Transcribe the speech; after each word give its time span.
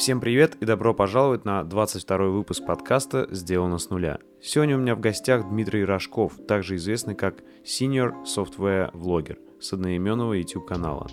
Всем 0.00 0.18
привет 0.18 0.54
и 0.62 0.64
добро 0.64 0.94
пожаловать 0.94 1.44
на 1.44 1.62
22 1.62 2.16
выпуск 2.30 2.64
подкаста 2.64 3.28
«Сделано 3.30 3.76
с 3.76 3.90
нуля». 3.90 4.18
Сегодня 4.42 4.76
у 4.76 4.80
меня 4.80 4.94
в 4.94 5.00
гостях 5.00 5.50
Дмитрий 5.50 5.84
Рожков, 5.84 6.32
также 6.48 6.76
известный 6.76 7.14
как 7.14 7.42
Senior 7.62 8.24
Software 8.24 8.90
Vlogger– 8.94 9.36
с 9.60 9.72
одноименного 9.72 10.34
YouTube-канала. 10.34 11.08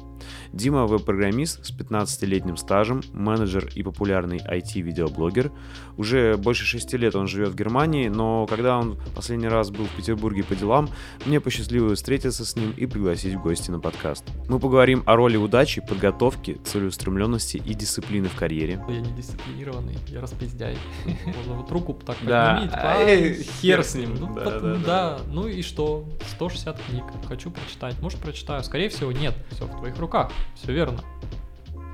Дима– 0.53 0.85
веб-программист 0.87 1.65
с 1.65 1.71
15-летним 1.71 2.57
стажем, 2.57 3.01
менеджер 3.13 3.69
и 3.75 3.83
популярный 3.83 4.37
IT-видеоблогер. 4.37 5.51
Уже 5.97 6.37
больше 6.37 6.65
6 6.65 6.93
лет 6.93 7.15
он 7.15 7.27
живет 7.27 7.49
в 7.49 7.55
Германии, 7.55 8.07
но 8.07 8.47
когда 8.47 8.77
он 8.77 8.97
последний 9.15 9.47
раз 9.47 9.69
был 9.69 9.85
в 9.85 9.95
Петербурге 9.95 10.43
по 10.43 10.55
делам, 10.55 10.89
мне 11.25 11.39
посчастливилось 11.39 11.99
встретиться 11.99 12.45
с 12.45 12.55
ним 12.55 12.71
и 12.75 12.85
пригласить 12.85 13.35
в 13.35 13.41
гости 13.41 13.69
на 13.69 13.79
подкаст. 13.79 14.23
Мы 14.47 14.59
поговорим 14.59 15.03
о 15.05 15.15
роли 15.15 15.37
удачи, 15.37 15.81
подготовки, 15.87 16.59
целеустремленности 16.63 17.57
и 17.57 17.73
дисциплины 17.73 18.29
в 18.29 18.35
карьере. 18.35 18.83
Я 18.87 19.01
не 19.01 19.11
дисциплинированный, 19.11 19.97
я 20.07 20.21
распиздяй. 20.21 20.77
Можно 21.25 21.55
вот 21.55 21.71
руку 21.71 21.93
так 21.93 22.17
поднимить, 22.17 22.71
хер 23.61 23.83
с 23.83 23.95
ним. 23.95 24.15
Ну, 24.19 24.33
Да, 24.35 24.43
да, 24.45 24.59
ну 24.59 24.75
да. 24.75 24.85
да, 24.85 25.19
ну 25.27 25.47
и 25.47 25.61
что? 25.61 26.05
160 26.35 26.79
книг, 26.89 27.03
хочу 27.27 27.51
прочитать. 27.51 27.99
Может, 28.01 28.19
прочитаю. 28.19 28.63
Скорее 28.63 28.89
всего, 28.89 29.11
нет. 29.11 29.33
Все 29.51 29.65
в 29.65 29.77
твоих 29.77 29.97
руках, 29.99 30.31
все 30.55 30.71
верно. 30.73 30.99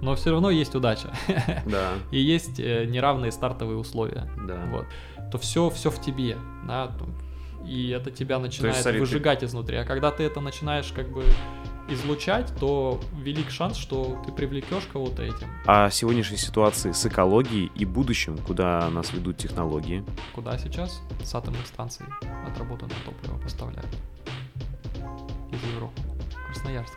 Но 0.01 0.15
все 0.15 0.31
равно 0.31 0.49
есть 0.49 0.75
удача. 0.75 1.13
Да, 1.65 1.91
И 2.11 2.19
есть 2.19 2.59
э, 2.59 2.85
неравные 2.85 3.31
стартовые 3.31 3.77
условия. 3.77 4.29
да. 4.47 4.65
Вот. 4.71 4.85
То 5.31 5.37
все, 5.37 5.69
все 5.69 5.89
в 5.89 5.99
тебе, 6.01 6.37
да. 6.67 6.91
И 7.65 7.89
это 7.89 8.11
тебя 8.11 8.37
начинает 8.39 8.75
смотри, 8.75 8.99
ты- 8.99 9.05
выжигать 9.05 9.43
изнутри. 9.43 9.77
А 9.77 9.85
когда 9.85 10.11
ты 10.11 10.23
это 10.23 10.41
начинаешь 10.41 10.91
как 10.93 11.09
бы 11.09 11.23
излучать, 11.89 12.53
то 12.59 12.99
велик 13.17 13.49
шанс, 13.49 13.77
что 13.77 14.21
ты 14.25 14.31
привлекешь 14.31 14.83
кого-то 14.91 15.23
этим. 15.23 15.47
О 15.65 15.89
сегодняшней 15.89 16.37
ситуации 16.37 16.91
с 16.91 17.05
экологией 17.05 17.71
и 17.75 17.85
будущем, 17.85 18.37
куда 18.37 18.89
нас 18.89 19.13
ведут 19.13 19.37
технологии. 19.37 20.03
Куда 20.33 20.57
сейчас? 20.57 21.01
С 21.23 21.33
атомных 21.35 21.65
станций 21.67 22.05
отработанное 22.47 22.95
топливо 23.05 23.37
поставляют. 23.39 23.89
Из 25.51 25.75
Европы. 25.75 26.12
Красноярск. 26.53 26.93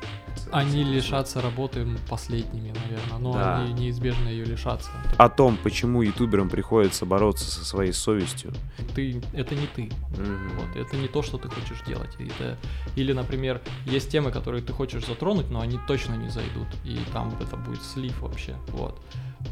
Они 0.52 0.84
лишатся 0.84 1.40
работы 1.40 1.86
последними, 2.08 2.72
наверное, 2.84 3.18
но 3.18 3.32
Да. 3.32 3.58
они 3.58 3.72
неизбежно 3.72 4.28
ее 4.28 4.44
лишатся. 4.44 4.90
О 5.18 5.28
том, 5.28 5.56
почему 5.62 6.02
ютуберам 6.02 6.48
приходится 6.48 7.04
бороться 7.04 7.50
со 7.50 7.64
своей 7.64 7.92
совестью. 7.92 8.52
Ты, 8.94 9.20
это 9.32 9.54
не 9.54 9.66
ты. 9.66 9.90
Вот, 10.10 10.76
это 10.76 10.96
не 10.96 11.08
то, 11.08 11.22
что 11.22 11.38
ты 11.38 11.48
хочешь 11.48 11.82
делать. 11.86 12.14
Это, 12.18 12.56
или, 12.94 13.12
например, 13.12 13.60
есть 13.86 14.10
темы, 14.10 14.30
которые 14.30 14.62
ты 14.62 14.72
хочешь 14.72 15.04
затронуть, 15.06 15.50
но 15.50 15.60
они 15.60 15.78
точно 15.88 16.14
не 16.14 16.28
зайдут. 16.28 16.68
И 16.84 16.98
там 17.12 17.34
это 17.40 17.56
будет 17.56 17.82
слив 17.82 18.20
вообще. 18.20 18.54
Вот. 18.68 19.00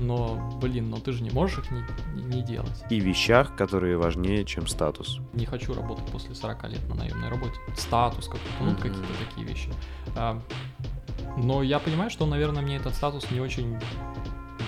Но, 0.00 0.58
блин, 0.60 0.90
но 0.90 0.98
ты 0.98 1.12
же 1.12 1.22
не 1.22 1.30
можешь 1.30 1.58
их 1.58 1.70
не, 1.70 1.84
не- 2.14 2.36
не 2.36 2.42
делать. 2.42 2.84
И 2.90 2.98
вещах, 3.00 3.54
которые 3.56 3.96
важнее, 3.96 4.44
чем 4.44 4.66
статус. 4.66 5.20
Не 5.32 5.46
хочу 5.46 5.74
работать 5.74 6.06
после 6.06 6.34
40 6.34 6.68
лет 6.70 6.88
на 6.88 6.94
наемной 6.96 7.28
работе. 7.28 7.54
Статус 7.76 8.26
какой-то, 8.26 8.46
ну, 8.60 8.74
какие-то 8.76 9.08
такие 9.28 9.46
вещи. 9.46 9.68
А, 10.16 10.40
но 11.36 11.62
я 11.62 11.78
понимаю, 11.78 12.10
что, 12.10 12.26
наверное, 12.26 12.62
мне 12.62 12.76
этот 12.76 12.94
статус 12.94 13.30
не 13.30 13.40
очень 13.40 13.78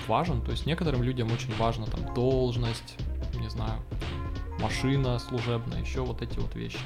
важен. 0.07 0.41
То 0.41 0.51
есть 0.51 0.65
некоторым 0.65 1.03
людям 1.03 1.31
очень 1.31 1.53
важно 1.57 1.85
там 1.85 2.13
должность, 2.13 2.95
не 3.39 3.49
знаю, 3.49 3.81
машина 4.59 5.19
служебная, 5.19 5.81
еще 5.81 6.01
вот 6.01 6.21
эти 6.21 6.37
вот 6.39 6.55
вещи. 6.55 6.79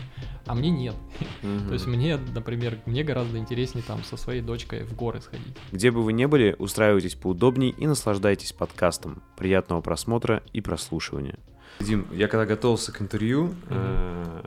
А 0.46 0.56
мне 0.56 0.70
нет. 0.70 0.96
То 1.42 1.74
есть 1.74 1.88
мне, 1.88 2.18
например, 2.18 2.80
мне 2.86 3.04
гораздо 3.04 3.38
интереснее 3.38 3.84
там 3.84 4.04
со 4.04 4.18
своей 4.18 4.42
дочкой 4.42 4.84
в 4.84 4.96
горы 4.96 5.22
сходить. 5.22 5.56
Где 5.72 5.92
бы 5.92 6.04
вы 6.04 6.14
ни 6.14 6.26
были, 6.26 6.56
устраивайтесь 6.60 7.16
поудобней 7.16 7.70
и 7.70 7.88
наслаждайтесь 7.88 8.54
подкастом. 8.54 9.22
Приятного 9.38 9.82
просмотра 9.82 10.44
и 10.54 10.62
прослушивания. 10.62 11.40
Дим, 11.80 12.06
я 12.12 12.28
когда 12.28 12.46
готовился 12.46 12.92
к 12.92 13.02
интервью, 13.02 13.56
э, 13.70 14.44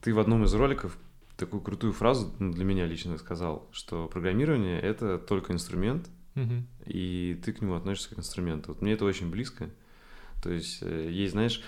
ты 0.00 0.14
в 0.14 0.18
одном 0.18 0.44
из 0.44 0.54
роликов 0.54 0.96
такую 1.36 1.60
крутую 1.60 1.92
фразу 1.92 2.32
ну, 2.38 2.52
для 2.52 2.64
меня 2.64 2.86
лично 2.86 3.18
сказал, 3.18 3.66
что 3.72 4.06
программирование— 4.08 4.80
это 4.82 5.18
только 5.18 5.52
инструмент, 5.52 6.08
Мгм. 6.34 6.66
и 6.86 7.38
ты 7.44 7.52
к 7.52 7.60
нему 7.60 7.74
относишься 7.74 8.10
как 8.10 8.18
к 8.18 8.20
инструменту. 8.20 8.68
Вот 8.72 8.80
мне 8.82 8.92
это 8.92 9.04
очень 9.04 9.30
близко. 9.30 9.68
То 10.42 10.50
есть 10.50 10.78
э, 10.82 11.08
есть, 11.10 11.32
знаешь, 11.32 11.62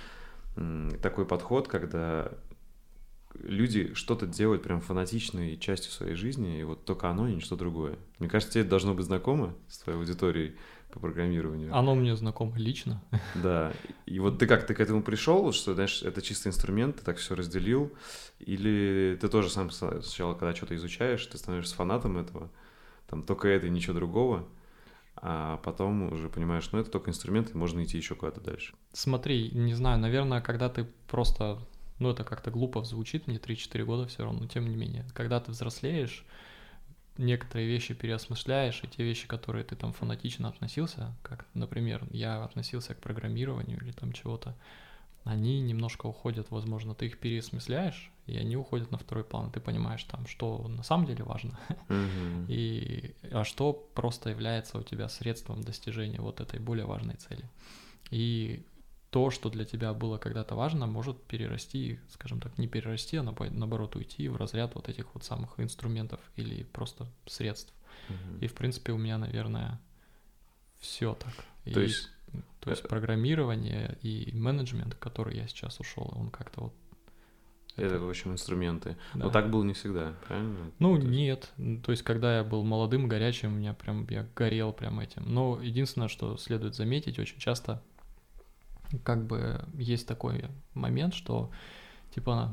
такой 1.03 1.27
подход, 1.27 1.69
когда 1.69 2.33
люди 3.35 3.95
что-то 3.95 4.27
делают 4.27 4.63
прям 4.63 4.81
фанатичной 4.81 5.57
частью 5.59 5.93
своей 5.93 6.15
жизни, 6.15 6.61
и 6.61 6.65
вот 6.65 6.85
только 6.85 7.09
оно 7.09 7.29
и 7.29 7.35
ничто 7.35 7.57
другое. 7.57 7.97
Мне 8.19 8.29
кажется, 8.29 8.55
тебе 8.55 8.63
это 8.63 8.71
должно 8.71 8.95
быть 8.95 9.07
знакомо 9.07 9.55
с 9.69 9.79
твоей 9.79 9.99
аудиторией 9.99 10.57
по 10.91 11.01
программированию. 11.01 11.75
Оно 11.75 11.95
мне 11.95 12.17
знакомо 12.17 12.57
лично. 12.57 13.03
Да. 13.35 13.73
И 14.07 14.19
вот 14.21 14.39
ты 14.39 14.47
как 14.47 14.67
ты 14.67 14.75
к 14.75 14.81
этому 14.81 15.03
пришел, 15.03 15.53
что, 15.53 15.75
знаешь, 15.75 16.03
это 16.03 16.23
чистый 16.23 16.49
инструмент, 16.49 16.97
ты 16.97 17.05
так 17.05 17.19
все 17.19 17.35
разделил, 17.35 17.93
или 18.39 19.17
ты 19.21 19.29
тоже 19.29 19.51
сам 19.51 19.71
сначала, 19.71 20.35
когда 20.35 20.55
что-то 20.55 20.75
изучаешь, 20.77 21.25
ты 21.27 21.37
становишься 21.37 21.75
фанатом 21.77 22.17
этого, 22.17 22.51
там 23.07 23.23
только 23.23 23.49
это 23.49 23.67
и 23.67 23.71
ничего 23.71 23.95
другого, 23.95 24.49
а 25.21 25.59
потом 25.59 26.12
уже 26.12 26.29
понимаешь, 26.29 26.71
ну 26.73 26.79
это 26.79 26.91
только 26.91 27.11
инструмент, 27.11 27.55
и 27.55 27.59
можно 27.59 27.83
идти 27.84 27.97
еще 27.97 28.15
куда-то 28.15 28.41
дальше. 28.41 28.75
Смотри, 28.93 29.51
не 29.53 29.75
знаю, 29.75 29.99
наверное, 29.99 30.41
когда 30.41 30.69
ты 30.69 30.84
просто... 31.06 31.59
Ну, 31.99 32.11
это 32.11 32.23
как-то 32.23 32.53
глупо 32.53 32.84
звучит, 32.84 33.27
мне 33.27 33.39
3-4 33.39 33.84
года 33.84 34.07
все 34.07 34.23
равно, 34.23 34.41
но 34.41 34.47
тем 34.47 34.69
не 34.69 34.77
менее. 34.77 35.05
Когда 35.15 35.41
ты 35.41 35.51
взрослеешь, 35.51 36.25
некоторые 37.17 37.67
вещи 37.67 37.93
переосмысляешь, 37.93 38.81
и 38.84 38.87
те 38.87 39.03
вещи, 39.03 39.27
которые 39.27 39.65
ты 39.65 39.75
там 39.75 39.93
фанатично 39.93 40.49
относился, 40.49 41.17
как, 41.23 41.47
например, 41.55 42.07
я 42.11 42.45
относился 42.45 42.95
к 42.95 43.01
программированию 43.01 43.78
или 43.83 43.91
там 43.91 44.12
чего-то, 44.12 44.57
они 45.28 45.61
немножко 45.61 46.06
уходят, 46.06 46.50
возможно, 46.50 46.94
ты 46.94 47.06
их 47.06 47.19
переосмысляешь, 47.19 48.11
и 48.27 48.37
они 48.37 48.56
уходят 48.56 48.91
на 48.91 48.99
второй 48.99 49.25
план, 49.25 49.50
ты 49.50 49.61
понимаешь 49.61 50.05
там, 50.05 50.27
что 50.27 50.66
на 50.69 50.83
самом 50.83 51.06
деле 51.06 51.25
важно, 51.25 51.59
и 52.49 53.15
а 53.31 53.44
что 53.44 53.72
просто 53.94 54.31
является 54.31 54.78
у 54.78 54.83
тебя 54.83 55.09
средством 55.09 55.62
достижения 55.62 56.21
вот 56.21 56.41
этой 56.41 56.61
более 56.61 56.87
важной 56.87 57.15
цели. 57.16 57.44
И 58.11 58.65
то, 59.11 59.31
что 59.31 59.49
для 59.50 59.65
тебя 59.65 59.94
было 59.94 60.19
когда-то 60.19 60.55
важно, 60.55 60.87
может 60.87 61.22
перерасти, 61.25 61.99
скажем 62.10 62.41
так, 62.41 62.59
не 62.59 62.66
перерасти, 62.69 63.16
а 63.16 63.22
наобо- 63.22 63.50
наоборот 63.50 63.97
уйти 63.97 64.28
в 64.28 64.37
разряд 64.37 64.75
вот 64.75 64.89
этих 64.89 65.15
вот 65.15 65.25
самых 65.25 65.59
инструментов 65.60 66.21
или 66.37 66.62
просто 66.65 67.06
средств. 67.27 67.72
И 68.41 68.47
в 68.47 68.55
принципе 68.55 68.93
у 68.93 68.99
меня, 68.99 69.19
наверное, 69.19 69.78
все 70.81 71.15
так. 71.15 71.34
То 71.65 71.81
И- 71.81 71.84
есть, 71.84 72.10
то 72.61 72.71
есть 72.71 72.84
э, 72.84 72.89
программирование 72.89 73.99
и 74.03 74.31
менеджмент, 74.34 74.94
в 74.94 74.99
который 74.99 75.37
я 75.37 75.47
сейчас 75.49 75.81
ушел, 75.81 76.12
он 76.16 76.31
как-то 76.31 76.61
вот. 76.65 76.75
это, 77.77 77.99
в 77.99 78.09
общем, 78.09 78.33
инструменты. 78.33 78.97
да. 79.15 79.25
Но 79.27 79.31
так 79.31 79.50
было 79.50 79.62
не 79.65 79.72
всегда, 79.75 80.15
правильно? 80.27 80.71
Ну, 80.78 80.97
То 80.97 81.03
есть- 81.03 81.11
нет. 81.11 81.53
То 81.84 81.93
есть, 81.93 82.03
когда 82.03 82.39
я 82.39 82.44
был 82.44 82.65
молодым, 82.65 83.09
горячим, 83.09 83.53
у 83.53 83.56
меня 83.56 83.75
прям, 83.75 84.06
я 84.11 84.27
горел 84.34 84.72
прям 84.72 85.00
этим. 85.00 85.22
Но 85.27 85.61
единственное, 85.62 86.09
что 86.09 86.37
следует 86.37 86.75
заметить, 86.75 87.19
очень 87.19 87.39
часто 87.39 87.83
как 89.05 89.27
бы 89.27 89.65
есть 89.75 90.06
такой 90.09 90.47
момент, 90.75 91.15
что 91.15 91.50
типа 92.15 92.50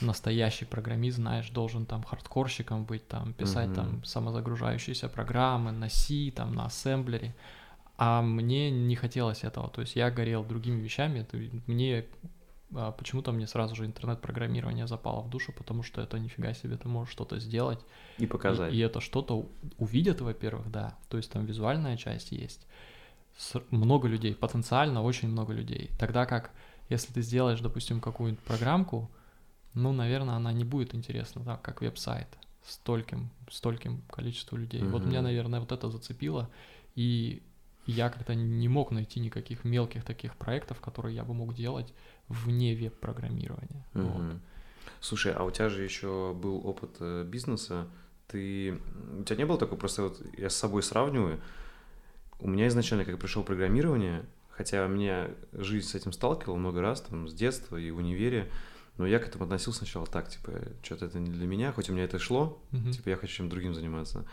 настоящий 0.00 0.64
программист, 0.64 1.16
знаешь, 1.16 1.50
должен 1.50 1.86
там 1.86 2.02
хардкорщиком 2.02 2.84
быть, 2.84 3.06
там 3.08 3.32
писать 3.34 3.68
Мгм. 3.68 3.74
там 3.74 4.04
самозагружающиеся 4.04 5.08
программы 5.08 5.70
на 5.72 5.88
C, 5.88 6.30
там 6.34 6.54
на 6.54 6.66
ассемблере. 6.66 7.34
А 7.96 8.22
мне 8.22 8.70
не 8.70 8.96
хотелось 8.96 9.44
этого. 9.44 9.68
То 9.68 9.80
есть 9.82 9.96
я 9.96 10.10
горел 10.10 10.44
другими 10.44 10.80
вещами. 10.80 11.26
Мне 11.66 12.06
а, 12.74 12.92
почему-то 12.92 13.32
мне 13.32 13.46
сразу 13.46 13.74
же 13.74 13.84
интернет-программирование 13.84 14.86
запало 14.86 15.20
в 15.20 15.30
душу, 15.30 15.52
потому 15.52 15.82
что 15.82 16.00
это 16.00 16.18
нифига 16.18 16.54
себе, 16.54 16.76
ты 16.76 16.88
можешь 16.88 17.12
что-то 17.12 17.38
сделать. 17.38 17.80
И 18.18 18.26
показать. 18.26 18.72
И, 18.72 18.76
и 18.76 18.80
это 18.80 19.00
что-то 19.00 19.46
увидят, 19.78 20.20
во-первых, 20.20 20.70
да. 20.70 20.96
То 21.08 21.16
есть 21.16 21.30
там 21.30 21.44
визуальная 21.44 21.96
часть 21.96 22.32
есть. 22.32 22.66
С- 23.36 23.62
много 23.70 24.08
людей, 24.08 24.34
потенциально 24.34 25.02
очень 25.02 25.28
много 25.28 25.52
людей. 25.52 25.90
Тогда 25.98 26.26
как, 26.26 26.50
если 26.88 27.12
ты 27.12 27.22
сделаешь, 27.22 27.60
допустим, 27.60 28.00
какую-нибудь 28.00 28.44
программку, 28.44 29.10
ну, 29.74 29.92
наверное, 29.92 30.34
она 30.34 30.52
не 30.52 30.64
будет 30.64 30.94
интересна, 30.94 31.44
так, 31.44 31.62
как 31.62 31.80
веб-сайт 31.80 32.28
стольким, 32.66 33.30
стольким 33.50 34.02
количеству 34.10 34.56
людей. 34.56 34.82
Вот 34.82 35.00
Мгм. 35.02 35.08
меня, 35.10 35.22
наверное, 35.22 35.60
вот 35.60 35.72
это 35.72 35.90
зацепило, 35.90 36.48
и 36.94 37.42
я 37.86 38.08
как-то 38.10 38.34
не 38.34 38.68
мог 38.68 38.90
найти 38.90 39.20
никаких 39.20 39.64
мелких 39.64 40.04
таких 40.04 40.36
проектов, 40.36 40.80
которые 40.80 41.16
я 41.16 41.24
бы 41.24 41.34
мог 41.34 41.54
делать 41.54 41.92
вне 42.28 42.74
веб-программирования. 42.74 43.86
Вот. 43.94 44.22
Мгм. 44.22 44.40
Слушай, 45.00 45.32
а 45.32 45.44
у 45.44 45.50
тебя 45.50 45.68
же 45.68 45.82
еще 45.82 46.32
был 46.34 46.66
опыт 46.66 46.96
э, 47.00 47.24
бизнеса. 47.24 47.88
Ты 48.28 48.78
у 49.18 49.24
тебя 49.24 49.36
не 49.36 49.46
было 49.46 49.58
такого 49.58 49.78
просто 49.78 50.02
вот 50.04 50.22
я 50.38 50.48
с 50.48 50.56
собой 50.56 50.82
сравниваю. 50.82 51.40
У 52.38 52.48
меня 52.48 52.68
изначально, 52.68 53.04
как 53.04 53.18
пришел 53.18 53.42
программирование, 53.42 54.24
хотя 54.50 54.86
меня 54.86 55.30
жизнь 55.52 55.88
с 55.88 55.94
этим 55.94 56.12
сталкивала 56.12 56.56
много 56.56 56.80
раз, 56.80 57.00
там 57.00 57.28
с 57.28 57.34
детства 57.34 57.76
и 57.76 57.90
в 57.90 57.98
универе, 57.98 58.50
но 58.96 59.06
я 59.06 59.18
к 59.18 59.26
этому 59.26 59.44
относился 59.44 59.80
сначала 59.80 60.06
так, 60.06 60.28
типа, 60.28 60.52
что-то 60.82 61.06
это 61.06 61.18
не 61.18 61.30
для 61.30 61.46
меня, 61.46 61.72
хоть 61.72 61.88
у 61.88 61.92
меня 61.92 62.04
это 62.04 62.18
шло, 62.18 62.62
Мгм. 62.70 62.92
типа 62.92 63.10
я 63.10 63.16
хочу 63.16 63.36
чем-то 63.36 63.50
другим 63.54 63.74
заниматься. 63.74 64.24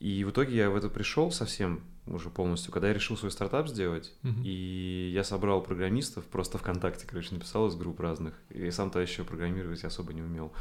И 0.00 0.24
в 0.24 0.30
итоге 0.30 0.56
я 0.56 0.70
в 0.70 0.76
это 0.76 0.88
пришел 0.88 1.30
совсем 1.30 1.82
уже 2.06 2.30
полностью, 2.30 2.72
когда 2.72 2.88
я 2.88 2.94
решил 2.94 3.16
свой 3.16 3.30
стартап 3.30 3.68
сделать, 3.68 4.12
Мгм. 4.22 4.42
и 4.44 5.10
я 5.14 5.22
собрал 5.24 5.62
программистов, 5.62 6.24
просто 6.24 6.58
ВКонтакте, 6.58 7.06
короче, 7.06 7.34
написал 7.34 7.68
из 7.68 7.74
групп 7.76 8.00
разных, 8.00 8.34
и 8.50 8.70
сам-то 8.70 8.98
еще 9.00 9.24
программировать 9.24 9.84
особо 9.84 10.12
не 10.12 10.22
умел. 10.22 10.52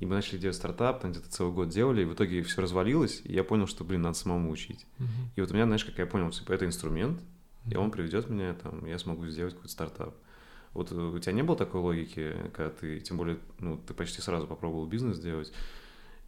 И 0.00 0.06
мы 0.06 0.14
начали 0.14 0.38
делать 0.38 0.56
стартап, 0.56 1.00
там 1.02 1.10
где-то 1.12 1.28
целый 1.30 1.52
год 1.52 1.68
делали, 1.68 2.02
и 2.02 2.04
в 2.04 2.14
итоге 2.14 2.42
все 2.42 2.62
развалилось, 2.62 3.20
и 3.24 3.32
я 3.32 3.44
понял, 3.44 3.66
что, 3.66 3.84
блин, 3.84 4.02
надо 4.02 4.16
самому 4.16 4.50
учить. 4.50 4.86
Мгм. 4.98 5.10
И 5.36 5.40
вот 5.40 5.50
у 5.50 5.54
меня, 5.54 5.64
знаешь, 5.66 5.84
как 5.84 5.98
я 5.98 6.06
понял, 6.06 6.30
типа, 6.30 6.52
это 6.52 6.64
инструмент, 6.64 7.20
и 7.66 7.74
Мгм. 7.74 7.84
он 7.84 7.90
приведет 7.90 8.30
меня, 8.30 8.54
там, 8.54 8.86
я 8.86 8.98
смогу 8.98 9.26
сделать 9.26 9.54
какой-то 9.54 9.72
стартап. 9.72 10.14
Вот 10.72 10.92
э, 10.92 10.94
у 10.94 11.18
тебя 11.18 11.32
не 11.32 11.42
было 11.42 11.56
такой 11.56 11.80
логики, 11.80 12.32
когда 12.54 12.70
ты, 12.70 13.00
тем 13.00 13.16
более, 13.16 13.38
ну, 13.58 13.76
ты 13.76 13.92
почти 13.92 14.20
сразу 14.20 14.46
попробовал 14.46 14.86
бизнес 14.86 15.18
делать, 15.18 15.52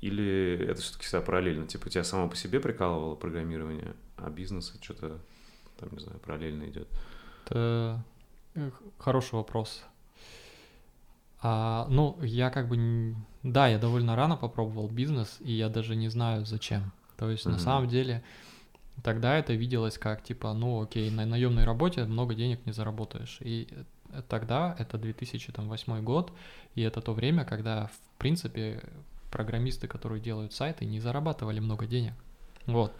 или 0.00 0.66
это 0.68 0.80
все-таки 0.80 1.04
всегда 1.04 1.20
параллельно? 1.24 1.66
Типа, 1.66 1.90
тебя 1.90 2.04
само 2.04 2.28
по 2.28 2.36
себе 2.36 2.60
прикалывало 2.60 3.14
программирование, 3.16 3.94
а 4.16 4.30
бизнес 4.30 4.74
что-то, 4.80 5.18
там, 5.78 5.88
не 5.92 6.00
знаю, 6.00 6.18
параллельно 6.20 6.64
идет. 6.64 6.88
Это 7.46 8.02
э, 8.54 8.70
хороший 8.98 9.34
вопрос. 9.34 9.84
А, 11.42 11.86
ну, 11.88 12.18
я 12.22 12.50
как 12.50 12.68
бы... 12.68 13.14
Да, 13.42 13.68
я 13.68 13.78
довольно 13.78 14.14
рано 14.16 14.36
попробовал 14.36 14.88
бизнес, 14.88 15.38
и 15.40 15.52
я 15.52 15.68
даже 15.68 15.96
не 15.96 16.08
знаю 16.08 16.44
зачем. 16.44 16.92
То 17.16 17.30
есть, 17.30 17.46
на 17.46 17.52
Мгм. 17.52 17.60
самом 17.60 17.88
деле, 17.88 18.22
тогда 19.02 19.38
это 19.38 19.54
виделось 19.54 19.98
как, 19.98 20.22
типа, 20.22 20.52
ну, 20.52 20.82
окей, 20.82 21.10
на 21.10 21.24
наемной 21.26 21.64
работе 21.64 22.04
много 22.04 22.34
денег 22.34 22.64
не 22.66 22.72
заработаешь. 22.72 23.38
И 23.40 23.68
э, 24.12 24.22
тогда, 24.28 24.76
это 24.78 24.98
2008 24.98 26.02
год, 26.02 26.32
и 26.74 26.82
это 26.82 27.00
то 27.00 27.14
время, 27.14 27.44
когда, 27.44 27.86
в 27.86 28.18
принципе, 28.18 28.82
программисты, 29.30 29.88
которые 29.88 30.20
делают 30.20 30.52
сайты, 30.52 30.84
не 30.84 31.00
зарабатывали 31.00 31.60
много 31.60 31.86
денег. 31.86 32.12
Вот. 32.66 32.92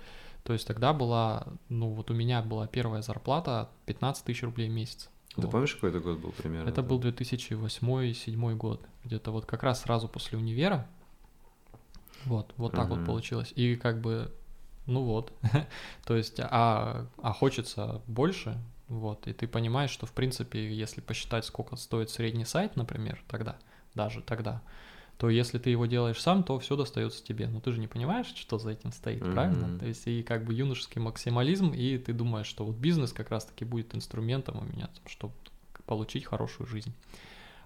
То 0.45 0.53
есть 0.53 0.67
тогда 0.67 0.93
была, 0.93 1.47
ну 1.69 1.91
вот 1.91 2.11
у 2.11 2.15
меня 2.15 2.43
была 2.43 2.67
первая 2.67 3.03
зарплата 3.03 3.69
15 3.87 4.25
тысяч 4.25 4.43
рублей 4.43 4.69
в 4.69 4.73
месяц. 4.73 5.11
Ты 5.35 5.43
Вот. 5.43 5.51
помнишь, 5.53 5.75
какой 5.75 5.91
это 5.91 6.01
год 6.01 6.19
был 6.19 6.33
примерно? 6.33 6.69
Это 6.69 6.83
был 6.83 6.99
2008-2007 7.01 8.57
год, 8.57 8.85
где-то 9.05 9.31
вот 9.31 9.47
как 9.47 9.63
раз 9.63 9.83
сразу 9.83 10.09
после 10.09 10.39
универа. 10.39 10.87
Вот, 12.25 12.53
вот 12.57 12.73
так 12.73 12.89
вот 12.89 12.99
Мгм. 12.99 13.07
получилось. 13.07 13.53
И 13.55 13.77
как 13.77 14.01
бы, 14.01 14.33
ну 14.87 15.03
вот, 15.03 15.33
то 16.05 16.17
есть, 16.17 16.41
а, 16.41 17.07
а 17.23 17.33
хочется 17.33 18.03
больше, 18.07 18.59
вот, 18.89 19.27
и 19.29 19.33
ты 19.33 19.47
понимаешь, 19.47 19.91
что 19.91 20.07
в 20.07 20.13
принципе, 20.13 20.73
если 20.75 21.01
посчитать, 21.01 21.45
сколько 21.45 21.77
стоит 21.77 22.11
средний 22.11 22.45
сайт, 22.45 22.77
например, 22.77 23.23
тогда, 23.29 23.57
даже 23.95 24.21
тогда, 24.21 24.63
то 25.21 25.29
если 25.29 25.59
ты 25.59 25.69
его 25.69 25.85
делаешь 25.85 26.19
сам, 26.19 26.43
то 26.43 26.59
все 26.59 26.77
достается 26.77 27.23
тебе. 27.23 27.47
Но 27.47 27.61
ты 27.61 27.73
же 27.73 27.79
не 27.79 27.87
понимаешь, 27.87 28.33
что 28.35 28.59
за 28.59 28.71
этим 28.71 28.91
стоит, 28.91 29.21
правильно? 29.21 29.67
Мгм. 29.67 29.79
То 29.79 29.87
есть 29.87 30.07
и 30.07 30.23
как 30.23 30.47
бы 30.47 30.55
юношеский 30.55 30.99
максимализм, 30.99 31.75
и 31.75 31.99
ты 31.99 32.15
думаешь, 32.15 32.47
что 32.47 32.65
вот 32.65 32.77
бизнес 32.77 33.13
как 33.13 33.29
раз-таки 33.29 33.67
будет 33.67 33.95
инструментом 33.95 34.59
у 34.59 34.65
меня, 34.65 34.89
чтобы 35.05 35.35
получить 35.85 36.25
хорошую 36.25 36.67
жизнь. 36.67 36.95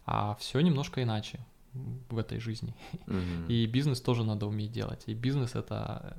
А 0.05 0.35
все 0.41 0.59
немножко 0.62 1.01
иначе 1.01 1.39
в 1.73 2.19
этой 2.19 2.41
жизни. 2.41 2.75
Мгм. 3.06 3.47
И 3.47 3.67
бизнес 3.67 4.00
тоже 4.00 4.25
надо 4.25 4.47
уметь 4.47 4.73
делать. 4.73 5.05
И 5.07 5.15
бизнес 5.15 5.55
это 5.55 6.19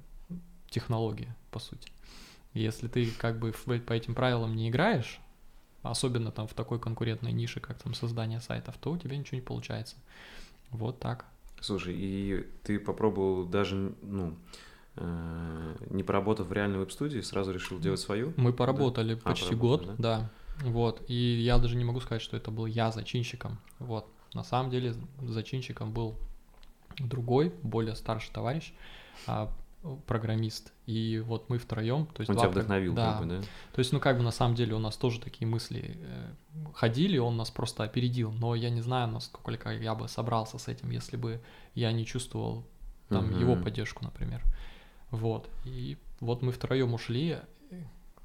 технология, 0.69 1.35
по 1.51 1.59
сути. 1.59 1.91
Если 2.53 2.87
ты 2.87 3.11
как 3.11 3.39
бы 3.39 3.51
по 3.51 3.91
этим 3.91 4.15
правилам 4.15 4.55
не 4.55 4.69
играешь, 4.69 5.19
особенно 5.81 6.31
там 6.31 6.47
в 6.47 6.53
такой 6.53 6.79
конкурентной 6.79 7.33
нише, 7.33 7.59
как 7.59 7.77
там 7.77 7.93
создание 7.93 8.39
сайтов, 8.39 8.77
то 8.79 8.93
у 8.93 8.97
тебя 8.97 9.17
ничего 9.17 9.35
не 9.35 9.43
получается. 9.43 9.97
Вот 10.71 10.99
так. 10.99 11.25
Слушай, 11.61 11.95
и 11.97 12.45
ты 12.63 12.79
попробовал 12.79 13.45
даже, 13.45 13.93
ну, 14.01 14.35
э, 14.97 15.75
не 15.89 16.03
поработав 16.03 16.47
в 16.47 16.53
реальной 16.53 16.79
веб-студии, 16.79 17.21
сразу 17.21 17.51
решил 17.51 17.79
делать 17.79 17.99
свою? 17.99 18.33
Мы 18.37 18.53
поработали 18.53 19.13
А, 19.13 19.29
почти 19.29 19.55
поработали, 19.55 19.87
год, 19.87 19.95
да. 19.97 20.29
Вот. 20.61 21.03
И 21.07 21.13
я 21.13 21.57
даже 21.57 21.75
не 21.75 21.83
могу 21.83 21.99
сказать, 22.01 22.21
что 22.21 22.37
это 22.37 22.51
был 22.51 22.65
я 22.65 22.91
зачинщиком. 22.91 23.59
Вот. 23.79 24.07
На 24.33 24.43
самом 24.43 24.69
деле 24.69 24.93
зачинщиком 25.21 25.91
был 25.91 26.15
другой, 26.97 27.53
более 27.61 27.95
старший 27.95 28.31
товарищ, 28.33 28.73
а, 29.27 29.51
программист. 30.07 30.73
И 30.85 31.21
вот 31.25 31.49
мы 31.49 31.57
втроем, 31.57 32.05
то 32.07 32.21
есть 32.21 32.29
Он 32.29 32.35
два 32.35 32.45
тебя 32.45 32.51
вдохновил, 32.51 32.93
да. 32.93 33.13
как 33.13 33.21
бы, 33.21 33.27
да? 33.27 33.41
То 33.41 33.79
есть, 33.79 33.91
ну 33.93 33.99
как 33.99 34.17
бы 34.17 34.23
на 34.23 34.31
самом 34.31 34.55
деле 34.55 34.73
у 34.73 34.79
нас 34.79 34.97
тоже 34.97 35.19
такие 35.19 35.47
мысли 35.47 35.97
э, 35.97 36.33
ходили, 36.73 37.17
он 37.17 37.37
нас 37.37 37.51
просто 37.51 37.83
опередил. 37.83 38.31
Но 38.31 38.55
я 38.55 38.69
не 38.69 38.81
знаю, 38.81 39.07
насколько 39.09 39.69
я 39.71 39.95
бы 39.95 40.07
собрался 40.07 40.57
с 40.57 40.67
этим, 40.67 40.89
если 40.91 41.17
бы 41.17 41.41
я 41.73 41.91
не 41.91 42.05
чувствовал 42.05 42.65
там 43.09 43.27
Мгм. 43.27 43.39
его 43.39 43.55
поддержку, 43.55 44.03
например. 44.03 44.41
Вот. 45.11 45.49
И 45.65 45.97
вот 46.19 46.41
мы 46.41 46.51
втроем 46.51 46.93
ушли. 46.93 47.39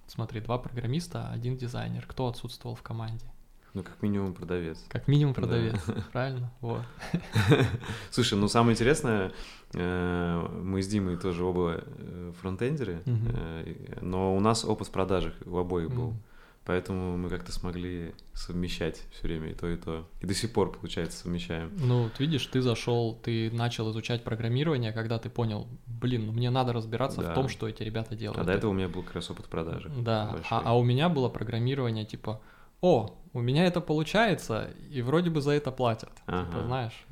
Смотри, 0.06 0.40
два 0.40 0.58
программиста, 0.58 1.28
один 1.30 1.56
дизайнер. 1.56 2.04
Кто 2.06 2.26
отсутствовал 2.26 2.74
в 2.74 2.82
команде? 2.82 3.26
Ну, 3.74 3.82
как 3.84 4.02
минимум 4.02 4.34
продавец. 4.34 4.84
Как 4.88 5.06
минимум 5.08 5.32
Да. 5.34 5.40
продавец, 5.42 5.80
правильно? 6.12 6.50
Вот. 6.60 6.82
Слушай, 8.10 8.38
ну 8.38 8.48
самое 8.48 8.74
интересное, 8.74 9.32
э, 9.74 10.48
мы 10.62 10.82
с 10.82 10.88
Димой 10.88 11.16
тоже 11.16 11.44
оба 11.44 11.80
э, 11.84 12.32
фронтендеры, 12.40 13.02
э, 13.06 13.98
но 14.00 14.34
у 14.36 14.40
нас 14.40 14.64
опыт 14.64 14.88
в 14.88 14.90
продажах 14.90 15.34
у 15.46 15.56
обоих 15.56 15.90
был. 15.90 16.10
М. 16.10 16.22
Поэтому 16.66 17.16
мы 17.16 17.30
как-то 17.30 17.52
смогли 17.52 18.12
совмещать 18.34 19.02
все 19.12 19.22
время 19.26 19.50
и 19.50 19.54
то, 19.54 19.66
и 19.66 19.76
то. 19.76 20.06
И 20.20 20.26
до 20.26 20.34
сих 20.34 20.52
пор, 20.52 20.70
получается, 20.72 21.18
совмещаем. 21.18 21.72
Ну, 21.78 22.04
вот 22.04 22.20
видишь, 22.20 22.44
ты 22.46 22.60
зашел, 22.60 23.14
ты 23.14 23.50
начал 23.50 23.90
изучать 23.90 24.22
программирование, 24.22 24.92
когда 24.92 25.18
ты 25.18 25.30
понял, 25.30 25.66
блин, 25.86 26.26
ну 26.26 26.32
мне 26.32 26.50
надо 26.50 26.72
разбираться 26.74 27.22
Да. 27.22 27.30
в 27.32 27.34
том, 27.34 27.48
что 27.48 27.66
эти 27.66 27.82
ребята 27.82 28.14
делают. 28.14 28.38
А 28.40 28.44
до 28.44 28.52
этого 28.52 28.70
у 28.72 28.74
меня 28.74 28.88
был 28.88 29.02
как 29.02 29.14
раз 29.14 29.30
опыт 29.30 29.46
продажи. 29.46 29.90
Да, 29.98 30.26
большой. 30.32 30.46
а, 30.58 30.62
а 30.66 30.78
у 30.78 30.84
меня 30.84 31.08
было 31.08 31.28
программирование 31.30 32.04
типа, 32.04 32.40
о, 32.80 33.16
у 33.32 33.40
меня 33.40 33.64
это 33.66 33.80
получается, 33.80 34.70
и 34.90 35.02
вроде 35.02 35.30
бы 35.30 35.40
за 35.40 35.52
это 35.52 35.70
платят. 35.70 36.14
Типа, 36.14 36.24
Ага. 36.26 36.64
знаешь, 36.64 37.06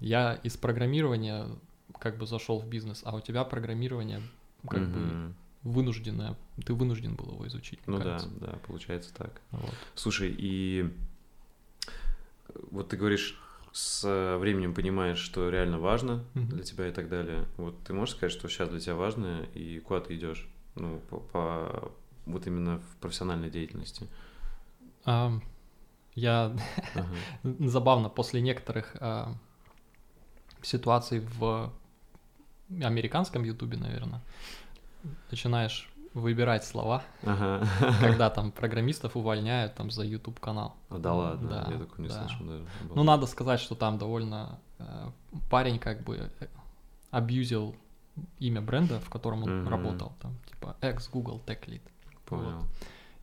я 0.00 0.34
из 0.42 0.56
программирования 0.56 1.46
как 1.98 2.16
бы 2.18 2.26
зашел 2.26 2.58
в 2.60 2.66
бизнес, 2.66 3.02
а 3.04 3.14
у 3.16 3.20
тебя 3.20 3.44
программирование 3.44 4.22
как 4.68 4.88
бы 4.88 4.98
Мгм. 5.00 5.34
вынужденное, 5.62 6.36
ты 6.64 6.72
вынужден 6.74 7.14
был 7.14 7.32
его 7.32 7.46
изучить. 7.48 7.80
Ну 7.86 7.98
да, 7.98 8.04
кажется. 8.04 8.28
да, 8.40 8.58
получается 8.66 9.14
так. 9.14 9.40
Вот. 9.50 9.74
Слушай, 9.94 10.34
и 10.36 10.90
вот 12.70 12.88
ты 12.88 12.96
говоришь, 12.96 13.38
с 13.72 14.36
временем 14.38 14.74
понимаешь, 14.74 15.18
что 15.18 15.48
реально 15.50 15.78
важно 15.78 16.24
Мгм. 16.34 16.48
для 16.48 16.62
тебя 16.64 16.88
и 16.88 16.92
так 16.92 17.08
далее. 17.08 17.44
Вот 17.56 17.78
ты 17.84 17.92
можешь 17.92 18.16
сказать, 18.16 18.32
что 18.32 18.48
сейчас 18.48 18.68
для 18.68 18.80
тебя 18.80 18.94
важно 18.96 19.46
и 19.54 19.78
куда 19.80 20.00
ты 20.00 20.16
идешь? 20.16 20.48
Ну, 20.74 21.00
по, 21.10 21.18
по- 21.20 21.92
вот 22.26 22.46
именно 22.46 22.78
в 22.78 22.96
профессиональной 23.00 23.50
деятельности. 23.50 24.06
А, 25.10 25.32
я 26.14 26.56
забавно 27.42 28.08
после 28.08 28.40
некоторых 28.40 28.96
а, 29.00 29.34
ситуаций 30.62 31.20
в 31.20 31.72
американском 32.82 33.42
ютубе, 33.42 33.76
наверное, 33.76 34.20
начинаешь 35.30 35.90
выбирать 36.14 36.64
слова, 36.64 37.02
Ага. 37.24 37.66
когда 38.00 38.30
там 38.36 38.52
программистов 38.52 39.16
увольняют 39.16 39.74
там 39.74 39.90
за 39.90 40.04
YouTube 40.04 40.38
канал. 40.38 40.76
А, 40.88 40.98
Да 40.98 41.14
ладно, 41.14 41.48
Да, 41.48 41.72
я 41.72 41.78
такого 41.78 42.02
не 42.02 42.08
да. 42.08 42.20
слышал 42.20 42.46
даже. 42.46 42.64
Ну, 42.94 43.02
надо 43.02 43.26
сказать, 43.26 43.60
что 43.60 43.74
там 43.74 43.98
довольно 43.98 44.60
э, 44.78 45.08
парень 45.50 45.78
как 45.78 46.02
бы 46.04 46.30
э, 46.40 46.46
абьюзил 47.10 47.74
имя 48.38 48.60
бренда, 48.60 49.00
в 49.00 49.08
котором 49.10 49.42
он 49.44 49.66
работал, 49.66 50.12
там, 50.20 50.36
типа 50.46 50.76
ex 50.80 51.08
Google 51.10 51.40
Tech 51.46 51.64
Lead. 51.66 51.82
Понял. 52.26 52.62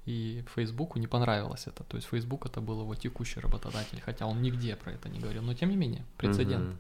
И 0.08 0.42
Фейсбуку 0.56 1.00
не 1.00 1.08
понравилось 1.08 1.68
это. 1.68 1.84
То 1.84 1.98
есть 1.98 2.08
Facebook 2.08 2.46
это 2.46 2.62
был 2.62 2.82
его 2.82 2.96
текущий 2.96 3.42
работодатель, 3.42 4.00
хотя 4.00 4.26
он 4.26 4.42
нигде 4.42 4.78
про 4.78 4.94
это 4.94 5.10
не 5.10 5.20
говорил. 5.20 5.44
Но 5.44 5.54
тем 5.54 5.70
не 5.70 5.76
менее, 5.76 6.06
прецедент. 6.16 6.70
Мгм. 6.70 6.78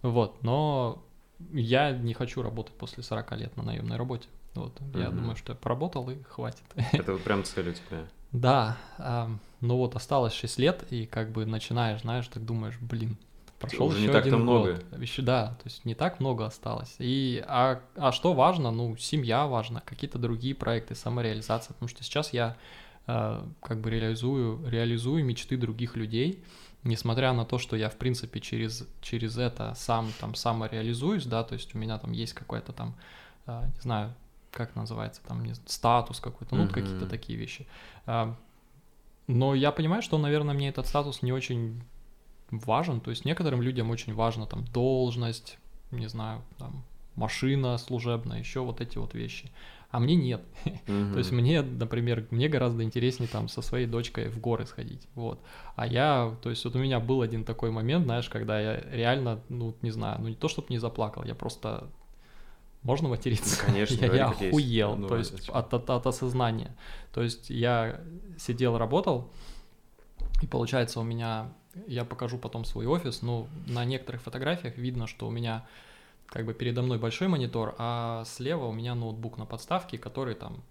Вот, 0.00 0.42
но 0.42 1.04
я 1.52 1.92
не 1.92 2.14
хочу 2.14 2.40
работать 2.40 2.74
после 2.74 3.02
40 3.02 3.36
лет 3.36 3.56
на 3.58 3.62
наемной 3.64 3.98
работе. 3.98 4.28
Вот, 4.54 4.72
я 4.94 5.08
Мгм. 5.10 5.16
думаю, 5.18 5.36
что 5.36 5.52
я 5.52 5.56
поработал 5.56 6.08
и 6.08 6.22
хватит. 6.22 6.64
Это 6.92 7.18
прям 7.18 7.44
цель 7.44 7.68
у 7.68 7.72
тебя. 7.74 8.06
Да, 8.32 8.76
ам, 8.98 9.40
ну 9.62 9.76
вот 9.76 9.96
осталось 9.96 10.34
6 10.34 10.58
лет, 10.58 10.84
и 10.90 11.06
как 11.06 11.32
бы 11.32 11.46
начинаешь, 11.46 12.02
знаешь, 12.02 12.28
так 12.28 12.44
думаешь, 12.44 12.78
блин, 12.78 13.16
прошел 13.58 13.86
Уже 13.86 13.98
не 13.98 14.04
еще 14.04 14.12
так-то 14.12 14.28
один 14.28 14.40
много. 14.40 14.74
год. 14.90 15.00
Еще, 15.00 15.22
да, 15.22 15.48
то 15.62 15.62
есть 15.66 15.84
не 15.84 15.94
так 15.94 16.20
много 16.20 16.46
осталось. 16.46 16.94
И, 16.98 17.42
а, 17.46 17.80
а 17.96 18.12
что 18.12 18.32
важно? 18.32 18.70
Ну, 18.70 18.96
семья 18.96 19.46
важна, 19.46 19.80
какие-то 19.80 20.18
другие 20.18 20.54
проекты, 20.54 20.94
самореализация. 20.94 21.74
Потому 21.74 21.88
что 21.88 22.02
сейчас 22.04 22.32
я 22.32 22.56
э, 23.06 23.42
как 23.62 23.80
бы 23.80 23.90
реализую, 23.90 24.68
реализую 24.68 25.24
мечты 25.24 25.56
других 25.56 25.96
людей, 25.96 26.42
несмотря 26.84 27.32
на 27.32 27.44
то, 27.44 27.58
что 27.58 27.76
я, 27.76 27.88
в 27.90 27.96
принципе, 27.96 28.40
через, 28.40 28.86
через 29.02 29.36
это 29.36 29.74
сам 29.76 30.12
там 30.20 30.34
самореализуюсь, 30.34 31.26
да, 31.26 31.42
то 31.42 31.54
есть 31.54 31.74
у 31.74 31.78
меня 31.78 31.98
там 31.98 32.12
есть 32.12 32.34
какой-то 32.34 32.72
там, 32.72 32.94
э, 33.46 33.62
не 33.74 33.80
знаю, 33.80 34.14
как 34.52 34.74
называется, 34.76 35.20
там, 35.26 35.44
не 35.44 35.54
статус 35.66 36.20
какой-то, 36.20 36.54
ну, 36.56 36.64
Мгм. 36.64 36.72
какие-то 36.72 37.06
такие 37.06 37.38
вещи. 37.38 37.66
А, 38.06 38.34
Но 39.26 39.54
я 39.54 39.72
понимаю, 39.72 40.00
что, 40.00 40.16
наверное, 40.16 40.54
мне 40.54 40.70
этот 40.70 40.86
статус 40.86 41.20
не 41.22 41.32
очень 41.32 41.82
важен. 42.50 43.00
То 43.00 43.10
есть 43.10 43.24
некоторым 43.24 43.62
людям 43.62 43.90
очень 43.90 44.14
важна 44.14 44.46
там 44.46 44.64
должность, 44.64 45.58
не 45.90 46.08
знаю, 46.08 46.42
там 46.58 46.84
машина 47.14 47.76
служебная, 47.78 48.38
еще 48.38 48.60
вот 48.60 48.80
эти 48.80 48.98
вот 48.98 49.14
вещи. 49.14 49.50
А 49.90 50.00
мне 50.00 50.16
нет. 50.16 50.42
Мгм. 50.86 51.12
То 51.12 51.18
есть 51.18 51.32
мне, 51.32 51.62
например, 51.62 52.26
мне 52.30 52.48
гораздо 52.48 52.82
интереснее 52.82 53.28
там 53.28 53.48
со 53.48 53.62
своей 53.62 53.86
дочкой 53.86 54.28
в 54.28 54.38
горы 54.38 54.66
сходить, 54.66 55.08
вот. 55.14 55.40
А 55.76 55.86
я, 55.86 56.36
то 56.42 56.50
есть 56.50 56.64
вот 56.64 56.76
у 56.76 56.78
меня 56.78 57.00
был 57.00 57.22
один 57.22 57.44
такой 57.44 57.70
момент, 57.70 58.04
знаешь, 58.04 58.28
когда 58.28 58.60
я 58.60 58.80
реально, 58.92 59.40
ну, 59.48 59.74
не 59.80 59.90
знаю, 59.90 60.20
ну 60.20 60.28
не 60.28 60.34
то, 60.34 60.48
чтобы 60.48 60.68
не 60.70 60.78
заплакал, 60.78 61.24
я 61.24 61.34
просто... 61.34 61.88
Можно 62.82 63.08
материться? 63.08 63.56
Ну, 63.60 63.72
конечно, 63.72 63.94
я, 64.04 64.14
я 64.14 64.26
охуел, 64.26 64.96
Ну, 64.96 65.08
то 65.08 65.16
есть 65.16 65.48
от, 65.48 65.74
от, 65.74 65.90
от 65.90 66.06
осознания. 66.06 66.76
То 67.12 67.22
есть 67.22 67.50
я 67.50 68.00
сидел, 68.38 68.76
работал, 68.76 69.30
и 70.42 70.46
получается 70.46 71.00
у 71.00 71.02
меня, 71.02 71.52
я 71.86 72.04
покажу 72.04 72.38
потом 72.38 72.64
свой 72.64 72.86
офис, 72.86 73.22
но 73.22 73.48
на 73.66 73.84
некоторых 73.84 74.22
фотографиях 74.22 74.76
видно, 74.76 75.06
что 75.06 75.26
у 75.26 75.30
меня 75.30 75.66
как 76.26 76.44
бы 76.44 76.54
передо 76.54 76.82
мной 76.82 76.98
большой 76.98 77.28
монитор, 77.28 77.74
а 77.78 78.24
слева 78.26 78.66
у 78.66 78.72
меня 78.72 78.94
ноутбук 78.94 79.38
на 79.38 79.46
подставке, 79.46 79.98
который 79.98 80.34
там 80.34 80.62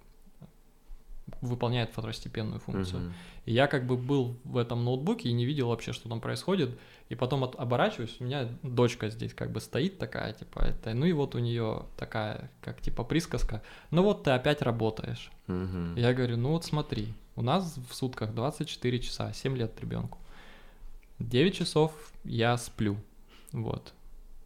выполняет 1.42 1.92
второстепенную 1.92 2.60
функцию. 2.60 3.02
Мгм. 3.02 3.14
И 3.46 3.54
я 3.54 3.68
как 3.68 3.86
бы 3.86 3.98
был 3.98 4.38
в 4.44 4.58
этом 4.58 4.84
ноутбуке 4.86 5.30
и 5.30 5.34
не 5.34 5.46
видел 5.46 5.70
вообще, 5.70 5.94
что 5.94 6.10
там 6.10 6.22
происходит. 6.22 6.78
И 7.10 7.16
потом 7.16 7.44
от- 7.44 7.56
оборачиваюсь, 7.56 8.16
у 8.20 8.24
меня 8.24 8.48
дочка 8.64 9.10
здесь 9.10 9.34
как 9.34 9.52
бы 9.52 9.60
стоит 9.60 9.98
такая, 9.98 10.34
типа, 10.34 10.60
это, 10.60 10.94
ну 10.94 11.06
и 11.06 11.12
вот 11.12 11.36
у 11.36 11.40
нее 11.40 11.86
такая, 11.98 12.50
как 12.62 12.82
типа 12.82 13.04
присказка, 13.04 13.62
ну 13.92 14.04
вот 14.04 14.24
ты 14.24 14.32
опять 14.32 14.62
работаешь. 14.62 15.32
Мгм. 15.48 15.96
Я 15.96 16.14
говорю, 16.14 16.38
ну 16.38 16.50
вот 16.52 16.66
смотри, 16.66 17.14
у 17.36 17.42
нас 17.42 17.78
в 17.90 17.94
сутках 17.94 18.34
24 18.34 19.00
часа, 19.00 19.34
7 19.34 19.58
лет 19.58 19.80
ребенку. 19.80 20.18
9 21.20 21.56
часов 21.56 21.92
я 22.24 22.58
сплю, 22.58 22.98
вот. 23.52 23.94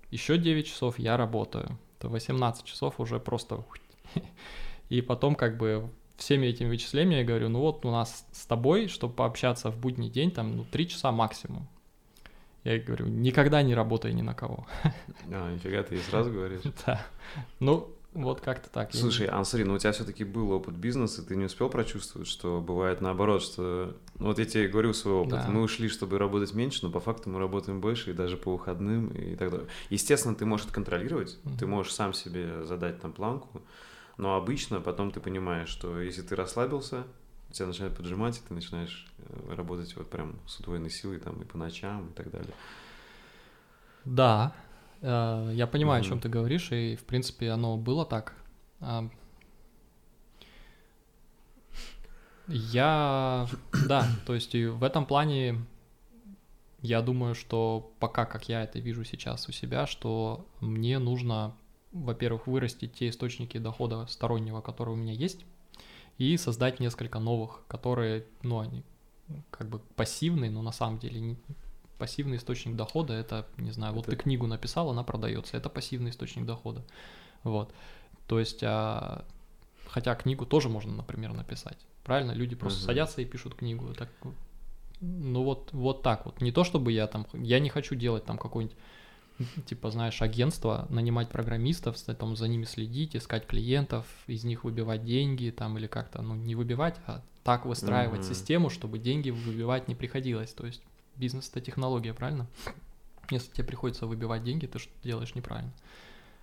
Еще 0.10 0.38
9 0.38 0.68
часов 0.68 1.00
я 1.00 1.18
работаю. 1.18 1.78
То 2.00 2.10
18 2.10 2.66
часов 2.66 3.00
уже 3.00 3.20
просто... 3.20 3.63
И 4.90 5.01
потом 5.01 5.36
как 5.36 5.58
бы 5.58 5.90
всеми 6.18 6.48
этими 6.48 6.68
вычислениями 6.68 7.22
я 7.22 7.25
говорю, 7.25 7.50
ну 7.50 7.60
вот 7.60 7.86
у 7.86 7.92
нас 7.92 8.25
с 8.32 8.46
тобой, 8.46 8.88
чтобы 8.88 9.13
пообщаться 9.13 9.72
в 9.72 9.78
будний 9.78 10.10
день, 10.10 10.32
там, 10.32 10.58
ну, 10.58 10.66
3 10.70 10.88
часа 10.90 11.12
максимум. 11.12 11.68
Я 12.63 12.78
говорю, 12.78 13.08
никогда 13.08 13.63
не 13.63 13.74
работай 13.74 14.13
ни 14.13 14.22
на 14.22 14.34
кого. 14.34 14.68
А, 15.32 15.54
нифига, 15.54 15.82
ты 15.84 15.96
и 15.96 16.00
сразу 16.00 16.32
говоришь. 16.32 16.62
Да. 16.86 17.06
Ну, 17.60 17.90
вот 18.13 18.42
как-то 18.42 18.70
так. 18.70 18.94
Слушай, 18.94 19.28
а 19.28 19.44
смотри, 19.44 19.66
ну 19.66 19.75
у 19.75 19.78
тебя 19.78 19.94
все-таки 19.94 20.24
был 20.24 20.51
опыт 20.51 20.75
бизнеса, 20.75 21.25
ты 21.25 21.36
не 21.36 21.46
успел 21.46 21.70
прочувствовать, 21.70 22.28
что 22.28 22.62
бывает 22.62 23.01
наоборот, 23.01 23.42
что... 23.42 23.96
Ну 24.22 24.28
вот 24.28 24.38
я 24.38 24.46
тебе 24.46 24.68
говорю 24.68 24.94
свой 24.94 25.16
опыт, 25.16 25.42
Да. 25.46 25.50
мы 25.50 25.63
ушли, 25.63 25.90
чтобы 25.90 26.20
работать 26.20 26.54
меньше, 26.54 26.86
но 26.86 26.92
по 26.92 27.00
факту 27.00 27.32
мы 27.32 27.40
работаем 27.40 27.82
больше, 27.82 28.12
и 28.12 28.13
даже 28.13 28.38
по 28.38 28.51
выходным, 28.51 29.08
и 29.08 29.36
так 29.36 29.50
далее. 29.50 29.68
Естественно, 29.90 30.36
ты 30.36 30.46
можешь 30.46 30.68
это 30.68 30.75
контролировать, 30.75 31.40
ты 31.58 31.66
Мгм. 31.66 31.70
можешь 31.72 31.92
сам 31.92 32.13
себе 32.13 32.63
задать 32.63 33.01
там 33.01 33.13
планку, 33.13 33.63
но 34.18 34.36
обычно 34.36 34.80
потом 34.80 35.10
ты 35.12 35.20
понимаешь, 35.20 35.70
что 35.70 36.00
если 36.00 36.22
ты 36.22 36.36
расслабился, 36.36 37.06
тебя 37.51 37.66
начинает 37.66 37.98
поджимать, 37.98 38.38
и 38.38 38.48
ты 38.48 38.54
начинаешь 38.54 39.08
э, 39.18 39.56
работать 39.56 39.96
вот 39.96 40.08
прям 40.08 40.36
с 40.46 40.60
удвоенной 40.60 40.92
силой 40.92 41.18
там 41.18 41.42
и 41.42 41.44
по 41.44 41.58
ночам 41.58 42.10
и 42.10 42.13
так 42.13 42.30
далее. 42.30 42.54
Да, 44.06 44.54
э, 45.01 45.51
я 45.56 45.66
понимаю, 45.66 46.01
о 46.01 46.04
чем 46.04 46.20
ты 46.20 46.30
говоришь, 46.30 46.72
и 46.72 46.96
в 46.96 47.06
принципе 47.06 47.50
оно 47.50 47.75
было 47.75 48.06
так. 48.06 48.36
А, 48.82 49.10
Я, 52.51 53.48
да, 53.88 54.08
то 54.25 54.34
есть 54.36 54.55
и 54.55 54.65
в 54.67 54.84
этом 54.84 55.05
плане 55.05 55.65
я 56.81 57.01
думаю, 57.01 57.36
что 57.36 57.93
пока, 58.00 58.25
как 58.25 58.50
я 58.50 58.63
это 58.63 58.79
вижу 58.79 59.03
сейчас 59.03 59.48
у 59.48 59.51
себя, 59.51 59.86
что 59.88 60.46
мне 60.60 61.00
нужно, 61.00 61.55
во-первых, 61.91 62.48
вырастить 62.48 62.93
те 62.93 63.10
источники 63.10 63.58
дохода 63.58 64.05
стороннего, 64.08 64.62
которые 64.62 64.96
у 64.96 64.98
меня 64.98 65.13
есть, 65.13 65.46
и 66.17 66.38
создать 66.38 66.79
несколько 66.79 67.20
новых, 67.20 67.62
которые, 67.67 68.25
ну, 68.43 68.60
они 68.60 68.84
как 69.50 69.70
бы 69.70 69.79
пассивные, 69.96 70.51
но 70.51 70.62
на 70.62 70.72
самом 70.72 71.00
деле 71.00 71.22
не- 71.22 71.38
пассивный 71.98 72.38
источник 72.38 72.75
дохода 72.75 73.13
это, 73.13 73.48
не 73.58 73.72
знаю, 73.72 73.93
вот 73.93 74.08
Это- 74.08 74.17
ты 74.17 74.24
книгу 74.24 74.48
написал, 74.48 74.89
она 74.89 75.03
продается, 75.03 75.55
это 75.55 75.70
пассивный 75.70 76.10
источник 76.10 76.46
дохода. 76.46 76.84
Вот. 77.43 77.74
То 78.27 78.39
есть, 78.39 78.62
а, 78.63 79.24
хотя 79.88 80.15
книгу 80.15 80.46
тоже 80.46 80.67
можно, 80.67 80.91
например, 80.93 81.34
написать. 81.34 81.77
Правильно? 82.03 82.31
Люди 82.31 82.55
просто 82.55 82.79
Мгм. 82.79 82.86
садятся 82.88 83.22
и 83.22 83.25
пишут 83.25 83.55
книгу. 83.55 83.93
Так, 83.93 84.10
ну 85.00 85.43
вот, 85.43 85.70
вот 85.72 86.03
так 86.03 86.25
вот. 86.25 86.41
Не 86.41 86.51
то 86.51 86.63
чтобы 86.63 86.91
я 86.91 87.08
там, 87.08 87.27
я 87.34 87.60
не 87.60 87.70
хочу 87.70 87.96
делать 87.96 88.25
там 88.25 88.38
какое-нибудь 88.38 88.77
типа, 89.65 89.91
знаешь, 89.91 90.22
агентство, 90.22 90.88
нанимать 90.89 91.29
программистов, 91.29 92.00
там, 92.01 92.36
за 92.36 92.48
ними 92.48 92.65
следить, 92.65 93.15
искать 93.15 93.48
клиентов, 93.48 94.05
из 94.27 94.43
них 94.43 94.63
выбивать 94.63 95.03
деньги, 95.03 95.50
там, 95.50 95.77
или 95.77 95.88
как-то, 95.88 96.22
ну, 96.22 96.36
не 96.36 96.55
выбивать, 96.55 97.00
а 97.08 97.22
так 97.43 97.65
выстраивать 97.65 98.22
Мгм. 98.22 98.29
систему, 98.29 98.70
чтобы 98.70 99.00
деньги 99.00 99.29
выбивать 99.29 99.88
не 99.88 99.96
приходилось. 99.96 100.53
То 100.53 100.65
есть 100.65 100.81
бизнес— 101.15 101.50
это 101.51 101.62
технология, 101.62 102.13
правильно? 102.13 102.48
Если 103.29 103.51
тебе 103.51 103.63
приходится 103.63 104.05
выбивать 104.05 104.43
деньги, 104.43 104.65
ты 104.65 104.79
что 104.79 104.91
делаешь 105.03 105.36
неправильно. 105.36 105.72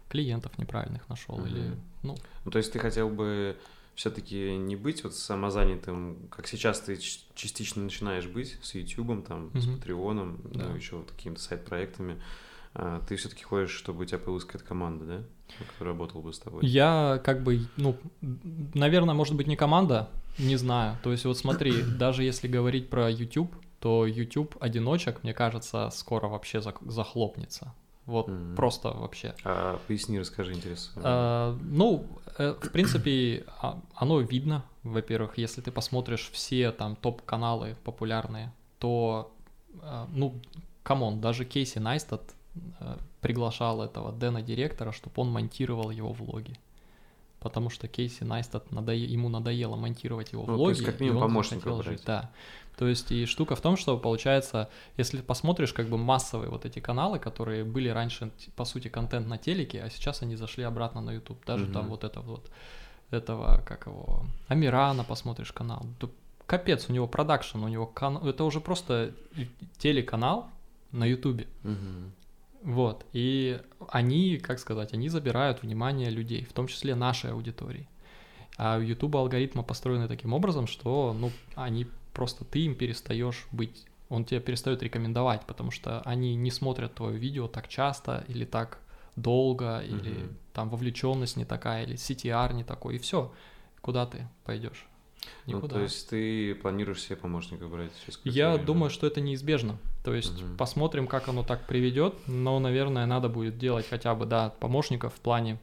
Клиентов 0.08 0.56
неправильных 0.58 1.08
нашел, 1.08 1.44
или, 1.44 1.60
Мгм. 1.60 1.82
ну, 2.02 2.16
Ну, 2.44 2.50
то 2.50 2.58
есть 2.58 2.72
ты 2.72 2.78
хотел 2.78 3.10
бы 3.10 3.56
все-таки 3.99 4.57
не 4.57 4.76
быть 4.76 5.02
вот 5.02 5.12
самозанятым, 5.12 6.28
как 6.31 6.47
сейчас 6.47 6.78
ты 6.78 6.97
частично 7.35 7.83
начинаешь 7.83 8.26
быть 8.28 8.57
с 8.62 8.76
Ютубом, 8.76 9.25
там, 9.25 9.50
с 9.61 9.67
Мгм. 9.67 9.76
Патреоном, 9.76 10.38
Да. 10.55 10.69
ну, 10.69 10.76
еще 10.76 10.99
вот 10.99 11.11
какими-то 11.11 11.40
сайт-проектами. 11.43 12.23
А, 12.75 13.02
ты 13.09 13.17
все-таки 13.17 13.43
хочешь, 13.43 13.73
чтобы 13.75 14.02
у 14.02 14.05
тебя 14.05 14.19
появилась 14.19 14.45
какая-то 14.45 14.64
команда, 14.64 15.05
да? 15.05 15.64
Которая 15.67 15.95
работала 15.95 16.23
бы 16.23 16.33
с 16.33 16.38
тобой. 16.38 16.64
Я 16.64 17.21
как 17.25 17.43
бы, 17.43 17.59
ну, 17.76 17.99
наверное, 18.75 19.17
может 19.17 19.35
быть 19.35 19.49
не 19.49 19.57
команда, 19.57 20.09
не 20.38 20.55
знаю. 20.55 20.97
То 21.02 21.11
есть 21.11 21.25
вот 21.25 21.37
смотри, 21.37 21.83
даже 21.99 22.23
если 22.23 22.47
говорить 22.47 22.90
про 22.90 23.11
YouTube, 23.11 23.52
то 23.81 24.07
YouTube 24.07 24.57
одиночек, 24.61 25.25
мне 25.25 25.35
кажется, 25.35 25.90
скоро 25.93 26.28
вообще 26.28 26.61
захлопнется. 26.87 27.75
Вот 28.08 28.28
Мгм. 28.28 28.56
просто 28.56 28.88
вообще. 28.88 29.34
А 29.44 29.78
поясни, 29.86 30.18
расскажи, 30.18 30.54
интересно. 30.54 31.02
А, 31.04 31.58
ну, 31.60 32.06
э, 32.38 32.54
в 32.58 32.70
принципе, 32.72 33.44
а, 33.60 33.78
оно 33.94 34.20
видно. 34.20 34.64
Во-первых, 34.82 35.36
если 35.36 35.60
ты 35.60 35.70
посмотришь 35.70 36.30
все 36.32 36.72
там 36.72 36.96
топ-каналы 36.96 37.76
популярные, 37.84 38.50
то, 38.78 39.30
а, 39.82 40.08
ну, 40.10 40.34
come 40.82 41.04
on, 41.04 41.20
даже 41.20 41.44
Кейси 41.44 41.78
Найстат 41.80 42.22
э, 42.80 42.96
приглашал 43.20 43.82
этого 43.82 44.10
Дэна 44.10 44.40
директора, 44.40 44.90
чтобы 44.92 45.12
он 45.16 45.30
монтировал 45.30 45.90
его 45.90 46.12
влоги. 46.12 46.54
Потому 47.40 47.68
что 47.68 47.88
Кейси 47.88 48.24
Найстат 48.24 48.72
надое... 48.72 48.96
ему 48.96 49.28
надоело 49.28 49.76
монтировать 49.76 50.32
его 50.32 50.42
Ну, 50.42 50.46
то 50.46 50.52
влоги. 50.54 50.70
есть, 50.76 50.84
как 50.86 50.98
минимум, 51.00 51.42
захотел 51.44 51.76
брать. 51.76 51.86
жить. 51.98 52.02
Да. 52.06 52.30
То 52.78 52.87
есть 52.87 53.11
и 53.11 53.26
штука 53.26 53.56
в 53.56 53.61
том, 53.61 53.76
что 53.76 53.99
получается, 53.99 54.68
если 54.97 55.20
посмотришь 55.20 55.73
как 55.73 55.88
бы 55.88 55.99
массовые 55.99 56.49
вот 56.49 56.64
эти 56.64 56.78
каналы, 56.78 57.18
которые 57.18 57.64
были 57.64 57.88
раньше, 57.88 58.30
по 58.54 58.64
сути, 58.64 58.87
контент 58.87 59.26
на 59.26 59.37
телеке, 59.37 59.82
а 59.82 59.90
сейчас 59.90 60.23
они 60.23 60.37
зашли 60.37 60.62
обратно 60.62 61.00
на 61.00 61.11
YouTube. 61.11 61.44
Даже 61.44 61.66
там 61.66 61.82
Мгм. 61.82 61.90
вот 61.90 62.04
это 62.04 62.20
вот, 62.20 62.49
этого, 63.11 63.62
как 63.66 63.87
его, 63.87 64.25
Амирана 64.47 65.02
посмотришь 65.02 65.52
канал. 65.52 65.85
Да 66.00 66.08
капец, 66.47 66.87
у 66.88 66.92
него 66.92 67.08
продакшн, 67.08 67.58
у 67.64 67.68
него 67.68 67.87
кан... 67.87 68.18
это 68.18 68.44
уже 68.44 68.61
просто 68.61 69.12
телеканал 69.78 70.49
на 70.92 71.04
YouTube. 71.04 71.47
Мгм. 71.64 72.12
Вот, 72.62 73.04
и 73.12 73.61
они, 73.88 74.38
как 74.38 74.58
сказать, 74.61 74.92
они 74.92 75.08
забирают 75.08 75.62
внимание 75.62 76.11
людей, 76.11 76.44
в 76.44 76.52
том 76.52 76.68
числе 76.68 76.94
нашей 76.94 77.32
аудитории. 77.32 77.88
А 78.56 78.78
у 78.78 78.80
YouTube 78.80 79.16
алгоритмы 79.16 79.62
построены 79.62 80.08
таким 80.08 80.32
образом, 80.32 80.66
что, 80.66 81.14
ну, 81.18 81.30
они 81.54 81.87
просто, 82.18 82.44
ты 82.44 82.64
им 82.64 82.75
перестаешь 82.75 83.46
быть, 83.52 83.87
он 84.08 84.25
тебя 84.25 84.40
перестает 84.40 84.82
рекомендовать, 84.82 85.46
потому 85.46 85.70
что 85.70 86.00
они 86.00 86.34
не 86.34 86.50
смотрят 86.50 86.92
твое 86.92 87.16
видео 87.16 87.46
так 87.46 87.68
часто 87.68 88.25
или 88.26 88.44
так 88.44 88.80
долго, 89.14 89.78
или 89.78 90.25
Мгм. 90.25 90.37
там 90.52 90.68
вовлеченность 90.68 91.37
не 91.37 91.44
такая, 91.44 91.84
или 91.84 91.94
CTR 91.94 92.52
не 92.54 92.64
такой, 92.64 92.96
и 92.96 92.98
все. 92.98 93.32
Куда 93.82 94.04
ты 94.04 94.26
пойдешь? 94.44 94.88
Ну, 95.46 95.58
Никуда. 95.58 95.76
то 95.76 95.80
есть 95.80 96.10
ты 96.10 96.56
планируешь 96.56 97.02
себе 97.02 97.14
помощника 97.14 97.68
брать 97.68 97.92
через 98.04 98.18
Я 98.25 98.50
время? 98.50 98.64
думаю, 98.66 98.90
что 98.90 99.06
это 99.06 99.20
неизбежно. 99.20 99.78
То 100.02 100.12
есть 100.12 100.42
Мгм. 100.42 100.56
посмотрим, 100.56 101.06
как 101.06 101.28
оно 101.28 101.44
так 101.44 101.68
приведет. 101.68 102.14
Но, 102.26 102.58
наверное, 102.58 103.06
надо 103.06 103.28
будет 103.28 103.58
делать 103.58 103.87
хотя 103.88 104.16
бы, 104.16 104.26
да, 104.26 104.50
помощников 104.58 105.14
в 105.14 105.20
плане, 105.20 105.60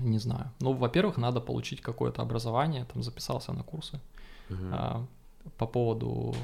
не 0.00 0.18
знаю. 0.18 0.50
Ну, 0.58 0.72
во-первых, 0.72 1.18
надо 1.18 1.40
получить 1.40 1.80
какое-то 1.80 2.22
образование, 2.22 2.84
там 2.92 3.04
записался 3.04 3.52
на 3.52 3.62
курсы 3.62 4.00
Мгм. 4.48 4.74
а, 4.74 5.06
по 5.58 5.66
поводу 5.66 6.34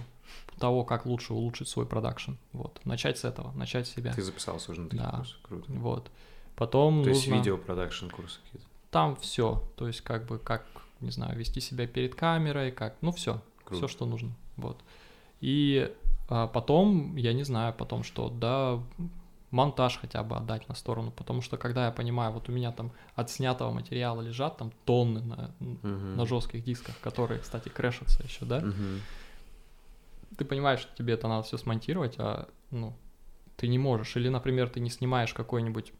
того, 0.59 0.85
как 0.85 1.07
лучше 1.07 1.35
улучшить 1.35 1.69
свой 1.69 1.87
продакшн. 1.87 2.33
Вот, 2.53 2.81
начать 2.85 3.19
с 3.19 3.25
этого, 3.25 3.53
начать 3.53 3.87
с 3.87 3.95
себя. 3.95 4.13
Ты 4.13 4.23
записался 4.23 4.73
уже 4.73 4.83
на 4.83 4.89
такие 4.89 5.05
Да. 5.05 5.17
курсы, 5.19 5.35
круто. 5.43 5.73
Вот. 5.73 6.11
Потом 6.55 7.03
То 7.03 7.11
есть 7.11 7.27
нужно... 7.27 7.39
видео 7.39 7.59
продакшн 7.59 8.09
курсы 8.09 8.39
какие-то. 8.45 8.67
Там 8.91 9.17
все. 9.17 9.63
То 9.77 9.87
есть, 9.87 10.03
как 10.03 10.27
бы, 10.27 10.39
как, 10.39 10.67
не 11.01 11.11
знаю, 11.11 11.37
вести 11.39 11.61
себя 11.61 11.87
перед 11.87 12.15
камерой, 12.15 12.71
как, 12.71 12.97
ну, 13.01 13.11
все. 13.13 13.41
Все, 13.71 13.89
что 13.89 14.05
нужно. 14.05 14.33
Вот. 14.57 14.79
И 15.41 15.91
а, 16.29 16.47
потом, 16.47 17.17
я 17.17 17.33
не 17.33 17.43
знаю, 17.43 17.75
потом 17.75 18.05
что, 18.05 18.29
да, 18.29 18.81
монтаж 19.53 19.99
хотя 19.99 20.23
бы 20.25 20.37
отдать 20.37 20.69
на 20.69 20.75
сторону, 20.75 21.13
потому 21.13 21.43
что 21.43 21.57
когда 21.57 21.87
я 21.87 21.93
понимаю, 21.93 22.33
вот 22.33 22.49
у 22.49 22.53
меня 22.53 22.73
там 22.73 22.91
от 23.15 23.31
снятого 23.31 23.71
материала 23.71 24.21
лежат 24.21 24.57
там 24.57 24.73
тонны 24.85 25.21
на, 25.21 25.55
Мгм. 25.61 26.17
на 26.17 26.27
жестких 26.27 26.65
дисках, 26.65 26.99
которые, 27.01 27.39
кстати, 27.41 27.69
крэшатся 27.69 28.23
еще, 28.25 28.45
да, 28.45 28.61
Мгм. 28.61 29.03
ты 30.37 30.45
понимаешь, 30.45 30.81
что 30.81 30.97
тебе 30.97 31.15
это 31.15 31.29
надо 31.29 31.43
все 31.45 31.59
смонтировать, 31.59 32.17
а 32.19 32.49
ну 32.71 32.95
ты 33.57 33.69
не 33.69 33.79
можешь. 33.79 34.17
Или, 34.17 34.29
например, 34.29 34.69
ты 34.71 34.81
не 34.81 34.91
снимаешь 34.91 35.35
какой-нибудь 35.35 35.93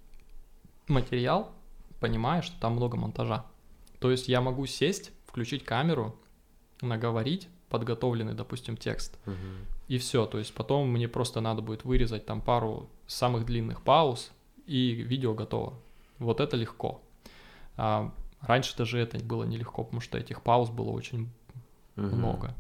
материал, 0.89 1.53
понимаешь, 2.01 2.45
что 2.47 2.59
там 2.61 2.73
много 2.73 2.97
монтажа. 2.97 3.45
То 4.01 4.11
есть 4.11 4.29
я 4.29 4.41
могу 4.41 4.67
сесть, 4.67 5.13
включить 5.27 5.65
камеру, 5.65 6.17
наговорить 6.81 7.49
подготовленный, 7.69 8.35
допустим, 8.35 8.77
текст, 8.77 9.19
Мгм. 9.25 9.67
и 9.89 9.99
все. 9.99 10.27
То 10.27 10.39
есть 10.39 10.55
потом 10.55 10.89
мне 10.91 11.09
просто 11.09 11.41
надо 11.41 11.63
будет 11.63 11.85
вырезать 11.85 12.27
там 12.27 12.41
пару 12.41 12.89
самых 13.13 13.45
длинных 13.47 13.83
пауз, 13.83 14.31
и 14.67 14.91
видео 14.93 15.35
готово. 15.35 15.75
Вот 16.19 16.41
это 16.41 16.57
легко. 16.57 17.03
А 17.77 18.13
раньше 18.41 18.77
даже 18.77 18.99
это 18.99 19.19
было 19.19 19.45
нелегко, 19.45 19.85
потому 19.85 20.01
что 20.01 20.19
этих 20.19 20.43
пауз 20.43 20.71
было 20.71 20.91
очень 20.91 21.31
Мгм. 21.97 22.17
много. 22.17 22.55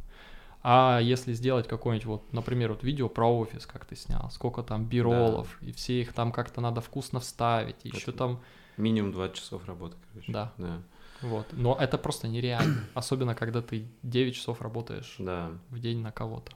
А 0.65 1.01
если 1.03 1.33
сделать 1.33 1.67
какое-нибудь, 1.67 2.07
вот, 2.07 2.33
например, 2.33 2.71
вот 2.71 2.85
видео 2.85 3.09
про 3.09 3.27
офис, 3.27 3.67
как 3.67 3.85
ты 3.85 3.97
снял, 3.97 4.31
сколько 4.31 4.63
там 4.63 4.85
биролов, 4.85 5.59
и 5.61 5.73
все 5.73 6.01
их 6.01 6.13
там 6.13 6.31
как-то 6.31 6.61
надо 6.61 6.81
вкусно 6.81 7.19
вставить, 7.19 7.77
и 7.85 7.89
еще 7.89 8.13
там, 8.13 8.41
Минимум 8.77 9.13
20 9.13 9.37
часов 9.37 9.67
работы, 9.67 9.97
короче. 10.13 10.33
Да. 10.33 10.53
Да. 10.57 10.81
вот. 11.21 11.47
Но 11.53 11.77
это 11.79 11.99
просто 11.99 12.29
нереально, 12.29 12.87
особенно 12.95 13.35
когда 13.35 13.61
ты 13.61 13.87
9 14.03 14.35
часов 14.37 14.63
работаешь 14.63 15.17
Да. 15.19 15.51
в 15.71 15.79
день 15.81 16.01
на 16.01 16.13
кого-то. 16.13 16.53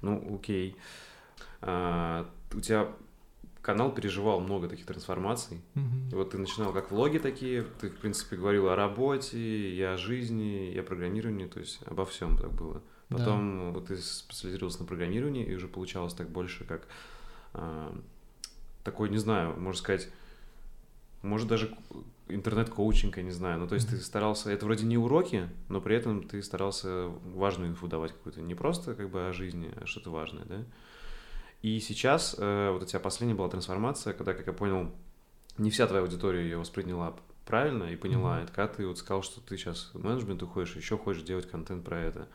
Ну, 0.00 0.34
окей. 0.36 0.76
А, 1.60 2.28
у 2.54 2.60
тебя 2.60 2.88
канал 3.62 3.94
переживал 3.94 4.40
много 4.40 4.68
таких 4.68 4.86
трансформаций. 4.86 5.60
И 6.10 6.14
вот 6.14 6.30
ты 6.30 6.38
начинал 6.38 6.72
как 6.72 6.90
влоги 6.90 7.18
такие, 7.18 7.62
ты, 7.80 7.88
в 7.88 7.96
принципе, 7.96 8.36
говорил 8.36 8.68
о 8.68 8.76
работе, 8.76 9.38
и 9.38 9.80
о 9.80 9.96
жизни, 9.96 10.70
и 10.70 10.78
о 10.78 10.82
программировании, 10.82 11.46
то 11.46 11.60
есть 11.60 11.80
обо 11.86 12.04
всем 12.04 12.36
так 12.36 12.52
было. 12.52 12.82
Да. 13.08 13.18
Потом 13.18 13.72
вот 13.72 13.86
ты 13.86 13.96
специализировался 13.96 14.80
на 14.80 14.86
программировании, 14.86 15.44
и 15.44 15.54
уже 15.54 15.68
получалось 15.68 16.12
так 16.12 16.28
больше 16.28 16.64
как 16.64 16.86
а, 17.54 17.96
такой, 18.84 19.08
не 19.08 19.18
знаю, 19.18 19.58
можно 19.58 19.78
сказать, 19.78 20.08
может 21.22 21.46
даже 21.48 21.74
интернет-коучинг, 22.28 23.16
я 23.16 23.22
не 23.22 23.30
знаю. 23.30 23.60
Ну, 23.60 23.68
то 23.68 23.74
есть 23.74 23.88
ты 23.88 23.94
Мгм. 23.94 24.04
старался, 24.04 24.50
это 24.50 24.64
вроде 24.64 24.86
не 24.86 24.98
уроки, 24.98 25.48
но 25.68 25.80
при 25.80 25.96
этом 25.96 26.26
ты 26.26 26.42
старался 26.42 27.06
важную 27.34 27.70
инфу 27.70 27.86
давать 27.86 28.12
какую-то, 28.12 28.40
не 28.40 28.54
просто 28.54 28.94
как 28.94 29.10
бы 29.10 29.28
о 29.28 29.32
жизни, 29.32 29.70
а 29.80 29.86
что-то 29.86 30.10
важное, 30.10 30.44
да? 30.44 30.64
И 31.62 31.78
сейчас 31.80 32.34
э, 32.38 32.70
вот 32.72 32.82
у 32.82 32.86
тебя 32.86 33.00
последняя 33.00 33.34
была 33.34 33.48
трансформация, 33.48 34.12
когда, 34.12 34.34
как 34.34 34.46
я 34.46 34.52
понял, 34.52 34.90
не 35.58 35.70
вся 35.70 35.86
твоя 35.86 36.02
аудитория 36.02 36.42
ее 36.42 36.58
восприняла 36.58 37.14
правильно 37.46 37.84
и 37.84 37.96
поняла. 37.96 38.34
Мгм. 38.34 38.44
Это 38.44 38.52
когда 38.52 38.68
ты 38.74 38.86
вот 38.86 38.98
сказал, 38.98 39.22
что 39.22 39.40
ты 39.40 39.56
сейчас 39.56 39.90
в 39.94 40.04
менеджмент 40.04 40.42
уходишь, 40.42 40.74
еще 40.76 40.98
хочешь 40.98 41.22
делать 41.22 41.48
контент 41.48 41.84
про 41.84 42.00
это. 42.00 42.28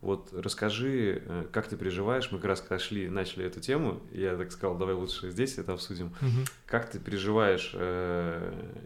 Вот 0.00 0.28
расскажи, 0.32 1.22
э, 1.24 1.46
как 1.50 1.68
ты 1.68 1.76
переживаешь, 1.76 2.30
мы 2.30 2.38
как 2.38 2.48
раз 2.48 2.60
когда 2.60 2.78
шли, 2.78 3.08
начали 3.08 3.46
эту 3.46 3.60
тему, 3.60 4.02
я 4.12 4.36
так 4.36 4.52
сказал, 4.52 4.76
давай 4.76 4.94
лучше 4.94 5.30
здесь 5.30 5.56
это 5.56 5.72
обсудим. 5.72 6.14
Мгм. 6.20 6.44
Как 6.66 6.90
ты 6.90 6.98
переживаешь, 6.98 7.70
э, 7.72 8.82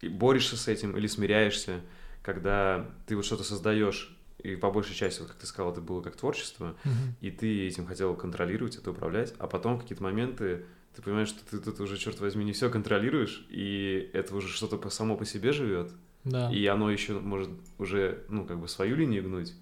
и 0.00 0.08
борешься 0.08 0.56
с 0.56 0.68
этим 0.68 0.96
или 0.96 1.08
смиряешься, 1.08 1.80
когда 2.22 2.88
ты 3.06 3.16
вот 3.16 3.24
что-то 3.24 3.42
создаешь, 3.42 4.16
и 4.42 4.56
по 4.56 4.70
большей 4.70 4.94
части, 4.94 5.20
вот 5.20 5.28
как 5.28 5.38
ты 5.38 5.46
сказал, 5.46 5.72
это 5.72 5.80
было 5.80 6.00
как 6.02 6.16
творчество, 6.16 6.74
Мгм. 6.84 7.14
и 7.20 7.30
ты 7.30 7.66
этим 7.68 7.86
хотел 7.86 8.14
контролировать, 8.14 8.76
это 8.76 8.90
управлять, 8.90 9.34
а 9.38 9.46
потом 9.46 9.76
в 9.76 9.82
какие-то 9.82 10.02
моменты 10.02 10.64
ты 10.94 11.02
понимаешь, 11.02 11.28
что 11.28 11.44
ты 11.48 11.58
тут 11.58 11.78
уже, 11.80 11.96
черт 11.96 12.18
возьми, 12.20 12.44
не 12.44 12.52
все 12.52 12.68
контролируешь, 12.70 13.46
и 13.48 14.10
это 14.12 14.34
уже 14.34 14.48
что-то 14.48 14.90
само 14.90 15.16
по 15.16 15.24
себе 15.24 15.52
живет, 15.52 15.90
Да. 16.24 16.50
и 16.52 16.66
оно 16.66 16.90
еще 16.90 17.12
может 17.20 17.50
уже, 17.78 18.24
ну, 18.28 18.44
как 18.44 18.58
бы 18.58 18.66
свою 18.68 18.96
линию 18.96 19.22
гнуть. 19.22 19.54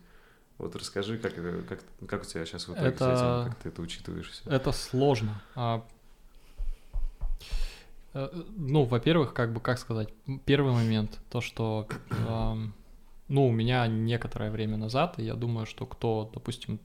Вот 0.56 0.75
расскажи, 0.75 1.18
как, 1.18 1.35
как, 1.68 1.80
как 2.08 2.23
у 2.23 2.25
тебя 2.25 2.44
сейчас 2.47 2.66
в 2.66 2.73
итоге 2.75 2.88
с 2.90 2.94
Это- 2.94 3.12
этим, 3.44 3.50
как 3.52 3.62
ты 3.62 3.68
это 3.68 3.83
учитываешь 3.83 4.29
все. 4.31 4.50
Это 4.50 4.72
сложно. 4.72 5.40
А, 5.55 5.87
э, 8.14 8.29
Ну, 8.57 8.85
во-первых, 8.85 9.35
как 9.35 9.52
бы, 9.52 9.61
как 9.61 9.79
сказать, 9.79 10.09
первый 10.46 10.72
момент, 10.72 11.18
то, 11.31 11.40
что, 11.40 11.87
ам, 12.26 12.72
ну, 13.28 13.46
у 13.46 13.52
меня 13.52 13.86
некоторое 13.86 14.50
время 14.50 14.76
назад, 14.76 15.18
и 15.18 15.24
я 15.24 15.34
думаю, 15.34 15.66
что 15.66 15.86
кто, 15.86 16.30
допустим, 16.34 16.78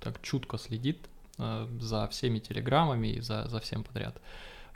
так 0.00 0.20
чутко 0.22 0.58
следит 0.58 0.98
э, 1.38 1.68
за 1.80 2.06
всеми 2.08 2.38
телеграммами 2.38 3.08
и 3.08 3.20
за, 3.20 3.48
за 3.48 3.58
всем 3.60 3.84
подряд, 3.84 4.16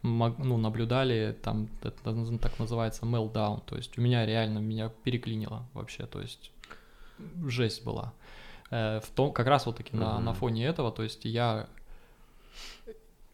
ну, 0.02 0.58
наблюдали, 0.58 1.34
там, 1.42 1.68
это 1.82 2.38
так 2.38 2.58
называется, 2.58 3.06
meltdown, 3.06 3.62
то 3.64 3.76
есть 3.76 3.96
у 3.98 4.02
меня 4.02 4.26
реально, 4.26 4.58
меня 4.58 4.90
переклинило 5.02 5.64
вообще, 5.72 6.06
то 6.06 6.20
есть 6.20 6.50
жесть 7.46 7.84
была. 7.84 8.12
Э, 8.70 9.00
В 9.00 9.08
том, 9.10 9.32
как 9.32 9.46
раз 9.46 9.64
вот 9.66 9.76
таки 9.76 9.96
на, 9.96 10.16
Мгм. 10.16 10.24
на 10.24 10.32
фоне 10.34 10.66
этого, 10.66 10.92
то 10.92 11.02
есть 11.02 11.24
я 11.24 11.66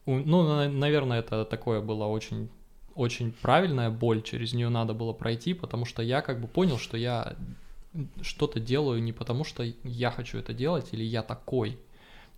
у- 0.07 0.19
ну, 0.19 0.43
на- 0.45 0.69
наверное, 0.69 1.19
это 1.21 1.45
такое 1.45 1.81
было 1.81 2.05
очень, 2.07 2.49
очень 2.95 3.33
правильная 3.33 3.91
боль, 3.91 4.23
через 4.23 4.53
нее 4.53 4.69
надо 4.69 4.95
было 4.95 5.13
пройти, 5.13 5.55
потому 5.55 5.85
что 5.85 6.03
я 6.03 6.21
как 6.23 6.41
бы 6.41 6.49
понял, 6.49 6.79
что 6.79 6.97
я 6.97 7.37
что-то 8.23 8.61
делаю 8.61 9.03
не 9.03 9.13
потому, 9.13 9.45
что 9.45 9.65
я 9.85 10.11
хочу 10.11 10.39
это 10.39 10.53
делать 10.53 10.89
или 10.93 11.03
я 11.03 11.23
такой, 11.23 11.79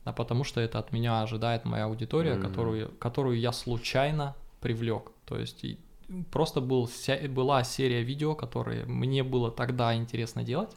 а 0.04 0.12
потому 0.12 0.44
что 0.44 0.60
это 0.60 0.78
от 0.78 0.92
меня 0.92 1.22
ожидает 1.22 1.64
моя 1.64 1.84
аудитория, 1.84 2.34
Мгм. 2.34 2.42
которую, 2.42 2.90
которую 2.98 3.38
я 3.38 3.52
случайно 3.52 4.34
привлек. 4.60 5.10
То 5.26 5.38
есть 5.38 5.64
просто 6.30 6.60
был, 6.60 6.88
ся- 6.88 7.28
была 7.28 7.64
серия 7.64 8.02
видео, 8.02 8.34
которые 8.34 8.84
мне 8.86 9.22
было 9.22 9.50
тогда 9.50 9.94
интересно 9.94 10.42
делать. 10.42 10.70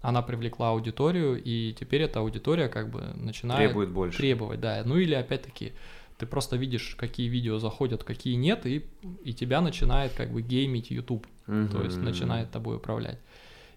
Она 0.00 0.22
привлекла 0.22 0.70
аудиторию, 0.70 1.42
и 1.42 1.74
теперь 1.78 2.02
эта 2.02 2.20
аудитория 2.20 2.68
как 2.68 2.88
бы 2.90 3.00
начинает 3.16 3.66
Требует 3.66 3.90
больше. 3.90 4.18
требовать, 4.18 4.60
да. 4.60 4.82
Ну 4.84 4.96
или 4.96 5.14
опять-таки 5.14 5.72
ты 6.18 6.26
просто 6.26 6.56
видишь, 6.56 6.96
какие 6.96 7.28
видео 7.28 7.58
заходят, 7.58 8.04
какие 8.04 8.34
нет, 8.34 8.66
и, 8.66 8.84
и 9.24 9.32
тебя 9.32 9.60
начинает 9.60 10.12
как 10.12 10.32
бы 10.32 10.42
геймить 10.42 10.90
YouTube, 10.90 11.26
то 11.72 11.82
есть 11.82 12.02
начинает 12.02 12.50
тобой 12.50 12.76
управлять. 12.76 13.18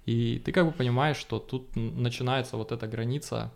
И 0.06 0.42
ты 0.44 0.52
как 0.52 0.66
бы 0.66 0.72
понимаешь, 0.72 1.18
что 1.18 1.40
тут 1.40 1.76
начинается 1.76 2.58
вот 2.58 2.72
эта 2.72 2.88
граница, 2.88 3.52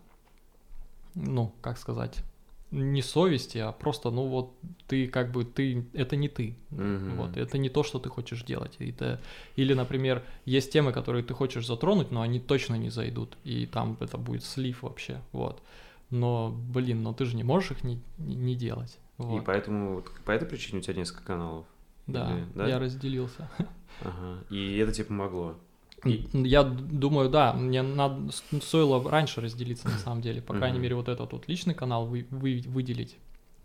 ну, 1.16 1.52
как 1.62 1.80
сказать, 1.80 2.24
не 2.72 3.02
совести, 3.02 3.58
а 3.58 3.72
просто, 3.72 4.12
ну 4.12 4.28
вот, 4.28 4.54
ты 4.88 5.08
как 5.08 5.32
бы, 5.32 5.46
ты, 5.46 5.86
это 5.94 6.16
не 6.16 6.30
ты, 6.30 6.56
Мгм. 6.70 7.16
вот, 7.16 7.38
это 7.38 7.58
не 7.58 7.70
то, 7.70 7.84
что 7.84 8.00
ты 8.00 8.10
хочешь 8.10 8.44
делать. 8.44 8.76
Это... 8.80 9.22
Или, 9.56 9.74
например, 9.74 10.24
есть 10.46 10.72
темы, 10.72 10.92
которые 10.92 11.24
ты 11.24 11.34
хочешь 11.34 11.66
затронуть, 11.66 12.12
но 12.12 12.22
они 12.22 12.40
точно 12.40 12.76
не 12.76 12.90
зайдут, 12.90 13.38
и 13.44 13.66
там 13.66 13.98
это 14.00 14.18
будет 14.18 14.44
слив 14.44 14.84
вообще, 14.84 15.22
вот. 15.32 15.62
Но, 16.10 16.52
блин, 16.52 17.04
но 17.04 17.14
ты 17.14 17.26
же 17.26 17.36
не 17.36 17.44
можешь 17.44 17.72
их 17.72 17.84
не, 17.84 18.02
не, 18.18 18.56
делать. 18.56 19.00
И 19.18 19.24
Вот. 19.24 19.46
поэтому 19.46 19.96
вот 19.96 20.12
по 20.26 20.32
этой 20.32 20.48
причине 20.48 20.80
у 20.80 20.82
тебя 20.82 20.94
несколько 20.96 21.24
каналов. 21.24 21.66
Да, 22.08 22.32
или- 22.38 22.46
да? 22.54 22.68
я 22.68 22.80
разделился. 22.80 23.50
Ага. 24.02 24.44
И 24.50 24.76
это 24.78 24.92
тебе 24.92 25.06
помогло. 25.06 25.56
И- 26.04 26.28
Я 26.34 26.64
думаю, 26.64 27.30
да, 27.30 27.54
мне 27.54 27.82
надо, 27.82 28.30
стоило 28.62 29.02
раньше 29.10 29.40
разделиться 29.42 29.88
на 29.88 29.98
самом 29.98 30.22
деле, 30.22 30.42
по 30.42 30.54
крайней 30.54 30.80
мере, 30.80 30.96
вот 30.96 31.08
этот 31.08 31.32
вот 31.32 31.48
личный 31.48 31.74
канал 31.74 32.06
вы, 32.06 32.28
вы- 32.30 32.62
выделить, 32.68 33.16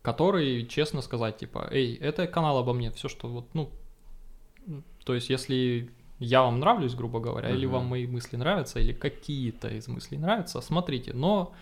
который, 0.02 0.64
честно 0.66 1.02
сказать, 1.02 1.36
типа, 1.38 1.68
эй, 1.72 1.94
это 1.96 2.26
канал 2.28 2.58
обо 2.58 2.72
мне, 2.72 2.90
все, 2.92 3.08
что 3.08 3.28
вот, 3.28 3.48
ну, 3.54 3.70
то 5.04 5.14
есть, 5.14 5.30
если 5.30 5.90
я 6.20 6.42
вам 6.42 6.60
нравлюсь, 6.60 6.94
грубо 6.94 7.18
говоря, 7.18 7.50
или 7.50 7.66
вам 7.66 7.86
мои 7.86 8.06
мысли 8.06 8.36
нравятся, 8.36 8.78
или 8.78 8.92
какие-то 8.92 9.68
из 9.68 9.88
мыслей 9.88 10.18
нравятся, 10.18 10.60
смотрите, 10.60 11.12
но 11.12 11.52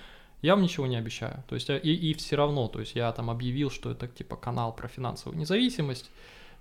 я 0.43 0.55
вам 0.55 0.63
ничего 0.63 0.87
не 0.87 0.97
обещаю. 0.97 1.43
То 1.49 1.55
есть, 1.55 1.69
я- 1.69 1.79
и, 1.79 1.91
и 1.93 2.15
все 2.15 2.37
равно, 2.37 2.69
то 2.69 2.81
есть, 2.81 2.95
я 2.97 3.13
там 3.13 3.31
объявил, 3.31 3.71
что 3.71 3.91
это 3.91 4.07
типа 4.09 4.37
канал 4.37 4.73
про 4.75 4.89
финансовую 4.89 5.39
независимость, 5.39 6.11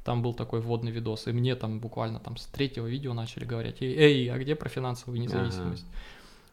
там 0.03 0.21
был 0.21 0.33
такой 0.33 0.61
вводный 0.61 0.91
видос, 0.91 1.27
и 1.27 1.31
мне 1.33 1.55
там 1.55 1.79
буквально 1.79 2.19
там 2.19 2.37
с 2.37 2.45
третьего 2.45 2.87
видео 2.87 3.13
начали 3.13 3.45
говорить, 3.45 3.77
эй, 3.81 3.93
эй, 3.95 4.27
а 4.31 4.37
где 4.37 4.55
про 4.55 4.69
финансовую 4.69 5.19
независимость? 5.21 5.85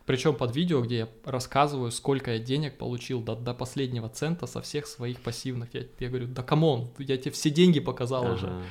Причем 0.06 0.34
под 0.34 0.54
видео, 0.54 0.82
где 0.82 0.96
я 0.98 1.08
рассказываю, 1.24 1.90
сколько 1.90 2.32
я 2.32 2.38
денег 2.38 2.76
получил 2.76 3.22
до, 3.22 3.36
до 3.36 3.54
последнего 3.54 4.08
цента 4.10 4.46
со 4.46 4.60
всех 4.60 4.86
своих 4.86 5.18
пассивных. 5.20 5.72
Я, 5.72 5.84
я 5.98 6.08
говорю, 6.10 6.26
да 6.26 6.42
come 6.42 6.70
on, 6.70 6.90
я 6.98 7.16
тебе 7.16 7.30
все 7.30 7.48
деньги 7.48 7.80
показал 7.80 8.24
уже. 8.34 8.48
Ага. 8.48 8.62
В- 8.62 8.66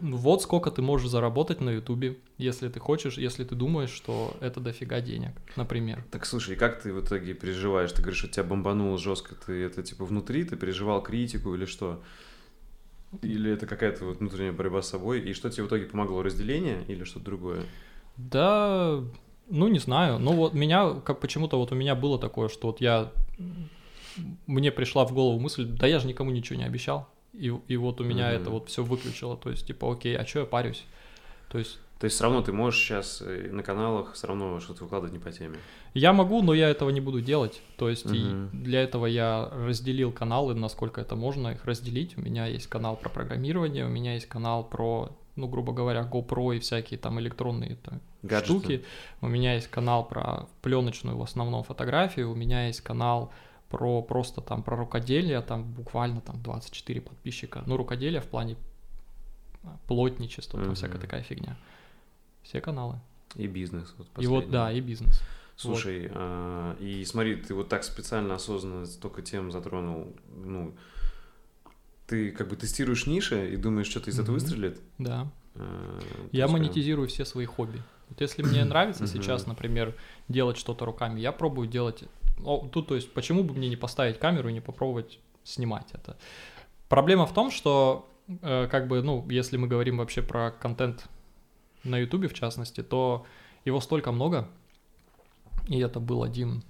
Вот 0.00 0.42
сколько 0.42 0.70
ты 0.70 0.82
можешь 0.82 1.08
заработать 1.08 1.60
на 1.60 1.70
Ютубе, 1.70 2.18
если 2.38 2.68
ты 2.68 2.80
хочешь, 2.80 3.18
если 3.18 3.44
ты 3.44 3.54
думаешь, 3.54 3.90
что 3.90 4.36
это 4.40 4.60
дофига 4.60 5.00
денег, 5.00 5.32
например. 5.56 6.04
Так 6.10 6.26
слушай, 6.26 6.56
как 6.56 6.82
ты 6.82 6.92
в 6.92 7.04
итоге 7.04 7.34
переживаешь? 7.34 7.92
Ты 7.92 8.02
говоришь, 8.02 8.18
что 8.18 8.28
тебя 8.28 8.44
бомбануло 8.44 8.98
жестко. 8.98 9.34
Ты 9.34 9.62
это 9.62 9.82
типа 9.82 10.04
внутри, 10.04 10.44
ты 10.44 10.56
переживал 10.56 11.02
критику 11.02 11.54
или 11.54 11.64
что? 11.64 12.02
Или 13.22 13.50
это 13.50 13.66
какая-то 13.66 14.04
вот 14.04 14.18
внутренняя 14.18 14.52
борьба 14.52 14.82
с 14.82 14.88
собой? 14.88 15.20
И 15.20 15.32
что 15.32 15.50
тебе 15.50 15.64
в 15.64 15.66
итоге 15.66 15.86
помогло? 15.86 16.22
Разделение 16.22 16.84
или 16.86 17.04
что-то 17.04 17.24
другое? 17.24 17.62
Да, 18.16 19.02
ну 19.48 19.68
не 19.68 19.78
знаю. 19.78 20.18
Ну 20.18 20.32
вот 20.32 20.54
меня, 20.54 20.94
как 21.04 21.20
почему-то 21.20 21.58
вот 21.58 21.72
у 21.72 21.74
меня 21.74 21.94
было 21.94 22.18
такое, 22.18 22.48
что 22.48 22.68
вот 22.68 22.80
я 22.80 23.12
мне 24.46 24.70
пришла 24.70 25.04
в 25.04 25.12
голову 25.12 25.38
мысль, 25.38 25.64
да 25.64 25.86
я 25.86 25.98
же 25.98 26.06
никому 26.06 26.30
ничего 26.30 26.58
не 26.58 26.64
обещал. 26.64 27.08
И, 27.32 27.52
и 27.68 27.76
вот 27.76 28.00
у 28.00 28.04
меня 28.04 28.28
Мгм. 28.32 28.40
это 28.40 28.50
вот 28.50 28.68
все 28.68 28.82
выключило. 28.82 29.36
То 29.36 29.50
есть, 29.50 29.66
типа, 29.66 29.92
окей, 29.92 30.16
а 30.16 30.26
что 30.26 30.40
я 30.40 30.44
парюсь? 30.46 30.84
То 31.48 31.58
есть, 31.58 31.78
То 31.98 32.04
есть 32.06 32.16
все 32.16 32.24
равно 32.24 32.42
ты 32.42 32.52
можешь 32.52 32.80
сейчас 32.80 33.22
э, 33.22 33.48
на 33.52 33.62
каналах 33.62 34.14
все 34.14 34.26
равно 34.26 34.58
что-то 34.60 34.84
выкладывать 34.84 35.12
не 35.12 35.18
по 35.18 35.30
теме. 35.32 35.58
я 35.94 36.12
могу, 36.12 36.42
но 36.42 36.54
я 36.54 36.68
этого 36.68 36.90
не 36.90 37.00
буду 37.00 37.20
делать. 37.20 37.60
То 37.76 37.88
есть, 37.88 38.06
и 38.06 38.24
Мгм. 38.24 38.50
для 38.52 38.82
этого 38.82 39.06
я 39.06 39.48
разделил 39.52 40.12
каналы, 40.12 40.54
насколько 40.54 41.00
это 41.00 41.14
можно 41.16 41.48
их 41.48 41.64
разделить. 41.64 42.16
У 42.16 42.20
меня 42.20 42.46
есть 42.46 42.66
канал 42.68 42.96
про 42.96 43.08
программирование, 43.10 43.84
у 43.84 43.88
меня 43.88 44.14
есть 44.14 44.26
канал 44.26 44.64
про, 44.64 45.10
ну, 45.36 45.46
грубо 45.48 45.72
говоря, 45.72 46.08
GoPro 46.10 46.56
и 46.56 46.58
всякие 46.60 46.98
там 46.98 47.20
электронные 47.20 47.76
там, 47.76 48.00
Гаджеты. 48.22 48.44
штуки. 48.52 48.84
У 49.20 49.28
меня 49.28 49.54
есть 49.54 49.68
канал 49.68 50.04
про 50.06 50.46
пленочную 50.62 51.16
в 51.16 51.22
основном 51.22 51.62
фотографию, 51.64 52.30
у 52.30 52.34
меня 52.34 52.66
есть 52.66 52.80
канал 52.80 53.32
про 53.70 54.02
просто 54.02 54.40
там 54.40 54.62
про 54.62 54.76
рукоделие, 54.76 55.40
там 55.40 55.62
буквально 55.64 56.20
там 56.20 56.42
24 56.42 57.00
подписчика. 57.00 57.62
Ну, 57.66 57.76
рукоделие 57.76 58.20
в 58.20 58.26
плане 58.26 58.56
а, 59.64 59.76
плотничества, 59.86 60.58
там 60.58 60.68
Мгм. 60.68 60.74
всякая 60.76 60.98
такая 60.98 61.22
фигня. 61.22 61.56
Все 62.42 62.60
каналы. 62.60 62.98
И 63.36 63.46
бизнес. 63.46 63.94
Вот 63.96 64.08
И 64.18 64.26
вот, 64.26 64.50
да, 64.50 64.72
и 64.72 64.80
бизнес. 64.80 65.22
Слушай, 65.56 66.10
а, 66.12 66.74
и 66.80 67.04
смотри, 67.04 67.36
ты 67.36 67.54
вот 67.54 67.68
так 67.68 67.84
специально, 67.84 68.34
осознанно 68.34 68.86
столько 68.86 69.22
тем 69.22 69.52
затронул, 69.52 70.12
ну, 70.44 70.74
ты 72.06 72.32
как 72.32 72.48
бы 72.48 72.56
тестируешь 72.56 73.06
ниши 73.06 73.52
и 73.52 73.56
думаешь, 73.56 73.86
что-то 73.86 74.10
из 74.10 74.18
этого 74.18 74.34
Мгм. 74.36 74.44
выстрелит. 74.44 74.80
Да. 74.98 75.30
А, 75.54 75.98
Я 76.32 76.44
есть 76.44 76.52
прям- 76.52 76.52
монетизирую 76.52 77.06
все 77.08 77.24
свои 77.24 77.46
хобби. 77.46 77.80
Вот 78.08 78.20
если 78.20 78.42
мне 78.42 78.64
нравится 78.64 79.06
сейчас, 79.06 79.46
например, 79.46 79.94
делать 80.28 80.56
что-то 80.56 80.84
руками, 80.84 81.20
я 81.20 81.30
пробую 81.30 81.68
делать... 81.68 82.02
О, 82.44 82.68
тут, 82.72 82.88
то 82.88 82.94
есть, 82.94 83.12
почему 83.12 83.44
бы 83.44 83.54
мне 83.54 83.68
не 83.68 83.76
поставить 83.76 84.18
камеру 84.18 84.48
и 84.48 84.52
не 84.52 84.60
попробовать 84.60 85.18
снимать 85.44 85.86
это? 85.92 86.16
Проблема 86.88 87.26
в 87.26 87.34
том, 87.34 87.50
что, 87.50 88.08
э, 88.42 88.68
как 88.70 88.88
бы, 88.88 89.02
ну, 89.02 89.26
если 89.30 89.56
мы 89.56 89.68
говорим 89.68 89.98
вообще 89.98 90.22
про 90.22 90.50
контент 90.50 91.08
на 91.84 91.98
Ютубе, 91.98 92.28
в 92.28 92.34
частности, 92.34 92.82
то 92.82 93.24
его 93.64 93.80
столько 93.80 94.12
много, 94.12 94.48
и 95.68 95.78
это 95.78 96.00
был 96.00 96.22
один... 96.22 96.62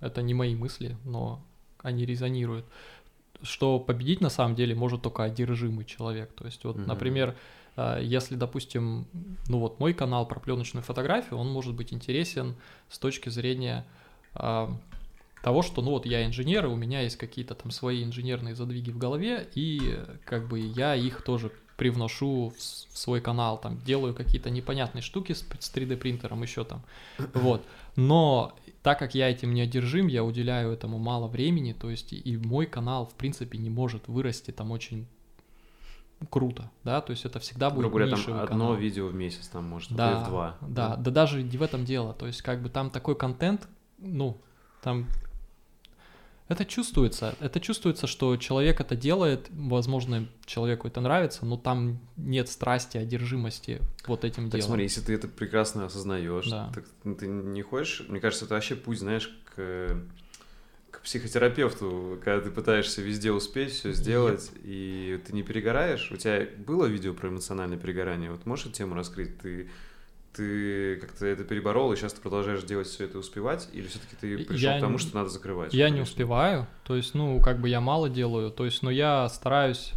Это 0.00 0.20
не 0.20 0.34
мои 0.34 0.54
мысли, 0.54 0.96
но 1.04 1.40
они 1.82 2.04
резонируют, 2.04 2.66
что 3.42 3.80
победить 3.80 4.20
на 4.20 4.28
самом 4.28 4.54
деле 4.54 4.74
может 4.74 5.02
только 5.02 5.22
одержимый 5.24 5.86
человек. 5.86 6.32
То 6.34 6.44
есть, 6.44 6.64
вот, 6.64 6.76
Мгм. 6.76 6.86
например, 6.86 7.36
а, 7.76 8.00
Если, 8.00 8.36
допустим, 8.36 9.06
ну 9.48 9.58
вот 9.58 9.80
мой 9.80 9.92
канал 9.92 10.26
про 10.26 10.40
пленочную 10.40 10.82
фотографию, 10.82 11.38
он 11.38 11.52
может 11.52 11.74
быть 11.74 11.92
интересен 11.92 12.56
с 12.88 12.98
точки 12.98 13.28
зрения 13.28 13.84
того, 15.42 15.62
что, 15.62 15.80
ну 15.82 15.90
вот 15.92 16.06
я 16.06 16.26
инженер, 16.26 16.66
и 16.66 16.68
у 16.68 16.76
меня 16.76 17.02
есть 17.02 17.16
какие-то 17.16 17.54
там 17.54 17.70
свои 17.70 18.02
инженерные 18.04 18.54
задвиги 18.54 18.90
в 18.90 18.98
голове, 18.98 19.48
и 19.54 19.98
как 20.24 20.48
бы 20.48 20.58
я 20.58 20.94
их 20.96 21.22
тоже 21.22 21.52
привношу 21.76 22.52
в, 22.56 22.62
свой 22.62 23.20
канал, 23.20 23.58
там 23.60 23.78
делаю 23.84 24.14
какие-то 24.14 24.50
непонятные 24.50 25.02
штуки 25.02 25.34
с, 25.34 25.40
с 25.60 25.74
3D 25.74 25.96
принтером, 25.98 26.42
еще 26.42 26.64
там, 26.64 26.82
вот. 27.34 27.64
Но 27.96 28.54
так 28.82 28.98
как 28.98 29.14
я 29.14 29.30
этим 29.30 29.52
не 29.54 29.60
одержим, 29.60 30.06
я 30.06 30.24
уделяю 30.24 30.72
этому 30.72 30.98
мало 30.98 31.28
времени, 31.28 31.74
то 31.74 31.90
есть 31.90 32.12
и- 32.12 32.36
мой 32.38 32.66
канал, 32.66 33.06
в 33.06 33.14
принципе, 33.14 33.58
не 33.58 33.70
может 33.70 34.08
вырасти 34.08 34.52
там 34.52 34.70
очень 34.70 35.06
круто, 36.30 36.70
да, 36.82 37.00
то 37.02 37.10
есть 37.10 37.24
это 37.26 37.38
всегда 37.40 37.68
будет 37.68 37.80
Грубо 37.80 37.98
говоря, 37.98 38.10
там 38.10 38.20
нишевый 38.20 38.42
одно 38.42 38.58
канал. 38.58 38.74
видео 38.76 39.06
в 39.08 39.14
месяц 39.14 39.48
там 39.48 39.64
может, 39.64 39.92
а 39.92 39.94
Да, 39.94 40.24
в 40.24 40.28
два. 40.28 40.56
Да, 40.62 40.96
да 40.96 41.10
даже 41.10 41.42
не 41.42 41.58
в 41.58 41.62
этом 41.62 41.84
дело. 41.84 42.14
То 42.14 42.26
есть, 42.26 42.40
как 42.42 42.62
бы 42.62 42.70
там 42.70 42.88
такой 42.90 43.16
контент, 43.16 43.68
ну, 43.98 44.40
там 44.82 45.06
это 46.48 46.64
чувствуется. 46.64 47.34
Это 47.40 47.58
чувствуется, 47.58 48.06
что 48.06 48.36
человек 48.36 48.80
это 48.80 48.94
делает, 48.94 49.48
возможно, 49.50 50.28
человеку 50.44 50.86
это 50.86 51.00
нравится, 51.00 51.44
но 51.44 51.56
там 51.56 51.98
нет 52.16 52.48
страсти, 52.48 52.98
одержимости 52.98 53.80
вот 54.06 54.24
этим 54.24 54.44
Так 54.44 54.60
делом. 54.60 54.66
смотри, 54.66 54.84
если 54.84 55.00
ты 55.00 55.14
это 55.14 55.26
прекрасно 55.26 55.86
осознаешь, 55.86 56.46
Да. 56.48 56.70
так 56.72 56.84
ты 57.18 57.26
не 57.26 57.62
хочешь, 57.62 58.06
мне 58.08 58.20
кажется, 58.20 58.44
это 58.44 58.54
вообще 58.54 58.76
путь, 58.76 59.00
знаешь, 59.00 59.28
к, 59.56 59.98
к 60.92 61.00
психотерапевту, 61.02 62.20
когда 62.24 62.40
ты 62.40 62.50
пытаешься 62.52 63.02
везде 63.02 63.32
успеть, 63.32 63.72
все 63.72 63.92
сделать, 63.92 64.52
и 64.62 65.20
ты 65.26 65.32
не 65.32 65.42
перегораешь. 65.42 66.12
У 66.12 66.16
тебя 66.16 66.46
было 66.64 66.86
видео 66.86 67.12
про 67.12 67.28
эмоциональное 67.28 67.76
перегорание? 67.76 68.30
Вот 68.30 68.46
можешь 68.46 68.66
эту 68.66 68.74
тему 68.76 68.94
раскрыть? 68.94 69.36
Ты, 69.38 69.68
ты 70.36 70.96
как-то 70.96 71.26
это 71.26 71.44
переборол, 71.44 71.92
и 71.92 71.96
сейчас 71.96 72.12
ты 72.12 72.20
продолжаешь 72.20 72.62
делать 72.62 72.86
все 72.86 73.04
это 73.04 73.18
успевать, 73.18 73.68
или 73.72 73.86
все-таки 73.86 74.16
ты 74.20 74.38
пришел 74.38 74.70
Я 74.72 74.78
к 74.78 74.80
тому, 74.80 74.94
не- 74.94 74.98
что 74.98 75.16
надо 75.16 75.30
закрывать? 75.30 75.72
Я 75.74 75.86
не 75.86 75.94
конечно? 75.96 76.12
успеваю, 76.12 76.66
то 76.84 76.94
есть, 76.96 77.14
ну, 77.14 77.40
как 77.40 77.60
бы 77.60 77.68
я 77.68 77.80
мало 77.80 78.08
делаю, 78.10 78.50
то 78.50 78.64
есть, 78.64 78.82
но 78.82 78.90
я 78.90 79.28
стараюсь... 79.28 79.92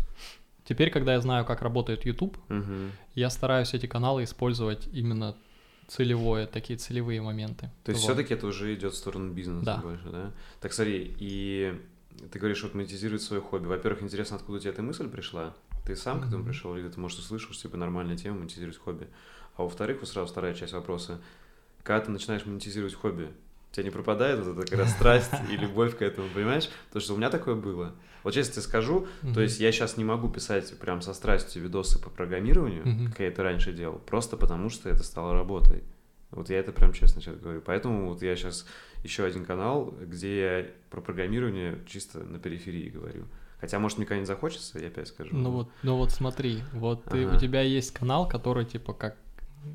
Теперь, 0.65 0.91
когда 0.91 1.13
я 1.13 1.21
знаю, 1.21 1.45
как 1.45 1.61
работает 1.63 2.05
YouTube, 2.05 2.37
Мгм. 2.47 2.91
я 3.15 3.29
стараюсь 3.31 3.73
эти 3.73 3.87
каналы 3.87 4.23
использовать 4.23 4.87
именно 4.93 5.35
целевое, 5.87 6.45
такие 6.45 6.77
целевые 6.77 7.21
моменты. 7.21 7.71
То 7.83 7.91
есть 7.91 8.03
Вот. 8.03 8.11
все-таки 8.13 8.35
это 8.35 8.45
уже 8.45 8.73
идет 8.75 8.93
в 8.93 8.97
сторону 8.97 9.33
бизнеса 9.33 9.65
Да. 9.65 9.77
больше, 9.77 10.09
да? 10.11 10.31
Так 10.61 10.73
смотри, 10.73 11.15
и 11.19 11.73
ты 12.31 12.37
говоришь, 12.37 12.61
вот 12.61 12.75
монетизировать 12.75 13.23
свое 13.23 13.41
хобби. 13.41 13.65
Во-первых, 13.65 14.03
интересно, 14.03 14.35
откуда 14.35 14.57
у 14.59 14.61
тебя 14.61 14.71
эта 14.71 14.83
мысль 14.83 15.09
пришла? 15.09 15.55
Ты 15.85 15.95
сам 15.95 16.21
к 16.21 16.27
этому 16.27 16.43
пришел, 16.45 16.75
или 16.77 16.87
ты, 16.87 16.99
может, 16.99 17.17
услышал, 17.17 17.51
что 17.53 17.63
типа 17.63 17.75
нормальная 17.77 18.15
тема 18.15 18.37
монетизировать 18.37 18.77
хобби? 18.77 19.07
А 19.59 19.63
во-вторых, 19.63 19.97
вот 19.99 20.07
сразу 20.07 20.31
вторая 20.31 20.53
часть 20.53 20.71
вопроса. 20.71 21.19
Когда 21.83 22.05
ты 22.05 22.11
начинаешь 22.11 22.45
монетизировать 22.45 22.93
хобби, 22.95 23.27
у 23.71 23.73
тебя 23.75 23.83
не 23.83 23.89
пропадает 23.89 24.39
вот 24.39 24.57
эта 24.57 24.65
такая 24.65 24.85
страсть 24.87 25.33
и 25.51 25.57
любовь 25.57 25.97
к 25.97 26.01
этому, 26.01 26.29
понимаешь? 26.29 26.69
Потому 26.87 27.01
что 27.01 27.13
у 27.13 27.17
меня 27.17 27.29
такое 27.29 27.55
было. 27.55 27.93
Вот 28.23 28.33
честно 28.33 28.53
тебе 28.53 28.61
скажу, 28.61 29.07
то 29.21 29.27
Мгм. 29.27 29.41
есть 29.41 29.59
я 29.59 29.73
сейчас 29.73 29.97
не 29.97 30.05
могу 30.05 30.29
писать 30.29 30.79
прям 30.79 31.01
со 31.01 31.13
страстью 31.13 31.61
видосы 31.61 32.01
по 32.01 32.09
программированию, 32.09 32.87
Мгм. 32.87 33.07
как 33.09 33.19
я 33.19 33.27
это 33.27 33.43
раньше 33.43 33.73
делал, 33.73 33.99
просто 33.99 34.37
потому 34.37 34.69
что 34.69 34.87
это 34.87 35.03
стало 35.03 35.33
работой. 35.33 35.83
Вот 36.31 36.49
я 36.49 36.59
это 36.59 36.71
прям 36.71 36.93
честно 36.93 37.21
сейчас 37.21 37.35
говорю. 37.35 37.59
Поэтому 37.59 38.07
вот 38.13 38.21
я 38.21 38.37
сейчас 38.37 38.65
еще 39.03 39.25
один 39.25 39.43
канал, 39.43 39.93
где 39.99 40.39
я 40.39 40.67
про 40.89 41.01
программирование 41.01 41.79
чисто 41.85 42.19
на 42.19 42.39
периферии 42.39 42.87
говорю. 42.87 43.25
Хотя, 43.59 43.77
может, 43.77 43.97
мне 43.97 44.07
когда-нибудь 44.07 44.27
захочется, 44.27 44.79
я 44.79 44.87
опять 44.87 45.09
скажу. 45.09 45.35
Ну 45.35 45.51
вот, 45.51 45.69
ну 45.83 45.97
вот 45.97 46.11
смотри, 46.11 46.63
вот 46.71 47.03
ты, 47.03 47.25
Ага. 47.25 47.35
у 47.35 47.39
тебя 47.39 47.61
есть 47.61 47.91
канал, 47.91 48.25
который 48.25 48.63
типа 48.63 48.93
как 48.93 49.17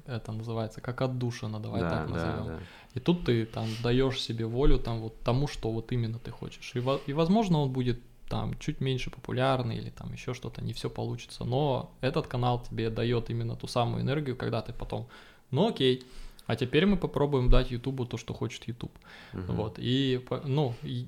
это 0.07 0.33
называется, 0.33 0.81
как 0.81 1.03
отдушина, 1.03 1.61
давай 1.61 1.83
да, 1.83 1.91
так 1.91 2.07
да, 2.07 2.13
назовем. 2.15 2.47
да. 2.47 2.59
И 2.95 3.01
тут 3.01 3.25
ты 3.25 3.47
там 3.47 3.69
даешь 3.83 4.21
себе 4.21 4.47
волю 4.47 4.79
там 4.79 5.01
вот 5.01 5.21
тому, 5.23 5.47
что 5.49 5.71
вот 5.71 5.93
именно 5.93 6.19
ты 6.19 6.31
хочешь. 6.31 6.73
И, 6.75 6.83
и 7.07 7.13
возможно 7.13 7.59
он 7.61 7.71
будет 7.71 8.01
там 8.29 8.59
чуть 8.59 8.81
меньше 8.81 9.11
популярный 9.11 9.77
или 9.77 9.91
там 9.91 10.13
еще 10.13 10.35
что-то, 10.35 10.63
не 10.63 10.73
все 10.73 10.89
получится. 10.89 11.45
Но 11.45 11.91
этот 12.01 12.27
канал 12.27 12.63
тебе 12.63 12.91
дает 12.91 13.31
именно 13.31 13.57
ту 13.57 13.67
самую 13.67 14.03
энергию, 14.03 14.37
когда 14.37 14.63
ты 14.63 14.73
потом, 14.73 15.07
ну 15.51 15.69
окей, 15.69 16.05
а 16.47 16.57
теперь 16.57 16.87
мы 16.87 16.97
попробуем 16.97 17.49
дать 17.49 17.71
Ютубу 17.71 18.07
то, 18.07 18.17
что 18.17 18.35
хочет 18.35 18.67
Ютуб. 18.69 18.93
Мгм. 19.33 19.57
Вот, 19.57 19.75
и, 19.79 20.25
ну, 20.45 20.75
и 20.83 21.07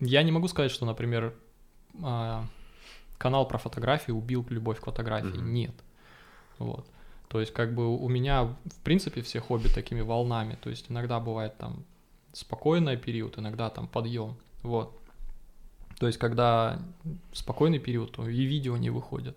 я 0.00 0.22
не 0.22 0.32
могу 0.32 0.48
сказать, 0.48 0.70
что, 0.70 0.86
например, 0.86 1.34
а, 2.02 2.46
канал 3.18 3.48
про 3.48 3.58
фотографии 3.58 4.12
убил 4.12 4.46
любовь 4.48 4.80
к 4.80 4.84
фотографии. 4.84 5.38
Мгм. 5.38 5.52
Нет. 5.52 5.74
Вот. 6.58 6.86
То 7.28 7.40
есть, 7.40 7.52
как 7.52 7.74
бы 7.74 7.94
у 7.96 8.08
меня, 8.08 8.44
в 8.44 8.80
принципе, 8.84 9.20
все 9.22 9.40
хобби 9.40 9.68
такими 9.68 10.00
волнами. 10.00 10.56
То 10.62 10.70
есть, 10.70 10.90
иногда 10.90 11.20
бывает 11.20 11.56
там 11.58 11.84
спокойный 12.32 12.96
период, 12.96 13.38
иногда 13.38 13.68
там 13.70 13.86
подъем. 13.86 14.36
Вот. 14.62 14.98
То 15.98 16.06
есть, 16.06 16.18
когда 16.18 16.80
спокойный 17.32 17.78
период, 17.78 18.12
то 18.12 18.28
и 18.28 18.44
видео 18.44 18.76
не 18.76 18.90
выходят. 18.90 19.36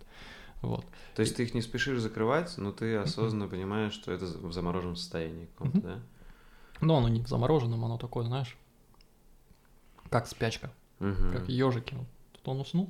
Вот. 0.61 0.85
То 1.15 1.23
есть 1.23 1.35
ты 1.35 1.43
их 1.43 1.53
не 1.55 1.61
спешишь 1.61 1.99
закрывать, 1.99 2.55
но 2.57 2.71
ты 2.71 2.95
осознанно 2.97 3.47
понимаешь, 3.47 3.93
что 3.93 4.11
это 4.11 4.25
в 4.25 4.53
замороженном 4.53 4.95
состоянии 4.95 5.47
каком-то, 5.47 5.77
Мгм. 5.79 5.87
да? 5.87 5.99
Но 6.81 6.97
оно 6.97 7.09
не 7.09 7.21
в 7.21 7.27
замороженном, 7.27 7.83
оно 7.83 7.97
такое, 7.97 8.23
знаешь, 8.25 8.55
как 10.09 10.27
спячка. 10.27 10.71
Мгм. 10.99 11.31
как 11.31 11.49
ежики. 11.49 11.95
Тут 12.33 12.47
он 12.47 12.59
уснул, 12.61 12.89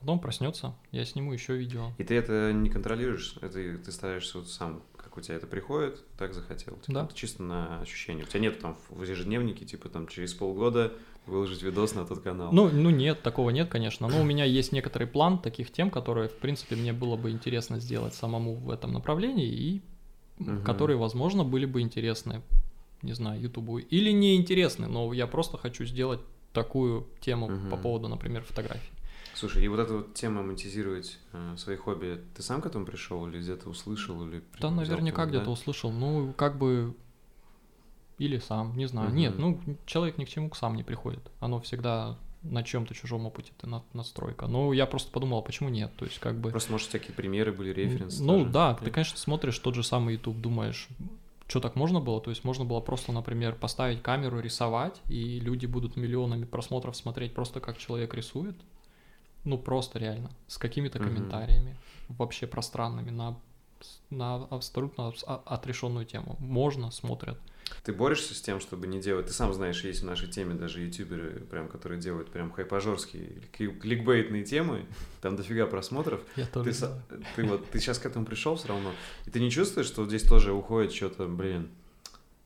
потом 0.00 0.18
проснется, 0.18 0.74
я 0.92 1.04
сниму 1.04 1.32
еще 1.32 1.56
видео. 1.56 1.92
И 1.98 2.04
ты 2.04 2.14
это 2.16 2.52
не 2.52 2.68
контролируешь, 2.70 3.36
это 3.40 3.78
ты 3.78 3.92
стараешься 3.92 4.38
вот 4.38 4.48
сам, 4.48 4.82
как 4.96 5.16
у 5.16 5.20
тебя 5.20 5.36
это 5.36 5.46
приходит, 5.46 6.02
так 6.16 6.34
захотел. 6.34 6.74
Типа, 6.76 6.92
Да. 6.92 7.04
это 7.04 7.14
чисто 7.14 7.42
на 7.42 7.80
ощущение. 7.80 8.24
У 8.24 8.28
тебя 8.28 8.40
нет 8.40 8.58
там 8.60 8.76
в 8.88 9.02
ежедневнике, 9.02 9.64
типа 9.64 9.88
там 9.88 10.08
через 10.08 10.34
полгода 10.34 10.92
выложить 11.26 11.62
видос 11.62 11.94
на 11.94 12.04
тот 12.06 12.20
канал. 12.22 12.50
Ну, 12.52 12.68
ну 12.70 12.90
нет, 12.90 13.22
такого 13.22 13.50
нет, 13.50 13.68
конечно. 13.68 14.08
Но 14.08 14.20
у 14.20 14.24
меня 14.24 14.44
есть 14.44 14.72
некоторый 14.72 15.06
план 15.06 15.38
таких 15.38 15.70
тем, 15.70 15.90
которые, 15.90 16.28
в 16.28 16.36
принципе, 16.38 16.76
мне 16.76 16.92
было 16.92 17.16
бы 17.16 17.30
интересно 17.30 17.78
сделать 17.78 18.14
самому 18.14 18.54
в 18.54 18.70
этом 18.70 18.92
направлении, 18.92 19.46
и 19.48 19.82
Мгм. 20.38 20.64
которые, 20.64 20.96
возможно, 20.96 21.44
были 21.44 21.66
бы 21.66 21.82
интересны, 21.82 22.40
не 23.02 23.12
знаю, 23.12 23.40
Ютубу. 23.42 23.78
Или 23.78 24.10
не 24.10 24.36
интересны, 24.36 24.86
но 24.86 25.12
я 25.12 25.26
просто 25.26 25.58
хочу 25.58 25.84
сделать 25.84 26.20
такую 26.54 27.06
тему 27.20 27.46
по 27.48 27.52
Мгм. 27.52 27.82
поводу, 27.82 28.08
например, 28.08 28.42
фотографий. 28.44 28.88
Слушай, 29.40 29.64
и 29.64 29.68
вот 29.68 29.80
эта 29.80 29.94
вот 29.94 30.12
тема 30.12 30.42
монетизировать 30.42 31.18
э, 31.32 31.54
свои 31.56 31.76
хобби, 31.76 32.20
ты 32.36 32.42
сам 32.42 32.60
к 32.60 32.66
этому 32.66 32.84
пришел 32.84 33.26
или 33.26 33.40
где-то 33.40 33.70
услышал 33.70 34.28
или 34.28 34.42
Да, 34.60 34.70
наверняка 34.70 35.24
где-то 35.24 35.50
услышал. 35.50 35.90
Ну, 35.90 36.34
как 36.36 36.58
бы 36.58 36.94
или 38.18 38.38
сам, 38.38 38.76
не 38.76 38.86
знаю. 38.86 39.08
Мгм. 39.08 39.16
Нет, 39.16 39.38
ну, 39.38 39.58
человек 39.86 40.18
ни 40.18 40.26
к 40.26 40.28
чему 40.28 40.52
сам 40.52 40.76
не 40.76 40.82
приходит. 40.82 41.22
Оно 41.40 41.58
всегда 41.58 42.18
на 42.42 42.62
чем-то 42.62 42.94
чужом 42.94 43.24
опыте 43.24 43.52
ты 43.58 43.66
на- 43.66 43.82
настройка. 43.94 44.46
Ну, 44.46 44.72
я 44.74 44.84
просто 44.84 45.10
подумал, 45.10 45.38
а 45.38 45.42
почему 45.42 45.70
нет? 45.70 45.90
То 45.96 46.04
есть, 46.04 46.18
как 46.18 46.36
бы... 46.36 46.50
Просто, 46.50 46.72
может, 46.72 46.88
всякие 46.90 47.14
примеры 47.14 47.50
были, 47.52 47.70
референсы. 47.70 48.22
Ну 48.22 48.40
тоже. 48.40 48.50
да, 48.50 48.74
ты, 48.74 48.84
Нет? 48.84 48.94
конечно, 48.94 49.16
смотришь 49.16 49.58
тот 49.58 49.74
же 49.74 49.82
самый 49.82 50.16
YouTube, 50.16 50.38
думаешь, 50.38 50.86
что 51.48 51.60
так 51.60 51.76
можно 51.76 51.98
было? 51.98 52.20
То 52.20 52.28
есть 52.28 52.44
можно 52.44 52.66
было 52.66 52.80
просто, 52.80 53.10
например, 53.10 53.54
поставить 53.54 54.02
камеру, 54.02 54.38
рисовать, 54.40 55.00
и 55.08 55.40
люди 55.40 55.64
будут 55.64 55.96
миллионами 55.96 56.44
просмотров 56.44 56.96
смотреть 56.96 57.32
просто 57.32 57.60
как 57.60 57.78
человек 57.78 58.12
рисует. 58.12 58.56
Ну 59.44 59.58
просто 59.58 59.98
реально, 59.98 60.30
с 60.46 60.58
какими-то 60.58 60.98
Мгм. 60.98 61.08
комментариями, 61.08 61.76
вообще 62.08 62.46
пространными, 62.46 63.10
на, 63.10 63.38
на 64.10 64.34
абсолютно 64.44 65.08
абс- 65.08 65.24
а- 65.26 65.42
отрешенную 65.46 66.04
тему. 66.04 66.36
Можно, 66.40 66.90
смотрят. 66.90 67.38
Ты 67.84 67.92
борешься 67.92 68.34
с 68.34 68.40
тем, 68.40 68.58
чтобы 68.58 68.86
не 68.88 69.00
делать... 69.00 69.26
Ты 69.26 69.32
сам 69.32 69.52
знаешь, 69.54 69.84
есть 69.84 70.02
в 70.02 70.04
нашей 70.04 70.28
теме 70.28 70.54
даже 70.54 70.80
ютуберы, 70.80 71.40
прям, 71.50 71.68
которые 71.68 72.00
делают 72.00 72.30
прям 72.30 72.50
хайпажорские, 72.50 73.42
кли- 73.56 73.78
кликбейтные 73.78 74.42
темы, 74.44 74.86
там 75.20 75.36
дофига 75.36 75.66
просмотров. 75.66 76.20
Я 76.36 76.46
тоже 76.46 76.70
Ты, 76.70 76.76
знаю. 76.76 77.02
ты 77.36 77.44
вот, 77.44 77.70
ты 77.70 77.78
сейчас 77.78 77.98
к 78.00 78.06
этому 78.06 78.26
пришел 78.26 78.56
все 78.56 78.68
равно, 78.68 78.90
и 79.24 79.30
ты 79.30 79.38
не 79.40 79.50
чувствуешь, 79.50 79.86
что 79.86 80.04
здесь 80.04 80.24
тоже 80.24 80.52
уходит 80.52 80.92
что-то, 80.92 81.26
блин, 81.28 81.70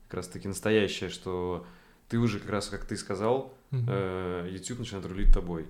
как 0.07 0.13
раз 0.15 0.27
таки 0.27 0.47
настоящее, 0.47 1.09
что 1.09 1.65
ты 2.07 2.19
уже 2.19 2.39
как 2.39 2.51
раз, 2.51 2.67
как 2.69 2.85
ты 2.85 2.95
сказал, 2.95 3.51
э, 3.71 4.47
YouTube 4.51 4.79
начинает 4.79 5.07
рулить 5.07 5.33
тобой. 5.33 5.65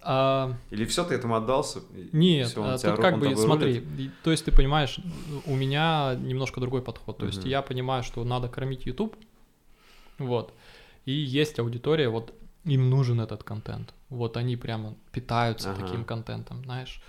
А, 0.00 0.56
Или 0.70 0.84
все, 0.84 1.04
ты 1.04 1.14
этому 1.14 1.36
отдался? 1.36 1.80
Нет, 2.12 2.56
он 2.56 2.66
а 2.66 2.78
тут 2.78 2.96
как 2.98 3.18
бы, 3.18 3.36
смотри, 3.36 3.80
рулит? 3.80 4.22
то 4.22 4.30
есть 4.30 4.44
ты 4.44 4.52
понимаешь, 4.52 4.98
у 5.44 5.54
меня 5.54 6.14
немножко 6.14 6.60
другой 6.60 6.82
подход. 6.82 7.18
То 7.18 7.26
есть 7.26 7.40
Мгм. 7.40 7.50
я 7.50 7.62
понимаю, 7.62 8.02
что 8.02 8.24
надо 8.24 8.48
кормить 8.48 8.86
YouTube, 8.86 9.16
вот, 10.18 10.54
и 11.04 11.12
есть 11.12 11.58
аудитория, 11.58 12.08
вот 12.08 12.34
им 12.64 12.90
нужен 12.90 13.20
этот 13.20 13.42
контент. 13.44 13.94
Вот 14.08 14.36
они 14.36 14.56
прямо 14.56 14.94
питаются 15.12 15.70
Ага. 15.70 15.82
таким 15.84 16.04
контентом, 16.04 16.64
знаешь. 16.64 17.02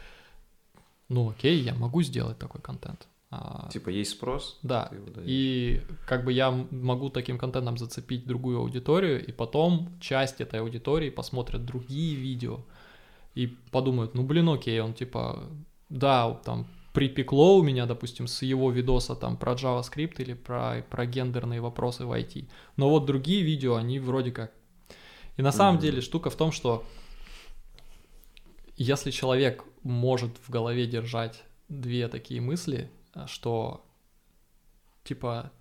Ну 1.09 1.29
окей, 1.29 1.59
я 1.59 1.73
могу 1.75 2.01
сделать 2.01 2.37
такой 2.37 2.61
контент. 2.61 3.07
А, 3.31 3.69
Типа 3.71 3.89
есть 3.89 4.11
спрос? 4.11 4.57
да, 4.63 4.91
и 5.23 5.81
как 6.07 6.25
бы 6.25 6.33
я 6.33 6.49
могу 6.71 7.09
таким 7.09 7.37
контентом 7.37 7.77
зацепить 7.77 8.25
другую 8.25 8.59
аудиторию, 8.59 9.23
и 9.23 9.31
потом 9.31 9.89
часть 9.99 10.41
этой 10.41 10.61
аудитории 10.61 11.11
посмотрят 11.11 11.63
другие 11.63 12.15
видео 12.15 12.61
и 13.35 13.45
подумают, 13.45 14.15
ну 14.15 14.23
блин, 14.23 14.49
окей, 14.49 14.81
он 14.81 14.95
типа, 14.95 15.43
да, 15.89 16.33
там 16.43 16.67
припекло 16.91 17.57
у 17.57 17.63
меня, 17.63 17.85
допустим, 17.85 18.27
с 18.27 18.41
его 18.41 18.71
видоса 18.71 19.15
там 19.15 19.37
про 19.37 19.53
JavaScript 19.53 20.15
или 20.17 20.33
про, 20.33 20.83
про 20.89 21.05
гендерные 21.05 21.61
вопросы 21.61 22.05
в 22.05 22.11
IT. 22.11 22.49
Но 22.77 22.89
вот 22.89 23.05
другие 23.05 23.43
видео, 23.43 23.75
они 23.75 23.99
вроде 23.99 24.31
как... 24.31 24.51
И 25.37 25.41
на 25.41 25.51
самом 25.51 25.79
деле 25.79 26.01
штука 26.01 26.29
в 26.29 26.35
том, 26.35 26.51
что 26.51 26.83
если 28.75 29.11
человек 29.11 29.63
может 29.83 30.31
в 30.45 30.49
голове 30.49 30.87
держать 30.87 31.43
две 31.69 32.07
такие 32.07 32.41
мысли, 32.41 32.89
что 33.27 33.85
типа 35.03 35.51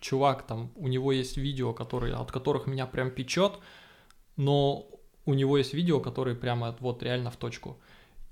чувак 0.00 0.46
там, 0.46 0.72
у 0.76 0.88
него 0.88 1.12
есть 1.12 1.36
видео, 1.36 1.72
которые, 1.72 2.14
от 2.14 2.30
которых 2.32 2.66
меня 2.66 2.86
прям 2.86 3.10
печет, 3.10 3.58
но 4.36 4.86
у 5.24 5.34
него 5.34 5.58
есть 5.58 5.74
видео, 5.74 6.00
которые 6.00 6.36
прямо 6.36 6.76
вот 6.80 7.02
реально 7.02 7.30
в 7.30 7.36
точку. 7.36 7.78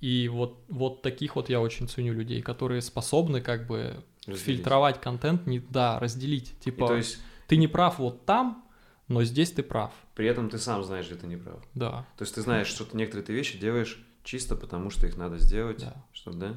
И 0.00 0.28
вот, 0.28 0.58
вот 0.68 1.02
таких 1.02 1.36
вот 1.36 1.48
я 1.50 1.60
очень 1.60 1.86
ценю 1.88 2.12
людей, 2.12 2.40
которые 2.42 2.80
способны 2.80 3.40
как 3.40 3.66
бы 3.66 4.02
Разделить. 4.26 4.42
фильтровать 4.44 5.00
контент, 5.00 5.46
не, 5.46 5.60
да, 5.60 5.98
разделить. 5.98 6.52
И 6.52 6.64
Типа, 6.64 6.88
то 6.88 6.96
есть 6.96 7.18
ты 7.46 7.56
не 7.56 7.68
прав 7.68 7.98
вот 7.98 8.24
там, 8.24 8.64
но 9.08 9.22
здесь 9.24 9.52
ты 9.52 9.62
прав. 9.62 9.92
при 10.14 10.26
этом 10.26 10.48
ты 10.48 10.58
сам 10.58 10.82
знаешь, 10.84 11.06
где 11.06 11.16
ты 11.16 11.26
не 11.26 11.36
прав. 11.36 11.62
Да, 11.74 12.06
То 12.16 12.22
есть 12.22 12.34
ты 12.34 12.40
знаешь, 12.40 12.68
что 12.68 12.84
ты 12.84 12.96
некоторые 12.96 13.26
ты 13.26 13.32
вещи 13.32 13.58
делаешь 13.58 14.02
чисто 14.24 14.56
потому, 14.56 14.90
что 14.90 15.06
их 15.06 15.16
надо 15.16 15.38
сделать, 15.38 15.80
да. 15.80 16.04
что 16.12 16.32
да? 16.32 16.56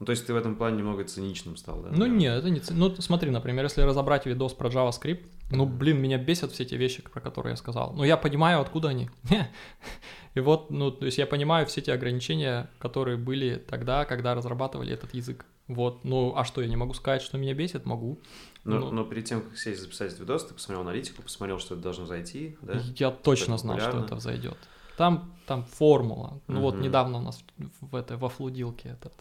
Ну, 0.00 0.06
то 0.06 0.10
есть 0.10 0.26
ты 0.26 0.32
в 0.32 0.36
этом 0.36 0.56
плане 0.56 0.78
немного 0.78 1.04
циничным 1.04 1.56
стал, 1.56 1.80
да? 1.82 1.90
Ну 1.92 2.06
нет, 2.06 2.38
это 2.38 2.50
не... 2.50 2.60
ц- 2.60 2.74
Ну 2.74 2.94
смотри, 2.96 3.30
например, 3.30 3.64
если 3.64 3.82
разобрать 3.82 4.26
видос 4.26 4.52
про 4.54 4.68
JavaScript, 4.68 5.24
ну 5.50 5.66
блин, 5.66 6.00
меня 6.00 6.18
бесят 6.18 6.52
все 6.52 6.64
те 6.64 6.76
вещи, 6.76 7.02
про 7.02 7.20
которые 7.20 7.52
я 7.52 7.56
сказал. 7.56 7.92
Но 7.94 8.04
я 8.04 8.16
понимаю, 8.16 8.60
откуда 8.60 8.88
они. 8.88 9.08
И 10.34 10.40
вот, 10.40 10.70
ну, 10.70 10.90
то 10.90 11.06
есть 11.06 11.18
я 11.18 11.26
понимаю 11.26 11.64
все 11.66 11.80
те 11.80 11.92
ограничения, 11.92 12.68
которые 12.80 13.16
были 13.16 13.54
тогда, 13.56 14.04
когда 14.04 14.34
разрабатывали 14.34 14.92
этот 14.92 15.14
язык. 15.14 15.46
Вот, 15.68 16.04
ну, 16.04 16.34
а 16.36 16.44
что, 16.44 16.60
я 16.60 16.68
не 16.68 16.76
могу 16.76 16.92
сказать, 16.92 17.22
что 17.22 17.38
меня 17.38 17.54
бесит? 17.54 17.86
Могу. 17.86 18.18
Но, 18.64 18.78
Ну. 18.80 18.90
но 18.90 19.04
перед 19.04 19.24
тем, 19.26 19.42
как 19.42 19.56
сесть 19.56 19.80
записать 19.80 20.18
видос, 20.18 20.44
ты 20.46 20.54
посмотрел 20.54 20.80
аналитику, 20.82 21.22
посмотрел, 21.22 21.58
что 21.60 21.74
это 21.74 21.82
должно 21.84 22.04
зайти, 22.06 22.56
да? 22.62 22.80
Я 22.96 23.10
точно 23.12 23.56
знал, 23.58 23.78
что 23.78 24.00
это 24.00 24.16
взойдет. 24.16 24.56
Там, 24.96 25.32
там 25.46 25.64
формула. 25.64 26.40
Ну 26.48 26.60
вот 26.60 26.78
недавно 26.80 27.18
у 27.18 27.22
нас 27.22 27.42
в, 27.80 27.94
этой 27.94 28.16
во 28.16 28.28
флудилке 28.28 28.88
этот 28.90 29.12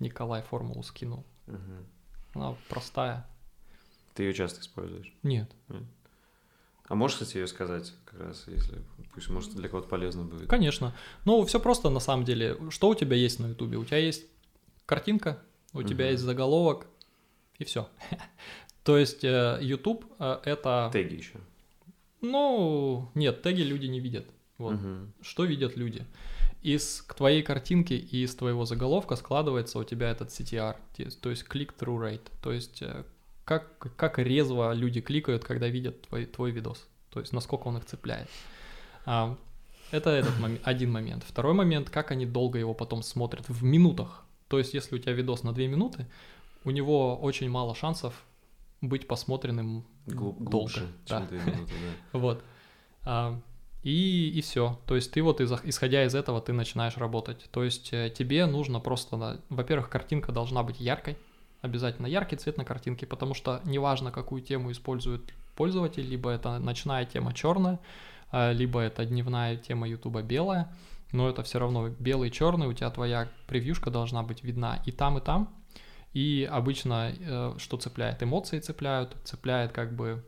Николай 0.00 0.42
формулу 0.42 0.82
скинул. 0.82 1.24
Мгм. 1.46 1.86
Она 2.34 2.56
простая. 2.68 3.26
Ты 4.14 4.24
ее 4.24 4.34
часто 4.34 4.60
используешь. 4.60 5.12
Нет. 5.22 5.50
А 6.86 6.94
можешь, 6.94 7.16
кстати, 7.18 7.38
ее 7.38 7.46
сказать, 7.46 7.92
как 8.04 8.20
раз, 8.20 8.44
если 8.46 8.82
пусть, 9.14 9.30
может, 9.30 9.54
для 9.54 9.68
кого-то 9.68 9.88
полезно 9.88 10.24
будет. 10.24 10.48
Конечно. 10.48 10.94
Ну, 11.24 11.44
все 11.46 11.58
просто 11.58 11.88
на 11.88 12.00
самом 12.00 12.24
деле. 12.24 12.58
Что 12.70 12.88
у 12.88 12.94
тебя 12.94 13.16
есть 13.16 13.40
на 13.40 13.46
Ютубе? 13.46 13.78
У 13.78 13.84
тебя 13.84 13.98
есть 13.98 14.26
картинка, 14.84 15.42
у 15.72 15.82
тебя 15.82 16.04
Мгм. 16.04 16.12
есть 16.12 16.22
заголовок, 16.22 16.86
и 17.58 17.64
все. 17.64 17.88
То 18.84 18.98
есть 18.98 19.24
э, 19.24 19.58
YouTube 19.62 20.04
э, 20.18 20.40
это... 20.44 20.90
Теги 20.92 21.14
еще. 21.14 21.40
Ну, 22.20 23.10
нет, 23.14 23.42
теги 23.42 23.62
люди 23.62 23.86
не 23.86 24.00
видят. 24.00 24.26
Вот. 24.58 24.78
Что 25.22 25.44
видят 25.44 25.76
люди? 25.76 26.06
Из 26.64 27.02
к 27.02 27.14
твоей 27.14 27.42
картинки 27.42 27.92
и 27.92 28.24
из 28.24 28.34
твоего 28.34 28.64
заголовка 28.64 29.16
складывается 29.16 29.78
у 29.78 29.84
тебя 29.84 30.10
этот 30.10 30.30
CTR, 30.30 30.76
то 31.20 31.30
есть 31.30 31.44
click-through 31.48 32.00
rate, 32.00 32.30
то 32.42 32.52
есть 32.52 32.80
э, 32.82 33.04
как, 33.44 33.78
как 33.96 34.18
резво 34.18 34.72
люди 34.72 35.00
кликают, 35.00 35.44
когда 35.44 35.68
видят 35.68 36.00
твой, 36.08 36.24
твой 36.24 36.50
видос, 36.52 36.88
то 37.10 37.20
есть 37.20 37.32
насколько 37.34 37.68
он 37.68 37.76
их 37.76 37.84
цепляет. 37.84 38.28
А, 39.04 39.36
это 39.90 40.08
этот 40.10 40.38
момен- 40.40 40.60
один 40.64 40.90
момент. 40.90 41.22
Второй 41.28 41.52
момент, 41.52 41.90
как 41.90 42.10
они 42.10 42.24
долго 42.26 42.58
его 42.58 42.72
потом 42.72 43.02
смотрят 43.02 43.46
в 43.48 43.62
минутах. 43.62 44.24
То 44.48 44.58
есть 44.58 44.72
если 44.72 44.96
у 44.96 44.98
тебя 44.98 45.12
видос 45.12 45.42
на 45.42 45.52
2 45.52 45.64
минуты, 45.66 46.06
у 46.64 46.70
него 46.70 47.16
очень 47.18 47.50
мало 47.50 47.74
шансов 47.74 48.24
быть 48.80 49.06
посмотренным 49.06 49.84
Глуб- 50.06 50.38
долго. 50.38 50.50
глубже, 50.50 50.88
да. 51.08 51.18
чем 51.18 51.28
две 51.28 51.38
минуты, 51.40 51.72
да. 52.12 52.18
Вот. 52.18 52.42
И, 53.84 54.30
и 54.30 54.40
все. 54.40 54.80
То 54.86 54.96
есть 54.96 55.12
ты 55.12 55.22
вот 55.22 55.42
из, 55.42 55.52
исходя 55.62 56.04
из 56.04 56.14
этого 56.14 56.40
ты 56.40 56.54
начинаешь 56.54 56.96
работать. 56.96 57.48
То 57.50 57.62
есть 57.62 57.92
э, 57.92 58.10
тебе 58.10 58.46
нужно 58.46 58.80
просто, 58.80 59.40
во-первых, 59.50 59.90
картинка 59.90 60.32
должна 60.32 60.62
быть 60.62 60.80
яркой, 60.80 61.18
обязательно 61.60 62.06
яркий 62.06 62.36
цвет 62.36 62.56
на 62.56 62.64
картинке, 62.64 63.06
потому 63.06 63.34
что 63.34 63.60
неважно, 63.64 64.10
какую 64.10 64.40
тему 64.40 64.72
использует 64.72 65.34
пользователь, 65.54 66.02
либо 66.08 66.30
это 66.30 66.58
ночная 66.58 67.04
тема 67.04 67.34
черная, 67.34 67.78
а, 68.30 68.52
либо 68.52 68.80
это 68.80 69.04
дневная 69.04 69.56
тема 69.56 69.86
Ютуба 69.86 70.22
белая, 70.22 70.74
но 71.12 71.28
это 71.28 71.42
все 71.42 71.58
равно 71.58 71.88
белый 71.88 72.30
черный, 72.30 72.66
у 72.66 72.72
тебя 72.72 72.90
твоя 72.90 73.28
превьюшка 73.46 73.90
должна 73.90 74.22
быть 74.22 74.42
видна 74.42 74.82
и 74.86 74.92
там, 74.92 75.18
и 75.18 75.20
там. 75.20 75.54
И 76.14 76.48
обычно 76.50 77.12
э, 77.18 77.54
что 77.58 77.76
цепляет? 77.76 78.22
Эмоции 78.22 78.60
цепляют, 78.60 79.16
цепляет 79.24 79.72
как 79.72 79.94
бы 79.94 80.24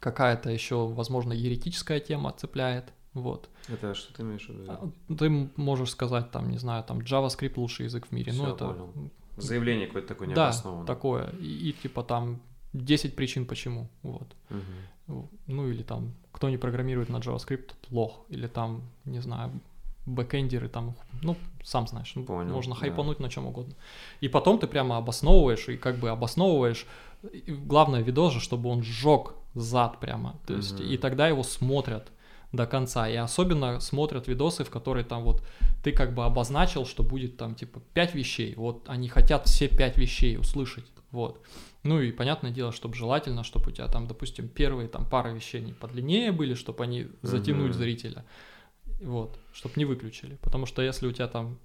какая-то 0.00 0.50
еще, 0.50 0.86
возможно, 0.86 1.32
еретическая 1.32 2.00
тема 2.00 2.32
цепляет. 2.32 2.92
Вот. 3.14 3.48
Это 3.68 3.94
что 3.94 4.12
ты 4.14 4.22
имеешь 4.22 4.46
в 4.46 4.50
виду? 4.50 4.64
А, 4.68 5.14
Ты 5.14 5.26
м- 5.26 5.50
можешь 5.56 5.90
сказать, 5.90 6.30
там, 6.30 6.50
не 6.50 6.58
знаю, 6.58 6.84
там, 6.84 6.98
JavaScript 6.98 7.54
лучший 7.56 7.86
язык 7.86 8.06
в 8.08 8.12
мире. 8.12 8.32
ну, 8.32 8.44
Всё, 8.44 8.54
это 8.54 8.66
понял. 8.66 9.10
Заявление 9.38 9.86
какое-то 9.86 10.08
такое 10.08 10.28
да, 10.28 10.34
необоснованное. 10.34 10.86
такое. 10.86 11.30
И, 11.40 11.70
и 11.70 11.72
типа 11.72 12.02
там 12.02 12.40
10 12.72 13.16
причин 13.16 13.46
почему. 13.46 13.88
Вот. 14.02 14.26
Мгм. 14.50 15.28
Ну 15.46 15.68
или 15.68 15.82
там, 15.82 16.12
кто 16.32 16.50
не 16.50 16.58
программирует 16.58 17.08
на 17.08 17.16
JavaScript, 17.18 17.66
тот 17.68 17.90
лох. 17.90 18.24
Или 18.28 18.46
там, 18.48 18.82
не 19.04 19.20
знаю, 19.20 19.50
бэкэндеры 20.06 20.68
там, 20.68 20.94
ну, 21.22 21.36
сам 21.64 21.86
знаешь, 21.88 22.12
ну, 22.14 22.24
Понял, 22.24 22.54
можно 22.54 22.74
да. 22.74 22.80
хайпануть 22.80 23.18
на 23.20 23.28
чем 23.28 23.46
угодно. 23.46 23.74
И 24.20 24.28
потом 24.28 24.58
ты 24.58 24.66
прямо 24.66 24.96
обосновываешь, 24.98 25.68
и 25.68 25.76
как 25.76 25.96
бы 25.96 26.10
обосновываешь, 26.10 26.86
и 27.32 27.52
главное 27.52 28.02
видос 28.02 28.32
же, 28.34 28.40
чтобы 28.40 28.68
он 28.68 28.82
сжег 28.82 29.34
зад 29.54 30.00
прямо, 30.00 30.38
то 30.46 30.54
есть, 30.54 30.80
Мгм. 30.80 30.90
и 30.90 30.96
тогда 30.98 31.28
его 31.28 31.42
смотрят 31.42 32.08
до 32.52 32.66
конца, 32.66 33.08
и 33.08 33.16
особенно 33.16 33.80
смотрят 33.80 34.28
видосы, 34.28 34.64
в 34.64 34.70
которые 34.70 35.04
там 35.04 35.24
вот 35.24 35.42
ты 35.82 35.92
как 35.92 36.14
бы 36.14 36.24
обозначил, 36.24 36.86
что 36.86 37.02
будет 37.02 37.36
там 37.36 37.54
типа 37.54 37.80
пять 37.94 38.14
вещей, 38.14 38.54
вот 38.54 38.84
они 38.88 39.08
хотят 39.08 39.46
все 39.46 39.68
пять 39.68 39.96
вещей 39.98 40.38
услышать, 40.38 40.84
вот. 41.10 41.40
Ну 41.82 42.00
и 42.00 42.12
понятное 42.12 42.50
дело, 42.50 42.72
чтобы 42.72 42.94
желательно, 42.94 43.44
чтобы 43.44 43.70
у 43.70 43.70
тебя 43.72 43.86
там, 43.88 44.06
допустим, 44.06 44.48
первые 44.48 44.88
там 44.88 45.06
пара 45.08 45.28
вещей 45.30 45.60
не 45.60 45.72
подлиннее 45.72 46.32
были, 46.32 46.54
чтобы 46.54 46.84
они 46.84 47.06
затянуть 47.22 47.70
Мгм. 47.70 47.78
зрителя, 47.78 48.24
вот, 49.00 49.38
чтобы 49.52 49.74
не 49.76 49.84
выключили, 49.84 50.36
потому 50.42 50.66
что 50.66 50.82
если 50.82 51.06
у 51.06 51.12
тебя 51.12 51.28
там 51.28 51.58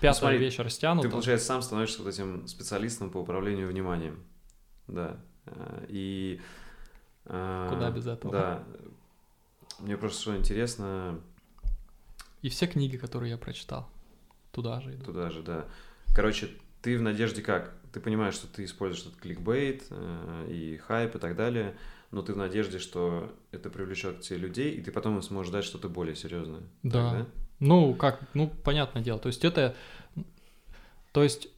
пятая 0.00 0.18
смотри, 0.18 0.38
вещь 0.38 0.58
растянута, 0.58 1.08
Ты, 1.08 1.12
получается, 1.12 1.46
сам 1.46 1.62
становишься 1.62 2.02
вот 2.02 2.08
этим 2.12 2.46
специалистом 2.46 3.10
по 3.10 3.18
управлению 3.18 3.68
вниманием. 3.68 4.22
Да. 4.88 5.16
Э, 5.46 5.86
И... 5.88 6.40
э, 7.26 7.66
Куда 7.70 7.90
без 7.90 8.06
этого? 8.06 8.32
Да. 8.32 8.64
Мне 9.80 9.96
просто 9.96 10.22
что 10.22 10.36
интересно, 10.36 11.20
И 12.42 12.48
все 12.48 12.66
книги, 12.66 12.96
которые 12.96 13.30
я 13.30 13.38
прочитал, 13.38 13.88
туда 14.52 14.80
же 14.80 14.92
идут. 14.94 15.04
туда 15.06 15.30
же, 15.30 15.42
да. 15.42 15.66
Короче, 16.14 16.48
ты 16.82 16.96
в 16.98 17.02
надежде 17.02 17.42
как? 17.42 17.74
Ты 17.92 18.00
понимаешь, 18.00 18.34
что 18.34 18.46
ты 18.46 18.64
используешь 18.64 19.06
этот 19.06 19.20
кликбейт 19.20 19.84
э, 19.90 20.46
и 20.50 20.76
хайп 20.78 21.16
и 21.16 21.18
так 21.18 21.36
далее, 21.36 21.76
но 22.10 22.22
ты 22.22 22.32
в 22.32 22.36
надежде, 22.36 22.78
что 22.78 23.34
это 23.50 23.68
привлечет 23.70 24.18
к 24.18 24.20
тебе 24.20 24.38
людей, 24.38 24.72
и 24.74 24.80
ты 24.82 24.92
потом 24.92 25.20
сможешь 25.22 25.52
дать 25.52 25.64
что-то 25.64 25.88
более 25.88 26.14
серьезное. 26.16 26.62
Да. 26.82 27.10
Так, 27.10 27.28
Ну, 27.58 27.94
как, 27.94 28.20
ну, 28.34 28.48
понятное 28.48 29.02
дело. 29.02 29.18
То 29.18 29.28
есть 29.28 29.44
это, 29.44 29.74
то 31.12 31.22
есть 31.22 31.48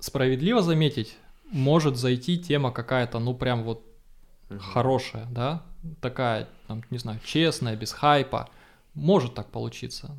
справедливо 0.00 0.62
заметить, 0.62 1.16
может 1.50 1.96
зайти 1.96 2.38
тема 2.38 2.70
какая-то, 2.70 3.18
ну, 3.18 3.34
прям 3.34 3.62
вот 3.62 3.82
Мгм. 4.48 4.60
хорошая, 4.60 5.26
да, 5.30 5.62
такая, 6.00 6.48
там, 6.66 6.82
не 6.90 6.98
знаю, 6.98 7.20
честная, 7.24 7.76
без 7.76 7.92
хайпа, 7.92 8.48
может 8.94 9.34
так 9.34 9.48
получиться. 9.48 10.16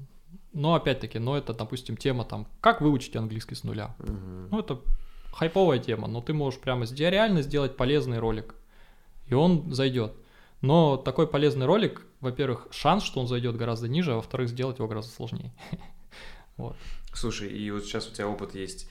Но 0.53 0.73
опять-таки, 0.73 1.19
ну, 1.19 1.35
это, 1.35 1.53
допустим, 1.53 1.97
тема 1.97 2.25
там, 2.25 2.47
как 2.61 2.81
выучить 2.81 3.15
английский 3.15 3.55
с 3.55 3.63
нуля. 3.63 3.95
Мгм. 3.99 4.49
Ну, 4.51 4.59
это 4.59 4.81
хайповая 5.31 5.79
тема, 5.79 6.07
но 6.07 6.21
ты 6.21 6.33
можешь 6.33 6.59
прямо 6.59 6.85
реально 6.85 7.41
сделать 7.41 7.77
полезный 7.77 8.19
ролик, 8.19 8.55
и 9.27 9.33
он 9.33 9.73
зайдет. 9.73 10.13
Но 10.61 10.97
такой 10.97 11.27
полезный 11.27 11.65
ролик, 11.65 12.05
во-первых, 12.19 12.67
шанс, 12.71 13.03
что 13.03 13.19
он 13.19 13.27
зайдет 13.27 13.55
гораздо 13.55 13.87
ниже, 13.87 14.13
а 14.13 14.15
во-вторых, 14.15 14.49
сделать 14.49 14.79
его 14.79 14.87
гораздо 14.87 15.11
сложнее. 15.11 15.53
Вот. 16.57 16.75
Слушай, 17.13 17.47
и 17.47 17.71
вот 17.71 17.85
сейчас 17.85 18.09
у 18.09 18.11
тебя 18.13 18.27
опыт 18.27 18.53
есть 18.53 18.89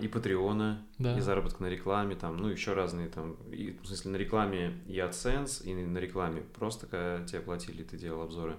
и 0.00 0.08
Патреона, 0.08 0.84
Да. 0.98 1.16
и 1.16 1.20
заработка 1.20 1.62
на 1.62 1.68
рекламе, 1.68 2.16
там, 2.16 2.36
ну, 2.36 2.48
еще 2.48 2.72
разные 2.72 3.08
там, 3.08 3.34
и, 3.52 3.78
в 3.82 3.86
смысле, 3.86 4.10
на 4.12 4.16
рекламе 4.16 4.80
и 4.86 4.96
AdSense, 4.96 5.64
и 5.64 5.72
на 5.74 5.98
рекламе 5.98 6.40
просто, 6.58 6.86
когда 6.86 7.24
тебе 7.24 7.40
платили, 7.40 7.82
ты 7.84 7.96
делал 7.96 8.22
обзоры. 8.22 8.56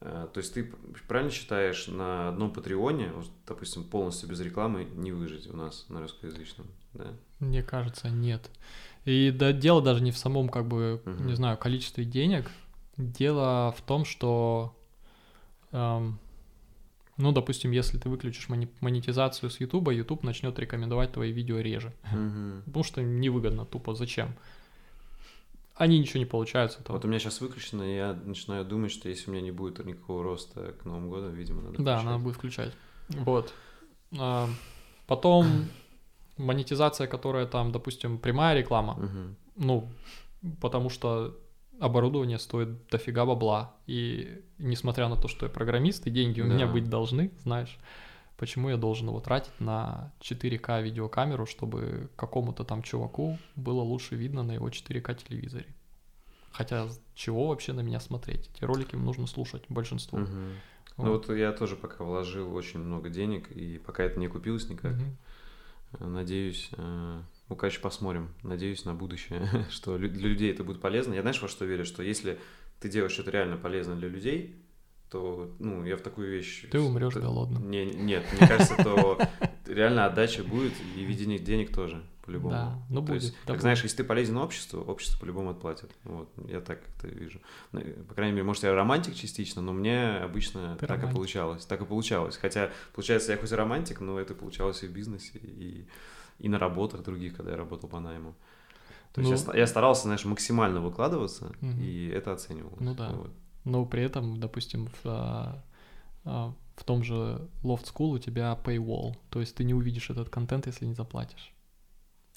Э, 0.00 0.26
То 0.32 0.38
есть 0.38 0.54
ты 0.54 0.72
правильно 1.06 1.30
считаешь, 1.30 1.86
на 1.86 2.30
одном 2.30 2.52
Патреоне, 2.52 3.12
вот, 3.14 3.26
допустим, 3.46 3.84
полностью 3.84 4.28
без 4.28 4.40
рекламы 4.40 4.84
не 4.94 5.12
выжить 5.12 5.46
у 5.48 5.56
нас 5.56 5.86
на 5.88 6.00
русскоязычном, 6.00 6.66
да? 6.94 7.12
Мне 7.38 7.62
кажется, 7.62 8.08
нет. 8.08 8.50
И 9.04 9.30
да, 9.30 9.52
дело 9.52 9.80
даже 9.82 10.02
не 10.02 10.10
в 10.10 10.18
самом, 10.18 10.48
как 10.48 10.66
бы, 10.66 11.00
Мгм. 11.04 11.26
не 11.26 11.34
знаю, 11.34 11.56
количестве 11.56 12.04
денег. 12.04 12.50
Дело 12.96 13.72
в 13.76 13.80
том, 13.82 14.04
что, 14.04 14.76
эм, 15.72 16.18
ну, 17.20 17.32
допустим, 17.32 17.70
если 17.72 17.98
ты 17.98 18.08
выключишь 18.08 18.48
монетизацию 18.80 19.50
с 19.50 19.60
YouTube, 19.60 19.90
YouTube 19.92 20.22
начнет 20.24 20.58
рекомендовать 20.58 21.12
твои 21.12 21.32
видео 21.32 21.60
реже. 21.60 21.92
Мгм. 22.12 22.62
Потому 22.66 22.84
что 22.84 23.02
невыгодно, 23.02 23.64
тупо, 23.64 23.94
зачем? 23.94 24.28
Они 25.74 25.98
ничего 25.98 26.18
не 26.20 26.26
получают 26.26 26.72
с 26.72 26.76
этого. 26.80 26.96
Вот 26.96 27.04
у 27.04 27.08
меня 27.08 27.18
сейчас 27.18 27.40
выключено, 27.40 27.82
и 27.82 27.96
я 27.96 28.12
начинаю 28.12 28.64
думать, 28.64 28.90
что 28.92 29.08
если 29.08 29.30
у 29.30 29.32
меня 29.34 29.42
не 29.42 29.50
будет 29.52 29.84
никакого 29.86 30.22
роста 30.22 30.72
к 30.82 30.84
Новому 30.84 31.10
году, 31.10 31.28
видимо, 31.30 31.62
надо 31.62 31.82
Да, 31.82 31.96
включать. 31.96 32.04
надо 32.04 32.18
будет 32.24 32.36
включать. 32.36 32.72
Вот. 33.08 33.54
А, 34.18 34.48
Потом 35.06 35.64
монетизация, 36.36 37.06
которая 37.06 37.46
там, 37.46 37.72
допустим, 37.72 38.18
прямая 38.18 38.56
реклама, 38.56 38.94
Мгм. 38.94 39.36
ну, 39.56 39.88
потому 40.60 40.88
что 40.90 41.36
оборудование 41.80 42.38
стоит 42.38 42.86
дофига 42.88 43.24
бабла. 43.24 43.74
И 43.86 44.42
несмотря 44.58 45.08
на 45.08 45.16
то, 45.16 45.26
что 45.28 45.46
я 45.46 45.50
программист, 45.50 46.06
и 46.06 46.10
деньги 46.10 46.40
у 46.40 46.46
меня 46.46 46.66
Да. 46.66 46.72
быть 46.72 46.88
должны, 46.88 47.32
знаешь, 47.42 47.78
почему 48.36 48.68
я 48.68 48.76
должен 48.76 49.08
его 49.08 49.20
тратить 49.20 49.58
на 49.58 50.12
4К 50.20 50.82
видеокамеру, 50.82 51.46
чтобы 51.46 52.10
какому-то 52.16 52.64
там 52.64 52.82
чуваку 52.82 53.38
было 53.56 53.80
лучше 53.80 54.14
видно 54.14 54.42
на 54.42 54.52
его 54.52 54.68
4К 54.68 55.14
телевизоре. 55.14 55.66
Хотя 56.52 56.88
чего 57.14 57.48
вообще 57.48 57.72
на 57.72 57.80
меня 57.80 58.00
смотреть? 58.00 58.50
Эти 58.54 58.64
ролики 58.64 58.96
нужно 58.96 59.26
слушать 59.26 59.62
большинству. 59.68 60.18
Мгм. 60.18 60.54
Вот. 60.96 61.06
Ну 61.06 61.12
вот 61.12 61.36
я 61.36 61.52
тоже 61.52 61.76
пока 61.76 62.04
вложил 62.04 62.54
очень 62.54 62.80
много 62.80 63.08
денег, 63.08 63.50
и 63.50 63.78
пока 63.78 64.02
это 64.02 64.18
не 64.18 64.28
купилось 64.28 64.68
никак, 64.68 64.96
э, 65.98 66.04
надеюсь, 66.04 66.68
э, 66.72 67.22
ну, 67.50 67.56
короче, 67.56 67.80
посмотрим, 67.80 68.28
надеюсь 68.42 68.84
на 68.84 68.94
будущее, 68.94 69.66
что 69.70 69.98
для 69.98 70.08
людей 70.28 70.50
это 70.50 70.64
будет 70.64 70.80
полезно. 70.80 71.12
Я 71.14 71.20
знаешь, 71.22 71.42
во 71.42 71.48
что 71.48 71.64
верю, 71.66 71.84
что 71.84 72.02
если 72.02 72.38
ты 72.80 72.88
делаешь 72.88 73.12
что-то 73.12 73.30
реально 73.32 73.56
полезное 73.58 73.96
для 73.96 74.08
людей, 74.08 74.56
то, 75.10 75.52
ну, 75.58 75.84
я 75.84 75.96
в 75.96 76.00
такую 76.02 76.30
вещь... 76.30 76.66
Ты 76.70 76.78
умрешь 76.78 77.14
т- 77.14 77.20
голодным. 77.20 77.68
Не, 77.68 77.84
нет, 77.84 78.24
мне 78.32 78.46
кажется, 78.46 78.76
то 78.82 79.20
реально 79.66 80.06
отдача 80.06 80.44
будет, 80.44 80.72
и 80.96 81.02
видение 81.04 81.40
денег 81.40 81.74
тоже, 81.74 82.00
по-любому. 82.24 82.50
Да, 82.54 82.78
ну 82.88 83.00
То 83.00 83.08
будет, 83.08 83.22
есть, 83.22 83.34
как 83.44 83.60
знаешь, 83.60 83.82
если 83.82 83.96
ты 83.96 84.04
полезен 84.04 84.36
обществу, 84.36 84.80
общество 84.82 85.18
по-любому 85.18 85.50
отплатит. 85.50 85.90
Вот, 86.04 86.28
я 86.48 86.60
так 86.60 86.80
как-то 86.84 87.08
вижу. 87.08 87.40
Ну, 87.72 87.80
По 88.08 88.14
крайней 88.14 88.34
мере, 88.34 88.44
может, 88.44 88.62
я 88.62 88.72
романтик 88.72 89.16
частично, 89.16 89.60
но 89.60 89.72
мне 89.72 90.10
обычно 90.18 90.76
Ты 90.78 90.86
так 90.86 90.98
и 90.98 91.00
романтик. 91.00 91.16
получалось. 91.16 91.66
Так 91.66 91.80
и 91.82 91.84
получалось. 91.84 92.36
Хотя, 92.36 92.70
получается, 92.94 93.32
я 93.32 93.38
хоть 93.38 93.50
и 93.50 93.54
романтик, 93.56 94.00
но 94.00 94.16
это 94.20 94.34
получалось 94.36 94.84
и 94.84 94.86
в 94.86 94.92
бизнесе, 94.92 95.32
и, 95.40 95.86
и 96.40 96.48
на 96.48 96.58
работах 96.58 97.02
других, 97.02 97.36
когда 97.36 97.52
я 97.52 97.56
работал 97.56 97.88
по 97.88 98.00
найму. 98.00 98.34
То 99.12 99.20
есть 99.20 99.30
Ну- 99.30 99.36
я, 99.36 99.36
ста- 99.38 99.56
я 99.58 99.66
старался, 99.66 100.02
знаешь, 100.02 100.24
максимально 100.24 100.80
выкладываться, 100.80 101.52
Мгм. 101.60 101.80
и 101.80 102.06
это 102.08 102.32
оценивалось. 102.32 102.80
Ну 102.80 102.94
да. 102.94 103.08
Вот. 103.10 103.30
Но 103.64 103.84
при 103.84 104.02
этом, 104.02 104.38
допустим, 104.40 104.86
в, 104.86 105.06
а, 105.06 105.62
а, 106.24 106.52
в 106.76 106.84
том 106.84 107.02
же 107.02 107.48
Loft 107.62 107.84
School 107.92 108.10
у 108.14 108.18
тебя 108.18 108.58
paywall, 108.64 109.14
то 109.30 109.40
есть 109.40 109.54
ты 109.56 109.64
не 109.64 109.74
увидишь 109.74 110.10
этот 110.10 110.28
контент, 110.30 110.66
если 110.66 110.86
не 110.86 110.94
заплатишь. 110.94 111.52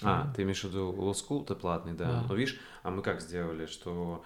А, 0.04 0.24
Мгм. 0.26 0.34
ты 0.34 0.42
имеешь 0.44 0.62
в 0.62 0.68
виду 0.68 0.92
Law 0.94 1.14
School, 1.14 1.44
это 1.44 1.56
платный, 1.56 1.94
да. 1.94 2.06
Да. 2.22 2.26
Но 2.28 2.36
видишь, 2.36 2.60
а 2.82 2.90
мы 2.92 3.02
как 3.02 3.22
сделали, 3.22 3.66
что 3.68 4.24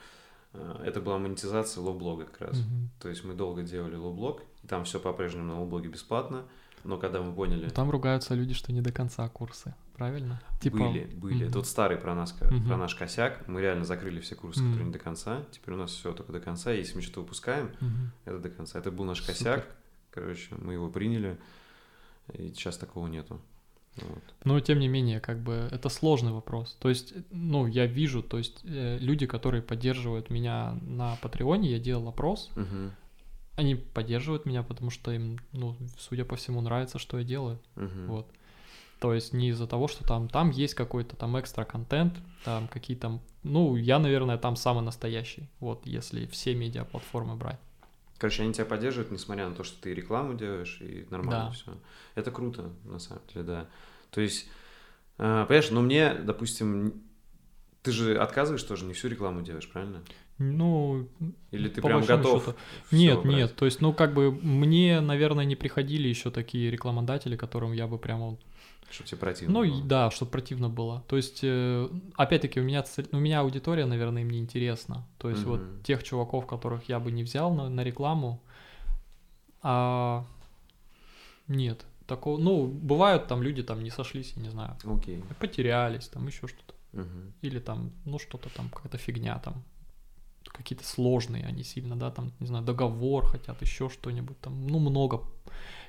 э, 0.53 0.83
это 0.85 1.01
была 1.01 1.17
монетизация 1.19 1.83
лоблога 1.83 2.25
как 2.25 2.41
раз. 2.41 2.57
Мгм. 2.59 2.89
То 2.99 3.09
есть 3.09 3.23
мы 3.25 3.35
долго 3.35 3.61
делали 3.63 3.95
лоблог, 3.95 4.41
и 4.63 4.67
там 4.67 4.85
все 4.85 4.99
по-прежнему 4.99 5.45
на 5.53 5.59
лоблоге 5.59 5.89
бесплатно, 5.89 6.45
но 6.83 6.97
когда 6.97 7.21
мы 7.21 7.33
поняли... 7.33 7.65
Но 7.65 7.69
Там 7.71 7.89
ругаются 7.89 8.33
люди, 8.35 8.53
что 8.53 8.71
не 8.71 8.81
до 8.81 8.91
конца 8.91 9.27
курсы, 9.29 9.73
правильно? 9.95 10.41
Типа, 10.59 10.77
Были, 10.77 11.05
были. 11.05 11.47
Это 11.47 11.57
вот 11.59 11.67
старый 11.67 11.97
про 11.97 12.15
нас, 12.15 12.35
Мгм. 12.39 12.67
про 12.67 12.77
наш 12.77 12.95
косяк. 12.95 13.47
Мы 13.47 13.61
реально 13.61 13.85
закрыли 13.85 14.19
все 14.19 14.35
курсы, 14.35 14.61
Мгм. 14.61 14.69
которые 14.71 14.87
не 14.87 14.93
до 14.93 14.99
конца. 14.99 15.43
Теперь 15.51 15.75
у 15.75 15.77
нас 15.77 15.91
все 15.91 16.13
только 16.13 16.31
до 16.31 16.39
конца. 16.39 16.71
Если 16.71 16.95
мы 16.95 17.01
что-то 17.01 17.21
выпускаем, 17.21 17.71
Мгм. 17.81 18.11
это 18.25 18.39
до 18.39 18.49
конца. 18.49 18.79
Это 18.79 18.91
был 18.91 19.05
наш 19.05 19.19
Супер. 19.19 19.33
косяк. 19.33 19.67
Короче, 20.11 20.55
мы 20.57 20.73
его 20.73 20.89
приняли, 20.89 21.37
и 22.33 22.47
сейчас 22.49 22.77
такого 22.77 23.07
нету. 23.07 23.39
Вот. 23.97 24.23
Но 24.43 24.59
тем 24.59 24.77
не 24.79 24.87
менее, 24.87 25.19
как 25.19 25.39
бы 25.39 25.67
это 25.71 25.89
сложный 25.89 26.31
вопрос. 26.31 26.75
То 26.79 26.89
есть, 26.89 27.13
ну, 27.31 27.65
я 27.65 27.87
вижу, 27.87 28.21
то 28.21 28.37
есть 28.37 28.61
э, 28.63 28.99
люди, 28.99 29.25
которые 29.25 29.63
поддерживают 29.63 30.29
меня 30.29 30.77
на 30.81 31.15
Патреоне, 31.21 31.71
я 31.71 31.79
делал 31.79 32.07
опрос, 32.07 32.51
Мгм. 32.55 32.91
Они 33.57 33.75
поддерживают 33.75 34.45
меня, 34.45 34.63
потому 34.63 34.91
что 34.91 35.11
им, 35.11 35.39
ну, 35.51 35.75
судя 35.97 36.23
по 36.23 36.35
всему, 36.35 36.61
нравится, 36.61 36.99
что 36.99 37.17
я 37.17 37.25
делаю. 37.25 37.59
Мгм. 37.75 38.07
Вот. 38.07 38.27
То 38.99 39.13
есть 39.13 39.33
не 39.33 39.49
из-за 39.49 39.67
того, 39.67 39.87
что 39.87 40.03
там, 40.03 40.29
там 40.29 40.51
есть 40.51 40.75
какой-то 40.75 41.15
там 41.15 41.39
экстра 41.39 41.65
контент, 41.65 42.13
там 42.45 42.67
какие-то, 42.67 43.19
ну, 43.43 43.75
я, 43.75 43.99
наверное, 43.99 44.37
там 44.37 44.55
самый 44.55 44.83
настоящий, 44.83 45.49
вот, 45.59 45.85
если 45.85 46.27
все 46.27 46.55
медиаплатформы 46.55 47.35
брать. 47.35 47.59
Короче, 48.19 48.43
они 48.43 48.53
тебя 48.53 48.65
поддерживают, 48.65 49.11
несмотря 49.11 49.49
на 49.49 49.55
то, 49.55 49.63
что 49.63 49.81
ты 49.81 49.93
рекламу 49.93 50.35
делаешь, 50.35 50.79
и 50.81 51.07
нормально 51.09 51.45
Да. 51.45 51.51
все. 51.51 51.77
Это 52.15 52.31
круто, 52.31 52.71
на 52.85 52.99
самом 52.99 53.21
деле, 53.33 53.45
да. 53.45 53.67
То 54.11 54.21
есть, 54.21 54.47
э, 55.17 55.45
понимаешь, 55.47 55.69
ну 55.71 55.81
мне, 55.81 56.13
допустим, 56.13 57.03
ты 57.81 57.91
же 57.91 58.17
отказываешь 58.17 58.63
тоже, 58.63 58.85
не 58.85 58.93
всю 58.93 59.07
рекламу 59.07 59.41
делаешь, 59.41 59.69
правильно? 59.69 60.03
Ну, 60.39 61.07
Или 61.51 61.67
ты 61.67 61.81
прям 61.81 62.03
готов? 62.03 62.43
счету. 62.43 62.55
Нет, 62.91 63.21
брать? 63.23 63.25
нет, 63.35 63.55
то 63.55 63.65
есть, 63.65 63.81
ну, 63.81 63.91
как 63.93 64.13
бы 64.13 64.31
мне, 64.31 64.99
наверное, 65.01 65.45
не 65.45 65.55
приходили 65.55 66.07
еще 66.07 66.29
такие 66.29 66.69
рекламодатели, 66.69 67.35
которым 67.35 67.71
я 67.73 67.87
бы 67.87 67.97
прямо 67.97 68.29
вот 68.31 68.39
Чтобы 68.91 69.09
тебе 69.09 69.17
противно 69.19 69.53
Ну, 69.63 69.65
было. 69.69 69.83
да, 69.85 70.11
чтобы 70.11 70.31
противно 70.31 70.69
было. 70.69 71.03
То 71.07 71.17
есть, 71.17 71.39
э, 71.43 71.89
опять-таки, 72.15 72.59
у 72.59 72.63
меня, 72.63 72.83
цель- 72.83 73.09
у 73.11 73.17
меня 73.17 73.39
аудитория, 73.41 73.85
наверное, 73.85 74.21
им 74.21 74.29
не 74.29 74.37
интересна. 74.39 75.05
То 75.17 75.29
есть, 75.29 75.41
Мгм. 75.45 75.51
вот 75.51 75.83
тех 75.83 76.03
чуваков, 76.03 76.45
которых 76.45 76.87
я 76.87 76.99
бы 76.99 77.11
не 77.11 77.23
взял 77.23 77.51
на, 77.53 77.67
на 77.69 77.83
рекламу, 77.83 78.39
а 79.61 80.25
нет. 81.47 81.85
Такого, 82.05 82.37
ну, 82.37 82.67
бывают 82.67 83.27
там 83.27 83.41
люди 83.43 83.63
там 83.63 83.83
не 83.83 83.89
сошлись, 83.89 84.33
я 84.37 84.41
не 84.43 84.49
знаю, 84.49 84.77
Окей. 84.85 85.23
потерялись, 85.39 86.07
там 86.07 86.25
еще 86.27 86.47
что-то. 86.47 86.73
Мгм. 86.93 87.33
Или 87.41 87.59
там, 87.59 87.91
ну, 88.05 88.17
что-то 88.19 88.49
там, 88.55 88.69
какая-то 88.69 88.97
фигня 88.97 89.37
там, 89.39 89.63
какие-то 90.57 90.85
сложные 90.85 91.45
они 91.45 91.63
сильно, 91.63 91.95
да, 91.95 92.11
там, 92.11 92.33
не 92.39 92.47
знаю, 92.47 92.65
договор 92.65 93.25
хотят, 93.25 93.61
еще 93.61 93.89
что-нибудь 93.89 94.39
там, 94.39 94.67
ну, 94.67 94.79
много. 94.79 95.21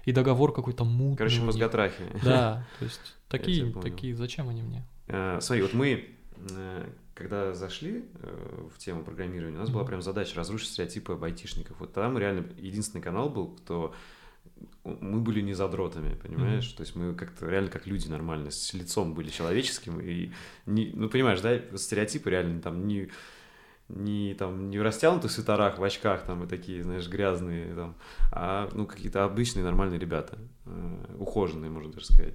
И 0.04 0.12
договор 0.12 0.52
какой-то 0.52 0.84
мутный. 0.84 1.16
Короче, 1.16 1.42
мозготрахи. 1.42 2.04
Да, 2.24 2.66
то 2.78 2.84
есть 2.84 3.00
такие, 3.28 3.72
такие, 3.72 4.14
зачем 4.14 4.48
они 4.48 4.62
мне? 4.62 4.86
Э, 5.08 5.38
Смотри, 5.40 5.62
вот 5.62 5.74
мы, 5.74 6.08
э, 6.50 6.88
когда 7.14 7.52
зашли 7.54 8.04
э, 8.14 8.68
в 8.74 8.78
тему 8.78 9.02
программирования, 9.02 9.56
у 9.56 9.60
нас 9.60 9.70
была 9.70 9.84
прям 9.84 10.02
задача 10.02 10.36
разрушить 10.36 10.68
стереотипы 10.68 11.14
об 11.14 11.24
айтишников. 11.24 11.78
Вот 11.80 11.96
мы 11.96 12.20
реально 12.20 12.46
единственный 12.56 13.02
канал 13.02 13.28
был, 13.28 13.48
кто 13.48 13.94
мы 14.84 15.20
были 15.20 15.40
не 15.40 15.54
задротами, 15.54 16.14
понимаешь? 16.14 16.64
Mm-hmm. 16.64 16.76
То 16.76 16.82
есть 16.82 16.96
мы 16.96 17.14
как-то 17.14 17.48
реально 17.48 17.70
как 17.70 17.86
люди 17.86 18.08
нормально, 18.08 18.50
с 18.50 18.72
лицом 18.74 19.14
были 19.14 19.28
человеческим. 19.28 20.00
И 20.00 20.32
не, 20.66 20.90
ну, 20.94 21.08
понимаешь, 21.08 21.40
да, 21.40 21.60
стереотипы 21.76 22.30
реально 22.30 22.60
там 22.60 22.86
не, 22.86 23.10
не, 23.89 24.34
там, 24.34 24.70
не 24.70 24.78
в 24.78 24.82
растянутых 24.82 25.30
свитерах, 25.30 25.78
в 25.78 25.84
очках 25.84 26.24
там 26.24 26.45
и 26.45 26.47
такие, 26.47 26.82
знаешь, 26.82 27.09
грязные, 27.09 27.74
там, 27.74 27.95
а 28.30 28.68
ну, 28.72 28.86
какие-то 28.86 29.24
обычные 29.24 29.64
нормальные 29.64 29.99
ребята, 29.99 30.39
э, 30.66 31.14
ухоженные, 31.18 31.70
можно 31.70 31.93
даже 31.93 32.07
сказать. 32.07 32.34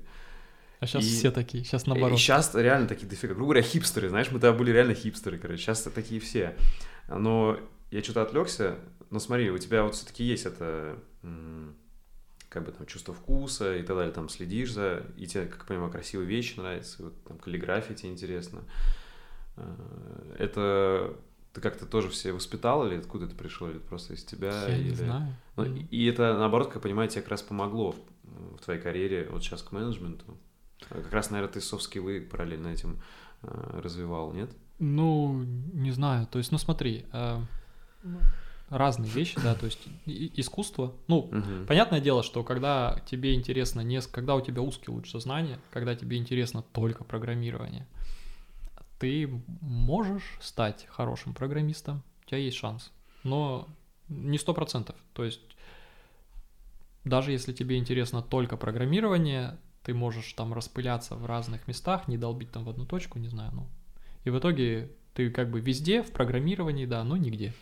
А 0.80 0.88
сейчас 0.88 1.06
и, 1.06 1.08
все 1.08 1.32
такие, 1.32 1.64
сейчас 1.64 1.86
наоборот. 1.86 2.18
И 2.18 2.22
сейчас 2.22 2.54
реально 2.56 2.88
такие 2.88 3.08
дофига, 3.08 3.34
грубо 3.34 3.54
говоря, 3.54 3.62
хипстеры, 3.62 4.10
знаешь, 4.10 4.32
мы 4.32 4.40
тогда 4.40 4.58
были 4.58 4.72
реально 4.72 4.96
хипстеры, 4.96 5.38
короче, 5.38 5.62
сейчас 5.62 5.84
такие 5.84 6.20
все. 6.20 6.56
Но 7.08 7.60
я 7.92 8.04
что-то 8.04 8.24
отвлекся, 8.24 8.80
но 9.10 9.20
смотри, 9.20 9.52
у 9.52 9.58
тебя 9.58 9.84
вот 9.84 9.96
все-таки 9.96 10.24
есть 10.24 10.46
это 10.46 10.98
как 12.50 12.66
бы 12.66 12.72
там 12.72 12.86
чувство 12.86 13.14
вкуса 13.16 13.76
и 13.76 13.82
так 13.82 13.96
далее, 13.96 14.14
там 14.14 14.30
следишь 14.30 14.72
за, 14.72 15.04
и 15.18 15.26
тебе, 15.26 15.46
как 15.46 15.62
я 15.62 15.66
понимаю, 15.66 15.92
красивые 15.92 16.28
вещи 16.28 16.60
нравятся, 16.60 17.04
вот 17.04 17.24
там 17.24 17.40
каллиграфия 17.40 17.96
тебе 17.96 18.12
интересно. 18.12 18.62
Э, 19.58 20.36
это 20.38 21.16
ты 21.54 21.62
как-то 21.62 21.86
тоже 21.86 22.10
все 22.10 22.34
воспитал 22.34 22.86
или 22.88 22.98
откуда 22.98 23.26
это 23.26 23.36
пришло, 23.36 23.70
или 23.70 23.78
просто 23.78 24.14
из 24.14 24.24
тебя? 24.24 24.68
Я 24.68 24.76
или... 24.76 24.90
не 24.90 24.96
знаю. 24.96 25.36
Ну, 25.56 25.66
mm. 25.66 25.88
И 25.90 26.06
это, 26.06 26.38
наоборот, 26.38 26.68
как 26.68 26.78
я 26.78 26.82
понимаю, 26.82 27.10
тебе 27.10 27.22
как 27.22 27.32
раз 27.32 27.44
помогло 27.44 27.92
в, 27.92 28.58
в 28.58 28.64
твоей 28.64 28.82
карьере 28.82 29.30
вот 29.30 29.44
сейчас 29.44 29.62
к 29.62 29.72
менеджменту. 29.72 30.26
Как 30.90 31.14
раз, 31.14 31.30
наверное, 31.30 31.54
ты 31.54 31.62
софт-скиллы 31.62 32.22
параллельно 32.22 32.68
этим 32.70 33.00
э, 33.44 33.80
развивал, 33.82 34.34
нет? 34.34 34.50
Ну, 34.80 35.44
не 35.44 35.92
знаю. 35.92 36.28
То 36.28 36.40
есть, 36.40 36.52
ну 36.52 36.58
смотри, 36.58 37.06
э, 37.14 37.40
разные 38.70 39.12
вещи, 39.12 39.40
да, 39.42 39.54
то 39.54 39.66
есть 39.66 39.80
искусство. 40.06 40.94
Ну, 41.08 41.20
угу. 41.20 41.66
понятное 41.68 42.02
дело, 42.02 42.24
что 42.24 42.44
когда 42.44 43.00
тебе 43.06 43.36
интересно 43.36 43.82
не, 43.82 44.02
когда 44.02 44.36
у 44.36 44.42
тебя 44.42 44.62
узкий 44.62 44.90
луч 44.92 45.12
сознания, 45.12 45.60
когда 45.72 45.96
тебе 45.96 46.18
интересно 46.18 46.64
только 46.74 47.04
программирование, 47.04 47.88
ты 49.04 49.30
можешь 49.60 50.38
стать 50.40 50.86
хорошим 50.88 51.34
программистом, 51.34 52.04
у 52.24 52.30
тебя 52.30 52.38
есть 52.38 52.56
шанс, 52.56 52.90
но 53.24 53.68
не 54.08 54.38
сто 54.38 54.54
процентов. 54.54 54.96
То 55.12 55.26
есть 55.26 55.42
даже 57.04 57.34
если 57.34 57.52
тебе 57.52 57.78
интересно 57.78 58.22
только 58.22 58.56
программирование, 58.56 59.60
ты 59.84 59.94
можешь 59.94 60.32
там 60.32 60.54
распыляться 60.54 61.18
в 61.18 61.26
разных 61.26 61.68
местах, 61.68 62.08
не 62.08 62.18
долбить 62.18 62.52
там 62.52 62.64
в 62.64 62.70
одну 62.70 62.86
точку, 62.86 63.20
не 63.20 63.28
знаю, 63.28 63.52
ну. 63.54 63.68
И 64.24 64.30
в 64.30 64.40
итоге 64.40 64.90
ты 65.14 65.30
как 65.30 65.52
бы 65.52 65.60
везде 65.60 66.02
в 66.02 66.14
программировании, 66.14 66.86
да, 66.86 67.04
но 67.04 67.18
нигде. 67.18 67.54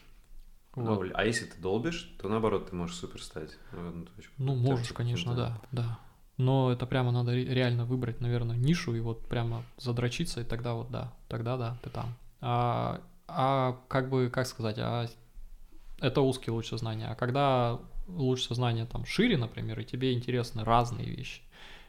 Вот. 0.75 1.05
Ну, 1.05 1.11
а 1.15 1.25
если 1.25 1.45
ты 1.45 1.59
долбишь, 1.59 2.15
то 2.21 2.29
наоборот 2.29 2.69
ты 2.69 2.75
можешь 2.75 2.97
супер 2.97 3.23
стать 3.23 3.57
в 3.71 3.87
одну 3.87 4.05
точку. 4.05 4.31
Ну, 4.37 4.53
можешь, 4.53 4.93
конечно, 4.93 5.33
да, 5.33 5.59
да. 5.71 5.99
Но 6.41 6.71
это 6.71 6.87
прямо 6.87 7.11
надо 7.11 7.35
реально 7.35 7.85
выбрать, 7.85 8.19
наверное, 8.19 8.57
нишу 8.57 8.95
и 8.95 8.99
вот 8.99 9.27
прямо 9.27 9.63
задрочиться, 9.77 10.41
и 10.41 10.43
тогда 10.43 10.73
вот 10.73 10.89
да, 10.89 11.13
тогда 11.27 11.55
да, 11.55 11.77
ты 11.83 11.91
там. 11.91 12.15
А, 12.41 12.99
а 13.27 13.77
как 13.87 14.09
бы, 14.09 14.31
как 14.33 14.47
сказать, 14.47 14.77
а 14.79 15.07
это 15.99 16.21
узкий 16.21 16.49
луч 16.49 16.67
сознания. 16.67 17.07
А 17.09 17.13
когда 17.13 17.79
луч 18.07 18.41
сознания 18.41 18.87
там 18.87 19.05
шире, 19.05 19.37
например, 19.37 19.79
и 19.79 19.85
тебе 19.85 20.13
интересны 20.13 20.63
разные 20.63 21.05
вещи, 21.05 21.43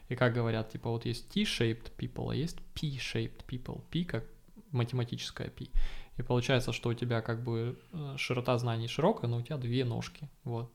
и 0.09 0.15
как 0.15 0.35
говорят, 0.35 0.71
типа 0.71 0.91
вот 0.91 1.07
есть 1.07 1.27
T-shaped 1.29 1.91
people, 1.97 2.31
а 2.31 2.35
есть 2.35 2.57
P-shaped 2.75 3.45
people. 3.47 3.81
P 3.89 4.03
как 4.03 4.23
математическая 4.71 5.49
P. 5.49 5.69
И 6.17 6.21
получается, 6.21 6.73
что 6.73 6.89
у 6.89 6.93
тебя 6.93 7.21
как 7.21 7.43
бы 7.43 7.79
э, 7.91 8.15
широта 8.17 8.55
знаний 8.59 8.87
широкая, 8.87 9.31
но 9.31 9.37
у 9.37 9.41
тебя 9.41 9.57
две 9.57 9.83
ножки. 9.83 10.29
Вот. 10.43 10.71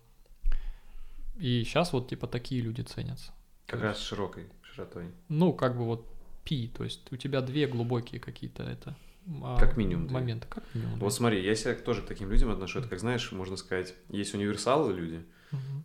И 1.39 1.63
сейчас 1.63 1.93
вот 1.93 2.09
типа 2.09 2.27
такие 2.27 2.61
люди 2.61 2.81
ценятся. 2.81 3.33
Как 3.69 3.83
раз 3.83 4.01
широкой 4.01 4.49
широтой. 4.63 5.13
Ну, 5.29 5.53
как 5.53 5.77
бы 5.77 5.85
вот 5.85 6.07
пи, 6.43 6.69
то 6.69 6.83
есть 6.85 7.13
у 7.13 7.17
тебя 7.17 7.43
две 7.43 7.67
глубокие 7.67 8.21
какие-то 8.21 8.63
это 8.63 8.97
а, 9.43 9.59
как 9.59 9.77
минимум 9.77 10.11
моменты, 10.11 10.47
как 10.49 10.65
минимум. 10.75 10.99
Вот 10.99 11.13
смотри, 11.13 11.45
я 11.45 11.55
себя 11.55 11.75
тоже 11.75 12.03
к 12.03 12.07
таким 12.07 12.31
людям 12.31 12.51
отношу. 12.51 12.79
Это 12.79 12.89
как 12.89 12.99
знаешь, 12.99 13.31
можно 13.31 13.57
сказать, 13.57 13.95
есть 14.09 14.35
универсалы 14.35 14.95
люди, 14.95 15.23
угу. 15.53 15.85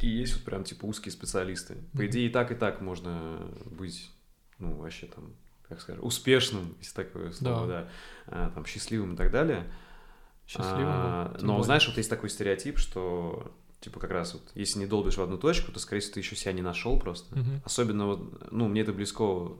и 0.00 0.08
есть 0.08 0.34
вот 0.34 0.44
прям 0.44 0.64
типа 0.64 0.84
узкие 0.86 1.12
специалисты. 1.12 1.76
По 1.92 1.98
угу. 1.98 2.06
идее 2.06 2.26
и 2.26 2.30
так 2.30 2.50
и 2.50 2.56
так 2.56 2.80
можно 2.80 3.48
быть, 3.64 4.10
ну 4.58 4.74
вообще 4.74 5.06
там 5.06 5.34
как 5.68 5.80
скажем, 5.80 6.04
успешным, 6.04 6.76
если 6.80 6.94
такое 6.94 7.30
слово, 7.32 7.66
да, 7.66 7.82
да 7.82 7.88
а, 8.26 8.50
там, 8.50 8.66
счастливым 8.66 9.14
и 9.14 9.16
так 9.16 9.30
далее. 9.30 9.72
Счастливым, 10.46 10.86
а, 10.86 11.36
Но, 11.40 11.54
более. 11.54 11.64
знаешь, 11.64 11.86
вот 11.86 11.96
есть 11.96 12.10
такой 12.10 12.28
стереотип, 12.28 12.78
что, 12.78 13.54
типа, 13.84 14.00
как 14.00 14.10
раз 14.10 14.34
вот, 14.34 14.42
если 14.54 14.78
не 14.80 14.86
долбишь 14.86 15.16
в 15.16 15.22
одну 15.22 15.38
точку, 15.38 15.72
то, 15.72 15.78
скорее 15.78 16.00
всего, 16.00 16.14
ты 16.14 16.20
еще 16.20 16.36
себя 16.36 16.52
не 16.52 16.62
нашел 16.62 16.98
просто. 16.98 17.34
Угу. 17.34 17.50
Особенно 17.64 18.06
вот, 18.06 18.50
ну, 18.50 18.68
мне 18.68 18.82
это 18.82 18.92
близко 18.92 19.52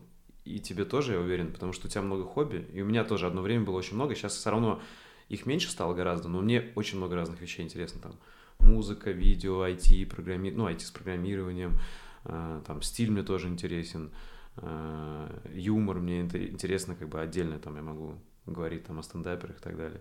и 0.45 0.59
тебе 0.61 0.85
тоже, 0.85 1.15
я 1.15 1.21
уверен, 1.21 1.53
потому 1.53 1.73
что 1.73 1.87
у 1.87 1.91
тебя 1.91 2.03
много 2.03 2.25
хобби, 2.25 2.67
и 2.73 2.83
у 2.83 2.85
меня 2.85 3.05
тоже 3.05 3.27
одно 3.27 3.43
время 3.43 3.65
было 3.65 3.77
очень 3.77 3.95
много, 3.95 4.15
сейчас 4.15 4.35
все 4.35 4.51
равно 4.51 4.81
их 5.29 5.47
меньше 5.47 5.71
стало 5.71 5.95
гораздо, 5.95 6.29
но 6.29 6.41
мне 6.41 6.73
очень 6.75 6.99
много 6.99 7.15
разных 7.15 7.41
вещей 7.41 7.63
интересно 7.63 8.01
там. 8.01 8.13
Музыка, 8.59 9.11
видео, 9.11 9.67
IT, 9.67 10.07
программи... 10.07 10.51
ну, 10.51 10.69
IT 10.69 10.81
с 10.81 10.91
программированием, 10.91 11.79
э, 12.25 12.61
там, 12.67 12.83
стиль 12.83 13.11
мне 13.11 13.23
тоже 13.23 13.49
интересен, 13.49 14.11
Э, 14.57 15.29
юмор 15.53 15.99
мне 15.99 16.21
интересно, 16.21 16.95
как 16.95 17.09
бы 17.09 17.21
отдельно 17.21 17.59
там 17.59 17.77
я 17.77 17.83
могу 17.83 18.19
говорить 18.47 18.85
там 18.85 18.99
о 18.99 19.03
стендаперах 19.03 19.57
и 19.59 19.61
так 19.61 19.77
далее. 19.77 20.01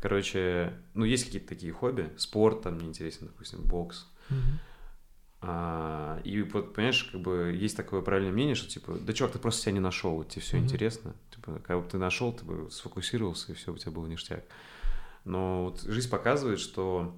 Короче, 0.00 0.72
ну, 0.94 1.04
есть 1.04 1.24
какие-то 1.24 1.48
такие 1.48 1.72
хобби. 1.72 2.10
Спорт 2.16 2.62
там 2.62 2.74
мне 2.74 2.88
интересен, 2.88 3.26
допустим, 3.26 3.62
бокс. 3.62 4.08
Mm-hmm. 4.30 4.58
А, 5.42 6.20
и 6.24 6.42
вот, 6.42 6.74
понимаешь, 6.74 7.04
как 7.04 7.20
бы 7.20 7.56
есть 7.58 7.76
такое 7.76 8.02
правильное 8.02 8.32
мнение, 8.32 8.54
что 8.54 8.68
типа, 8.68 8.98
да 9.00 9.12
чувак, 9.12 9.32
ты 9.32 9.38
просто 9.38 9.62
себя 9.62 9.72
не 9.72 9.80
нашел, 9.80 10.14
вот 10.14 10.28
тебе 10.28 10.42
все 10.42 10.56
mm-hmm. 10.56 10.60
интересно. 10.60 11.14
Типа, 11.34 11.60
когда 11.64 11.78
бы 11.78 11.88
ты 11.88 11.98
нашел, 11.98 12.32
ты 12.32 12.44
бы 12.44 12.70
сфокусировался, 12.70 13.52
и 13.52 13.54
все 13.54 13.72
у 13.72 13.76
тебя 13.76 13.92
было 13.92 14.06
ништяк. 14.06 14.44
Но 15.24 15.64
вот 15.64 15.82
жизнь 15.82 16.10
показывает, 16.10 16.60
что 16.60 17.16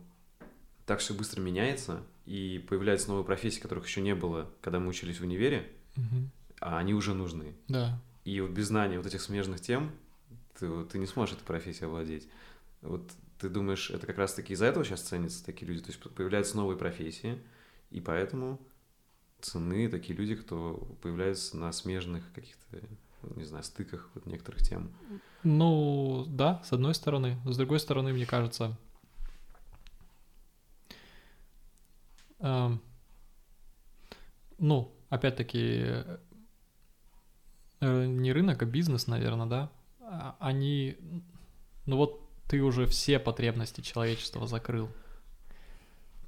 так 0.87 1.01
все 1.01 1.15
быстро 1.15 1.41
меняется, 1.41 2.03
и 2.27 2.65
появляются 2.69 3.09
новые 3.09 3.25
профессии, 3.25 3.61
которых 3.61 3.87
еще 3.87 4.01
не 4.01 4.15
было, 4.15 4.51
когда 4.61 4.79
мы 4.79 4.89
учились 4.89 5.21
в 5.21 5.23
универе. 5.23 5.69
Mm-hmm 5.97 6.29
а 6.65 6.79
они 6.79 6.95
уже 6.95 7.15
нужны. 7.15 7.55
Да. 7.69 8.01
И 8.25 8.41
вот 8.41 8.51
без 8.51 8.69
знания 8.69 8.97
вот 8.97 9.07
этих 9.07 9.21
смежных 9.21 9.61
тем 9.61 9.93
ты, 10.59 10.85
ты 10.85 10.99
не 10.99 11.07
сможешь 11.07 11.37
этой 11.37 11.45
профессией 11.45 11.87
овладеть. 11.87 12.29
Вот 12.83 13.11
ты 13.39 13.49
думаешь, 13.49 13.91
это 13.91 14.07
как 14.07 14.19
раз-таки 14.19 14.53
из-за 14.53 14.67
этого 14.67 14.85
сейчас 14.85 15.03
ценятся 15.03 15.45
такие 15.45 15.67
люди? 15.67 15.83
То 15.83 15.91
есть 15.91 16.01
появляются 16.15 16.57
новые 16.57 16.79
профессии, 16.79 17.39
и 17.91 18.01
поэтому 18.01 18.61
цены 19.41 19.89
такие 19.89 20.17
люди, 20.17 20.35
кто 20.35 20.97
появляются 21.03 21.57
на 21.57 21.73
смежных 21.73 22.25
каких-то, 22.33 22.81
не 23.37 23.45
знаю, 23.45 23.65
стыках 23.65 24.11
вот 24.15 24.27
некоторых 24.27 24.63
тем. 24.63 24.91
Ну, 25.43 26.25
да, 26.29 26.63
с 26.65 26.73
одной 26.73 26.95
стороны. 26.95 27.39
С 27.45 27.57
другой 27.57 27.81
стороны, 27.81 28.13
мне 28.13 28.27
кажется, 28.27 28.77
эм, 32.41 32.81
ну, 34.59 34.93
опять-таки, 35.11 36.05
Э, 37.85 38.07
не 38.07 38.33
рынок, 38.33 38.63
а 38.63 38.65
бизнес, 38.65 39.07
наверное, 39.07 39.47
да, 39.47 39.71
они, 40.39 40.97
ну 41.87 41.97
вот 41.97 42.21
ты 42.49 42.63
уже 42.63 42.87
все 42.87 43.19
потребности 43.19 43.81
человечества 43.81 44.47
закрыл, 44.47 44.91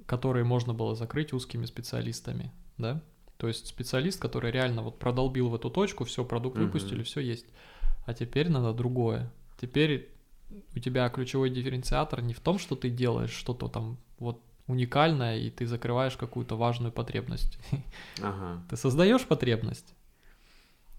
которые 0.06 0.44
можно 0.44 0.74
было 0.74 0.94
закрыть 0.94 1.32
узкими 1.32 1.66
специалистами, 1.66 2.52
да, 2.78 3.02
то 3.36 3.48
есть 3.48 3.66
специалист, 3.66 4.20
который 4.20 4.50
реально 4.50 4.82
вот 4.82 4.98
продолбил 4.98 5.48
в 5.48 5.54
эту 5.54 5.70
точку, 5.70 6.04
все, 6.04 6.24
продукт 6.24 6.56
выпустили, 6.58 7.02
все 7.02 7.20
есть, 7.20 7.46
а 8.06 8.14
теперь 8.14 8.48
надо 8.48 8.72
другое, 8.72 9.30
теперь 9.60 10.10
у 10.74 10.78
тебя 10.78 11.08
ключевой 11.08 11.50
дифференциатор 11.50 12.22
не 12.22 12.34
в 12.34 12.40
том, 12.40 12.58
что 12.58 12.76
ты 12.76 12.88
делаешь 12.88 13.32
что-то 13.32 13.68
там 13.68 13.98
вот 14.18 14.40
уникальное, 14.66 15.38
и 15.38 15.50
ты 15.50 15.66
закрываешь 15.66 16.16
какую-то 16.16 16.56
важную 16.56 16.92
потребность. 16.92 17.58
Ага. 18.22 18.62
Ты 18.70 18.76
создаешь 18.76 19.24
потребность, 19.26 19.94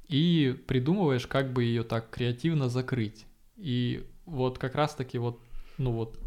и 0.07 0.57
придумываешь, 0.67 1.27
как 1.27 1.51
бы 1.51 1.63
ее 1.63 1.83
так 1.83 2.09
креативно 2.09 2.69
закрыть. 2.69 3.25
И 3.55 4.05
вот 4.25 4.57
как 4.57 4.75
раз-таки 4.75 5.17
вот, 5.17 5.39
ну 5.77 5.91
вот, 5.91 6.17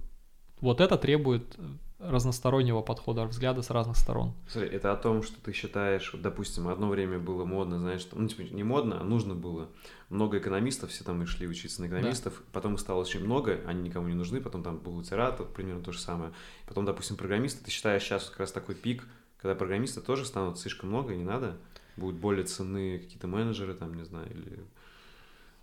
вот 0.60 0.80
это 0.80 0.98
требует 0.98 1.56
разностороннего 2.00 2.80
подхода, 2.80 3.24
взгляда 3.26 3.62
с 3.62 3.70
разных 3.70 3.96
сторон. 3.96 4.32
Смотри, 4.48 4.70
это 4.70 4.92
о 4.92 4.96
том, 4.96 5.22
что 5.22 5.40
ты 5.40 5.52
считаешь, 5.52 6.12
вот, 6.12 6.22
допустим, 6.22 6.68
одно 6.68 6.88
время 6.88 7.18
было 7.18 7.44
модно, 7.44 7.78
знаешь, 7.78 8.06
ну, 8.12 8.26
типа, 8.26 8.40
не 8.54 8.64
модно, 8.64 9.00
а 9.00 9.04
нужно 9.04 9.34
было. 9.34 9.68
Много 10.08 10.38
экономистов, 10.38 10.90
все 10.90 11.04
там 11.04 11.22
и 11.22 11.26
шли 11.26 11.46
учиться 11.46 11.82
на 11.82 11.86
экономистов, 11.86 12.38
да. 12.38 12.44
потом 12.52 12.74
их 12.74 12.80
стало 12.80 13.02
очень 13.02 13.22
много, 13.22 13.60
они 13.66 13.82
никому 13.82 14.08
не 14.08 14.14
нужны, 14.14 14.40
потом 14.40 14.62
там 14.62 14.78
был 14.78 14.98
литератор, 14.98 15.46
примерно 15.46 15.82
то 15.82 15.92
же 15.92 15.98
самое. 15.98 16.32
Потом, 16.66 16.86
допустим, 16.86 17.16
программисты, 17.16 17.62
ты 17.62 17.70
считаешь 17.70 18.02
сейчас 18.02 18.30
как 18.30 18.40
раз 18.40 18.52
такой 18.52 18.74
пик, 18.74 19.06
когда 19.36 19.54
программисты 19.54 20.00
тоже 20.00 20.24
станут 20.24 20.58
слишком 20.58 20.88
много, 20.88 21.14
не 21.14 21.24
надо? 21.24 21.58
Будут 22.00 22.16
более 22.20 22.44
ценны 22.44 22.98
какие-то 22.98 23.28
менеджеры, 23.28 23.74
там, 23.74 23.94
не 23.94 24.04
знаю, 24.04 24.28
или, 24.30 24.64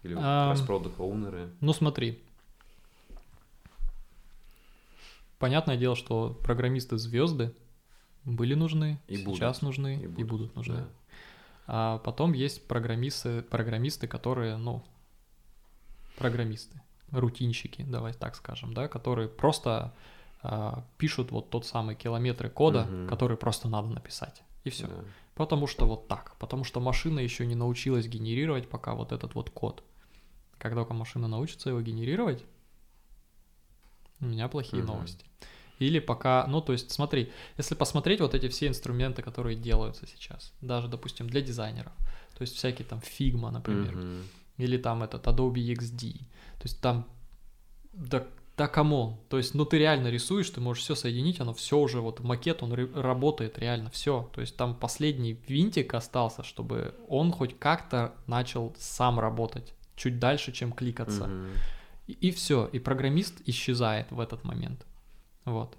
или 0.03 0.15
а, 0.17 0.55
продукт 0.65 0.99
оунеры 0.99 1.49
Ну, 1.59 1.73
смотри. 1.73 2.21
Понятное 5.39 5.77
дело, 5.77 5.95
что 5.95 6.39
программисты 6.43 6.97
звезды, 6.97 7.53
были 8.23 8.53
нужны, 8.55 8.99
И 9.07 9.17
сейчас 9.17 9.61
будут. 9.61 9.77
нужны 9.77 9.95
И 9.99 10.03
и 10.03 10.07
будут, 10.07 10.27
будут, 10.29 10.55
нужны. 10.55 10.75
да. 10.75 10.87
А 11.67 11.97
потом 11.99 12.33
есть 12.33 12.67
программисты, 12.67 13.41
программисты, 13.41 14.07
которые, 14.07 14.57
ну, 14.57 14.83
программисты, 16.17 16.81
рутинщики, 17.11 17.83
давай 17.83 18.13
так 18.13 18.35
скажем, 18.35 18.73
да, 18.73 18.87
которые 18.87 19.27
просто 19.27 19.93
а, 20.41 20.83
пишут 20.97 21.31
вот 21.31 21.49
тот 21.49 21.65
самый 21.65 21.95
километры 21.95 22.49
кода, 22.49 22.83
Мгм. 22.85 23.07
который 23.09 23.37
просто 23.37 23.67
надо 23.69 23.89
написать. 23.89 24.43
И 24.63 24.69
все. 24.69 24.87
Да. 24.87 24.93
Потому 25.37 25.67
что 25.67 25.85
вот 25.85 26.07
так. 26.07 26.35
Потому 26.39 26.63
что 26.63 26.79
машина 26.79 27.19
еще 27.19 27.45
не 27.45 27.55
научилась 27.55 28.07
генерировать 28.07 28.67
пока 28.69 28.93
вот 28.95 29.11
этот 29.11 29.35
вот 29.35 29.49
код. 29.49 29.83
Как 30.57 30.73
только 30.73 30.93
машина 30.93 31.27
научится 31.27 31.69
его 31.69 31.81
генерировать, 31.81 32.43
у 34.19 34.25
меня 34.25 34.47
плохие 34.47 34.83
Мгм. 34.83 34.93
новости. 34.93 35.25
Или 35.79 35.99
пока, 35.99 36.47
ну 36.47 36.59
то 36.61 36.73
есть 36.73 36.91
смотри, 36.91 37.31
если 37.57 37.75
посмотреть 37.75 38.19
вот 38.19 38.33
эти 38.33 38.49
все 38.49 38.67
инструменты, 38.67 39.21
которые 39.21 39.55
делаются 39.55 40.07
сейчас, 40.07 40.51
даже, 40.61 40.87
допустим, 40.87 41.29
для 41.29 41.41
дизайнеров, 41.41 41.93
то 42.35 42.41
есть 42.41 42.55
всякие 42.55 42.87
там 42.87 42.99
Figma, 42.99 43.51
например, 43.51 43.93
Мгм. 43.93 44.23
или 44.57 44.77
там 44.77 45.03
этот 45.03 45.27
Adobe 45.27 45.73
XD, 45.73 46.17
то 46.17 46.63
есть 46.63 46.81
там, 46.81 47.05
да, 47.93 48.25
да 48.57 48.67
come 48.67 48.96
on, 48.96 49.17
то 49.29 49.37
есть, 49.37 49.53
ну 49.53 49.65
ты 49.65 49.77
реально 49.77 50.07
рисуешь, 50.07 50.49
ты 50.49 50.59
можешь 50.59 50.83
все 50.83 50.95
соединить, 50.95 51.39
оно 51.39 51.53
все 51.53 51.77
уже, 51.77 52.01
вот 52.01 52.21
макет, 52.21 52.63
он 52.63 52.73
работает 52.95 53.59
реально, 53.59 53.91
все, 53.91 54.29
то 54.33 54.41
есть 54.41 54.57
там 54.57 54.75
последний 54.75 55.39
винтик 55.47 55.93
остался, 55.93 56.43
чтобы 56.43 56.95
он 57.07 57.31
хоть 57.31 57.57
как-то 57.59 58.15
начал 58.25 58.75
сам 58.79 59.19
работать, 59.19 59.73
чуть 59.95 60.17
дальше, 60.19 60.51
чем 60.51 60.71
кликаться, 60.71 61.27
Мгм. 61.27 61.51
и, 62.07 62.31
все, 62.31 62.67
и 62.71 62.79
программист 62.79 63.41
исчезает 63.45 64.09
в 64.09 64.19
этот 64.19 64.43
момент, 64.43 64.85
вот. 65.45 65.77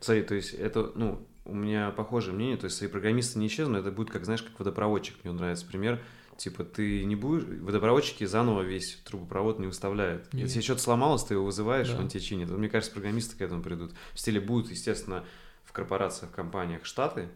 Смотри, 0.00 0.22
то 0.22 0.34
есть 0.34 0.54
это, 0.54 0.92
ну, 0.94 1.26
у 1.44 1.54
меня 1.54 1.90
похожее 1.90 2.34
мнение, 2.34 2.56
то 2.56 2.64
есть 2.64 2.78
свои 2.78 2.88
программисты 2.88 3.38
не 3.38 3.48
исчезнут, 3.48 3.80
это 3.80 3.92
будет 3.92 4.10
как, 4.10 4.24
знаешь, 4.24 4.42
как 4.42 4.58
водопроводчик, 4.58 5.16
мне 5.22 5.34
нравится 5.34 5.66
пример, 5.66 6.02
типа 6.36 6.64
ты 6.64 7.04
не 7.04 7.16
будешь, 7.16 7.44
водопроводчики 7.62 8.24
заново 8.24 8.62
весь 8.62 8.96
трубопровод 9.04 9.58
не 9.58 9.66
выставляют. 9.66 10.32
Не. 10.32 10.42
Если 10.42 10.60
что-то 10.60 10.80
сломалось, 10.82 11.24
ты 11.24 11.34
его 11.34 11.44
вызываешь, 11.44 11.88
Да. 11.90 11.98
он 11.98 12.08
тебе 12.08 12.20
чинит. 12.20 12.50
Вот 12.50 12.58
мне 12.58 12.68
кажется, 12.68 12.92
программисты 12.92 13.36
к 13.36 13.40
этому 13.40 13.62
придут. 13.62 13.92
В 14.14 14.20
стиле 14.20 14.40
будут, 14.40 14.70
естественно, 14.70 15.24
в 15.64 15.72
корпорациях, 15.72 16.30
в 16.32 16.34
компаниях 16.34 16.84
штаты, 16.84 17.28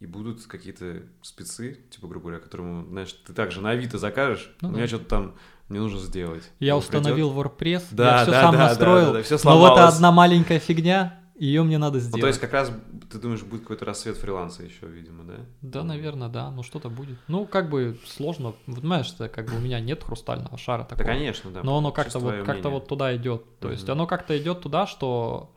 и 0.00 0.06
будут 0.06 0.44
какие-то 0.46 1.02
спецы, 1.22 1.78
типа, 1.90 2.06
грубо 2.06 2.26
говоря, 2.28 2.40
которому, 2.40 2.86
знаешь, 2.86 3.12
ты 3.12 3.32
также 3.32 3.60
на 3.60 3.70
Авито 3.70 3.98
закажешь, 3.98 4.52
Ну 4.60 4.68
у 4.68 4.72
да. 4.72 4.78
меня 4.78 4.86
что-то 4.86 5.04
там 5.06 5.34
мне 5.68 5.80
нужно 5.80 5.98
сделать. 5.98 6.44
Я 6.60 6.74
Он 6.76 6.78
установил 6.80 7.30
WordPrесс, 7.32 7.84
Да, 7.90 8.18
я 8.18 8.22
все 8.22 8.30
да, 8.30 8.42
сам 8.42 8.52
да, 8.52 8.58
да, 8.58 8.68
настроил, 8.68 9.06
да, 9.06 9.12
да, 9.14 9.22
всё 9.22 9.34
но 9.44 9.58
вот 9.58 9.68
сломалось. 9.68 9.94
одна 9.96 10.12
маленькая 10.12 10.58
фигня, 10.60 11.20
ее 11.38 11.62
мне 11.62 11.78
надо 11.78 11.98
сделать. 12.00 12.16
Ну, 12.16 12.20
то 12.22 12.26
есть 12.26 12.40
как 12.40 12.52
раз, 12.52 12.72
ты 13.10 13.18
думаешь, 13.18 13.42
будет 13.42 13.62
какой-то 13.62 13.84
рассвет 13.84 14.16
фриланса 14.16 14.62
еще, 14.64 14.86
видимо, 14.86 15.24
да? 15.24 15.34
Да, 15.62 15.84
наверное, 15.84 16.28
да, 16.28 16.50
ну 16.50 16.62
что-то 16.62 16.90
будет. 16.90 17.18
Ну, 17.28 17.46
как 17.46 17.70
бы 17.70 17.96
сложно, 18.04 18.54
вот 18.66 18.80
знаешь, 18.80 19.12
это 19.14 19.28
как 19.28 19.46
бы 19.46 19.56
у 19.56 19.60
меня 19.60 19.80
нет 19.80 20.02
хрустального 20.02 20.58
шара 20.58 20.82
Да, 20.82 20.96
такого. 20.96 21.06
конечно, 21.06 21.50
да. 21.50 21.62
но 21.62 21.78
оно 21.78 21.92
как-то 21.92 22.18
вот, 22.18 22.34
мнение. 22.34 22.62
вот 22.70 22.88
туда 22.88 23.14
идет. 23.16 23.58
То 23.60 23.70
есть 23.70 23.84
Мгм. 23.84 23.92
оно 23.92 24.06
как-то 24.06 24.36
идет 24.36 24.60
туда, 24.62 24.86
что 24.86 25.54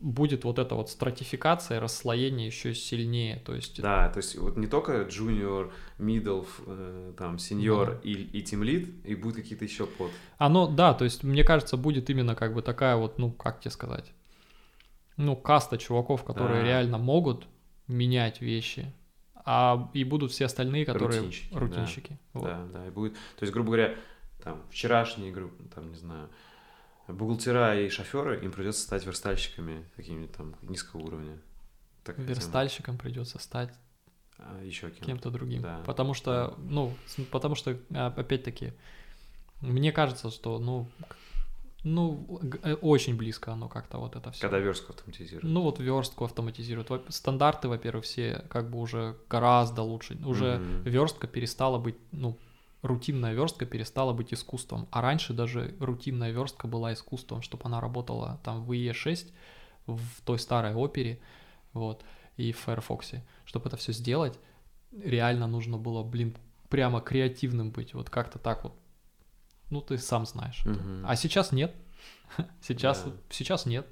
будет 0.00 0.44
вот 0.44 0.58
эта 0.58 0.74
вот 0.74 0.88
стратификация, 0.88 1.78
расслоение 1.78 2.46
еще 2.46 2.74
сильнее. 2.74 3.42
То 3.44 3.54
есть 3.54 3.82
Да, 3.82 4.08
то 4.08 4.16
есть 4.16 4.38
вот 4.38 4.56
не 4.56 4.66
только 4.66 5.02
junior, 5.02 5.70
middle, 5.98 6.46
э, 6.66 7.12
там, 7.18 7.36
senior 7.36 7.86
Да. 7.86 7.98
и, 8.02 8.12
и 8.12 8.42
team 8.42 8.62
lead, 8.62 9.02
и 9.04 9.14
будут 9.14 9.36
какие-то 9.36 9.64
еще 9.66 9.84
под. 9.86 10.10
оно, 10.38 10.66
да, 10.66 10.94
то 10.94 11.04
есть 11.04 11.22
мне 11.22 11.44
кажется, 11.44 11.76
будет 11.76 12.08
именно 12.08 12.34
как 12.34 12.54
бы 12.54 12.62
такая 12.62 12.96
вот, 12.96 13.18
ну, 13.18 13.30
как 13.30 13.60
тебе 13.60 13.70
сказать, 13.70 14.10
ну, 15.16 15.36
каста 15.36 15.78
чуваков, 15.78 16.24
которые 16.24 16.60
Да. 16.62 16.66
реально 16.66 16.98
могут 16.98 17.46
менять 17.86 18.40
вещи, 18.40 18.92
а 19.44 19.90
и 19.94 20.04
будут 20.04 20.30
все 20.32 20.44
остальные, 20.46 20.84
которые 20.86 21.18
Рутинщики, 21.20 21.52
да. 21.52 21.58
рутинщики. 21.60 22.18
Вот. 22.34 22.44
Да, 22.44 22.66
да, 22.72 22.86
и 22.86 22.90
будет. 22.90 23.14
То 23.14 23.42
есть, 23.42 23.52
грубо 23.52 23.68
говоря, 23.68 23.96
там, 24.42 24.62
вчерашние, 24.70 25.32
гру- 25.32 25.50
там, 25.74 25.90
не 25.90 25.96
знаю, 25.96 26.28
бухгалтера 27.08 27.78
и 27.80 27.88
шоферы, 27.88 28.44
им 28.44 28.52
придется 28.52 28.82
стать 28.82 29.04
верстальщиками 29.06 29.84
какими-то 29.96 30.38
там 30.38 30.54
низкого 30.62 31.00
уровня. 31.02 31.38
Так. 32.04 32.18
Верстальщиком 32.18 32.96
придется 32.98 33.38
стать 33.38 33.72
А, 34.38 34.62
еще 34.64 34.88
кем 34.90 35.04
кем-то 35.06 35.30
другим. 35.30 35.60
Да. 35.60 35.82
Потому 35.84 36.14
что, 36.14 36.54
ну, 36.58 36.94
потому 37.30 37.54
что, 37.56 37.76
а, 37.92 38.06
опять-таки, 38.16 38.72
мне 39.60 39.92
кажется, 39.92 40.30
что, 40.30 40.58
ну, 40.58 40.88
ну, 41.84 42.40
э, 42.62 42.74
очень 42.74 43.16
близко 43.16 43.52
оно 43.52 43.68
как-то 43.68 43.98
вот 43.98 44.16
это 44.16 44.30
все. 44.32 44.42
Когда 44.42 44.58
верстку 44.58 44.92
автоматизируют. 44.92 45.44
Ну, 45.44 45.62
вот 45.62 45.78
верстку 45.80 46.24
автоматизируют. 46.24 46.90
Стандарты, 47.08 47.68
во-первых, 47.68 48.04
все 48.04 48.44
как 48.48 48.70
бы 48.70 48.78
уже 48.78 49.16
гораздо 49.28 49.82
лучше. 49.82 50.18
Уже 50.24 50.58
Мгм. 50.58 50.82
верстка 50.90 51.26
перестала 51.26 51.78
быть, 51.78 51.96
ну, 52.12 52.36
рутинная 52.82 53.32
верстка 53.32 53.66
перестала 53.66 54.12
быть 54.12 54.32
искусством. 54.32 54.88
А 54.90 55.00
раньше 55.00 55.32
даже 55.32 55.74
рутинная 55.80 56.30
верстка 56.32 56.66
была 56.66 56.92
искусством, 56.92 57.42
чтобы 57.42 57.62
она 57.64 57.80
работала 57.80 58.40
там 58.42 58.64
в 58.64 58.72
IE6, 58.72 59.32
в 59.86 60.22
той 60.24 60.38
старой 60.38 60.74
опере, 60.74 61.18
вот, 61.72 62.04
и 62.36 62.52
в 62.52 62.58
Firefox. 62.58 63.12
Чтобы 63.44 63.68
это 63.68 63.76
все 63.76 63.92
сделать, 63.92 64.38
реально 64.92 65.46
нужно 65.46 65.78
было, 65.78 66.02
блин, 66.02 66.36
прямо 66.68 67.00
креативным 67.00 67.70
быть, 67.70 67.94
вот 67.94 68.10
как-то 68.10 68.38
так 68.38 68.64
вот. 68.64 68.74
Ну, 69.70 69.80
ты 69.80 69.98
сам 69.98 70.26
знаешь. 70.26 70.62
Мгм. 70.64 71.04
А 71.06 71.16
сейчас 71.16 71.52
нет. 71.52 71.74
Сейчас, 72.62 73.04
Да. 73.04 73.12
сейчас 73.30 73.66
нет. 73.66 73.86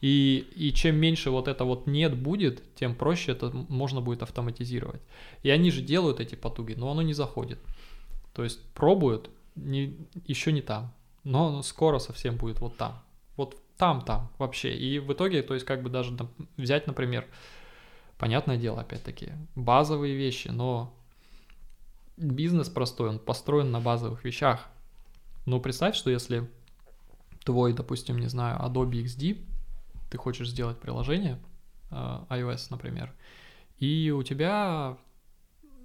И, 0.00 0.46
и 0.56 0.72
чем 0.72 0.96
меньше 0.96 1.30
вот 1.30 1.46
это 1.46 1.64
вот 1.64 1.86
нет 1.86 2.16
будет, 2.16 2.62
тем 2.74 2.94
проще 2.94 3.32
это 3.32 3.50
можно 3.68 4.00
будет 4.00 4.22
автоматизировать. 4.22 5.02
И 5.42 5.50
они 5.50 5.70
же 5.70 5.82
делают 5.82 6.20
эти 6.20 6.34
потуги, 6.36 6.72
но 6.74 6.90
оно 6.90 7.02
не 7.02 7.12
заходит. 7.12 7.58
То 8.34 8.42
есть 8.42 8.62
пробуют, 8.72 9.30
не, 9.56 9.96
еще 10.26 10.52
не 10.52 10.62
там, 10.62 10.92
но 11.24 11.62
скоро 11.62 11.98
совсем 11.98 12.36
будет 12.36 12.60
вот 12.60 12.76
там. 12.76 12.98
Вот 13.36 13.56
там-там 13.76 14.30
вообще. 14.38 14.74
И 14.74 14.98
в 14.98 15.12
итоге, 15.12 15.42
то 15.42 15.54
есть 15.54 15.66
как 15.66 15.82
бы 15.82 15.90
даже 15.90 16.16
взять, 16.56 16.86
например, 16.86 17.26
понятное 18.18 18.56
дело, 18.56 18.80
опять-таки, 18.80 19.32
базовые 19.54 20.14
вещи, 20.16 20.48
но 20.48 20.94
бизнес 22.16 22.68
простой, 22.68 23.10
он 23.10 23.18
построен 23.18 23.70
на 23.70 23.80
базовых 23.80 24.24
вещах. 24.24 24.66
Но 25.46 25.60
представь, 25.60 25.94
что 25.96 26.10
если 26.10 26.48
твой, 27.44 27.72
допустим, 27.72 28.18
не 28.18 28.28
знаю, 28.28 28.58
Adobe 28.60 29.02
XD, 29.04 29.44
ты 30.10 30.18
хочешь 30.18 30.50
сделать 30.50 30.78
приложение, 30.78 31.38
э, 31.90 31.94
iOS, 32.28 32.66
например, 32.70 33.12
и 33.78 34.10
у 34.14 34.22
тебя 34.22 34.96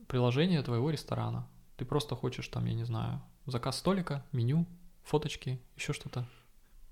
приложение 0.07 0.61
твоего 0.61 0.89
ресторана. 0.89 1.47
Ты 1.77 1.85
просто 1.85 2.15
хочешь 2.15 2.47
там, 2.47 2.65
я 2.65 2.73
не 2.73 2.83
знаю, 2.85 3.21
заказ 3.45 3.77
столика, 3.77 4.23
меню, 4.31 4.65
фоточки, 5.03 5.59
еще 5.75 5.93
что-то. 5.93 6.25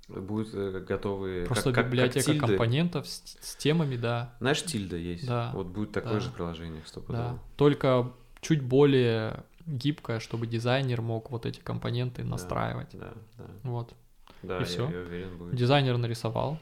Будут 0.08 0.54
э, 0.54 0.80
готовые... 0.88 1.46
Просто 1.46 1.72
как- 1.72 1.76
как- 1.76 1.84
как 1.86 1.92
библиотека 1.92 2.26
тильды. 2.26 2.40
компонентов 2.48 3.08
с, 3.08 3.38
с 3.42 3.56
темами, 3.56 3.96
да, 3.96 4.36
Знаешь, 4.40 4.64
тильда 4.64 4.98
есть? 4.98 5.26
Да. 5.26 5.52
Вот 5.54 5.68
будет 5.68 5.92
такое 5.94 6.16
Да. 6.16 6.20
же 6.20 6.30
приложение, 6.32 6.82
да. 6.82 6.88
стопудово. 6.88 7.40
Только 7.56 8.12
чуть 8.42 8.62
более 8.62 9.44
гибкое, 9.66 10.20
чтобы 10.20 10.48
дизайнер 10.48 11.02
мог 11.02 11.32
вот 11.32 11.46
эти 11.46 11.60
компоненты 11.60 12.24
Да, 12.24 12.30
настраивать. 12.30 12.90
Да, 12.94 13.14
да. 13.38 13.46
Вот. 13.64 13.94
Да, 14.42 14.58
И 14.58 14.60
я, 14.62 14.66
всё. 14.66 14.90
я 14.90 15.00
уверен, 15.00 15.38
будет. 15.38 15.56
Дизайнер 15.56 15.98
нарисовал. 15.98 16.60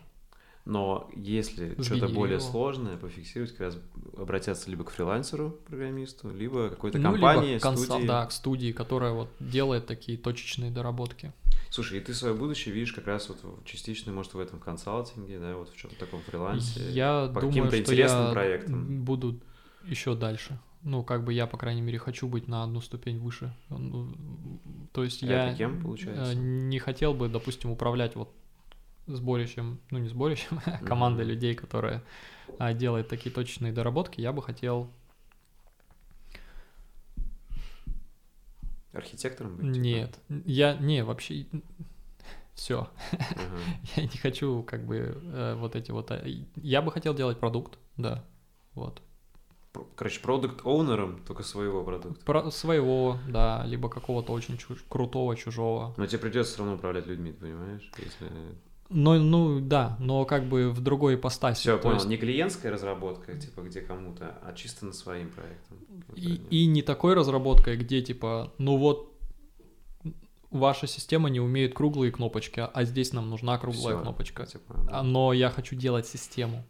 Но 0.63 1.09
если 1.15 1.71
что-то 1.81 2.07
более 2.09 2.37
Сгенерировал. 2.39 2.51
сложное 2.51 2.95
пофиксировать, 2.97 3.51
как 3.51 3.61
раз 3.61 3.77
обратятся 4.15 4.69
либо 4.69 4.83
к 4.83 4.91
фрилансеру, 4.91 5.57
программисту, 5.67 6.29
либо 6.29 6.69
какой-то 6.69 6.99
ну, 6.99 7.11
компании, 7.13 7.53
либо 7.53 7.59
консал- 7.61 7.85
студии. 7.97 8.07
да, 8.07 8.25
к 8.27 8.31
студии, 8.31 8.71
которая 8.71 9.11
вот 9.13 9.29
делает 9.39 9.87
такие 9.87 10.19
точечные 10.19 10.69
доработки. 10.69 11.33
Слушай, 11.71 11.97
и 11.97 12.01
ты 12.01 12.13
свое 12.13 12.35
будущее 12.35 12.75
видишь 12.75 12.93
как 12.93 13.07
раз 13.07 13.27
вот 13.29 13.65
частично, 13.65 14.11
может, 14.11 14.35
в 14.35 14.39
этом 14.39 14.59
консалтинге, 14.59 15.39
да, 15.39 15.55
вот 15.55 15.69
в 15.69 15.75
чем-то 15.75 15.95
таком 15.97 16.21
фрилансе. 16.21 16.91
Я 16.91 17.31
по 17.33 17.41
думаю, 17.41 17.47
каким-то 17.49 17.71
что 17.71 17.79
интересным 17.79 18.25
я 18.27 18.31
проектам. 18.33 19.03
буду 19.03 19.39
еще 19.85 20.13
дальше. 20.15 20.59
Ну, 20.83 21.03
как 21.03 21.23
бы 21.23 21.31
я, 21.33 21.45
по 21.45 21.57
крайней 21.57 21.81
мере, 21.81 21.99
хочу 21.99 22.27
быть 22.27 22.47
на 22.47 22.63
одну 22.63 22.81
ступень 22.81 23.19
выше. 23.19 23.55
Ну, 23.69 24.13
То 24.93 25.03
есть 25.03 25.21
А 25.21 25.27
я 25.27 25.47
это 25.49 25.57
кем, 25.57 25.79
получается? 25.81 26.33
э, 26.33 26.35
не 26.35 26.79
хотел 26.79 27.13
бы, 27.13 27.29
допустим, 27.29 27.69
управлять 27.71 28.15
вот 28.15 28.33
сборищем, 29.07 29.79
ну 29.91 29.99
не 29.99 30.09
сборищем, 30.09 30.59
а 30.65 30.77
командой 30.83 31.21
Мгм. 31.21 31.29
людей, 31.29 31.55
которая 31.55 32.03
а, 32.57 32.73
делает 32.73 33.07
такие 33.07 33.33
точечные 33.33 33.71
доработки. 33.71 34.21
Я 34.21 34.31
бы 34.33 34.41
хотел 34.41 34.91
Архитектором 38.93 39.55
быть? 39.57 39.65
Нет, 39.65 40.19
я 40.45 40.73
не 40.75 41.03
вообще 41.03 41.45
все. 42.53 42.89
Ага. 43.11 43.57
Я 43.95 44.03
не 44.03 44.17
хочу 44.17 44.61
как 44.63 44.85
бы 44.85 45.17
э, 45.23 45.55
вот 45.57 45.75
эти 45.75 45.91
вот. 45.91 46.11
а, 46.11 46.21
Я 46.57 46.81
бы 46.81 46.91
хотел 46.91 47.13
делать 47.13 47.39
продукт, 47.39 47.79
да, 47.97 48.25
вот. 48.73 49.01
Короче, 49.95 50.19
продукт 50.19 50.65
оунером 50.65 51.21
только 51.25 51.43
своего 51.43 51.83
продукта. 51.83 52.25
Про 52.25 52.51
своего, 52.51 53.17
да, 53.29 53.63
либо 53.65 53.89
какого-то 53.89 54.33
очень 54.33 54.57
чуж- 54.57 54.83
крутого 54.89 55.35
чужого. 55.35 55.93
Но 55.97 56.05
тебе 56.05 56.19
придется 56.19 56.53
все 56.53 56.59
равно 56.63 56.75
управлять 56.75 57.07
людьми, 57.07 57.31
понимаешь? 57.31 57.89
Если... 57.97 58.29
Ну, 58.89 59.17
ну 59.19 59.61
да, 59.61 59.95
но 59.99 60.25
как 60.25 60.49
бы 60.49 60.69
в 60.71 60.81
другой 60.81 61.15
ипостаси. 61.15 61.61
Все, 61.61 61.77
понял. 61.77 61.95
есть 61.95 62.07
Не 62.07 62.17
клиентская 62.17 62.71
разработка, 62.71 63.37
типа, 63.37 63.61
где 63.61 63.79
кому-то, 63.79 64.37
а 64.43 64.51
чисто 64.53 64.85
над 64.85 64.95
своим 64.95 65.29
проектом. 65.29 65.77
И, 66.15 66.41
и 66.49 66.65
не 66.65 66.81
такой 66.81 67.13
разработкой, 67.13 67.77
где 67.77 68.01
типа, 68.01 68.51
ну 68.57 68.75
вот 68.77 69.11
ваша 70.49 70.87
система 70.87 71.29
не 71.29 71.39
умеет 71.39 71.73
круглые 71.73 72.11
кнопочки, 72.11 72.59
а 72.59 72.83
здесь 72.83 73.13
нам 73.13 73.29
нужна 73.29 73.57
круглая 73.57 73.95
Всё, 73.95 74.01
кнопочка. 74.01 74.45
типа, 74.45 74.75
да. 74.85 75.03
Но 75.03 75.31
я 75.31 75.49
хочу 75.49 75.75
делать 75.77 76.05
систему. 76.05 76.65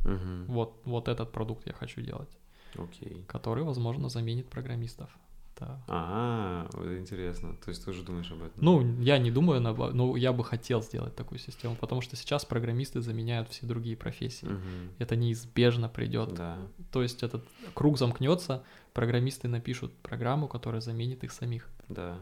Мгм. 0.00 0.46
Вот, 0.46 0.80
вот 0.84 1.08
этот 1.08 1.32
продукт 1.32 1.66
я 1.66 1.72
хочу 1.72 2.00
делать, 2.00 2.30
Окей. 2.78 3.24
который, 3.26 3.64
возможно, 3.64 4.08
заменит 4.08 4.48
программистов. 4.48 5.10
Да. 5.58 5.82
А, 5.88 6.68
вот 6.74 6.86
интересно. 6.98 7.56
То 7.64 7.70
есть 7.70 7.82
ты 7.82 7.90
уже 7.90 8.02
думаешь 8.02 8.30
об 8.30 8.42
этом? 8.42 8.62
Ну, 8.62 9.00
я 9.00 9.16
не 9.16 9.30
думаю, 9.30 9.62
но 9.62 10.16
я 10.16 10.34
бы 10.34 10.44
хотел 10.44 10.82
сделать 10.82 11.16
такую 11.16 11.38
систему, 11.38 11.76
потому 11.76 12.02
что 12.02 12.14
сейчас 12.14 12.44
программисты 12.44 13.00
заменяют 13.00 13.48
все 13.48 13.64
другие 13.64 13.96
профессии. 13.96 14.44
Мгм. 14.44 14.90
Это 14.98 15.16
неизбежно 15.16 15.88
придет. 15.88 16.34
Да. 16.34 16.58
То 16.92 17.02
есть 17.02 17.22
этот 17.22 17.42
круг 17.72 17.96
замкнется, 17.98 18.64
программисты 18.92 19.48
напишут 19.48 19.94
программу, 20.02 20.46
которая 20.46 20.82
заменит 20.82 21.24
их 21.24 21.32
самих. 21.32 21.70
Да. 21.88 22.18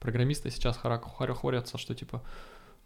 программисты 0.00 0.50
сейчас 0.50 0.76
хорохорятся, 0.78 1.76
что 1.76 1.94
типа, 1.94 2.22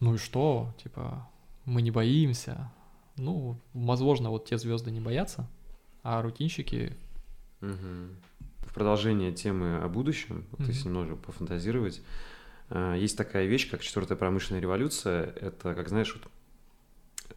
ну 0.00 0.14
и 0.14 0.18
что, 0.18 0.74
типа, 0.82 1.28
мы 1.64 1.80
не 1.80 1.90
боимся. 1.90 2.72
Ну, 3.16 3.56
возможно, 3.72 4.30
вот 4.30 4.46
те 4.46 4.58
звезды 4.58 4.90
не 4.90 5.00
боятся, 5.00 5.48
а 6.06 6.22
рутинщики, 6.22 6.96
Мгм. 7.60 8.10
В 8.60 8.74
продолжение 8.74 9.32
темы 9.32 9.78
о 9.78 9.88
будущем, 9.88 10.44
вот 10.52 10.60
Мгм. 10.60 10.68
если 10.68 10.84
немного 10.88 11.16
пофантазировать, 11.16 12.02
а, 12.68 12.94
есть 12.94 13.16
такая 13.16 13.46
вещь, 13.46 13.70
как 13.70 13.80
четвертая 13.80 14.16
промышленная 14.16 14.60
революция. 14.60 15.24
Это, 15.40 15.74
как 15.74 15.88
знаешь, 15.88 16.14
вот 16.14 16.30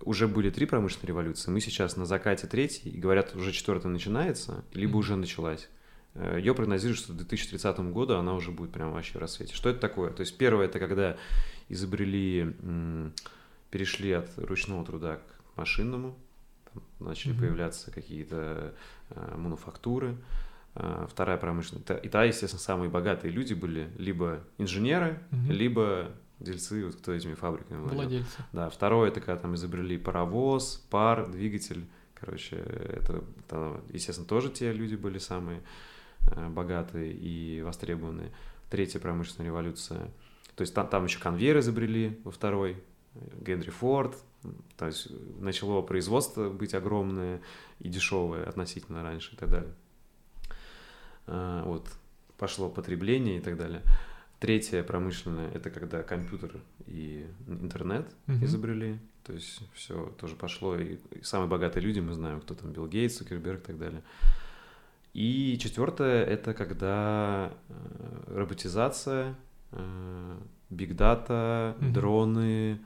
уже 0.02 0.28
были 0.28 0.50
три 0.50 0.66
промышленные 0.66 1.08
революции, 1.08 1.50
мы 1.50 1.62
сейчас 1.62 1.96
на 1.98 2.06
закате 2.06 2.46
третьей, 2.48 2.92
и 2.92 3.00
говорят, 3.00 3.36
уже 3.36 3.54
четвертая 3.54 3.92
начинается, 3.92 4.64
либо 4.74 4.92
Мгм. 4.92 5.00
уже 5.00 5.16
началась. 5.16 5.68
Ее 6.36 6.54
прогнозируют, 6.54 7.00
что 7.00 7.14
к 7.14 7.18
2030 7.18 7.92
году 7.92 8.16
она 8.18 8.34
уже 8.36 8.52
будет 8.52 8.72
прям 8.72 8.92
вообще 8.92 9.18
в 9.18 9.22
рассвете. 9.22 9.56
Что 9.56 9.70
это 9.70 9.80
такое? 9.80 10.12
То 10.12 10.22
есть 10.22 10.38
первое, 10.38 10.66
это 10.66 10.78
когда 10.80 11.18
изобрели, 11.70 12.54
перешли 13.72 14.12
от 14.12 14.30
ручного 14.38 14.86
труда 14.86 15.18
к 15.18 15.58
машинному, 15.58 16.18
начали 17.00 17.32
Мгм. 17.32 17.40
появляться 17.42 17.92
какие-то 17.92 18.74
э, 19.10 19.36
мануфактуры. 19.38 20.16
А, 20.76 21.08
Вторая 21.08 21.38
промышленная. 21.38 21.84
Та- 21.84 21.98
И 21.98 22.10
та, 22.10 22.24
естественно, 22.24 22.60
самые 22.62 22.90
богатые 22.90 23.32
люди 23.32 23.54
были 23.54 23.90
либо 23.98 24.42
инженеры, 24.58 25.20
Мгм. 25.32 25.52
либо 25.52 26.12
дельцы, 26.40 26.86
вот 26.86 26.96
кто 26.96 27.12
этими 27.12 27.34
фабриками 27.34 27.80
владел. 27.80 27.98
владельцы. 28.02 28.38
Да, 28.54 28.70
второе, 28.70 29.10
это 29.10 29.20
когда 29.20 29.36
там 29.42 29.56
изобрели 29.56 29.98
паровоз, 29.98 30.86
пар, 30.90 31.28
двигатель. 31.30 31.86
Короче, 32.14 32.58
это, 32.58 33.24
там, 33.48 33.82
естественно, 33.92 34.28
тоже 34.28 34.50
те 34.50 34.72
люди 34.74 34.96
были 34.96 35.18
самые 35.18 35.62
э, 36.32 36.50
богатые 36.50 37.14
и 37.14 37.62
востребованные. 37.62 38.32
Третья 38.70 39.00
промышленная 39.00 39.48
революция. 39.48 40.12
То 40.56 40.62
есть 40.62 40.74
там, 40.76 40.88
там 40.88 41.06
еще 41.06 41.20
конвейер 41.20 41.58
изобрели 41.60 42.20
во 42.24 42.32
второй. 42.32 42.78
Генри 43.42 43.70
Форд. 43.72 44.16
То 44.78 44.86
есть 44.88 45.08
начало 45.40 45.82
производство 45.82 46.50
быть 46.50 46.74
огромное 46.74 47.42
и 47.80 47.90
дешевое 47.90 48.46
относительно 48.48 49.04
раньше 49.04 49.36
и 49.36 49.38
так 49.38 49.50
далее. 49.50 49.74
А, 51.28 51.64
Вот, 51.66 51.88
пошло 52.38 52.70
потребление 52.70 53.38
и 53.38 53.42
так 53.42 53.58
далее. 53.58 53.82
Третье 54.40 54.84
промышленное– 54.84 55.52
это 55.54 55.70
когда 55.70 56.02
компьютер 56.04 56.52
и 56.88 57.28
интернет 57.48 58.08
Мгм. 58.28 58.46
изобрели. 58.46 58.98
То 59.26 59.34
есть 59.34 59.60
все 59.74 60.06
тоже 60.18 60.36
пошло. 60.36 60.78
И, 60.78 60.98
и 61.12 61.24
самые 61.24 61.50
богатые 61.50 61.84
люди, 61.84 62.00
мы 62.00 62.14
знаем, 62.14 62.40
кто 62.40 62.56
там, 62.56 62.72
Билл 62.72 62.88
Гейтс, 62.88 63.18
Цукерберг 63.18 63.60
и 63.64 63.66
так 63.68 63.78
далее. 63.78 64.02
И 65.14 65.58
четвертое– 65.62 66.24
это 66.26 66.54
когда 66.54 67.52
э, 67.68 68.34
роботизация, 68.38 69.36
бигдата, 70.70 71.76
Мгм. 71.80 71.94
дроны. 71.94 72.80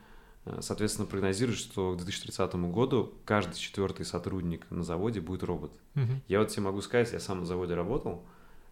Э, 0.46 0.60
Соответственно, 0.62 1.08
прогнозируют, 1.08 1.60
что 1.60 1.94
к 1.94 1.98
2030 1.98 2.56
году 2.72 3.14
каждый 3.26 3.56
четвертый 3.58 4.06
сотрудник 4.06 4.70
на 4.70 4.84
заводе 4.84 5.22
будет 5.22 5.44
робот. 5.44 5.72
Мгм. 5.96 6.22
Я 6.28 6.40
вот 6.40 6.50
тебе 6.50 6.64
могу 6.64 6.82
сказать, 6.82 7.12
я 7.14 7.20
сам 7.20 7.42
на 7.42 7.46
заводе 7.46 7.74
работал, 7.76 8.26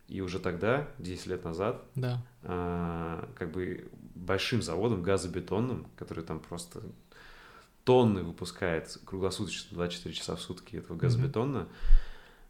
и 0.07 0.19
уже 0.21 0.39
тогда, 0.39 0.87
10 0.99 1.27
лет 1.27 1.43
назад, 1.45 1.81
Да. 1.95 2.21
а, 2.43 3.29
как 3.37 3.51
бы 3.51 3.89
большим 4.15 4.61
заводом 4.61 5.01
газобетонным, 5.03 5.87
который 5.95 6.23
там 6.23 6.39
просто 6.39 6.81
тонны 7.85 8.21
выпускает 8.23 8.97
круглосуточно 9.05 9.69
24 9.75 10.13
часа 10.13 10.35
в 10.35 10.41
сутки 10.41 10.75
этого 10.75 10.97
газобетона, 10.97 11.67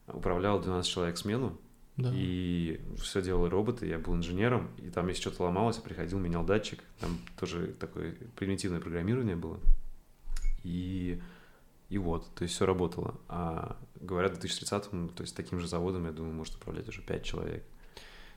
управлял 0.08 0.60
12 0.60 0.92
человек 0.92 1.18
смену, 1.18 1.58
Да. 2.02 2.10
и 2.14 2.82
все 3.02 3.22
делали 3.22 3.50
роботы, 3.50 3.86
я 3.86 4.00
был 4.00 4.16
инженером, 4.16 4.70
и 4.78 4.90
там, 4.90 5.08
если 5.08 5.22
что-то 5.22 5.44
ломалось, 5.44 5.78
я 5.78 5.82
приходил, 5.84 6.20
менял 6.20 6.44
датчик, 6.44 6.84
там 7.00 7.20
тоже 7.40 7.68
такое 7.80 8.16
примитивное 8.36 8.80
программирование 8.80 9.36
было. 9.36 9.60
И, 10.64 11.22
и 11.90 11.98
вот, 11.98 12.34
то 12.36 12.44
есть 12.44 12.56
все 12.56 12.66
работало. 12.66 13.16
А 13.28 13.78
говорят, 14.00 14.38
в 14.38 14.44
2030-м, 14.44 15.10
то 15.10 15.24
есть 15.24 15.36
таким 15.36 15.60
же 15.60 15.68
заводом, 15.68 16.06
я 16.06 16.12
думаю, 16.12 16.34
может 16.34 16.56
управлять 16.56 16.88
уже 16.88 17.02
5 17.02 17.24
человек, 17.24 17.64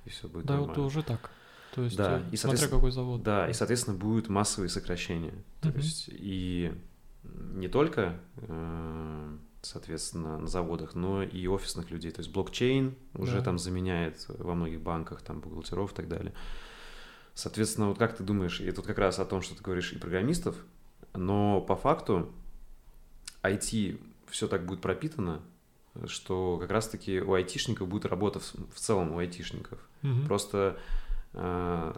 и 0.05 0.11
все 0.11 0.29
будет 0.29 0.47
Да, 0.47 0.59
вот 0.59 0.69
нормально. 0.69 0.87
уже 0.87 1.03
так. 1.03 1.31
То 1.75 1.83
есть, 1.83 1.97
Да, 1.97 2.21
э, 2.21 2.23
и, 2.31 2.37
смотря 2.37 2.69
какой 2.69 2.93
завод. 2.93 3.23
Да, 3.23 3.49
и, 3.49 3.53
соответственно, 3.53 3.97
будут 3.97 4.29
массовые 4.29 4.69
сокращения. 4.69 5.35
То 5.61 5.71
Мгм. 5.71 5.79
есть 5.79 6.09
и 6.13 6.73
не 7.25 7.69
только, 7.69 8.21
э, 8.37 9.37
соответственно, 9.65 10.39
на 10.39 10.47
заводах, 10.47 10.95
но 10.95 11.23
и 11.23 11.47
офисных 11.47 11.91
людей. 11.91 12.11
То 12.11 12.21
есть 12.21 12.33
блокчейн 12.33 12.95
уже 13.15 13.39
Да. 13.39 13.45
там 13.45 13.59
заменяет 13.59 14.25
во 14.29 14.55
многих 14.55 14.81
банках 14.81 15.23
там 15.23 15.41
бухгалтеров 15.41 15.93
и 15.93 15.95
так 15.95 16.09
далее. 16.09 16.33
Соответственно, 17.35 17.89
вот 17.89 17.99
как 17.99 18.17
ты 18.17 18.23
думаешь, 18.23 18.61
и 18.61 18.71
тут 18.71 18.87
как 18.87 18.99
раз 18.99 19.19
о 19.19 19.25
том, 19.25 19.43
что 19.43 19.57
ты 19.57 19.63
говоришь, 19.63 19.93
и 19.93 19.99
программистов, 19.99 20.55
но 21.15 21.61
по 21.61 21.75
факту 21.77 22.31
IT 23.43 24.01
все 24.29 24.49
так 24.49 24.65
будет 24.67 24.81
пропитано, 24.81 25.41
что 26.07 26.59
как 26.59 26.71
раз-таки 26.71 27.21
у 27.21 27.35
айтишников 27.35 27.89
будет 27.89 28.07
работа 28.07 28.41
в, 28.41 28.55
в 28.75 28.79
целом 28.79 29.13
у 29.13 29.19
айтишников. 29.19 29.79
Мгм. 30.03 30.27
Просто 30.27 30.77
э, 31.35 31.95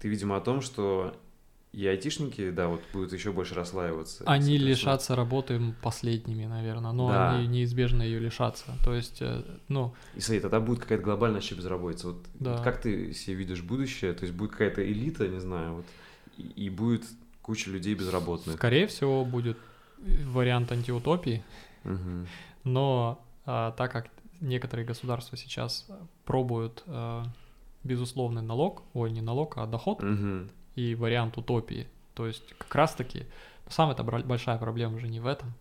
ты, 0.00 0.08
видимо, 0.08 0.36
о 0.36 0.40
том, 0.40 0.60
что 0.60 1.14
и 1.72 1.86
айтишники, 1.86 2.50
да, 2.50 2.68
вот 2.68 2.80
будут 2.92 3.12
еще 3.12 3.30
больше 3.32 3.54
расслаиваться. 3.54 4.24
Они 4.26 4.56
лишатся 4.56 5.14
работы 5.14 5.60
последними, 5.82 6.46
наверное, 6.46 6.92
но 6.92 7.08
Да. 7.08 7.36
они 7.36 7.46
неизбежно 7.46 8.02
ее 8.02 8.18
лишатся. 8.18 8.74
То 8.84 8.94
есть, 8.94 9.18
э, 9.20 9.42
ну, 9.68 9.94
И 10.14 10.20
смотри, 10.20 10.40
тогда 10.40 10.60
будет 10.60 10.80
какая-то 10.80 11.04
глобальная 11.04 11.40
вообще 11.40 11.54
безработица. 11.54 12.08
Вот 12.08 12.24
Да. 12.34 12.62
как 12.62 12.80
ты 12.80 13.12
себе 13.12 13.36
видишь 13.36 13.62
будущее? 13.62 14.12
То 14.14 14.24
есть 14.24 14.34
будет 14.34 14.52
какая-то 14.52 14.82
элита, 14.90 15.28
не 15.28 15.40
знаю, 15.40 15.74
вот, 15.74 15.86
и, 16.38 16.42
и 16.42 16.70
будет 16.70 17.04
куча 17.42 17.70
людей 17.70 17.94
безработных. 17.94 18.56
скорее 18.56 18.86
всего, 18.86 19.24
будет 19.24 19.58
вариант 19.98 20.72
антиутопии, 20.72 21.42
Мгм. 21.84 22.26
но 22.64 23.24
а, 23.44 23.72
так 23.72 23.92
как 23.92 24.08
некоторые 24.40 24.86
государства 24.86 25.36
сейчас 25.36 25.86
пробуют 26.24 26.82
а, 26.86 27.24
безусловный 27.84 28.42
налог, 28.42 28.82
ой, 28.94 29.10
не 29.10 29.20
налог, 29.22 29.56
а 29.58 29.66
доход, 29.66 30.02
Мгм. 30.02 30.50
И 30.78 30.94
вариант 30.94 31.36
утопии. 31.36 31.88
То 32.14 32.26
есть 32.26 32.54
как 32.56 32.72
раз-таки 32.74 33.26
самая-то 33.68 34.04
бра- 34.04 34.22
большая 34.22 34.58
проблема 34.58 35.00
же 35.00 35.08
не 35.08 35.18
в 35.18 35.26
этом. 35.26 35.52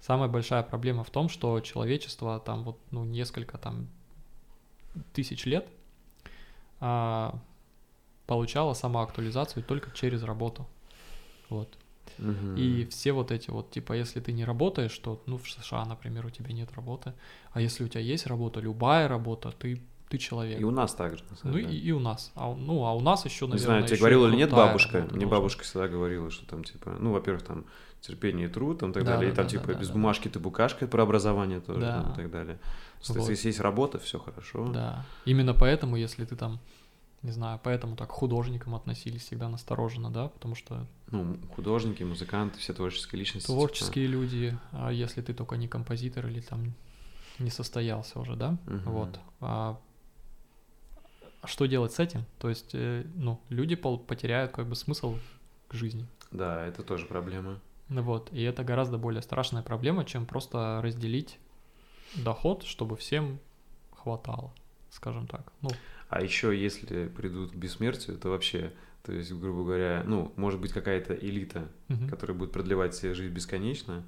Самая 0.00 0.28
большая 0.28 0.62
проблема 0.62 1.02
в 1.02 1.10
том, 1.10 1.28
что 1.30 1.58
человечество 1.60 2.38
там 2.38 2.62
вот 2.62 2.78
ну 2.90 3.04
несколько 3.04 3.56
там 3.56 3.88
тысяч 5.14 5.46
лет 5.46 5.66
а, 6.80 7.38
получало 8.26 8.74
самоактуализацию 8.74 9.64
только 9.64 9.90
через 9.92 10.22
работу. 10.22 10.66
Вот. 11.48 11.68
Мгм. 12.18 12.56
И 12.56 12.84
все 12.90 13.12
вот 13.12 13.30
эти 13.30 13.50
вот, 13.50 13.70
типа, 13.70 13.94
если 13.94 14.20
ты 14.20 14.32
не 14.32 14.44
работаешь, 14.44 14.98
то, 14.98 15.22
ну, 15.26 15.38
в 15.38 15.48
США, 15.48 15.84
например, 15.84 16.26
у 16.26 16.30
тебя 16.30 16.52
нет 16.52 16.72
работы, 16.74 17.12
а 17.52 17.60
если 17.60 17.84
у 17.84 17.88
тебя 17.88 18.00
есть 18.00 18.26
работа, 18.26 18.60
любая 18.60 19.08
работа, 19.08 19.52
ты, 19.52 19.80
ты 20.08 20.18
человек. 20.18 20.60
И 20.60 20.64
у 20.64 20.70
нас 20.70 20.94
также. 20.94 21.22
Ну 21.42 21.56
и, 21.58 21.64
деле. 21.64 21.78
и 21.78 21.92
у 21.92 22.00
нас. 22.00 22.32
А, 22.34 22.54
ну, 22.54 22.84
а 22.84 22.94
у 22.94 23.00
нас 23.00 23.24
еще, 23.24 23.46
Не 23.46 23.52
наверное, 23.52 23.66
знаю, 23.80 23.86
тебе 23.86 23.98
говорила 23.98 24.26
и 24.26 24.30
или 24.30 24.36
нет 24.36 24.50
бабушка. 24.50 25.06
Мне 25.12 25.26
бабушка 25.26 25.64
всегда 25.64 25.88
говорила, 25.88 26.30
что 26.30 26.46
там, 26.46 26.64
типа, 26.64 26.96
ну, 26.98 27.12
во-первых, 27.12 27.42
там 27.42 27.64
терпение 28.00 28.48
и 28.48 28.50
труд, 28.50 28.78
там, 28.78 28.92
так 28.92 29.04
Да, 29.04 29.14
далее. 29.16 29.28
да, 29.28 29.32
и 29.32 29.36
там, 29.36 29.44
да, 29.46 29.50
типа, 29.50 29.66
да, 29.68 29.72
да, 29.74 29.80
без 29.80 29.88
да. 29.88 29.92
бумажки 29.94 30.28
ты 30.28 30.38
букашка 30.38 30.86
про 30.86 31.02
образование 31.02 31.60
тоже, 31.60 31.80
Да. 31.80 32.02
там, 32.02 32.12
и 32.12 32.16
так 32.16 32.30
далее. 32.30 32.58
То 33.06 33.12
Вот. 33.14 33.28
если 33.28 33.48
есть 33.48 33.60
работа, 33.60 33.98
все 33.98 34.18
хорошо. 34.18 34.68
Да. 34.68 35.04
Именно 35.24 35.52
поэтому, 35.54 35.96
если 35.96 36.24
ты 36.24 36.36
там, 36.36 36.60
не 37.22 37.32
знаю, 37.32 37.60
поэтому 37.62 37.96
так 37.96 38.08
к 38.08 38.12
художникам 38.12 38.76
относились 38.76 39.22
всегда 39.22 39.48
настороженно, 39.48 40.10
да, 40.10 40.28
потому 40.28 40.54
что 40.54 40.86
Ну, 41.10 41.36
художники, 41.56 42.04
музыканты, 42.04 42.58
все 42.60 42.72
творческие 42.72 43.18
личности. 43.18 43.46
типа, 43.48 43.56
творческие 43.58 44.06
люди, 44.06 44.56
а 44.72 44.90
если 44.92 45.20
ты 45.20 45.34
только 45.34 45.56
не 45.56 45.66
композитор 45.68 46.26
или 46.28 46.40
там 46.40 46.74
не 47.40 47.50
состоялся 47.50 48.20
уже, 48.20 48.36
да, 48.36 48.56
Мгм. 48.66 48.80
вот. 48.92 49.20
А 49.40 49.78
что 51.44 51.66
делать 51.66 51.92
с 51.92 51.98
этим? 51.98 52.24
То 52.38 52.48
есть, 52.48 52.70
э, 52.74 53.04
ну, 53.14 53.40
люди 53.48 53.76
потеряют 53.76 54.52
как 54.52 54.66
бы 54.66 54.74
смысл 54.74 55.18
к 55.68 55.74
жизни. 55.74 56.06
Да, 56.30 56.66
это 56.66 56.82
тоже 56.82 57.06
проблема. 57.06 57.60
Ну 57.88 58.02
Вот, 58.02 58.32
и 58.32 58.42
это 58.42 58.64
гораздо 58.64 58.98
более 58.98 59.22
страшная 59.22 59.62
проблема, 59.62 60.04
чем 60.04 60.26
просто 60.26 60.80
разделить 60.82 61.38
доход, 62.14 62.62
чтобы 62.64 62.96
всем 62.96 63.38
хватало, 63.92 64.52
скажем 64.90 65.26
так. 65.26 65.52
Ну, 65.62 65.70
А 66.08 66.22
еще, 66.22 66.58
если 66.58 67.08
придут 67.08 67.52
к 67.52 67.54
бессмертию, 67.54 68.18
то 68.18 68.28
вообще, 68.28 68.72
то 69.02 69.12
есть, 69.12 69.32
грубо 69.32 69.64
говоря, 69.64 70.02
ну, 70.06 70.32
может 70.36 70.60
быть 70.60 70.72
какая-то 70.72 71.14
элита, 71.14 71.68
мгм. 71.88 72.08
которая 72.08 72.36
будет 72.36 72.52
продлевать 72.52 72.94
себе 72.94 73.14
жизнь 73.14 73.32
бесконечно, 73.32 74.04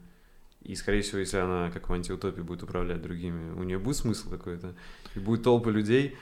и, 0.62 0.74
скорее 0.74 1.00
всего, 1.00 1.18
если 1.18 1.38
она, 1.38 1.70
как 1.70 1.88
в 1.88 1.92
антиутопии, 1.92 2.42
будет 2.42 2.62
управлять 2.62 3.00
другими, 3.00 3.52
у 3.54 3.62
нее 3.62 3.78
будет 3.78 3.96
смысл 3.96 4.28
какой-то, 4.28 4.74
и 5.14 5.18
будет 5.18 5.42
толпа 5.42 5.70
людей, 5.70 6.16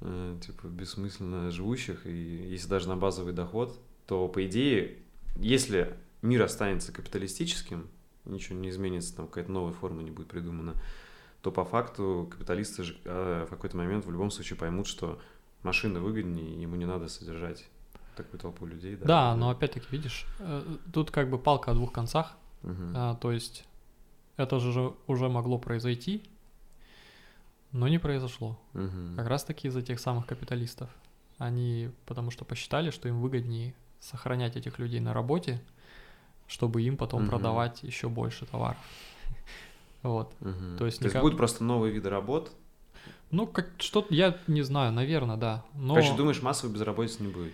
э, 0.00 0.38
типа, 0.44 0.66
бессмысленно 0.66 1.50
живущих, 1.50 2.06
и 2.06 2.46
если 2.48 2.68
даже 2.68 2.88
на 2.88 2.96
базовый 2.96 3.32
доход, 3.32 3.78
то, 4.06 4.28
по 4.28 4.44
идее, 4.46 4.98
если 5.36 5.96
мир 6.22 6.42
останется 6.42 6.92
капиталистическим, 6.92 7.88
ничего 8.24 8.58
не 8.58 8.70
изменится, 8.70 9.16
там 9.16 9.26
какая-то 9.26 9.50
новая 9.50 9.72
форма 9.72 10.02
не 10.02 10.10
будет 10.10 10.28
придумана, 10.28 10.74
то 11.42 11.50
по 11.50 11.64
факту 11.64 12.28
капиталисты 12.30 12.82
же 12.82 12.96
э, 13.04 13.44
в 13.46 13.50
какой-то 13.50 13.76
момент 13.76 14.04
в 14.04 14.10
любом 14.10 14.30
случае 14.30 14.58
поймут, 14.58 14.86
что 14.86 15.20
машина 15.62 16.00
выгоднее, 16.00 16.60
ему 16.60 16.76
не 16.76 16.86
надо 16.86 17.08
содержать 17.08 17.68
такую 18.16 18.40
толпу 18.40 18.66
людей. 18.66 18.96
Да, 18.96 19.34
но 19.36 19.50
опять-таки, 19.50 19.86
видишь, 19.90 20.26
э, 20.38 20.62
тут 20.92 21.10
как 21.10 21.30
бы 21.30 21.38
палка 21.38 21.70
о 21.70 21.74
двух 21.74 21.92
концах. 21.92 22.36
Мгм. 22.62 22.92
А, 22.94 23.14
то 23.16 23.32
есть 23.32 23.64
это 24.36 24.58
же 24.58 24.94
уже 25.06 25.28
могло 25.28 25.58
произойти, 25.58 26.22
но 27.72 27.88
не 27.88 27.98
произошло. 27.98 28.58
Мгм. 28.72 29.16
Как 29.16 29.26
раз 29.28 29.44
таки 29.44 29.68
из-за 29.68 29.82
тех 29.82 30.00
самых 30.00 30.26
капиталистов. 30.26 30.90
Они 31.38 31.90
потому 32.06 32.30
что 32.30 32.44
посчитали, 32.44 32.90
что 32.90 33.08
им 33.08 33.20
выгоднее 33.20 33.74
сохранять 34.00 34.56
этих 34.56 34.78
людей 34.78 35.00
на 35.00 35.12
работе, 35.14 35.60
чтобы 36.46 36.82
им 36.82 36.96
потом 36.96 37.22
Мгм. 37.22 37.30
продавать 37.30 37.82
еще 37.82 38.08
больше 38.08 38.46
товаров. 38.46 38.78
Вот. 40.02 40.34
Мгм. 40.40 40.76
то 40.78 40.86
есть 40.86 40.98
То 40.98 41.04
есть 41.04 41.14
никак- 41.14 41.22
будут 41.22 41.36
просто 41.36 41.62
новые 41.62 41.92
виды 41.92 42.08
работ. 42.08 42.50
Ну, 43.30 43.46
как 43.46 43.68
что-то, 43.78 44.12
я 44.14 44.36
не 44.46 44.62
знаю, 44.62 44.92
наверное, 44.92 45.36
да. 45.36 45.62
Но 45.74 45.94
Короче, 45.94 46.16
думаешь, 46.16 46.42
массовой 46.42 46.72
безработицы 46.72 47.22
не 47.22 47.30
будет? 47.32 47.52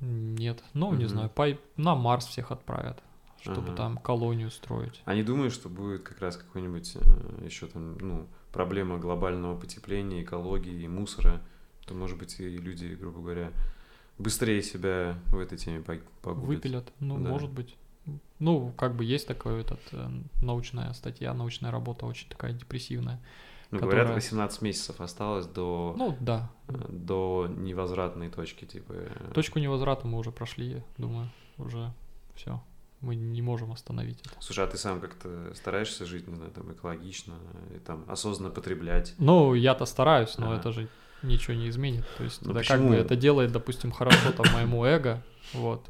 нет, 0.00 0.62
ну, 0.74 0.90
не 0.92 1.04
Мгм. 1.04 1.08
знаю, 1.08 1.30
по- 1.30 1.56
на 1.76 1.94
Марс 1.94 2.26
всех 2.26 2.50
отправят, 2.50 3.02
чтобы 3.40 3.68
Ага. 3.68 3.76
там 3.76 3.98
колонию 3.98 4.50
строить. 4.50 5.00
Они 5.06 5.22
думают, 5.22 5.54
что 5.54 5.68
будет 5.68 6.02
как 6.02 6.20
раз 6.20 6.36
какой-нибудь 6.36 6.96
еще 7.44 7.66
там, 7.68 7.96
ну, 7.98 8.26
проблема 8.56 8.96
глобального 8.98 9.54
потепления, 9.58 10.22
экологии 10.22 10.82
и 10.84 10.88
мусора, 10.88 11.40
то, 11.86 11.94
может 11.94 12.18
быть, 12.18 12.40
и 12.40 12.48
люди, 12.56 12.86
грубо 12.98 13.20
говоря, 13.20 13.52
быстрее 14.18 14.62
себя 14.62 15.18
в 15.26 15.38
этой 15.38 15.58
теме 15.58 15.80
пог- 15.80 16.02
погубят. 16.22 16.48
Выпилят, 16.48 16.92
ну, 17.00 17.18
Да. 17.18 17.28
может 17.30 17.50
быть. 17.50 17.76
Ну, 18.38 18.72
как 18.78 18.94
бы 18.96 19.04
есть 19.04 19.26
такая 19.28 19.60
этот, 19.60 19.80
э, 19.92 20.08
научная 20.42 20.92
статья, 20.94 21.34
научная 21.34 21.70
работа, 21.70 22.06
очень 22.06 22.28
такая 22.30 22.52
депрессивная. 22.52 23.20
Ну, 23.70 23.78
говорят, 23.80 24.04
которая- 24.06 24.14
18 24.14 24.62
месяцев 24.62 25.00
осталось 25.00 25.46
до, 25.46 25.94
Ну, 25.98 26.16
да. 26.20 26.50
э, 26.68 26.86
до 26.88 27.48
невозвратной 27.58 28.30
точки, 28.30 28.64
типа. 28.64 28.92
э, 28.94 29.32
Точку 29.34 29.58
невозврата 29.58 30.06
мы 30.06 30.18
уже 30.18 30.30
прошли, 30.32 30.82
думаю, 30.98 31.28
уже 31.58 31.92
все. 32.34 32.62
Мы 33.06 33.14
не 33.14 33.40
можем 33.40 33.70
остановить 33.70 34.20
это. 34.20 34.30
Слушай, 34.40 34.64
а 34.64 34.66
ты 34.66 34.76
сам 34.76 35.00
как-то 35.00 35.52
стараешься 35.54 36.04
жить, 36.04 36.26
не 36.26 36.34
знаю, 36.34 36.50
там, 36.50 36.72
экологично, 36.72 37.34
и 37.74 37.78
там, 37.78 38.04
осознанно 38.08 38.50
потреблять? 38.52 39.14
Ну, 39.18 39.54
я-то 39.54 39.86
стараюсь, 39.86 40.36
но 40.38 40.50
Ага. 40.50 40.58
это 40.58 40.72
же 40.72 40.88
ничего 41.22 41.54
не 41.54 41.68
изменит. 41.68 42.04
То 42.18 42.24
есть, 42.24 42.42
Ну 42.42 42.52
да 42.52 42.60
как 42.60 42.68
почему? 42.68 42.88
бы 42.88 42.94
это 42.96 43.14
делает, 43.14 43.52
допустим, 43.52 43.92
хорошо 43.92 44.32
там 44.32 44.46
моему 44.52 44.84
эго, 44.84 45.22
вот. 45.52 45.88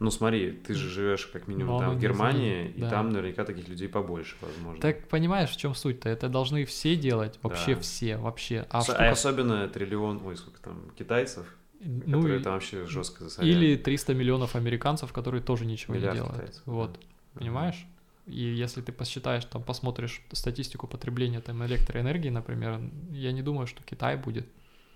Ну, 0.00 0.10
смотри, 0.12 0.52
ты 0.52 0.74
же 0.74 0.88
живешь 0.90 1.26
как 1.26 1.48
минимум 1.48 1.72
Но 1.74 1.78
там 1.80 1.88
оно 1.90 1.98
в 1.98 2.00
Германии, 2.02 2.60
изменит, 2.66 2.76
и 2.76 2.80
да. 2.82 2.90
там 2.90 3.08
наверняка 3.10 3.44
таких 3.44 3.66
людей 3.66 3.88
побольше, 3.88 4.36
возможно. 4.42 4.80
Так 4.80 5.08
понимаешь, 5.08 5.48
в 5.50 5.56
чем 5.56 5.74
суть-то? 5.74 6.08
Это 6.08 6.28
должны 6.28 6.64
все 6.66 6.94
делать, 6.96 7.38
вообще 7.42 7.74
Да. 7.74 7.80
все, 7.80 8.16
вообще. 8.18 8.66
А, 8.70 8.78
Ос- 8.78 8.84
штука- 8.84 9.10
особенно 9.10 9.66
триллион, 9.68 10.20
ой, 10.24 10.36
сколько 10.36 10.60
там, 10.60 10.90
китайцев, 10.96 11.46
ну, 11.80 12.26
и- 12.26 12.42
там 12.42 12.54
вообще 12.54 12.86
жестко 12.86 13.24
засоряют. 13.24 13.56
или 13.56 13.76
300 13.76 14.14
миллионов 14.14 14.56
американцев, 14.56 15.12
которые 15.12 15.42
тоже 15.42 15.64
ничего 15.66 15.94
Миллиард 15.94 16.14
не 16.14 16.20
делают. 16.20 16.36
китайцев, 16.40 16.62
Вот. 16.66 16.92
да. 16.94 17.00
Понимаешь? 17.40 17.86
И 18.26 18.40
если 18.42 18.82
ты 18.82 18.92
посчитаешь, 18.92 19.44
там, 19.44 19.62
посмотришь 19.62 20.22
статистику 20.32 20.86
потребления 20.86 21.40
там, 21.40 21.64
электроэнергии, 21.64 22.28
например, 22.30 22.80
я 23.10 23.32
не 23.32 23.42
думаю, 23.42 23.66
что 23.66 23.82
Китай 23.84 24.16
будет 24.16 24.46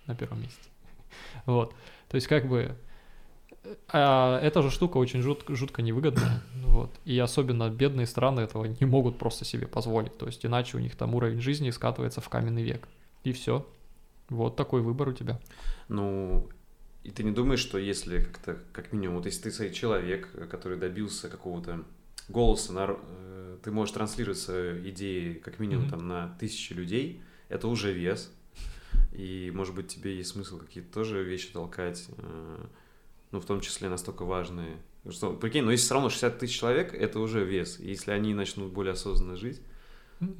на 0.06 0.14
первом 0.14 0.40
месте. 0.42 0.68
Вот. 1.46 1.74
То 2.08 2.16
есть, 2.16 2.26
как 2.26 2.46
бы, 2.48 2.76
а, 3.88 4.38
эта 4.40 4.60
же 4.62 4.70
штука 4.70 4.96
очень 4.98 5.20
жут- 5.22 5.44
жутко 5.48 5.82
невыгодная. 5.82 6.42
Вот. 6.72 6.90
И 7.04 7.18
особенно 7.18 7.68
бедные 7.68 8.06
страны 8.06 8.40
этого 8.40 8.64
не 8.64 8.86
могут 8.86 9.18
просто 9.18 9.44
себе 9.44 9.66
позволить. 9.66 10.16
То 10.18 10.26
есть, 10.26 10.44
иначе 10.46 10.78
у 10.78 10.80
них 10.80 10.96
там 10.96 11.14
уровень 11.14 11.40
жизни 11.40 11.70
скатывается 11.70 12.20
в 12.22 12.28
каменный 12.30 12.62
век. 12.62 12.88
И 13.24 13.32
все. 13.32 13.66
Вот 14.30 14.56
такой 14.56 14.80
выбор 14.80 15.08
у 15.08 15.12
тебя. 15.12 15.38
Ну, 15.88 16.48
и 17.04 17.10
ты 17.10 17.22
не 17.24 17.30
думаешь, 17.32 17.60
что 17.60 17.78
если 17.78 18.20
как-то, 18.22 18.58
как 18.72 18.92
минимум, 18.92 19.16
вот 19.16 19.26
если 19.26 19.50
ты 19.50 19.70
человек, 19.72 20.28
который 20.50 20.78
добился 20.78 21.28
какого-то 21.28 21.84
голоса, 22.28 22.72
нар- 22.72 22.98
э, 23.02 23.58
ты 23.62 23.70
можешь 23.70 23.94
транслировать 23.94 24.38
свои 24.38 24.88
идеи 24.90 25.34
как 25.34 25.58
минимум 25.58 25.84
Мгм. 25.86 25.90
там 25.90 26.08
на 26.08 26.36
тысячи 26.38 26.72
людей, 26.72 27.22
это 27.48 27.68
уже 27.68 27.92
вес. 27.92 28.30
И, 29.12 29.50
может 29.54 29.74
быть, 29.74 29.88
тебе 29.88 30.16
есть 30.16 30.30
смысл 30.30 30.58
какие-то 30.58 30.92
тоже 30.92 31.22
вещи 31.22 31.52
толкать, 31.52 32.06
э, 32.16 32.64
ну, 33.30 33.40
в 33.40 33.44
том 33.46 33.60
числе 33.60 33.88
настолько 33.88 34.24
важные. 34.24 34.76
Что, 35.10 35.32
прикинь, 35.34 35.64
ну, 35.64 35.70
если 35.70 35.84
все 35.84 35.94
равно 35.94 36.08
60 36.10 36.38
тысяч 36.38 36.58
человек, 36.58 36.94
это 36.94 37.18
уже 37.18 37.44
вес. 37.44 37.80
И 37.80 37.88
если 37.88 38.12
они 38.12 38.34
начнут 38.34 38.72
более 38.72 38.92
осознанно 38.92 39.36
жить, 39.36 39.60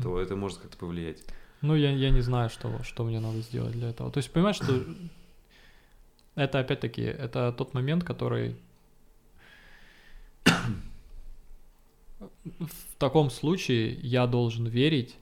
то 0.03 0.21
это 0.21 0.37
может 0.37 0.59
как-то 0.59 0.77
повлиять. 0.77 1.25
Ну, 1.61 1.75
я, 1.75 1.91
я 1.91 2.11
не 2.11 2.21
знаю, 2.21 2.49
что, 2.51 2.83
что 2.85 3.05
мне 3.05 3.19
надо 3.21 3.41
сделать 3.41 3.73
для 3.73 3.91
этого. 3.91 4.11
То 4.13 4.19
есть, 4.19 4.31
понимаешь, 4.31 4.57
что 4.57 4.85
это 6.35 6.59
опять-таки, 6.59 7.03
это 7.03 7.53
тот 7.53 7.75
момент, 7.75 8.05
который 8.05 8.57
в 12.45 12.97
таком 12.99 13.31
случае 13.31 13.95
я 13.95 14.27
должен 14.27 14.67
верить, 14.67 15.17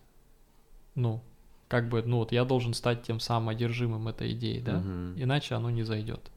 ну, 0.95 1.23
как 1.69 1.89
бы, 1.89 2.03
ну 2.03 2.19
вот 2.19 2.33
я 2.33 2.45
должен 2.45 2.75
стать 2.75 3.03
тем 3.03 3.21
самым 3.21 3.51
одержимым 3.51 4.09
этой 4.09 4.33
идеей, 4.33 4.61
да? 4.61 4.79
Мгм. 4.79 5.23
Иначе 5.23 5.55
оно 5.55 5.71
не 5.71 5.83
зайдет. 5.83 6.31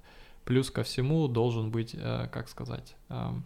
Плюс 0.46 0.70
ко 0.70 0.84
всему 0.84 1.28
должен 1.28 1.72
быть, 1.72 1.96
э, 1.96 2.28
как 2.32 2.50
сказать, 2.50 2.96
эм, 3.10 3.44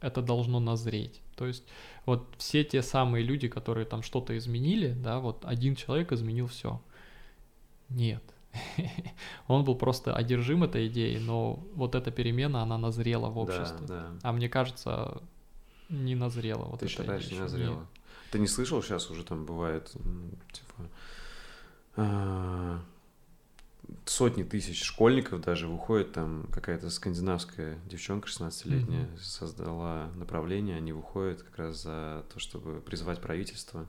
это 0.00 0.22
должно 0.22 0.60
назреть. 0.60 1.20
То 1.36 1.46
есть 1.46 1.64
вот 2.04 2.26
все 2.38 2.64
те 2.64 2.82
самые 2.82 3.24
люди, 3.24 3.48
которые 3.48 3.86
там 3.86 4.02
что-то 4.02 4.36
изменили, 4.36 4.92
да, 4.92 5.20
вот 5.20 5.44
один 5.44 5.74
человек 5.74 6.12
изменил 6.12 6.48
все. 6.48 6.80
Нет. 7.88 8.22
Он 9.48 9.64
был 9.64 9.74
просто 9.76 10.14
одержим 10.14 10.62
этой 10.64 10.88
идеей, 10.88 11.18
но 11.18 11.64
вот 11.74 11.94
эта 11.94 12.10
перемена, 12.10 12.62
она 12.62 12.78
назрела 12.78 13.28
в 13.28 13.34
Да, 13.34 13.40
обществе. 13.42 13.86
да. 13.86 14.12
А 14.22 14.32
мне 14.32 14.48
кажется, 14.48 15.22
не 15.88 16.14
назрела. 16.14 16.64
Вот 16.64 16.80
Ты 16.80 16.88
считаешь, 16.88 17.22
идея 17.24 17.30
не 17.30 17.36
ещё. 17.36 17.42
назрело? 17.44 17.74
Нет. 17.80 17.88
Ты 18.30 18.38
не 18.38 18.48
слышал, 18.48 18.82
сейчас 18.82 19.10
уже 19.10 19.24
там 19.24 19.44
бывает, 19.46 19.92
типа, 20.52 20.90
а, 21.96 22.80
сотни 24.04 24.42
тысяч 24.42 24.82
школьников 24.82 25.40
даже 25.40 25.68
выходит, 25.68 26.12
там 26.12 26.46
какая-то 26.52 26.90
скандинавская 26.90 27.78
девчонка 27.86 28.28
16-летняя 28.28 29.04
Мгм. 29.06 29.18
создала 29.18 30.10
направление, 30.16 30.76
они 30.76 30.92
выходят 30.92 31.42
как 31.42 31.56
раз 31.58 31.82
за 31.82 32.24
то, 32.32 32.40
чтобы 32.40 32.80
призвать 32.80 33.20
правительство, 33.20 33.86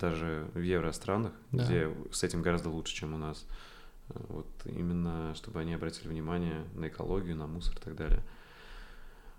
даже 0.00 0.48
в 0.54 0.60
евространах, 0.60 1.32
Да. 1.52 1.64
где 1.64 1.94
с 2.10 2.22
этим 2.22 2.42
гораздо 2.42 2.70
лучше, 2.70 2.94
чем 2.94 3.14
у 3.14 3.18
нас, 3.18 3.46
а, 4.10 4.20
вот 4.28 4.46
именно, 4.66 5.34
чтобы 5.34 5.60
они 5.60 5.74
обратили 5.74 6.08
внимание 6.08 6.64
на 6.74 6.88
экологию, 6.88 7.36
на 7.36 7.46
мусор 7.46 7.76
и 7.76 7.80
так 7.80 7.94
далее. 7.96 8.22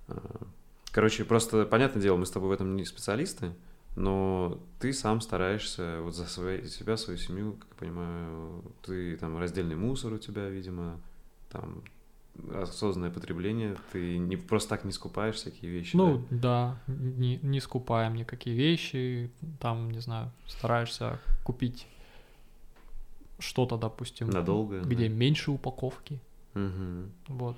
А, 0.08 0.48
Короче, 0.92 1.26
просто, 1.26 1.66
понятное 1.66 2.02
дело, 2.02 2.16
мы 2.16 2.26
с 2.26 2.32
тобой 2.32 2.48
в 2.50 2.52
этом 2.54 2.78
не 2.78 2.86
специалисты, 2.86 3.54
но 3.98 4.62
ты 4.80 4.94
сам 4.94 5.20
стараешься 5.20 6.00
вот 6.02 6.16
за 6.16 6.26
свои, 6.26 6.66
себя, 6.68 6.96
свою 6.96 7.20
семью, 7.20 7.54
как 7.54 7.68
я 7.72 7.76
понимаю, 7.88 8.64
ты 8.82 9.18
там 9.18 9.38
раздельный 9.38 9.76
мусор 9.76 10.14
у 10.14 10.18
тебя, 10.18 10.48
видимо, 10.50 11.02
там 11.50 11.84
осознанное 12.54 13.12
потребление, 13.12 13.78
ты 13.92 14.18
не 14.18 14.36
просто 14.38 14.70
так 14.70 14.84
не 14.86 14.92
скупаешь 14.92 15.36
всякие 15.36 15.72
вещи. 15.72 15.96
Ну 15.96 16.26
да, 16.30 16.78
не, 16.88 17.38
не 17.38 17.60
скупаем 17.60 18.16
никакие 18.16 18.56
вещи, 18.56 19.32
там, 19.60 19.90
не 19.92 20.00
знаю, 20.00 20.32
стараешься 20.48 21.20
купить 21.44 21.88
что-то, 23.40 23.78
допустим, 23.78 24.30
Надолго, 24.30 24.82
где 24.82 25.08
да. 25.10 25.14
меньше 25.14 25.52
упаковки, 25.52 26.20
да? 26.54 26.62
Мгм. 26.62 27.12
вот, 27.28 27.58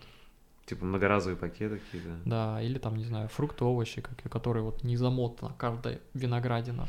Типа 0.66 0.84
многоразовые 0.86 1.38
пакеты 1.38 1.78
какие-то. 1.80 2.18
да, 2.26 2.62
или 2.62 2.78
там, 2.78 2.98
не 2.98 3.06
знаю, 3.06 3.30
фрукты, 3.30 3.64
овощи, 3.64 4.02
которые 4.30 4.64
вот 4.64 4.84
не 4.84 4.98
замотана 4.98 5.54
каждая 5.58 6.00
виноградина 6.14 6.88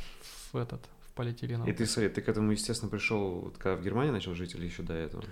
в 0.52 0.56
этот, 0.56 0.80
в 1.06 1.12
полиэтиленовый. 1.12 1.70
И 1.70 1.76
ты, 1.76 1.86
смотри, 1.86 2.08
ты 2.10 2.22
к 2.22 2.28
этому, 2.28 2.50
естественно, 2.52 2.90
пришел, 2.90 3.40
вот 3.40 3.58
когда 3.58 3.76
в 3.80 3.84
Германии 3.84 4.10
начал 4.10 4.34
жить 4.34 4.54
или 4.54 4.64
еще 4.66 4.82
до 4.82 4.94
этого? 4.94 5.22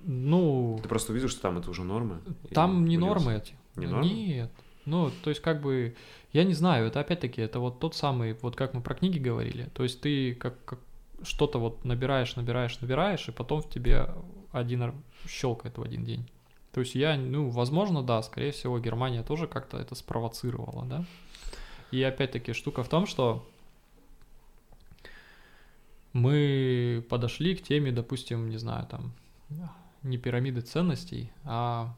Ну, 0.00 0.78
Ты 0.82 0.88
просто 0.88 1.12
увидел, 1.12 1.28
что 1.28 1.40
там 1.40 1.58
это 1.58 1.70
уже 1.70 1.82
нормы? 1.84 2.20
там 2.52 2.84
не 2.86 2.96
удивился? 2.96 3.06
нормы 3.06 3.34
эти. 3.34 3.54
Не 3.76 3.86
нормы? 3.86 4.08
Нет. 4.08 4.50
Ну, 4.84 5.10
то 5.22 5.30
есть, 5.30 5.42
как 5.42 5.60
бы, 5.60 5.94
я 6.32 6.44
не 6.44 6.54
знаю, 6.54 6.86
это 6.86 7.00
опять-таки, 7.00 7.42
это 7.42 7.60
вот 7.60 7.78
тот 7.78 7.94
самый, 7.94 8.34
вот 8.40 8.56
как 8.56 8.74
мы 8.74 8.80
про 8.80 8.94
книги 8.94 9.18
говорили. 9.18 9.68
То 9.74 9.82
есть 9.82 10.00
ты 10.00 10.34
как, 10.34 10.64
как 10.64 10.78
что-то 11.22 11.58
вот 11.58 11.84
набираешь, 11.84 12.36
набираешь, 12.36 12.80
набираешь, 12.80 13.28
и 13.28 13.32
потом 13.32 13.60
в 13.60 13.68
тебе 13.68 14.14
один 14.52 14.94
щелкает 15.26 15.76
в 15.76 15.82
один 15.82 16.04
день. 16.04 16.28
То 16.72 16.80
есть 16.80 16.94
я, 16.94 17.16
ну, 17.16 17.50
возможно, 17.50 18.02
да, 18.02 18.22
скорее 18.22 18.52
всего, 18.52 18.78
Германия 18.78 19.22
тоже 19.22 19.46
как-то 19.46 19.78
это 19.78 19.94
спровоцировала, 19.94 20.84
да. 20.84 21.04
И 21.90 22.02
опять-таки 22.02 22.52
штука 22.52 22.82
в 22.82 22.88
том, 22.88 23.06
что 23.06 23.46
мы 26.12 27.04
подошли 27.08 27.56
к 27.56 27.62
теме, 27.62 27.92
допустим, 27.92 28.48
не 28.48 28.58
знаю, 28.58 28.86
там, 28.86 29.12
не 30.08 30.18
пирамиды 30.18 30.60
ценностей, 30.60 31.30
а 31.44 31.94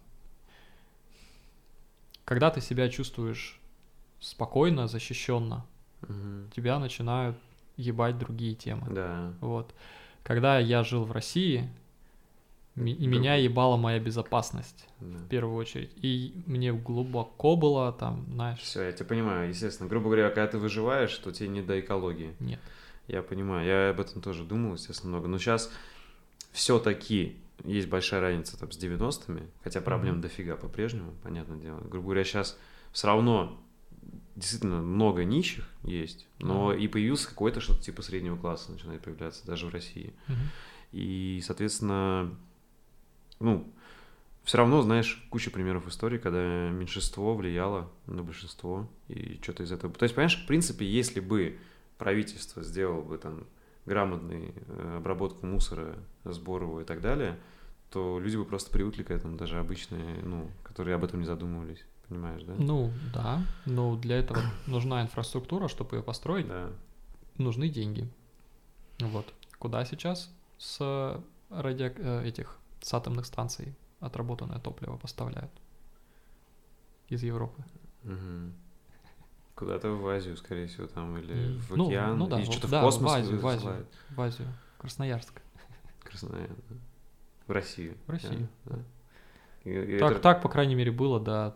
когда 2.24 2.50
ты 2.50 2.60
себя 2.60 2.88
чувствуешь 2.88 3.58
спокойно, 4.20 4.86
защищенно, 4.88 5.64
Мгм. 6.02 6.50
тебя 6.54 6.78
начинают 6.78 7.36
ебать 7.76 8.18
другие 8.18 8.54
темы. 8.54 8.86
Да. 8.90 9.32
Вот. 9.40 9.74
Когда 10.22 10.58
я 10.58 10.82
жил 10.84 11.04
в 11.04 11.12
России, 11.12 11.68
и 12.76 13.06
меня 13.06 13.34
ебала 13.34 13.76
моя 13.76 13.98
безопасность 13.98 14.86
да. 15.00 15.18
в 15.18 15.28
первую 15.28 15.56
очередь. 15.56 15.90
И 16.02 16.32
мне 16.46 16.72
глубоко 16.72 17.56
было 17.56 17.92
там, 17.92 18.24
знаешь, 18.32 18.60
Все, 18.60 18.82
я 18.82 18.92
тебя 18.92 19.06
понимаю, 19.06 19.48
естественно. 19.48 19.88
Грубо 19.88 20.04
говоря, 20.06 20.28
когда 20.28 20.46
ты 20.46 20.58
выживаешь, 20.58 21.14
то 21.18 21.30
тебе 21.32 21.48
не 21.48 21.62
до 21.62 21.78
экологии. 21.80 22.34
нет. 22.38 22.60
Я 23.08 23.22
понимаю, 23.22 23.66
я 23.66 23.90
об 23.90 23.98
этом 24.00 24.22
тоже 24.22 24.44
думал, 24.44 24.74
естественно, 24.74 25.10
много. 25.10 25.26
Но 25.26 25.38
сейчас 25.38 25.70
все-таки 26.52 27.36
есть 27.64 27.88
большая 27.88 28.20
разница 28.20 28.58
там, 28.58 28.70
с 28.70 28.78
90-ми, 28.78 29.42
хотя 29.62 29.80
проблем 29.80 30.14
Мгм. 30.14 30.22
дофига 30.22 30.56
по-прежнему, 30.56 31.12
понятное 31.22 31.58
дело. 31.58 31.80
Грубо 31.80 32.06
говоря, 32.06 32.24
сейчас 32.24 32.58
все 32.92 33.06
равно 33.06 33.60
действительно 34.36 34.80
много 34.80 35.24
нищих 35.24 35.68
есть, 35.82 36.26
но 36.38 36.70
Ага. 36.70 36.78
и 36.78 36.88
появился 36.88 37.28
какой-то 37.28 37.60
что-то 37.60 37.82
типа 37.82 38.02
среднего 38.02 38.36
класса 38.36 38.72
начинает 38.72 39.02
появляться 39.02 39.46
даже 39.46 39.66
в 39.66 39.70
России. 39.70 40.14
Мгм. 40.28 40.38
И, 40.92 41.40
соответственно, 41.44 42.34
ну, 43.38 43.72
все 44.44 44.58
равно, 44.58 44.82
знаешь, 44.82 45.24
куча 45.30 45.50
примеров 45.50 45.86
истории, 45.86 46.18
когда 46.18 46.70
меньшинство 46.70 47.34
влияло 47.34 47.90
на 48.06 48.22
большинство, 48.22 48.88
и 49.08 49.38
что-то 49.42 49.62
из 49.62 49.72
этого. 49.72 49.92
То 49.92 50.04
есть, 50.04 50.14
понимаешь, 50.14 50.42
в 50.42 50.46
принципе, 50.46 50.86
если 50.86 51.20
бы 51.20 51.58
правительство 51.98 52.62
сделало 52.62 53.02
бы 53.02 53.18
там 53.18 53.46
грамотную 53.90 54.54
обработку 54.96 55.46
мусора, 55.46 55.96
сбор 56.24 56.62
его 56.62 56.80
и 56.80 56.84
так 56.84 57.00
далее, 57.00 57.38
то 57.90 58.20
люди 58.20 58.36
бы 58.36 58.44
просто 58.44 58.70
привыкли 58.70 59.02
к 59.02 59.10
этому, 59.10 59.36
даже 59.36 59.58
обычные, 59.58 60.22
ну, 60.22 60.48
которые 60.62 60.94
об 60.94 61.02
этом 61.04 61.18
не 61.20 61.26
задумывались, 61.26 61.84
понимаешь, 62.08 62.42
да? 62.44 62.54
Ну, 62.56 62.92
да, 63.12 63.42
но 63.66 63.96
для 63.96 64.16
этого 64.18 64.40
нужна 64.66 65.02
инфраструктура, 65.02 65.66
чтобы 65.68 65.96
ее 65.96 66.02
построить, 66.02 66.46
Да. 66.46 66.70
нужны 67.38 67.68
деньги. 67.68 68.08
Вот. 69.00 69.34
Куда 69.58 69.84
сейчас 69.84 70.30
с 70.58 71.20
радио... 71.50 71.86
э, 71.96 72.24
этих 72.28 72.58
с 72.80 72.94
атомных 72.94 73.26
станций 73.26 73.74
отработанное 73.98 74.58
топливо 74.60 74.96
поставляют? 74.96 75.50
Из 77.08 77.22
Европы. 77.24 77.64
Мгм. 78.04 78.52
Куда-то 79.60 79.90
в 79.90 80.08
Азию, 80.08 80.36
скорее 80.38 80.66
всего, 80.66 80.86
там, 80.88 81.16
или 81.18 81.56
в 81.58 81.76
ну, 81.76 81.86
океан, 81.88 82.18
ну 82.18 82.26
да, 82.26 82.40
и 82.40 82.44
что-то 82.44 82.66
да, 82.66 82.80
в 82.80 82.84
космос 82.84 83.12
в 83.12 83.14
Азию, 83.14 83.38
в 83.40 83.46
Азию. 83.46 83.86
В 84.08 84.20
Азию. 84.20 84.48
Красноярск. 84.78 85.42
Краснодар, 86.02 86.48
да. 86.48 86.76
В 87.46 87.50
Россию. 87.52 87.96
В 88.06 88.10
Россию, 88.10 88.48
Да. 88.64 88.78
И- 89.64 89.70
и 89.96 89.98
Так, 89.98 90.12
это- 90.12 90.20
так, 90.20 90.40
по 90.42 90.48
крайней 90.48 90.74
мере, 90.74 90.90
было 90.90 91.20
до 91.20 91.54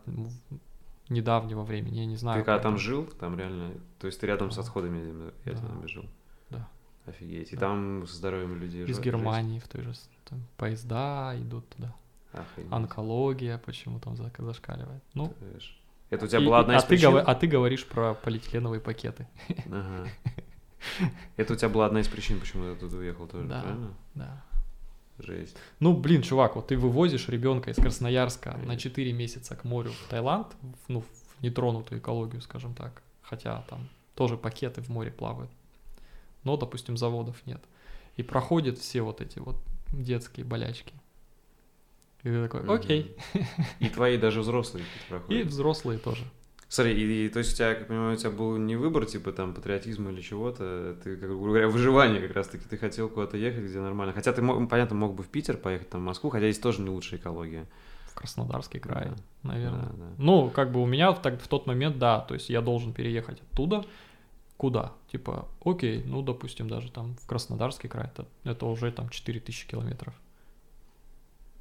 недавнего 1.08 1.62
времени. 1.62 1.96
Я 1.96 2.04
не 2.06 2.16
знаю. 2.16 2.40
Ты 2.40 2.44
когда 2.44 2.62
там 2.62 2.76
жил, 2.76 3.06
там 3.06 3.38
реально, 3.38 3.72
то 3.98 4.06
есть 4.06 4.20
ты 4.20 4.26
рядом 4.26 4.50
с 4.50 4.56
Да. 4.56 4.62
отходами 4.62 5.32
ядерными 5.46 5.82
Да. 5.82 5.88
жил. 5.88 6.04
Да. 6.50 6.68
Офигеть. 7.06 7.52
И 7.52 7.56
Да. 7.56 7.60
там 7.68 8.06
со 8.06 8.16
здоровьем 8.16 8.60
людей 8.60 8.84
Из 8.84 8.98
жо- 8.98 9.02
Германии 9.02 9.58
в 9.60 9.68
той 9.68 9.82
же 9.82 9.94
с- 9.94 10.08
там, 10.26 10.40
поезда 10.58 11.34
идут 11.38 11.66
туда. 11.70 11.94
Охренеть. 12.32 12.72
Онкология 12.72 13.58
почему 13.58 13.98
там 14.00 14.16
за- 14.16 14.30
зашкаливает. 14.38 15.02
Ну, 15.14 15.32
Это 16.14 16.24
у 16.24 16.28
тебя 16.28 16.40
и- 16.40 16.44
была 16.46 16.60
одна 16.60 16.74
а 16.74 16.78
из 16.78 16.82
ты, 16.82 16.88
причин? 16.88 17.10
говор- 17.10 17.24
а 17.26 17.34
ты 17.34 17.46
говоришь 17.46 17.84
про 17.86 18.14
полиэтиленовые 18.14 18.80
пакеты. 18.80 19.26
Ага. 19.66 20.08
Это 21.36 21.54
у 21.54 21.56
тебя 21.56 21.68
была 21.68 21.86
одна 21.86 22.00
из 22.00 22.08
причин, 22.08 22.38
почему 22.40 22.64
ты 22.64 22.70
оттуда 22.72 22.96
уехал 22.98 23.26
тоже, 23.26 23.46
Да. 23.48 23.60
правильно? 23.62 23.94
Да. 24.14 24.44
Жесть. 25.18 25.56
Ну, 25.80 25.96
блин, 25.96 26.22
чувак, 26.22 26.56
вот 26.56 26.66
ты 26.68 26.76
вывозишь 26.76 27.28
ребенка 27.28 27.70
из 27.70 27.76
Красноярска 27.76 28.50
на 28.50 28.54
Конечно. 28.60 28.78
4 28.78 29.12
месяца 29.12 29.54
к 29.54 29.62
морю 29.64 29.92
в 29.92 30.08
Таиланд, 30.10 30.48
в- 30.60 30.88
ну, 30.88 31.00
в 31.02 31.42
нетронутую 31.42 32.00
экологию, 32.00 32.42
скажем 32.42 32.74
так. 32.74 33.02
Хотя 33.22 33.62
там 33.70 33.88
тоже 34.16 34.36
пакеты 34.36 34.82
в 34.82 34.88
море 34.88 35.10
плавают. 35.12 35.50
Но, 36.42 36.56
допустим, 36.56 36.96
заводов 36.96 37.36
нет. 37.46 37.62
И 38.16 38.22
проходят 38.22 38.78
все 38.78 39.02
вот 39.02 39.20
эти 39.20 39.38
вот 39.38 39.56
детские 39.92 40.44
болячки. 40.44 40.92
И 42.24 42.28
ты 42.28 42.48
такой, 42.48 42.74
окей. 42.74 43.16
И 43.80 43.88
твои 43.88 44.16
даже 44.18 44.40
взрослые 44.40 44.84
какие-то 44.84 45.06
И 45.06 45.18
проходят. 45.20 45.46
взрослые 45.46 45.98
тоже. 45.98 46.24
Смотри, 46.68 46.94
и, 46.94 47.26
и 47.26 47.28
то 47.28 47.38
есть 47.38 47.52
у 47.52 47.56
тебя, 47.56 47.74
как 47.74 47.86
понимаю, 47.86 48.14
у 48.14 48.16
тебя 48.16 48.30
был 48.30 48.56
не 48.56 48.74
выбор, 48.74 49.04
типа 49.06 49.30
там 49.32 49.54
патриотизма 49.54 50.10
или 50.10 50.20
чего-то, 50.22 50.96
ты, 51.04 51.16
как 51.16 51.28
грубо 51.28 51.46
говоря, 51.48 51.68
выживание 51.68 52.20
как 52.26 52.34
раз-таки, 52.34 52.64
ты 52.68 52.76
хотел 52.76 53.08
куда-то 53.08 53.36
ехать, 53.36 53.62
где 53.64 53.78
нормально. 53.78 54.12
Хотя 54.12 54.32
ты, 54.32 54.42
мог- 54.42 54.68
понятно, 54.68 54.96
мог 54.96 55.14
бы 55.14 55.22
в 55.22 55.28
Питер 55.28 55.56
поехать, 55.56 55.90
там, 55.90 56.00
в 56.00 56.04
Москву, 56.04 56.30
хотя 56.30 56.46
здесь 56.50 56.58
тоже 56.60 56.80
не 56.80 56.90
лучшая 56.90 57.20
экология. 57.20 57.66
В 58.08 58.14
Краснодарский 58.14 58.80
край, 58.80 59.10
Да. 59.10 59.16
наверное. 59.48 59.82
Да, 59.82 59.92
да. 59.96 60.06
Ну, 60.18 60.50
как 60.50 60.72
бы 60.72 60.82
у 60.82 60.86
меня 60.86 61.12
в, 61.12 61.20
так, 61.22 61.40
в 61.40 61.46
тот 61.46 61.66
момент, 61.66 61.98
да, 61.98 62.20
то 62.20 62.34
есть 62.34 62.48
я 62.48 62.60
должен 62.60 62.92
переехать 62.92 63.40
оттуда. 63.52 63.84
Куда? 64.56 64.92
Типа, 65.12 65.46
окей, 65.64 66.02
ну, 66.06 66.22
допустим, 66.22 66.68
даже 66.68 66.90
там 66.90 67.16
в 67.16 67.26
Краснодарский 67.26 67.88
край, 67.88 68.06
это, 68.06 68.26
это 68.44 68.66
уже 68.66 68.90
там 68.90 69.10
4000 69.10 69.66
километров. 69.68 70.14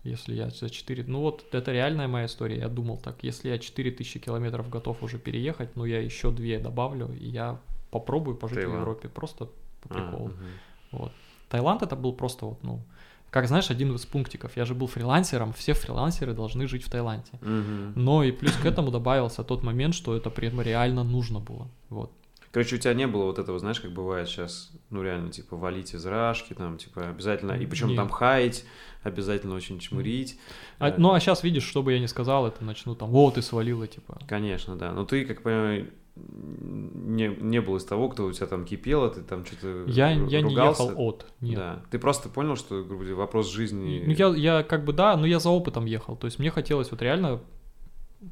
Если 0.04 0.36
я 0.36 0.50
за 0.50 0.70
4... 0.70 1.06
Ну 1.08 1.22
вот, 1.22 1.46
это 1.54 1.72
реальная 1.72 2.08
моя 2.08 2.26
история. 2.26 2.58
Я 2.60 2.68
думал 2.68 2.98
так, 2.98 3.16
если 3.24 3.50
я 3.50 3.58
4000 3.58 4.20
километров 4.20 4.70
готов 4.70 5.02
уже 5.04 5.18
переехать, 5.18 5.76
ну 5.76 5.86
я 5.86 6.02
еще 6.02 6.30
две 6.32 6.60
добавлю, 6.60 7.10
и 7.20 7.26
я 7.28 7.60
попробую 7.90 8.36
пожить 8.36 8.58
Таиланд. 8.58 8.78
в 8.78 8.82
Европе. 8.82 9.08
Просто 9.10 9.46
по 9.82 9.90
А, 9.90 9.94
приколу. 9.94 10.28
мгм. 10.30 10.46
Вот. 10.92 11.12
Таиланд 11.50 11.82
это 11.84 11.96
был 11.96 12.14
просто 12.14 12.46
вот, 12.46 12.64
ну, 12.64 12.82
как 13.30 13.48
знаешь, 13.48 13.72
один 13.72 13.96
из 13.96 14.06
пунктиков. 14.06 14.58
Я 14.58 14.66
же 14.66 14.76
был 14.76 14.88
фрилансером, 14.88 15.54
все 15.54 15.74
фрилансеры 15.74 16.34
должны 16.34 16.68
жить 16.68 16.84
в 16.84 16.90
Таиланде. 16.90 17.32
Мгм. 17.42 17.94
Но 17.96 18.24
и 18.24 18.32
плюс 18.32 18.54
к 18.58 18.66
этому 18.66 18.92
добавился 18.92 19.44
тот 19.44 19.64
момент, 19.64 19.96
что 19.96 20.16
это 20.16 20.30
прям 20.30 20.62
реально 20.62 21.04
нужно 21.04 21.40
было. 21.40 21.68
Вот. 21.90 22.12
Короче, 22.54 22.76
у 22.76 22.80
тебя 22.80 22.94
не 22.94 23.08
было 23.08 23.24
вот 23.24 23.40
этого, 23.40 23.58
знаешь, 23.58 23.80
как 23.82 23.92
бывает 23.92 24.28
сейчас, 24.30 24.72
ну 24.92 25.02
реально, 25.02 25.32
типа, 25.32 25.58
валить 25.58 25.96
из 25.96 26.06
рашки, 26.06 26.54
там, 26.54 26.78
типа, 26.78 27.10
обязательно, 27.10 27.54
и 27.54 27.66
причем 27.66 27.88
Нет. 27.88 27.98
там 27.98 28.10
хаять, 28.10 28.64
обязательно 29.02 29.56
очень 29.56 29.80
чмырить. 29.80 30.40
А- 30.78 30.90
Э, 30.90 30.94
ну 30.98 31.12
а 31.14 31.20
сейчас 31.20 31.44
видишь, 31.44 31.64
что 31.64 31.82
бы 31.82 31.94
я 31.94 32.00
ни 32.00 32.06
сказал, 32.06 32.46
это 32.46 32.64
начну 32.64 32.94
там, 32.94 33.14
о, 33.16 33.32
ты 33.32 33.42
свалила, 33.42 33.88
типа. 33.88 34.20
Конечно, 34.28 34.76
да. 34.76 34.92
Но 34.92 35.04
ты, 35.04 35.26
как 35.26 35.42
понимаю, 35.42 35.90
не, 36.16 37.28
не 37.28 37.60
был 37.60 37.78
из 37.78 37.86
того, 37.86 38.08
кто 38.10 38.26
у 38.26 38.32
тебя 38.32 38.46
там 38.46 38.66
кипел, 38.66 39.06
а 39.06 39.10
ты 39.10 39.22
там 39.22 39.44
что-то 39.46 39.86
Я, 39.90 40.12
я 40.12 40.42
не 40.42 40.54
ехал 40.54 40.92
от, 40.96 41.26
нет. 41.42 41.56
Да. 41.56 41.82
Ты 41.90 41.98
просто 41.98 42.30
понял, 42.30 42.56
что, 42.56 42.84
грубо 42.84 43.04
говоря, 43.04 43.16
вопрос 43.16 43.50
жизни... 43.52 44.04
Ну, 44.06 44.12
я, 44.12 44.28
я 44.28 44.64
как 44.64 44.86
бы, 44.86 44.94
да, 44.94 45.18
но 45.18 45.26
я 45.26 45.40
за 45.40 45.50
опытом 45.50 45.86
ехал. 45.86 46.16
То 46.16 46.28
есть 46.28 46.38
мне 46.38 46.52
хотелось 46.52 46.92
вот 46.92 47.02
реально 47.02 47.42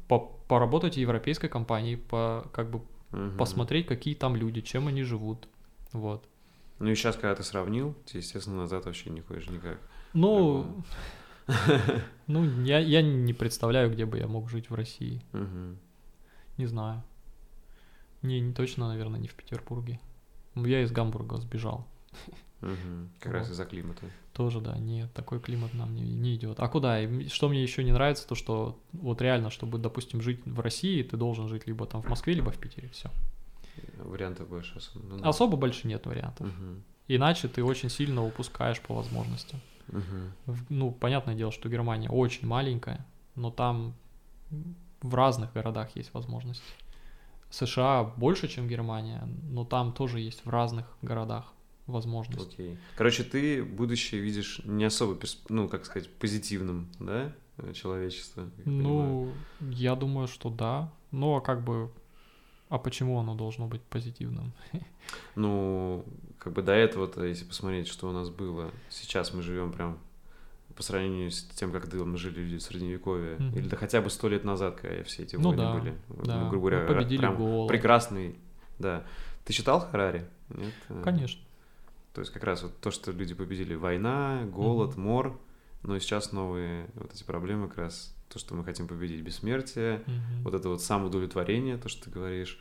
по- 0.06 0.20
поработать 0.46 0.94
в 0.94 0.98
европейской 0.98 1.48
компании, 1.48 1.96
по, 1.96 2.46
как 2.52 2.70
бы 2.70 2.82
Мгм. 3.12 3.36
посмотреть, 3.36 3.86
какие 3.86 4.14
там 4.14 4.36
люди, 4.36 4.60
чем 4.60 4.88
они 4.88 5.02
живут. 5.02 5.48
Вот. 5.92 6.28
Ну 6.78 6.90
и 6.90 6.94
сейчас, 6.94 7.16
когда 7.16 7.34
ты 7.34 7.42
сравнил, 7.42 7.94
ты, 8.06 8.18
естественно, 8.18 8.56
назад 8.56 8.86
вообще 8.86 9.10
не 9.10 9.20
ходишь 9.20 9.48
никак. 9.48 9.78
Ну, 10.14 10.82
ну 12.26 12.44
я, 12.62 12.78
я 12.78 13.02
не 13.02 13.32
представляю, 13.32 13.90
где 13.92 14.06
бы 14.06 14.18
я 14.18 14.26
мог 14.26 14.50
жить 14.50 14.70
в 14.70 14.74
России. 14.74 15.22
Мгм. 15.32 15.78
Не 16.58 16.66
знаю. 16.66 17.02
Не, 18.22 18.40
не 18.40 18.52
точно, 18.52 18.88
наверное, 18.88 19.20
не 19.20 19.28
в 19.28 19.34
Петербурге. 19.34 20.00
Я 20.54 20.82
из 20.82 20.92
Гамбурга 20.92 21.38
сбежал. 21.38 21.86
Мгм. 22.62 23.10
Как 23.20 23.32
раз 23.32 23.46
Вот. 23.48 23.52
из-за 23.52 23.64
климата. 23.64 24.06
Тоже, 24.32 24.60
да, 24.60 24.78
нет, 24.78 25.12
такой 25.12 25.40
климат 25.40 25.74
нам 25.74 25.94
не, 25.94 26.02
не 26.02 26.36
идет. 26.36 26.58
А 26.60 26.68
куда? 26.68 27.00
И 27.00 27.28
что 27.28 27.48
мне 27.48 27.62
еще 27.62 27.84
не 27.84 27.92
нравится, 27.92 28.26
то 28.26 28.34
что 28.34 28.78
вот 28.92 29.20
реально, 29.20 29.50
чтобы, 29.50 29.78
допустим, 29.78 30.22
жить 30.22 30.40
в 30.46 30.60
России, 30.60 31.02
ты 31.02 31.16
должен 31.16 31.48
жить 31.48 31.66
либо 31.66 31.86
там 31.86 32.02
в 32.02 32.08
Москве, 32.08 32.32
либо 32.34 32.50
в 32.50 32.58
Питере. 32.58 32.88
Все. 32.88 33.10
Вариантов 33.98 34.48
больше 34.48 34.78
особо. 34.78 35.04
Ну 35.06 35.18
да. 35.18 35.28
Особо 35.28 35.56
больше 35.56 35.86
нет 35.88 36.06
вариантов. 36.06 36.46
Мгм. 36.46 36.82
Иначе 37.08 37.48
ты 37.48 37.62
очень 37.64 37.90
сильно 37.90 38.24
упускаешь 38.24 38.80
по 38.80 38.94
возможности. 38.94 39.56
В- 39.88 40.64
Ну, 40.70 40.92
понятное 40.92 41.34
дело, 41.34 41.52
что 41.52 41.68
Германия 41.68 42.08
очень 42.08 42.46
маленькая, 42.46 43.04
но 43.34 43.50
там 43.50 43.94
в 45.00 45.14
разных 45.14 45.52
городах 45.52 45.94
есть 45.96 46.14
возможности. 46.14 46.64
США 47.50 48.04
больше, 48.04 48.48
чем 48.48 48.68
Германия, 48.68 49.28
но 49.50 49.64
там 49.64 49.92
тоже 49.92 50.20
есть 50.20 50.44
в 50.46 50.48
разных 50.48 50.86
городах. 51.02 51.52
Возможность. 51.86 52.54
Окей. 52.54 52.78
Короче, 52.96 53.24
ты 53.24 53.62
будущее 53.62 54.20
видишь 54.20 54.60
не 54.64 54.84
особо, 54.84 55.18
ну, 55.48 55.68
как 55.68 55.84
сказать, 55.84 56.08
позитивным, 56.10 56.88
да, 57.00 57.32
э, 57.58 57.72
человечество? 57.72 58.42
я 58.58 58.64
понимаю? 58.64 58.84
Ну, 58.84 59.32
я 59.70 59.94
думаю, 59.96 60.28
что 60.28 60.50
да. 60.50 60.92
Ну, 61.10 61.34
а 61.36 61.40
как 61.40 61.62
бы... 61.64 61.90
А 62.68 62.78
почему 62.78 63.18
оно 63.18 63.34
должно 63.34 63.66
быть 63.66 63.82
позитивным? 63.82 64.52
Ну, 65.34 66.04
как 66.38 66.52
бы 66.52 66.62
до 66.62 66.72
этого-то, 66.72 67.24
если 67.24 67.44
посмотреть, 67.44 67.88
что 67.88 68.08
у 68.08 68.12
нас 68.12 68.30
было, 68.30 68.70
сейчас 68.88 69.34
мы 69.34 69.42
живем 69.42 69.72
прям 69.72 69.98
по 70.76 70.82
сравнению 70.82 71.30
с 71.30 71.42
тем, 71.44 71.70
как 71.72 71.92
мы 71.92 72.16
жили 72.16 72.40
люди 72.40 72.56
в 72.58 72.62
Средневековье, 72.62 73.36
Мгм. 73.38 73.58
или 73.58 73.68
да 73.68 73.76
хотя 73.76 74.00
бы 74.00 74.08
сто 74.10 74.28
лет 74.28 74.44
назад, 74.44 74.80
когда 74.80 75.02
все 75.04 75.24
эти 75.24 75.36
Ну 75.36 75.48
войны 75.50 75.62
да, 75.62 75.74
были. 75.74 75.94
да. 76.24 76.40
Ну, 76.44 76.48
грубо 76.50 76.68
говоря, 76.70 76.86
Мы 76.88 76.94
победили 76.94 77.18
прям 77.18 77.36
голод. 77.36 77.68
прекрасный, 77.68 78.36
да. 78.78 79.04
Ты 79.44 79.52
читал 79.52 79.80
Харари? 79.80 80.24
Нет? 80.48 80.72
Конечно. 81.04 81.42
То 82.14 82.20
есть 82.20 82.32
как 82.32 82.44
раз 82.44 82.62
вот 82.62 82.78
то, 82.80 82.90
что 82.90 83.10
люди 83.12 83.34
победили, 83.34 83.74
война, 83.74 84.44
голод, 84.44 84.96
Мгм. 84.96 85.02
мор, 85.02 85.40
но 85.82 85.96
и 85.96 86.00
сейчас 86.00 86.32
новые 86.32 86.88
вот 86.94 87.12
эти 87.14 87.24
проблемы 87.24 87.68
как 87.68 87.78
раз, 87.78 88.14
то, 88.28 88.38
что 88.38 88.54
мы 88.54 88.64
хотим 88.64 88.86
победить 88.86 89.22
бессмертие, 89.22 90.02
Мгм. 90.06 90.42
вот 90.44 90.54
это 90.54 90.68
вот 90.68 90.82
самоудовлетворение, 90.82 91.76
то, 91.78 91.88
что 91.88 92.04
ты 92.04 92.10
говоришь, 92.10 92.58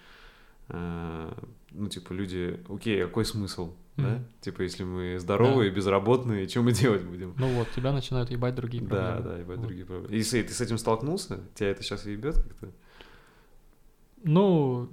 э, 0.69 1.33
ну, 1.71 1.87
типа, 1.89 2.13
люди, 2.13 2.59
окей, 2.69 3.03
а 3.03 3.07
какой 3.07 3.25
смысл, 3.25 3.73
да? 3.97 4.03
Мгм. 4.15 4.25
Типа, 4.39 4.61
если 4.61 4.83
мы 4.85 5.19
здоровые, 5.19 5.69
безработные, 5.69 6.47
что 6.47 6.61
мы 6.61 6.71
делать 6.71 7.03
будем? 7.03 7.33
Ну 7.37 7.53
вот, 7.53 7.71
тебя 7.71 7.91
начинают 7.91 8.31
ебать 8.31 8.55
другие 8.55 8.81
Да, 8.83 9.15
проблемы. 9.17 9.21
да, 9.29 9.37
ебать 9.39 9.57
Вот. 9.57 9.65
другие 9.67 9.85
проблемы. 9.85 10.15
И 10.15 10.23
с- 10.23 10.31
ты 10.31 10.47
с 10.49 10.61
этим 10.61 10.77
столкнулся? 10.77 11.41
Тебя 11.55 11.69
это 11.71 11.83
сейчас 11.83 12.05
ебет 12.05 12.35
как-то? 12.35 12.71
Ну, 14.23 14.89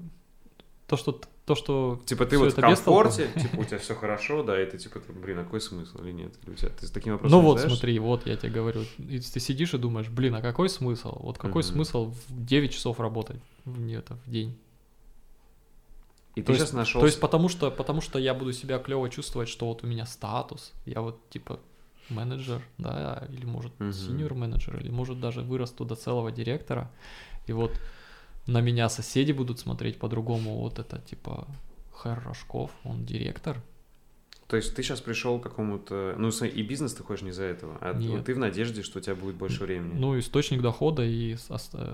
то, 0.87 0.97
что... 0.97 1.21
То, 1.49 1.55
что 1.55 1.99
Типа, 2.05 2.27
ты 2.27 2.37
вот 2.37 2.53
в 2.53 2.61
комфорте, 2.61 3.31
типа, 3.41 3.61
у 3.61 3.65
тебя 3.65 3.79
все 3.79 3.95
хорошо, 3.95 4.43
да, 4.43 4.63
и 4.63 4.67
ты 4.67 4.77
типа, 4.77 5.01
блин, 5.09 5.39
а 5.39 5.45
какой 5.45 5.63
смысл 5.63 6.03
или 6.03 6.13
нет? 6.13 6.35
Или 6.43 6.51
у 6.51 6.55
тебя, 6.55 6.69
ты 6.69 6.87
с 6.87 6.91
таким 6.91 7.15
вопросом 7.15 7.39
Ну 7.39 7.43
вот, 7.43 7.59
смотри, 7.59 7.99
вот 7.99 8.27
я 8.27 8.37
тебе 8.37 8.51
говорю. 8.51 8.85
И 8.99 9.19
ты 9.19 9.41
сидишь 9.41 9.73
и 9.73 9.79
думаешь, 9.79 10.09
блин, 10.11 10.35
а 10.35 10.43
какой 10.43 10.69
смысл? 10.69 11.17
Вот 11.23 11.39
какой 11.39 11.63
Мгм. 11.63 11.73
смысл 11.73 12.13
в 12.29 12.45
9 12.45 12.71
часов 12.75 13.01
работать 13.01 13.41
в, 13.65 13.91
это, 13.91 14.19
в 14.27 14.31
день? 14.31 14.59
И 16.35 16.43
То 16.43 16.49
ты 16.49 16.53
есть- 16.53 16.65
сейчас 16.67 16.73
нашел... 16.75 17.01
То 17.01 17.07
есть 17.07 17.19
потому 17.19 17.49
что, 17.49 17.71
потому 17.71 18.03
что 18.03 18.19
я 18.19 18.35
буду 18.35 18.53
себя 18.53 18.79
клево 18.79 19.09
чувствовать, 19.09 19.49
что 19.49 19.67
вот 19.69 19.83
у 19.85 19.87
меня 19.87 20.05
статус, 20.05 20.73
я 20.85 21.01
вот 21.01 21.31
типа 21.31 21.61
менеджер, 22.11 22.61
да, 22.77 23.27
или 23.33 23.47
может 23.47 23.73
Мгм. 23.81 23.89
senior 23.89 24.35
менеджер, 24.35 24.77
или 24.79 24.91
может 24.91 25.19
даже 25.19 25.41
вырасту 25.41 25.87
до 25.87 25.95
целого 25.95 26.31
директора, 26.31 26.91
и 27.47 27.53
вот 27.53 27.73
на 28.49 28.61
меня 28.61 28.89
соседи 28.89 29.33
будут 29.33 29.61
смотреть 29.61 29.99
по-другому, 29.99 30.59
вот 30.59 30.79
это 30.79 30.99
типа 30.99 31.47
Хэр 31.93 32.23
Рожков, 32.25 32.71
он 32.83 33.05
директор, 33.05 33.63
То 34.49 34.57
есть 34.57 34.75
ты 34.75 34.83
сейчас 34.83 35.03
пришел 35.03 35.39
к 35.39 35.43
какому-то... 35.43 36.15
Ну, 36.17 36.31
и 36.31 36.63
бизнес 36.63 36.95
ты 36.95 37.03
хочешь 37.03 37.23
не 37.23 37.31
из-за 37.31 37.45
этого, 37.45 37.77
а 37.83 37.93
Нет. 37.93 38.25
ты 38.25 38.35
в 38.35 38.39
надежде, 38.39 38.83
что 38.83 38.99
у 38.99 39.03
тебя 39.03 39.15
будет 39.15 39.37
больше 39.37 39.63
времени. 39.65 39.99
ну, 39.99 40.19
источник 40.19 40.63
дохода, 40.63 41.05
и 41.05 41.37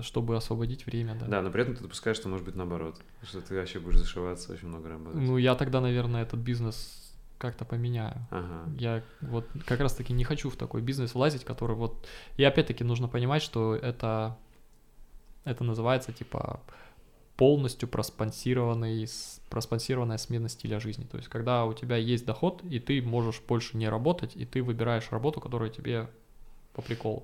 чтобы 0.01 0.37
освободить 0.37 0.85
время, 0.85 1.15
да. 1.15 1.25
Да, 1.27 1.41
но 1.41 1.51
при 1.51 1.63
этом 1.63 1.75
ты 1.75 1.81
допускаешь, 1.83 2.15
что 2.15 2.29
может 2.29 2.45
быть 2.45 2.55
наоборот. 2.55 2.95
Что 3.23 3.41
ты 3.41 3.55
вообще 3.55 3.79
будешь 3.79 3.97
зашиваться 3.97 4.53
очень 4.53 4.69
много 4.69 4.87
работать. 4.87 5.21
Ну, 5.21 5.37
я 5.37 5.55
тогда, 5.55 5.81
наверное, 5.81 6.23
этот 6.23 6.39
бизнес 6.39 7.01
как-то 7.37 7.65
поменяю. 7.65 8.25
Ага. 8.31 8.69
Я 8.79 9.03
вот 9.19 9.45
как 9.65 9.81
раз-таки 9.81 10.13
не 10.13 10.23
хочу 10.23 10.49
в 10.49 10.55
такой 10.55 10.81
бизнес 10.81 11.13
влазить, 11.13 11.43
который 11.43 11.75
вот... 11.75 12.07
И 12.37 12.43
опять-таки 12.45 12.85
нужно 12.85 13.09
понимать, 13.09 13.41
что 13.43 13.75
это, 13.75 14.37
это 15.45 15.63
называется 15.63 16.11
типа 16.11 16.59
полностью 17.37 17.89
проспонсированный, 17.89 19.07
проспонсированная 19.49 20.17
смена 20.17 20.49
стиля 20.49 20.79
жизни. 20.79 21.05
То 21.05 21.17
есть 21.17 21.29
когда 21.29 21.65
у 21.65 21.73
тебя 21.73 21.97
есть 21.97 22.25
доход, 22.25 22.63
и 22.63 22.79
ты 22.79 23.01
можешь 23.01 23.41
больше 23.47 23.77
не 23.77 23.89
работать, 23.89 24.35
и 24.35 24.45
ты 24.45 24.61
выбираешь 24.63 25.11
работу, 25.11 25.41
которая 25.41 25.69
тебе 25.69 26.09
по 26.73 26.81
приколу. 26.81 27.23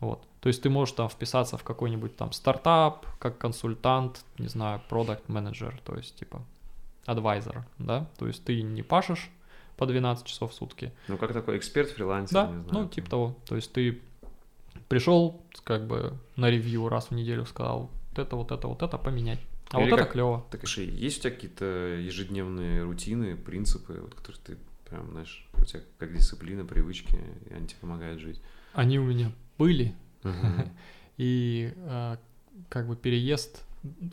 Вот. 0.00 0.26
То 0.40 0.48
есть 0.48 0.60
ты 0.62 0.70
можешь 0.70 0.94
там 0.94 1.08
вписаться 1.08 1.56
в 1.56 1.62
какой-нибудь 1.62 2.16
там 2.16 2.32
стартап, 2.32 3.06
как 3.18 3.38
консультант, 3.38 4.24
не 4.38 4.48
знаю, 4.48 4.82
продукт 4.88 5.28
менеджер, 5.28 5.80
то 5.84 5.94
есть 5.96 6.16
типа 6.16 6.42
адвайзер, 7.06 7.64
да? 7.78 8.06
То 8.18 8.26
есть 8.26 8.44
ты 8.44 8.60
не 8.62 8.82
пашешь 8.82 9.30
по 9.76 9.86
12 9.86 10.26
часов 10.26 10.52
в 10.52 10.54
сутки, 10.54 10.92
Ну, 11.08 11.16
как 11.16 11.32
такой 11.32 11.58
эксперт, 11.58 11.90
фрилансер, 11.90 12.34
да, 12.34 12.46
не 12.46 12.62
знаю. 12.62 12.68
ну, 12.72 12.88
типа 12.88 13.10
того. 13.10 13.36
То 13.46 13.56
есть 13.56 13.72
ты 13.72 14.00
пришел, 14.88 15.42
как 15.64 15.86
бы, 15.86 16.18
на 16.36 16.50
ревью 16.50 16.88
раз 16.88 17.06
в 17.06 17.10
неделю 17.12 17.44
сказал, 17.46 17.90
вот 18.10 18.18
это, 18.18 18.36
вот 18.36 18.52
это, 18.52 18.68
вот 18.68 18.82
это 18.82 18.98
поменять. 18.98 19.40
А 19.70 19.80
Или 19.80 19.90
вот 19.90 19.96
это 19.96 20.04
как- 20.04 20.12
клево. 20.12 20.46
Так, 20.50 20.60
слушай, 20.60 20.86
есть 20.86 21.18
у 21.18 21.22
тебя 21.22 21.30
какие-то 21.32 21.64
ежедневные 21.64 22.82
рутины, 22.82 23.36
принципы, 23.36 23.98
вот, 24.00 24.14
которые 24.14 24.40
ты 24.44 24.56
прям, 24.88 25.10
знаешь, 25.12 25.48
у 25.54 25.64
тебя 25.64 25.80
как 25.98 26.12
дисциплина, 26.14 26.64
привычки, 26.64 27.18
и 27.50 27.52
они 27.54 27.66
тебе 27.66 27.78
помогают 27.80 28.20
жить? 28.20 28.40
Они 28.72 28.98
у 28.98 29.04
меня 29.04 29.32
были, 29.58 29.94
и 31.16 31.72
э, 31.76 32.16
как 32.68 32.86
бы 32.88 32.96
переезд 32.96 33.64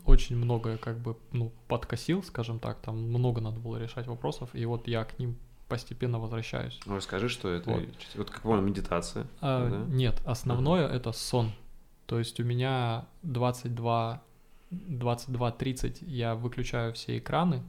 очень 0.04 0.36
много 0.36 0.76
как 0.78 0.98
бы, 0.98 1.16
ну, 1.32 1.52
подкосил, 1.68 2.22
скажем 2.22 2.58
так, 2.58 2.80
там 2.80 2.98
много 3.08 3.40
надо 3.40 3.58
было 3.58 3.76
решать 3.78 4.06
вопросов, 4.06 4.50
и 4.54 4.64
вот 4.66 4.86
я 4.88 5.04
к 5.04 5.18
ним 5.18 5.36
постепенно 5.72 6.18
возвращаюсь. 6.18 6.78
Ну, 6.84 6.96
расскажи, 6.96 7.30
что 7.30 7.48
это. 7.48 7.70
Вот. 7.70 7.88
Вот, 8.14 8.30
как 8.30 8.42
понял, 8.42 8.60
медитация. 8.60 9.26
А, 9.40 9.70
да? 9.70 9.94
Нет, 9.94 10.20
основное 10.26 10.86
это 10.86 11.12
сон. 11.12 11.50
То 12.04 12.18
есть 12.18 12.38
у 12.40 12.44
меня 12.44 13.06
22, 13.22 14.22
22.30 14.70 16.04
я 16.04 16.34
выключаю 16.34 16.92
все 16.92 17.16
экраны, 17.16 17.62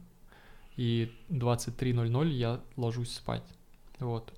и 0.76 1.14
23.00 1.30 2.28
я 2.28 2.60
ложусь 2.76 3.14
спать. 3.14 3.46
Вот. 4.00 4.34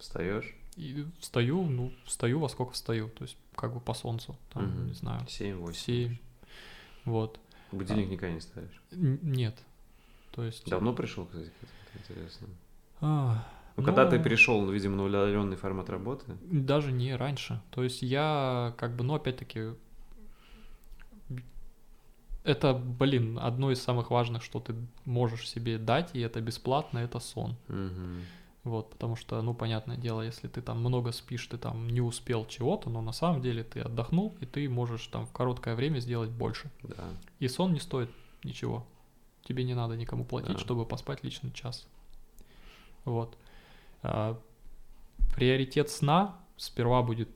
Встаешь? 0.00 0.52
И 0.74 1.06
встаю, 1.20 1.62
ну, 1.62 1.92
встаю 2.06 2.40
во 2.40 2.48
сколько 2.48 2.72
встаю, 2.72 3.10
то 3.10 3.22
есть 3.22 3.36
как 3.54 3.72
бы 3.72 3.78
по 3.78 3.94
солнцу, 3.94 4.36
там, 4.52 4.64
Мгм. 4.64 4.86
не 4.88 4.94
знаю, 4.94 5.20
7-8. 5.28 5.72
7. 5.72 6.16
Вот. 7.04 7.38
Будильник 7.70 8.08
никогда 8.10 8.34
не 8.34 8.40
ставишь. 8.40 8.82
Нет. 8.90 9.56
То 10.32 10.42
есть... 10.42 10.68
Давно 10.68 10.92
пришел, 10.92 11.26
кстати, 11.26 11.44
к 11.46 11.62
этому? 11.62 12.18
интересно. 12.18 12.48
А, 13.00 13.44
Ну, 13.76 13.82
когда 13.82 14.06
ты 14.08 14.18
ну, 14.18 14.24
перешел, 14.24 14.60
ну, 14.62 14.70
видимо, 14.72 14.96
на 14.96 15.04
удаленный 15.04 15.56
формат 15.56 15.90
работы, 15.90 16.24
Даже 16.42 16.92
не 16.92 17.14
раньше. 17.16 17.60
То 17.70 17.82
есть 17.82 18.02
я 18.02 18.74
как 18.78 18.94
бы, 18.96 19.04
ну, 19.04 19.14
опять-таки, 19.14 19.74
это, 22.44 22.74
блин, 22.74 23.38
одно 23.40 23.70
из 23.70 23.82
самых 23.82 24.10
важных, 24.10 24.42
что 24.42 24.60
ты 24.60 24.74
можешь 25.06 25.48
себе 25.48 25.78
дать, 25.78 26.10
и 26.14 26.20
это 26.20 26.40
бесплатно, 26.40 26.98
это 26.98 27.18
сон. 27.18 27.56
Мгм. 27.68 28.20
Вот, 28.64 28.90
потому 28.90 29.16
что, 29.16 29.40
ну, 29.42 29.52
понятное 29.54 29.96
дело, 29.96 30.22
если 30.22 30.48
ты 30.48 30.62
там 30.62 30.80
много 30.80 31.12
спишь, 31.12 31.46
ты 31.46 31.58
там 31.58 31.88
не 31.88 32.00
успел 32.00 32.46
чего-то, 32.46 32.88
но 32.90 33.02
на 33.02 33.12
самом 33.12 33.42
деле 33.42 33.62
ты 33.62 33.80
отдохнул, 33.80 34.34
и 34.40 34.46
ты 34.46 34.68
можешь 34.68 35.06
там 35.08 35.26
в 35.26 35.32
короткое 35.32 35.74
время 35.74 35.98
сделать 36.00 36.30
больше. 36.30 36.70
да. 36.82 37.04
И 37.40 37.48
сон 37.48 37.72
не 37.72 37.80
стоит 37.80 38.10
ничего. 38.42 38.86
Тебе 39.42 39.64
не 39.64 39.74
надо 39.74 39.96
никому 39.96 40.24
платить, 40.24 40.52
Да. 40.54 40.58
чтобы 40.58 40.86
поспать 40.86 41.22
личный 41.24 41.50
час. 41.52 41.86
Вот. 43.04 43.36
А, 44.02 44.40
приоритет 45.36 45.90
сна 45.90 46.36
сперва 46.56 47.02
будет 47.02 47.28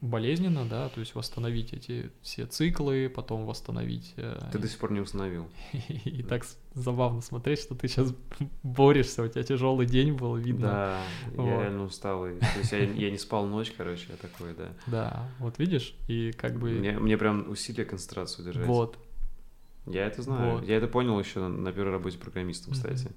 болезненно, 0.00 0.64
да, 0.64 0.88
то 0.88 1.00
есть 1.00 1.14
восстановить 1.14 1.72
эти 1.72 2.10
все 2.20 2.46
циклы, 2.46 3.10
потом 3.14 3.46
восстановить... 3.46 4.12
э, 4.16 4.38
Ты 4.52 4.58
до 4.58 4.68
сих 4.68 4.78
пор 4.78 4.92
не 4.92 5.00
установил. 5.00 5.48
И 6.04 6.22
так 6.22 6.44
забавно 6.74 7.20
смотреть, 7.20 7.60
что 7.60 7.74
ты 7.74 7.88
сейчас 7.88 8.14
борешься, 8.62 9.22
у 9.22 9.28
тебя 9.28 9.42
тяжелый 9.42 9.86
день 9.86 10.12
был, 10.12 10.36
видно. 10.36 10.68
Да, 11.36 11.42
я 11.42 11.60
реально 11.62 11.84
усталый. 11.84 12.38
То 12.38 12.58
есть 12.58 12.72
я, 12.72 13.10
не 13.10 13.18
спал 13.18 13.46
ночь, 13.46 13.72
короче, 13.76 14.06
я 14.10 14.16
такой, 14.16 14.54
да. 14.54 14.72
Да, 14.86 15.28
вот 15.38 15.58
видишь, 15.58 15.94
и 16.06 16.32
как 16.32 16.58
бы... 16.58 16.70
Мне, 16.70 17.16
прям 17.16 17.48
усилия 17.50 17.84
концентрацию 17.84 18.44
держать. 18.44 18.66
Вот. 18.66 18.98
Я 19.86 20.06
это 20.06 20.22
знаю. 20.22 20.62
Я 20.64 20.76
это 20.76 20.86
понял 20.86 21.18
еще 21.18 21.40
на, 21.40 21.72
первой 21.72 21.92
работе 21.92 22.18
программистом, 22.18 22.74
кстати. 22.74 23.10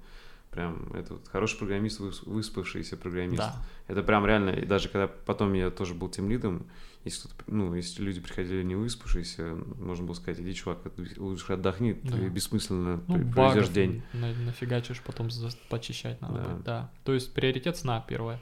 Прям 0.56 0.90
это 0.94 1.12
вот 1.14 1.28
хороший 1.28 1.58
программист, 1.58 2.00
выс- 2.00 2.22
выспавшийся 2.24 2.96
программист. 2.96 3.36
Да. 3.42 3.56
Это 3.88 4.02
прям 4.02 4.24
реально, 4.24 4.50
и 4.50 4.64
даже 4.64 4.88
когда 4.88 5.06
потом 5.06 5.52
я 5.52 5.70
тоже 5.70 5.92
был 5.92 6.08
тем 6.08 6.30
лидом, 6.30 6.64
если, 7.04 7.28
ну, 7.46 7.74
если 7.74 8.02
люди 8.02 8.20
приходили 8.20 8.62
не 8.62 8.74
выспавшиеся, 8.74 9.54
можно 9.78 10.06
было 10.06 10.14
сказать, 10.14 10.40
иди, 10.40 10.54
чувак, 10.54 10.78
лучше 11.18 11.52
отдохни, 11.52 11.92
ты 11.92 12.08
Да. 12.08 12.28
бессмысленно 12.30 13.02
Ну, 13.06 13.14
пр- 13.18 13.32
проведешь 13.34 13.68
день. 13.68 14.02
на- 14.14 14.32
нафигачишь, 14.32 15.02
потом 15.02 15.28
почищать 15.68 16.22
надо 16.22 16.38
Да. 16.38 16.44
будет, 16.48 16.64
да. 16.64 16.90
То 17.04 17.12
есть 17.12 17.34
приоритет 17.34 17.76
сна 17.76 18.02
первое. 18.08 18.40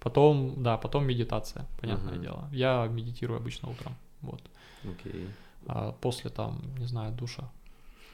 Потом, 0.00 0.62
да, 0.62 0.78
потом 0.78 1.06
медитация, 1.06 1.66
понятное 1.78 2.14
Мгм. 2.14 2.22
дело. 2.22 2.48
Я 2.52 2.86
медитирую 2.86 3.36
обычно 3.38 3.68
утром, 3.68 3.94
вот. 4.22 4.40
Окей. 4.82 5.28
А 5.66 5.92
после 5.92 6.30
там, 6.30 6.58
не 6.78 6.86
знаю, 6.86 7.12
душа. 7.14 7.50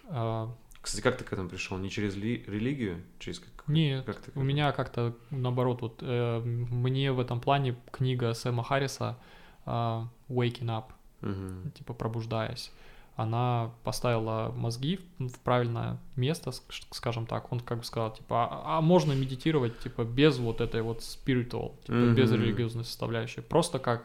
А, 0.08 0.52
Кстати, 0.86 1.02
как 1.02 1.18
ты 1.18 1.24
к 1.24 1.32
этому 1.32 1.48
пришел? 1.48 1.76
Не 1.78 1.90
через 1.90 2.14
ли- 2.14 2.44
религию? 2.46 3.02
Через 3.18 3.40
как? 3.40 3.66
нет, 3.66 4.04
как 4.06 4.20
ты 4.20 4.30
к 4.30 4.36
у 4.36 4.42
меня 4.42 4.70
как-то 4.70 5.16
наоборот, 5.30 5.82
вот 5.82 5.98
э, 6.00 6.38
мне 6.40 7.10
в 7.10 7.18
этом 7.18 7.40
плане 7.40 7.76
книга 7.90 8.32
Сэма 8.34 8.62
Харриса 8.62 9.16
а, 9.64 10.06
Waking 10.28 10.66
Up, 10.66 10.84
Мгм. 11.22 11.72
типа 11.72 11.92
пробуждаясь. 11.92 12.70
она 13.16 13.70
поставила 13.82 14.52
мозги 14.54 15.00
в 15.18 15.38
правильное 15.40 15.98
место, 16.16 16.50
ск- 16.50 16.86
скажем 16.92 17.26
так. 17.26 17.50
Он 17.50 17.58
как 17.60 17.78
бы 17.78 17.84
сказал, 17.84 18.12
типа, 18.12 18.46
а, 18.50 18.78
а 18.78 18.80
можно 18.82 19.12
медитировать, 19.14 19.78
типа, 19.80 20.04
без 20.04 20.38
вот 20.38 20.60
этой 20.60 20.82
вот 20.82 20.98
spiritual, 21.00 21.72
типа, 21.86 22.14
без 22.14 22.30
Мгм. 22.30 22.42
религиозной 22.42 22.84
составляющей. 22.84 23.40
Просто 23.40 23.78
как, 23.80 24.02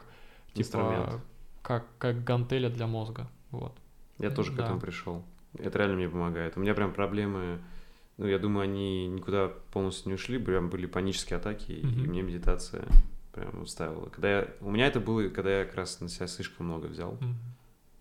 типа, 0.54 0.60
Инструмент. 0.66 1.20
как, 1.62 1.84
как 1.98 2.24
гантеля 2.24 2.70
для 2.70 2.86
мозга. 2.86 3.28
Вот. 3.50 3.72
Я 4.18 4.30
тоже 4.30 4.50
к 4.52 4.56
Да. 4.56 4.64
этому 4.64 4.80
пришел. 4.80 5.22
Это 5.58 5.78
реально 5.78 5.96
мне 5.96 6.08
помогает. 6.08 6.56
У 6.56 6.60
меня 6.60 6.74
прям 6.74 6.92
проблемы, 6.92 7.60
ну, 8.16 8.26
я 8.26 8.38
думаю, 8.38 8.64
они 8.64 9.06
никуда 9.08 9.48
полностью 9.72 10.08
не 10.08 10.14
ушли, 10.14 10.38
прям 10.38 10.70
были 10.70 10.86
панические 10.86 11.36
атаки, 11.38 11.72
и 11.72 11.86
Мгм. 11.86 12.06
мне 12.10 12.22
медитация 12.22 12.84
прям 13.32 13.62
устраивала. 13.62 14.08
Когда 14.08 14.30
я... 14.40 14.48
У 14.60 14.70
меня 14.70 14.86
это 14.86 15.00
было, 15.00 15.28
когда 15.28 15.60
я 15.60 15.64
как 15.64 15.74
раз 15.76 16.00
на 16.00 16.08
себя 16.08 16.26
слишком 16.26 16.66
много 16.66 16.86
взял, 16.86 17.12
Мгм. 17.20 17.36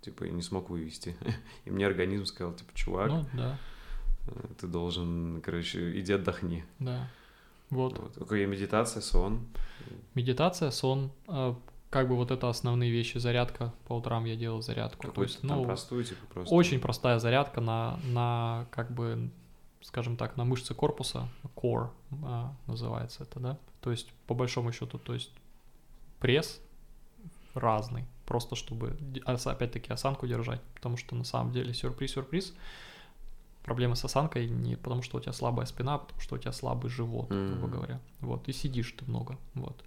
типа, 0.02 0.24
и 0.26 0.32
не 0.32 0.42
смог 0.42 0.70
вывести. 0.70 1.16
И 1.66 1.72
мне 1.72 1.86
организм 1.88 2.26
сказал, 2.26 2.54
типа, 2.54 2.72
чувак, 2.74 3.10
Ну, 3.10 3.26
да, 3.34 3.58
э, 4.28 4.32
ты 4.60 4.68
должен, 4.68 5.42
короче, 5.42 6.00
иди 6.00 6.14
отдохни. 6.14 6.64
да. 6.80 7.08
Вот. 7.70 7.98
Вот. 7.98 8.18
Окей, 8.22 8.46
медитация, 8.48 9.02
сон. 9.02 9.40
Медитация, 10.14 10.72
сон, 10.72 11.12
э, 11.30 11.54
как 11.92 12.08
бы 12.08 12.16
вот 12.16 12.32
это 12.32 12.50
основные 12.50 12.90
вещи. 12.90 13.18
Зарядка 13.18 13.74
по 13.86 13.94
утрам 13.94 14.24
я 14.26 14.36
делал 14.36 14.62
зарядку. 14.62 15.04
То 15.04 15.08
Какую-то 15.10 15.34
есть, 15.34 15.48
там 15.48 15.58
ну, 15.58 15.66
простую, 15.66 16.04
типа, 16.06 16.26
просто. 16.34 16.56
очень 16.56 16.80
простая 16.80 17.20
зарядка 17.20 17.60
на, 17.60 18.00
на 18.06 18.66
как 18.72 18.92
бы, 18.92 19.30
скажем 19.82 20.16
так, 20.16 20.38
на 20.38 20.46
мышцы 20.46 20.74
корпуса, 20.74 21.28
core 21.56 21.90
а, 22.24 22.56
называется 22.66 23.24
это, 23.24 23.40
да. 23.42 23.58
То 23.82 23.92
есть 23.92 24.08
по 24.26 24.34
большому 24.34 24.72
счету, 24.72 24.98
то 25.00 25.14
есть 25.14 25.32
пресс 26.20 26.62
разный, 27.54 28.06
просто 28.26 28.56
чтобы 28.56 28.98
опять-таки 29.46 29.92
осанку 29.92 30.26
держать, 30.28 30.62
потому 30.74 30.96
что 30.96 31.14
на 31.16 31.26
самом 31.26 31.52
деле 31.52 31.74
сюрприз-сюрприз. 31.74 32.54
Проблема 33.64 33.96
с 33.96 34.06
осанкой 34.06 34.50
не 34.50 34.76
потому, 34.76 35.02
что 35.02 35.18
у 35.18 35.20
тебя 35.20 35.34
слабая 35.34 35.66
спина, 35.66 35.96
а 35.96 35.98
потому 36.00 36.22
что 36.22 36.36
у 36.36 36.38
тебя 36.38 36.54
слабый 36.54 36.90
живот, 36.90 37.28
грубо 37.28 37.68
Мгм. 37.68 37.72
говоря. 37.72 38.00
Вот, 38.22 38.48
и 38.48 38.54
сидишь 38.54 38.92
ты 38.94 39.06
много, 39.06 39.38
вот. 39.56 39.84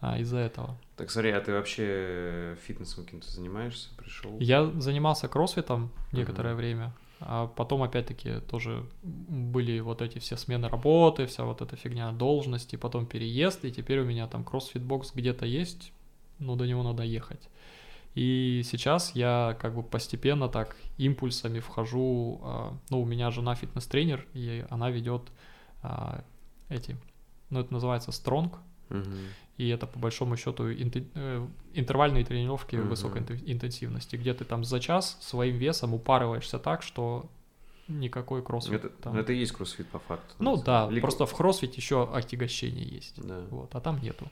А, 0.00 0.18
из-за 0.18 0.38
этого. 0.38 0.76
Так, 0.96 1.10
смотри, 1.10 1.30
а 1.32 1.40
ты 1.40 1.52
вообще 1.52 2.56
фитнесом 2.66 3.04
каким-то 3.04 3.28
занимаешься? 3.30 3.88
Пришел? 3.96 4.38
Я 4.38 4.66
занимался 4.80 5.26
кроссфитом 5.28 5.90
некоторое 6.12 6.50
Мгм. 6.50 6.56
время, 6.56 6.92
а 7.20 7.48
потом 7.48 7.82
опять-таки 7.82 8.40
тоже 8.48 8.86
были 9.02 9.80
вот 9.80 10.02
эти 10.02 10.18
все 10.18 10.36
смены 10.36 10.68
работы, 10.68 11.26
вся 11.26 11.44
вот 11.44 11.62
эта 11.62 11.74
фигня 11.76 12.12
должности, 12.12 12.76
потом 12.76 13.06
переезд, 13.06 13.64
и 13.64 13.72
теперь 13.72 14.00
у 14.00 14.04
меня 14.04 14.28
там 14.28 14.44
кроссфит-бокс 14.44 15.12
где-то 15.14 15.46
есть, 15.46 15.92
но 16.38 16.54
до 16.54 16.64
него 16.64 16.84
надо 16.84 17.02
ехать. 17.02 17.48
И 18.14 18.62
сейчас 18.64 19.14
я 19.14 19.56
как 19.60 19.74
бы 19.74 19.82
постепенно 19.82 20.48
так 20.48 20.76
импульсами 20.96 21.58
вхожу, 21.60 22.40
а, 22.42 22.76
ну, 22.90 23.02
у 23.02 23.04
меня 23.04 23.30
жена 23.30 23.54
фитнес-тренер, 23.54 24.26
и 24.34 24.64
она 24.70 24.90
ведет 24.90 25.22
а, 25.82 26.24
эти, 26.68 26.96
ну, 27.50 27.60
это 27.60 27.72
называется 27.72 28.12
стронг, 28.12 28.58
И 29.56 29.68
это 29.68 29.86
по 29.86 29.98
большому 29.98 30.36
счету 30.36 30.68
э, 30.68 31.46
интервальные 31.74 32.24
тренировки 32.24 32.76
Мгм. 32.76 32.88
высокой 32.90 33.22
интен- 33.22 33.42
интенсивности, 33.44 34.16
где 34.16 34.32
ты 34.34 34.44
там 34.44 34.64
за 34.64 34.78
час 34.80 35.18
своим 35.20 35.56
весом 35.56 35.94
упарываешься 35.94 36.58
так, 36.58 36.82
что 36.82 37.28
никакой 37.88 38.42
кроссфит. 38.42 38.84
Это, 38.84 38.88
там. 38.90 39.16
это 39.16 39.32
и 39.32 39.36
есть 39.38 39.52
кроссфит 39.52 39.88
по 39.88 39.98
факту. 39.98 40.34
Ну 40.38 40.56
да, 40.62 40.86
деле. 40.88 41.00
просто 41.00 41.26
в 41.26 41.34
кроссфите 41.34 41.74
еще 41.76 42.08
отягощение 42.12 42.86
есть. 42.86 43.20
Да. 43.26 43.40
Вот, 43.50 43.74
а 43.74 43.80
там 43.80 44.00
нету. 44.02 44.28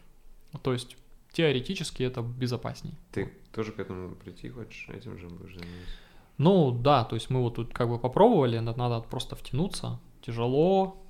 То 0.62 0.72
есть 0.72 0.96
теоретически 1.32 2.02
это 2.02 2.22
безопасней. 2.22 2.94
Ты 3.12 3.32
тоже 3.52 3.72
к 3.72 3.80
этому 3.80 4.14
прийти 4.14 4.48
хочешь? 4.48 4.88
Этим 4.90 5.18
же 5.18 5.26
будешь 5.28 5.54
заниматься? 5.54 5.92
Ну 6.38 6.70
да, 6.70 7.04
то 7.04 7.16
есть 7.16 7.30
мы 7.30 7.40
вот 7.42 7.54
тут 7.56 7.72
как 7.72 7.88
бы 7.88 7.98
попробовали, 7.98 8.58
на- 8.58 8.74
надо 8.76 9.00
просто 9.00 9.36
втянуться. 9.36 9.98
Тяжело 10.22 11.02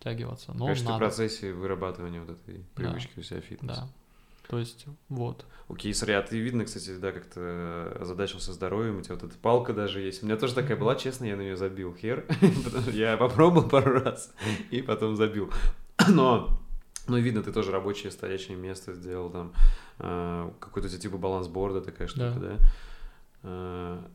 втягиваться, 0.00 0.52
но 0.54 0.64
Конечно, 0.66 0.84
ты 0.84 0.88
в 0.88 0.92
надо. 0.94 0.98
процессе 1.04 1.52
вырабатывания 1.52 2.20
вот 2.20 2.30
этой 2.30 2.64
привычки 2.74 3.18
у 3.18 3.22
себя 3.22 3.40
фитнеса. 3.40 3.82
Да. 3.82 3.88
То 4.48 4.58
есть 4.58 4.86
вот. 5.08 5.44
Окей, 5.68 5.94
смотри, 5.94 6.14
а 6.14 6.22
ты 6.22 6.38
видно, 6.40 6.64
кстати, 6.64 6.96
да, 6.98 7.12
как-то 7.12 7.96
озадачился 8.00 8.52
здоровьем, 8.52 8.98
у 8.98 9.02
тебя 9.02 9.14
вот 9.14 9.22
эта 9.24 9.38
палка 9.38 9.72
даже 9.72 10.00
есть. 10.00 10.22
У 10.22 10.26
меня 10.26 10.36
тоже 10.36 10.54
такая 10.54 10.76
была, 10.76 10.96
честно, 10.96 11.26
я 11.26 11.36
на 11.36 11.42
нее 11.42 11.56
забил 11.56 11.94
хер. 11.94 12.26
Я 12.92 13.16
попробовал 13.16 13.68
пару 13.68 14.00
раз 14.00 14.32
и 14.72 14.82
потом 14.82 15.14
забил. 15.14 15.52
Но, 16.08 16.58
ну, 17.06 17.18
видно, 17.18 17.42
ты 17.44 17.52
тоже 17.52 17.70
рабочее 17.70 18.10
стоячее 18.10 18.56
место 18.56 18.92
сделал 18.94 19.30
там. 19.30 19.52
э, 20.00 20.50
Какой-то 20.58 20.88
типа 20.88 21.16
балансборда 21.18 21.80
такая 21.82 22.08
штука, 22.08 22.34
Да. 22.40 22.58
да? 23.42 24.10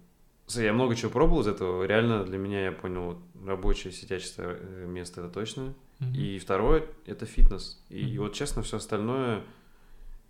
Я 0.49 0.73
много 0.73 0.95
чего 0.95 1.09
пробовал 1.11 1.41
из 1.41 1.47
этого. 1.47 1.83
Реально 1.85 2.23
для 2.23 2.37
меня, 2.37 2.65
я 2.65 2.71
понял, 2.71 3.19
рабочее 3.45 3.91
сидячее 3.91 4.31
э, 4.37 4.85
место 4.87 5.21
это 5.21 5.29
точно. 5.33 5.73
Мгм. 5.99 6.13
И 6.13 6.39
второе 6.39 6.85
это 7.05 7.25
фитнес. 7.25 7.81
И 7.89 8.05
Мгм. 8.05 8.17
вот 8.19 8.33
честно, 8.33 8.61
все 8.61 8.77
остальное 8.77 9.41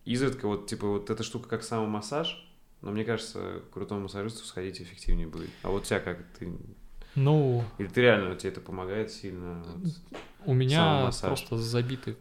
изредка 0.05 0.47
вот 0.47 0.68
типа 0.68 0.88
вот 0.88 1.09
эта 1.09 1.24
штука 1.24 1.49
как 1.49 1.63
самомассаж, 1.63 2.47
но 2.82 2.91
мне 2.91 3.03
кажется, 3.03 3.61
к 3.70 3.74
крутому 3.74 4.01
массажисту 4.01 4.45
сходить 4.45 4.80
эффективнее 4.82 5.28
будет. 5.28 5.49
А 5.63 5.70
вот 5.70 5.84
тебя 5.84 5.99
как 5.99 6.24
ты 6.39 6.53
Ну, 7.16 7.63
или 7.78 7.88
ты 7.88 8.01
реально 8.01 8.36
тебе 8.36 8.51
это 8.51 8.61
помогает 8.61 9.11
сильно? 9.11 9.63
Вот, 9.63 9.91
У 10.45 10.53
меня 10.53 11.11
просто 11.22 11.57
забиты 11.57 12.16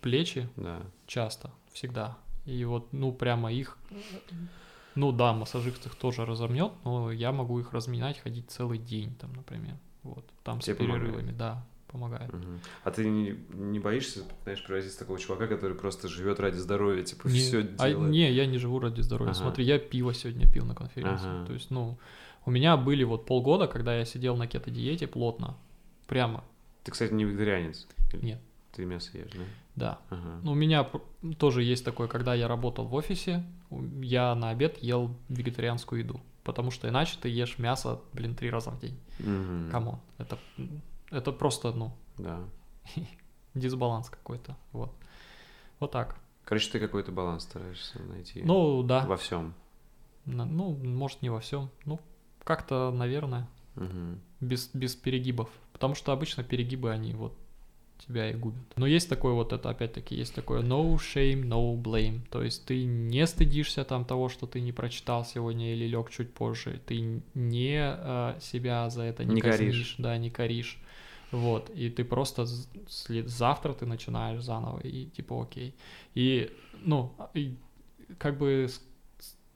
плечи 0.00 0.48
да. 0.56 0.82
часто, 1.06 1.50
всегда. 1.72 2.16
И 2.44 2.64
вот, 2.64 2.92
ну, 2.92 3.12
прямо 3.12 3.52
их... 3.52 3.76
Ну 4.96 5.12
да, 5.12 5.32
массажист 5.32 5.86
их 5.86 5.94
тоже 5.94 6.24
разомнет, 6.24 6.72
но 6.84 7.12
я 7.12 7.30
могу 7.30 7.60
их 7.60 7.72
разминать, 7.72 8.18
ходить 8.18 8.50
целый 8.50 8.78
день 8.78 9.14
там, 9.14 9.32
например. 9.34 9.76
Вот, 10.02 10.24
там 10.42 10.60
Тебе 10.60 10.74
с 10.74 10.78
помогает? 10.78 11.02
перерывами, 11.02 11.32
да, 11.32 11.66
помогает. 11.88 12.32
Мгм. 12.32 12.60
А 12.82 12.90
ты 12.90 13.08
не, 13.08 13.36
не 13.50 13.78
боишься, 13.78 14.22
знаешь, 14.44 14.64
превратиться 14.64 14.98
такого 14.98 15.18
чувака, 15.18 15.46
который 15.46 15.76
просто 15.76 16.08
живет 16.08 16.40
ради 16.40 16.56
здоровья, 16.56 17.02
типа 17.02 17.28
Не- 17.28 17.38
все 17.38 17.58
а, 17.78 17.88
делает? 17.88 18.10
не, 18.10 18.32
я 18.32 18.46
не 18.46 18.58
живу 18.58 18.78
ради 18.78 19.02
здоровья. 19.02 19.32
Ага. 19.32 19.40
Смотри, 19.40 19.64
я 19.64 19.78
пиво 19.78 20.14
сегодня 20.14 20.50
пил 20.50 20.64
на 20.64 20.74
конференции. 20.74 21.28
Ага. 21.28 21.46
То 21.46 21.52
есть, 21.52 21.70
ну, 21.70 21.98
у 22.46 22.50
меня 22.50 22.76
были 22.76 23.04
вот 23.04 23.26
полгода, 23.26 23.66
когда 23.66 23.96
я 23.96 24.04
сидел 24.04 24.36
на 24.36 24.46
кето-диете 24.46 25.06
плотно. 25.06 25.56
Прямо, 26.06 26.44
Ты, 26.84 26.92
кстати, 26.92 27.12
не 27.12 27.24
вегетарианец? 27.24 27.86
Нет. 28.14 28.40
Ты 28.76 28.84
мясо 28.84 29.16
ешь, 29.16 29.30
да? 29.32 29.44
да. 29.74 29.98
Ага. 30.10 30.40
Ну, 30.42 30.52
у 30.52 30.54
меня 30.54 30.86
тоже 31.38 31.62
есть 31.62 31.82
такое, 31.82 32.08
когда 32.08 32.34
я 32.34 32.46
работал 32.46 32.84
в 32.84 32.92
офисе, 32.92 33.42
я 34.02 34.34
на 34.34 34.50
обед 34.50 34.76
ел 34.82 35.16
вегетарианскую 35.30 36.02
еду. 36.02 36.20
Потому 36.44 36.70
что 36.70 36.86
иначе 36.86 37.16
ты 37.18 37.30
ешь 37.30 37.58
мясо, 37.58 38.02
блин, 38.12 38.34
три 38.34 38.50
раза 38.50 38.70
в 38.70 38.78
день. 38.78 39.00
Мгм. 39.18 39.70
Come 39.70 39.86
on. 39.86 39.98
Это, 40.18 40.38
это 41.10 41.32
просто, 41.32 41.72
ну, 41.72 41.96
Да. 42.18 42.38
дисбаланс 43.54 44.10
какой-то. 44.10 44.58
Вот. 44.72 44.92
Вот 45.80 45.90
так. 45.90 46.20
Короче, 46.44 46.70
ты 46.70 46.78
какой-то 46.78 47.12
баланс 47.12 47.44
стараешься 47.44 47.98
найти. 48.02 48.42
Ну, 48.42 48.82
да. 48.82 49.06
Во 49.06 49.16
всем. 49.16 49.54
Ну, 50.26 50.76
может, 50.76 51.22
не 51.22 51.30
во 51.30 51.40
всем. 51.40 51.70
Ну, 51.86 51.98
как-то, 52.44 52.90
наверное, 52.90 53.48
без, 54.40 54.68
без 54.74 54.94
перегибов. 54.96 55.48
Потому 55.72 55.94
что 55.94 56.12
обычно 56.12 56.44
перегибы, 56.44 56.90
они 56.90 57.14
вот 57.14 57.38
тебя 57.98 58.30
и 58.30 58.34
губят. 58.34 58.62
Но 58.76 58.86
есть 58.86 59.08
такое 59.08 59.32
вот 59.32 59.52
это, 59.52 59.70
опять-таки, 59.70 60.14
есть 60.14 60.34
такое 60.34 60.62
no 60.62 60.94
shame, 60.96 61.42
no 61.44 61.76
blame. 61.80 62.20
То 62.30 62.42
есть 62.42 62.64
ты 62.66 62.84
не 62.84 63.26
стыдишься 63.26 63.84
там 63.84 64.04
того, 64.04 64.28
что 64.28 64.46
ты 64.46 64.60
не 64.60 64.72
прочитал 64.72 65.24
сегодня 65.24 65.72
или 65.72 65.86
лег 65.86 66.10
чуть 66.10 66.32
позже. 66.32 66.80
Ты 66.86 67.22
не 67.34 67.78
э, 67.78 68.38
себя 68.40 68.88
за 68.90 69.02
это 69.02 69.24
не, 69.24 69.34
Не 69.36 69.40
казнишь, 69.40 69.72
коришь. 69.72 69.94
да, 69.98 70.16
не 70.18 70.30
коришь. 70.30 70.78
Вот, 71.32 71.70
и 71.70 71.90
ты 71.90 72.04
просто 72.04 72.46
след- 72.88 73.28
завтра 73.28 73.72
ты 73.72 73.84
начинаешь 73.86 74.42
заново, 74.42 74.78
и 74.80 75.06
типа 75.06 75.42
окей. 75.42 75.74
И, 76.14 76.50
ну, 76.82 77.12
и 77.34 77.56
как 78.18 78.38
бы 78.38 78.68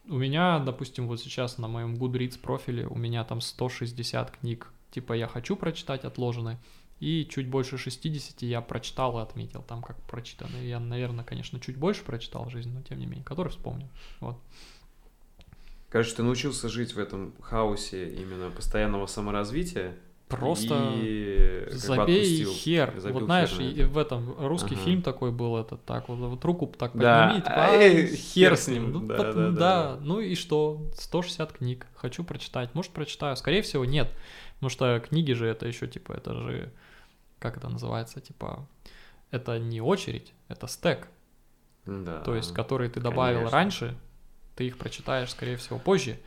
у 0.09 0.15
меня, 0.19 0.59
допустим, 0.59 1.07
вот 1.07 1.21
сейчас 1.21 1.59
на 1.59 1.69
моем 1.69 1.95
Goodreads 1.95 2.41
профиле 2.41 2.87
у 2.89 2.97
меня 2.97 3.23
там 3.25 3.41
160 3.41 4.31
книг, 4.33 4.73
типа 4.91 5.13
я 5.13 5.29
хочу 5.29 5.55
прочитать 5.55 6.05
отложены, 6.05 6.59
и 7.01 7.27
чуть 7.31 7.49
больше 7.49 7.79
60 7.79 8.43
я 8.43 8.61
прочитал 8.61 9.19
и 9.19 9.23
отметил 9.23 9.63
там 9.63 9.83
как 9.83 9.97
прочитано. 10.03 10.57
Я, 10.63 10.79
наверное, 10.81 11.25
конечно, 11.25 11.59
чуть 11.59 11.77
больше 11.77 12.05
прочитал 12.05 12.45
в 12.45 12.51
жизни, 12.51 12.73
но 12.73 12.83
тем 12.83 12.99
не 12.99 13.07
менее, 13.07 13.25
который 13.25 13.49
вспомнил. 13.49 13.89
Вот. 14.21 14.37
Короче, 15.89 16.15
ты 16.15 16.23
научился 16.23 16.69
жить 16.69 16.95
в 16.95 16.99
этом 16.99 17.33
хаосе 17.41 18.09
именно 18.11 18.51
постоянного 18.51 19.07
саморазвития. 19.07 19.95
Просто 20.29 20.93
и 20.95 21.65
бы 21.65 21.71
забей 21.77 22.21
отпустил. 22.23 22.53
хер. 22.53 22.95
Забил 22.99 23.19
вот 23.19 23.25
знаешь, 23.25 23.51
хер 23.51 23.61
и 23.63 23.83
в 23.83 23.99
этом 23.99 24.37
русский 24.47 24.77
Ага. 24.77 24.85
фильм 24.85 25.03
такой 25.03 25.33
был 25.33 25.57
этот, 25.57 25.85
так 25.85 26.09
вот, 26.09 26.19
вот 26.21 26.45
руку 26.45 26.73
так 26.79 26.93
Да. 26.97 27.25
подними, 27.25 27.41
типа, 27.43 27.55
А, 27.57 27.71
«А, 27.71 27.77
э, 27.77 28.07
хер 28.15 28.57
с 28.57 28.69
ним. 28.69 28.93
Ну, 28.93 29.01
Да, 29.01 29.17
пот- 29.17 29.35
да, 29.35 29.51
да, 29.51 29.51
да. 29.51 29.99
ну 30.01 30.21
и 30.21 30.37
что? 30.37 30.87
160 30.95 31.53
книг. 31.55 31.89
Хочу 31.97 32.23
прочитать. 32.23 32.73
Может, 32.77 32.93
прочитаю. 32.93 33.37
Скорее 33.37 33.63
всего, 33.63 33.85
нет. 33.85 34.09
Потому 34.55 34.71
что 34.71 35.01
книги 35.01 35.33
же 35.33 35.49
это 35.49 35.67
еще, 35.67 35.89
типа, 35.89 36.13
это 36.13 36.33
же, 36.35 36.71
как 37.41 37.57
это 37.57 37.69
называется, 37.69 38.21
типа, 38.21 38.67
это 39.33 39.59
не 39.59 39.81
очередь, 39.81 40.33
это 40.49 40.69
стек. 40.69 41.09
Да. 41.87 42.21
То 42.21 42.37
есть, 42.37 42.55
которые 42.55 42.89
ты 42.91 43.01
добавил 43.01 43.39
конечно. 43.39 43.57
раньше, 43.59 43.97
ты 44.55 44.67
их 44.69 44.79
прочитаешь, 44.79 45.31
скорее 45.31 45.57
всего, 45.57 45.79
позже. 45.79 46.21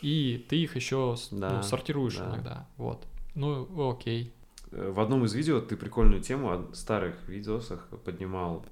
и 0.00 0.46
ты 0.48 0.56
их 0.56 0.76
еще 0.76 1.16
Да, 1.32 1.56
ну, 1.56 1.62
сортируешь 1.62 2.16
да. 2.16 2.26
иногда. 2.30 2.68
Вот. 2.78 3.04
Ну, 3.34 3.90
окей. 3.90 4.32
Э, 4.70 4.90
В 4.90 5.00
одном 5.00 5.24
из 5.26 5.34
видео 5.34 5.60
ты 5.60 5.76
прикольную 5.76 6.22
тему 6.22 6.50
о 6.52 6.74
старых 6.74 7.28
видосах 7.28 7.86
поднимал, 8.04 8.64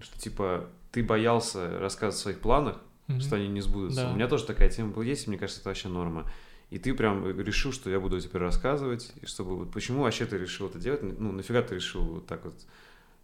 что 0.00 0.18
типа 0.18 0.68
ты 0.92 1.02
боялся 1.04 1.78
рассказывать 1.78 2.16
о 2.16 2.22
своих 2.22 2.40
планах, 2.40 2.80
Мгм. 3.08 3.20
что 3.20 3.36
они 3.36 3.48
не 3.48 3.60
сбудутся. 3.60 4.02
Да. 4.04 4.10
У 4.12 4.14
меня 4.14 4.28
тоже 4.28 4.44
такая 4.46 4.68
тема 4.68 4.92
была 4.92 5.04
есть, 5.04 5.26
и 5.26 5.30
мне 5.30 5.38
кажется, 5.38 5.60
это 5.60 5.68
вообще 5.70 5.88
норма. 5.88 6.30
И 6.70 6.78
ты 6.78 6.94
прям 6.94 7.24
решил, 7.40 7.72
что 7.72 7.90
я 7.90 8.00
буду 8.00 8.20
теперь 8.20 8.42
рассказывать, 8.42 9.12
и 9.22 9.26
чтобы 9.26 9.56
вот 9.56 9.72
почему 9.72 10.02
вообще 10.02 10.26
ты 10.26 10.36
решил 10.36 10.68
это 10.68 10.78
делать? 10.78 11.02
Ну, 11.02 11.32
нафига 11.32 11.62
ты 11.62 11.76
решил 11.76 12.02
вот 12.02 12.26
так 12.26 12.44
вот? 12.44 12.54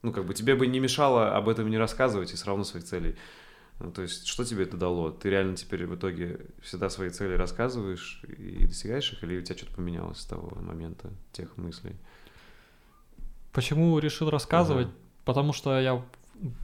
Ну, 0.03 0.13
как 0.13 0.25
бы 0.27 0.35
тебе 0.35 0.55
бы 0.55 0.67
не 0.67 0.81
мешало 0.81 1.37
об 1.37 1.49
этом 1.49 1.69
не 1.69 1.79
рассказывать 1.79 2.33
и 2.33 2.37
все 2.37 2.47
равно 2.47 2.65
своих 2.65 2.85
целей. 2.85 3.17
Ну, 3.81 3.91
то 3.91 4.03
есть, 4.03 4.27
что 4.27 4.45
тебе 4.45 4.63
это 4.63 4.77
дало? 4.77 5.11
Ты 5.11 5.31
реально 5.31 5.57
теперь 5.57 5.87
в 5.87 5.97
итоге 5.97 6.41
всегда 6.61 6.89
свои 6.89 7.11
цели 7.11 7.35
рассказываешь 7.35 8.23
и 8.29 8.67
достигаешь 8.67 9.13
их, 9.13 9.25
или 9.25 9.39
у 9.39 9.43
тебя 9.43 9.57
что-то 9.57 9.75
поменялось 9.75 10.19
с 10.19 10.27
того 10.27 10.57
момента, 10.61 11.11
тех 11.33 11.57
мыслей? 11.57 11.97
Почему 13.53 13.99
решил 13.99 14.31
рассказывать? 14.31 14.87
Ага. 14.87 14.97
Потому 15.25 15.53
что 15.53 15.79
я, 15.81 16.03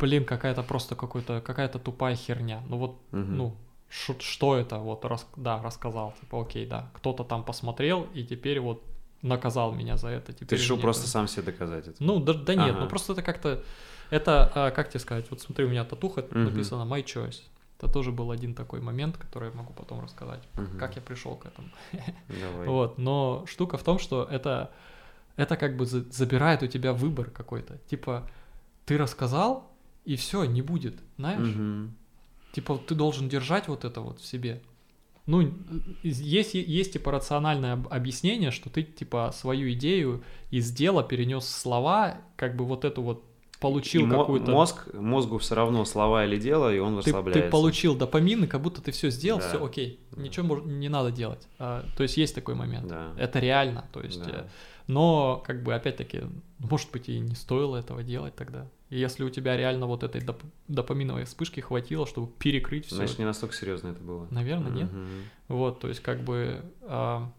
блин, 0.01 0.25
какая-то 0.25 0.63
просто 0.63 0.95
какой-то, 0.95 1.41
какая-то 1.41 1.79
тупая 1.79 2.15
херня. 2.15 2.63
Ну 2.69 2.79
вот, 2.79 3.01
Мгм. 3.11 3.37
ну, 3.37 3.57
что 3.89 4.57
это? 4.57 4.79
Вот, 4.79 5.05
рас- 5.05 5.27
да, 5.37 5.63
рассказал. 5.63 6.15
Типа, 6.21 6.43
окей, 6.43 6.67
да. 6.67 6.91
Кто-то 6.95 7.25
там 7.25 7.45
посмотрел 7.45 8.07
и 8.15 8.23
теперь 8.25 8.61
вот 8.61 8.83
наказал 9.23 9.73
меня 9.73 9.97
за 9.97 10.09
это. 10.09 10.33
Ты 10.33 10.45
Теперь 10.45 10.59
решил 10.59 10.77
мне 10.77 10.83
просто 10.83 11.03
это- 11.05 11.11
сам 11.13 11.29
себе 11.29 11.43
доказать 11.45 11.89
это? 11.89 12.03
Ну, 12.03 12.21
да, 12.21 12.35
да 12.35 12.55
нет, 12.55 12.71
Ага. 12.75 12.81
ну 12.81 12.89
просто 12.89 13.13
это 13.15 13.23
как-то... 13.23 13.63
Это, 14.11 14.51
а, 14.55 14.71
как 14.71 14.89
тебе 14.89 15.01
сказать, 15.01 15.27
вот 15.31 15.41
смотри, 15.43 15.65
у 15.67 15.69
меня 15.69 15.85
татуха 15.85 16.23
Мгм. 16.31 16.45
написано 16.45 16.83
«My 16.85 17.05
choice». 17.05 17.43
Это 17.79 17.93
тоже 17.93 18.11
был 18.11 18.31
один 18.31 18.55
такой 18.55 18.81
момент, 18.81 19.17
который 19.19 19.51
я 19.51 19.55
могу 19.55 19.73
потом 19.73 20.01
рассказать, 20.03 20.43
Мгм. 20.55 20.79
как 20.79 20.97
я 20.97 21.03
пришел 21.03 21.37
к 21.37 21.47
этому. 21.47 21.69
Давай. 22.29 22.67
Вот, 22.69 22.99
но 22.99 23.45
штука 23.47 23.77
в 23.77 23.83
том, 23.85 23.99
что 23.99 24.25
это, 24.31 24.71
это 25.37 25.57
как 25.57 25.77
бы 25.77 25.85
за- 25.87 26.11
забирает 26.11 26.63
у 26.63 26.67
тебя 26.67 26.93
выбор 26.93 27.31
какой-то. 27.31 27.79
Типа, 27.87 28.29
ты 28.87 28.97
рассказал, 28.99 29.71
и 30.05 30.17
все, 30.17 30.45
не 30.45 30.63
будет, 30.63 30.99
знаешь? 31.19 31.41
Мгм. 31.55 31.95
Типа, 32.53 32.79
ты 32.87 32.95
должен 32.95 33.29
держать 33.29 33.69
вот 33.69 33.85
это 33.85 34.01
вот 34.01 34.21
в 34.21 34.27
себе. 34.27 34.61
Ну, 35.27 35.53
есть, 36.03 36.55
есть 36.55 36.93
типа 36.95 37.11
рациональное 37.13 37.75
об- 37.75 37.89
объяснение, 37.93 38.51
что 38.51 38.71
ты 38.71 38.83
типа 38.83 39.31
свою 39.35 39.71
идею 39.73 40.23
из 40.51 40.71
дела 40.73 41.03
перенес 41.03 41.45
в 41.45 41.49
слова, 41.51 42.19
как 42.37 42.57
бы 42.57 42.65
вот 42.65 42.85
эту 42.87 43.03
вот 43.03 43.23
получил 43.61 44.07
И 44.07 44.11
какую-то... 44.11 44.51
Мозг, 44.51 44.87
мозгу 44.95 45.37
все 45.39 45.55
равно 45.57 45.85
слова 45.85 46.25
или 46.25 46.39
дело, 46.39 46.73
и 46.75 46.79
он 46.79 46.93
ты, 47.03 47.09
расслабляется. 47.11 47.43
ты 47.43 47.51
получил 47.51 47.95
допамин, 47.97 48.45
и 48.45 48.47
как 48.47 48.63
будто 48.63 48.81
ты 48.81 48.91
все 48.93 49.11
сделал, 49.11 49.41
Да. 49.41 49.49
все 49.49 49.63
окей, 49.65 50.01
Да. 50.13 50.23
ничего 50.23 50.59
не 50.61 50.89
надо 50.89 51.11
делать. 51.11 51.47
А, 51.59 51.85
то 51.97 52.05
есть 52.05 52.17
есть 52.17 52.35
такой 52.35 52.55
момент. 52.55 52.87
Да. 52.87 53.13
Это 53.19 53.39
реально, 53.41 53.85
то 53.93 54.01
есть, 54.01 54.23
Да. 54.23 54.31
э, 54.31 54.49
но 54.87 55.43
как 55.47 55.63
бы 55.63 55.75
опять-таки, 55.75 56.23
может 56.59 56.91
быть 56.91 57.09
и 57.11 57.19
не 57.19 57.35
стоило 57.35 57.77
этого 57.77 58.03
делать 58.03 58.35
тогда. 58.37 58.67
И 58.91 58.99
если 58.99 59.23
у 59.25 59.31
тебя 59.31 59.57
реально 59.57 59.87
вот 59.87 60.03
этой 60.03 60.21
доп- 60.23 60.45
допаминовой 60.67 61.25
вспышки 61.25 61.61
хватило, 61.61 62.07
чтобы 62.07 62.33
перекрыть 62.39 62.87
все, 62.87 62.95
Значит, 62.97 63.19
не 63.19 63.25
настолько 63.27 63.55
серьезно 63.55 63.89
это 63.89 64.01
было. 64.03 64.27
наверное, 64.31 64.71
нет. 64.73 64.93
Мгм. 64.93 65.09
Вот, 65.49 65.81
то 65.81 65.89
есть 65.89 66.01
как 66.01 66.21
бы 66.23 66.63
а, 66.83 67.31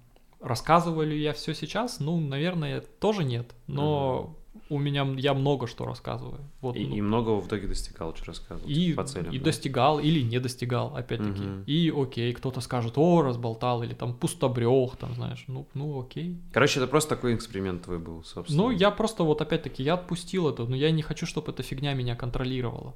рассказываю 0.41 1.07
ли 1.07 1.19
я 1.19 1.33
все 1.33 1.53
сейчас? 1.53 1.99
Ну, 1.99 2.19
наверное, 2.19 2.81
тоже 2.99 3.23
нет. 3.23 3.53
Но 3.67 4.35
у 4.69 4.77
меня 4.77 5.07
я 5.17 5.33
много 5.33 5.67
что 5.67 5.85
рассказываю. 5.85 6.39
Вот, 6.61 6.75
И, 6.75 6.85
ну, 6.85 6.95
и 6.95 7.01
многого 7.01 7.41
в 7.41 7.47
итоге 7.47 7.67
достигал, 7.67 8.15
что 8.15 8.25
рассказывал. 8.27 8.69
и, 8.69 8.93
по 8.93 9.03
целям. 9.03 9.33
и 9.33 9.37
да? 9.39 9.45
достигал 9.45 9.99
или 9.99 10.21
не 10.21 10.39
достигал, 10.39 10.95
опять-таки. 10.95 11.41
Мгм. 11.41 11.63
И 11.65 11.91
окей, 11.95 12.31
кто-то 12.33 12.61
скажет, 12.61 12.93
о, 12.97 13.21
разболтал, 13.23 13.83
или 13.83 13.93
там 13.93 14.13
пустобрех, 14.13 14.95
там, 14.97 15.13
знаешь, 15.15 15.43
ну, 15.47 15.65
ну 15.73 15.99
окей. 16.01 16.37
Короче, 16.53 16.79
это 16.79 16.87
просто 16.87 17.15
такой 17.15 17.35
эксперимент 17.35 17.83
твой 17.83 17.97
был, 17.99 18.23
собственно. 18.23 18.63
Ну, 18.63 18.71
я 18.71 18.91
просто 18.91 19.23
вот 19.23 19.41
опять-таки, 19.41 19.83
я 19.83 19.95
отпустил 19.95 20.47
это, 20.49 20.65
но 20.65 20.75
я 20.75 20.91
не 20.91 21.01
хочу, 21.01 21.25
чтобы 21.25 21.51
эта 21.51 21.63
фигня 21.63 21.93
меня 21.93 22.15
контролировала. 22.15 22.93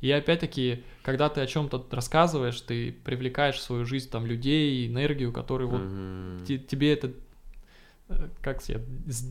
И 0.00 0.10
опять-таки, 0.10 0.82
когда 1.02 1.28
ты 1.28 1.42
о 1.42 1.46
чем-то 1.46 1.84
рассказываешь, 1.90 2.58
ты 2.62 2.92
привлекаешь 3.04 3.56
в 3.56 3.60
свою 3.60 3.84
жизнь 3.84 4.08
там 4.10 4.24
людей, 4.24 4.88
энергию, 4.88 5.30
которые 5.32 5.68
вот 5.68 5.82
Мгм. 5.82 6.44
те- 6.46 6.56
тебе 6.58 6.94
это 6.94 7.12
как 8.40 8.62
сказать, 8.62 8.82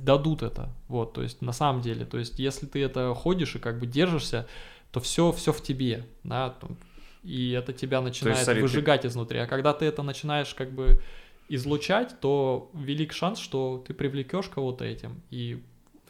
дадут 0.04 0.44
это. 0.44 0.70
Вот, 0.88 1.14
то 1.14 1.22
есть 1.22 1.42
на 1.42 1.52
самом 1.52 1.82
деле, 1.82 2.06
то 2.06 2.18
есть 2.18 2.40
если 2.40 2.66
ты 2.66 2.84
это 2.84 3.14
ходишь 3.14 3.56
и 3.56 3.60
как 3.60 3.80
бы 3.80 3.88
держишься, 3.88 4.48
то 4.92 5.00
все, 5.00 5.32
все 5.32 5.52
в 5.52 5.62
тебе, 5.62 6.06
да, 6.24 6.56
и 7.24 7.52
это 7.52 7.74
тебя 7.74 8.02
начинает 8.02 8.38
смотри, 8.38 8.62
ты- 8.62 8.68
выжигать 8.68 9.06
изнутри. 9.06 9.40
А 9.40 9.48
когда 9.48 9.74
ты 9.74 9.86
это 9.86 10.04
начинаешь 10.04 10.54
как 10.54 10.72
бы 10.72 11.02
излучать, 11.50 12.20
то 12.22 12.70
велик 12.74 13.12
шанс, 13.14 13.40
что 13.40 13.84
ты 13.86 13.94
привлекешь 13.94 14.48
кого-то 14.48 14.86
этим 14.86 15.22
и 15.30 15.62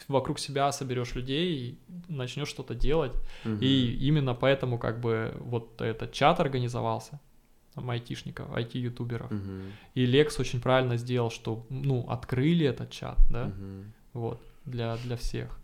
вокруг 0.08 0.40
себя 0.40 0.72
соберешь 0.72 1.16
людей 1.16 1.56
и 1.56 1.78
начнешь 2.08 2.48
что-то 2.48 2.76
делать. 2.76 3.12
Мгм. 3.44 3.60
И 3.60 3.98
именно 4.02 4.34
поэтому 4.34 4.78
как 4.78 5.00
бы 5.00 5.34
вот 5.40 5.82
этот 5.82 6.14
чат 6.14 6.40
организовался 6.40 7.20
там, 7.74 7.90
айтишников, 7.90 8.50
IT-ютуберов. 8.50 9.32
Мгм. 9.32 9.72
И 9.96 10.06
Лекс 10.06 10.40
очень 10.40 10.62
правильно 10.62 10.98
сделал, 10.98 11.30
что, 11.30 11.66
ну, 11.70 12.06
открыли 12.10 12.66
этот 12.66 12.92
чат, 12.92 13.18
да, 13.30 13.46
Мгм. 13.46 13.94
вот, 14.14 14.42
для, 14.66 14.98
для 14.98 15.16
всех. 15.16 15.60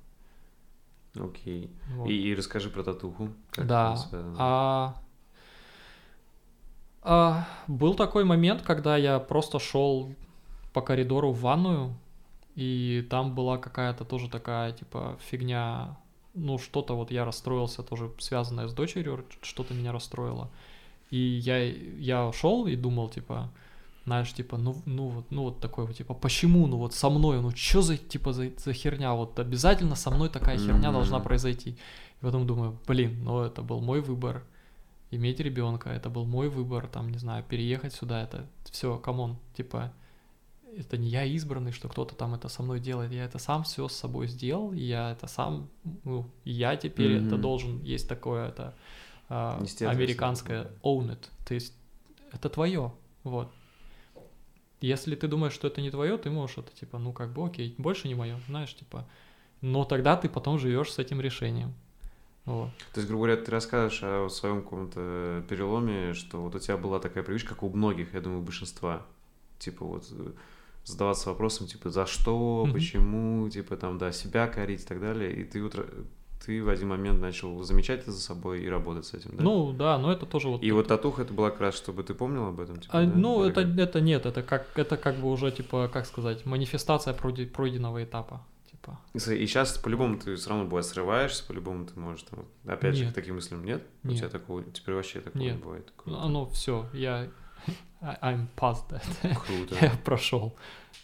Окей. 1.17 1.71
Вот. 1.89 2.09
И, 2.09 2.29
и 2.29 2.35
расскажи 2.35 2.69
про 2.69 2.83
татуху. 2.83 3.29
как 3.51 3.67
Да. 3.67 3.95
А, 4.37 4.95
а, 7.01 7.47
был 7.67 7.93
такой 7.95 8.23
момент, 8.25 8.61
когда 8.63 8.97
я 8.97 9.19
просто 9.19 9.59
шел 9.59 10.13
по 10.73 10.81
коридору 10.81 11.31
в 11.31 11.39
ванную, 11.41 11.95
и 12.55 13.05
там 13.09 13.35
была 13.35 13.57
какая-то 13.57 14.05
тоже 14.05 14.29
такая, 14.29 14.71
типа, 14.71 15.17
фигня, 15.21 15.97
ну, 16.33 16.57
что-то 16.57 16.95
вот 16.95 17.11
я 17.11 17.25
расстроился, 17.25 17.83
тоже 17.83 18.11
связанное 18.19 18.67
с 18.67 18.73
дочерью, 18.73 19.25
что-то 19.41 19.73
меня 19.73 19.91
расстроило. 19.91 20.49
И 21.15 21.39
я, 21.45 21.63
я 21.63 22.31
шел 22.33 22.67
и 22.67 22.75
думал, 22.75 23.09
типа, 23.09 23.49
знаешь, 24.05 24.33
типа, 24.33 24.57
ну, 24.57 24.75
ну 24.85 25.07
вот, 25.07 25.31
ну 25.31 25.43
вот 25.43 25.61
такой 25.61 25.85
вот, 25.85 25.95
типа, 25.95 26.13
почему, 26.13 26.67
ну 26.67 26.77
вот 26.77 26.93
со 26.93 27.09
мной, 27.09 27.41
ну 27.41 27.51
что 27.55 27.81
за, 27.81 27.97
типа, 27.97 28.33
за, 28.33 28.49
за 28.57 28.73
херня, 28.73 29.13
вот 29.13 29.39
обязательно 29.39 29.95
со 29.95 30.11
мной 30.11 30.29
такая 30.29 30.57
херня 30.57 30.91
должна 30.91 31.17
Мгм. 31.17 31.23
произойти. 31.23 31.69
И 31.69 32.25
потом 32.25 32.45
думаю, 32.45 32.77
блин, 32.87 33.23
ну 33.23 33.39
это 33.39 33.61
был 33.61 33.79
мой 33.79 34.01
выбор, 34.01 34.43
иметь 35.11 35.39
ребенка, 35.39 35.89
это 35.89 36.09
был 36.09 36.25
мой 36.25 36.49
выбор, 36.49 36.87
там, 36.87 37.09
не 37.09 37.17
знаю, 37.17 37.45
переехать 37.47 37.93
сюда, 37.93 38.23
это 38.23 38.45
все, 38.71 38.97
come 38.97 39.20
on, 39.20 39.37
типа, 39.55 39.93
это 40.77 40.97
не 40.97 41.07
я 41.07 41.23
избранный, 41.23 41.71
что 41.71 41.87
кто-то 41.87 42.15
там 42.15 42.33
это 42.33 42.49
со 42.49 42.61
мной 42.61 42.81
делает, 42.81 43.13
я 43.13 43.23
это 43.23 43.39
сам 43.39 43.63
все 43.63 43.87
с 43.87 43.93
собой 43.93 44.27
сделал, 44.27 44.73
и 44.73 44.81
я 44.81 45.11
это 45.11 45.27
сам, 45.27 45.69
ну, 46.03 46.25
я 46.43 46.75
теперь 46.75 47.11
это 47.13 47.35
Мгм. 47.35 47.41
должен, 47.41 47.83
есть 47.83 48.09
такое 48.09 48.49
это 48.49 48.73
американское 49.29 50.61
ответственность. 50.61 50.83
own 50.83 51.09
it, 51.11 51.47
то 51.47 51.53
есть 51.53 51.73
это 52.31 52.49
твое, 52.49 52.91
вот. 53.23 53.51
Если 54.81 55.15
ты 55.15 55.27
думаешь, 55.27 55.53
что 55.53 55.67
это 55.67 55.81
не 55.81 55.89
твое, 55.89 56.17
ты 56.17 56.29
можешь 56.29 56.57
это 56.57 56.71
типа, 56.75 56.99
ну 56.99 57.11
как 57.13 57.33
бы 57.33 57.45
окей, 57.45 57.73
больше 57.77 58.07
не 58.07 58.15
мое, 58.15 58.39
знаешь, 58.47 58.75
типа. 58.75 59.07
Но 59.61 59.83
тогда 59.85 60.15
ты 60.15 60.29
потом 60.29 60.59
живешь 60.59 60.91
с 60.91 60.99
этим 60.99 61.21
решением. 61.21 61.73
Вот. 62.43 62.69
То 62.93 62.99
есть, 62.99 63.07
грубо 63.07 63.25
говоря, 63.25 63.41
ты 63.41 63.49
рассказываешь 63.49 64.03
о 64.03 64.29
своем 64.29 64.61
каком-то 64.61 65.43
переломе, 65.49 66.13
что 66.13 66.41
вот 66.41 66.53
у 66.53 66.59
тебя 66.59 66.77
была 66.77 66.99
такая 66.99 67.23
привычка, 67.23 67.49
как 67.55 67.63
у 67.63 67.69
многих, 67.69 68.13
я 68.13 68.21
думаю, 68.21 68.43
большинства. 68.43 69.03
Типа 69.57 69.85
вот 69.85 70.05
э, 70.11 70.31
задаваться 70.83 71.29
вопросом, 71.29 71.65
типа, 71.65 71.89
за 71.89 72.05
что, 72.05 72.67
почему, 72.71 73.49
типа 73.49 73.77
там, 73.77 73.97
да, 73.97 74.11
себя 74.11 74.47
корить 74.47 74.83
и 74.83 74.85
так 74.85 74.99
далее. 74.99 75.33
И 75.33 75.43
ты 75.43 75.63
вот 75.63 75.73
р- 75.75 76.05
ты 76.45 76.63
в 76.63 76.69
один 76.69 76.89
момент 76.89 77.19
начал 77.19 77.63
замечать 77.63 78.01
это 78.01 78.11
за 78.11 78.21
собой 78.21 78.61
и 78.61 78.69
работать 78.69 79.05
с 79.05 79.13
этим, 79.13 79.35
да? 79.37 79.43
Ну 79.43 79.73
да, 79.73 79.97
но 79.97 80.11
это 80.11 80.25
тоже 80.25 80.49
вот. 80.49 80.63
и 80.63 80.71
вот 80.71 80.87
татуха 80.87 81.23
это 81.23 81.33
была 81.33 81.49
как 81.49 81.61
раз, 81.61 81.75
чтобы 81.75 82.03
ты 82.03 82.13
помнил 82.13 82.45
об 82.45 82.59
этом, 82.59 82.79
типа, 82.79 82.99
А, 82.99 83.05
да? 83.05 83.11
ну, 83.15 83.43
Или 83.43 83.51
это, 83.51 83.63
как? 83.63 83.77
это 83.77 84.01
нет, 84.01 84.25
это 84.25 84.43
как, 84.43 84.67
это 84.77 84.97
как 84.97 85.15
бы 85.15 85.31
уже, 85.31 85.51
типа, 85.51 85.89
как 85.91 86.05
сказать, 86.05 86.45
манифестация 86.45 87.13
пройде- 87.13 87.47
пройденного 87.47 88.03
этапа. 88.03 88.45
Типа. 88.69 88.99
И 89.13 89.19
сейчас 89.19 89.77
по-любому 89.77 90.17
ты 90.17 90.35
все 90.35 90.49
равно 90.49 90.65
бывает 90.65 90.85
срываешься, 90.85 91.43
по-любому 91.47 91.85
ты 91.85 91.99
можешь 91.99 92.23
там, 92.23 92.45
опять 92.67 92.95
же, 92.95 93.05
Нет. 93.05 93.11
к 93.13 93.15
таким 93.15 93.35
мыслям 93.35 93.63
нет? 93.65 93.83
У 94.03 94.09
Нет. 94.09 94.17
тебя 94.17 94.29
такого, 94.29 94.63
теперь 94.63 94.95
вообще 94.95 95.21
такого 95.21 95.41
Нет. 95.41 95.55
не 95.55 95.61
бывает. 95.61 95.91
Круто. 95.95 96.21
Оно 96.21 96.45
все, 96.47 96.85
я 96.93 97.27
I'm 98.01 98.47
past 98.55 98.83
that. 98.89 99.03
Круто. 99.45 99.75
я 99.81 99.91
прошел. 100.03 100.55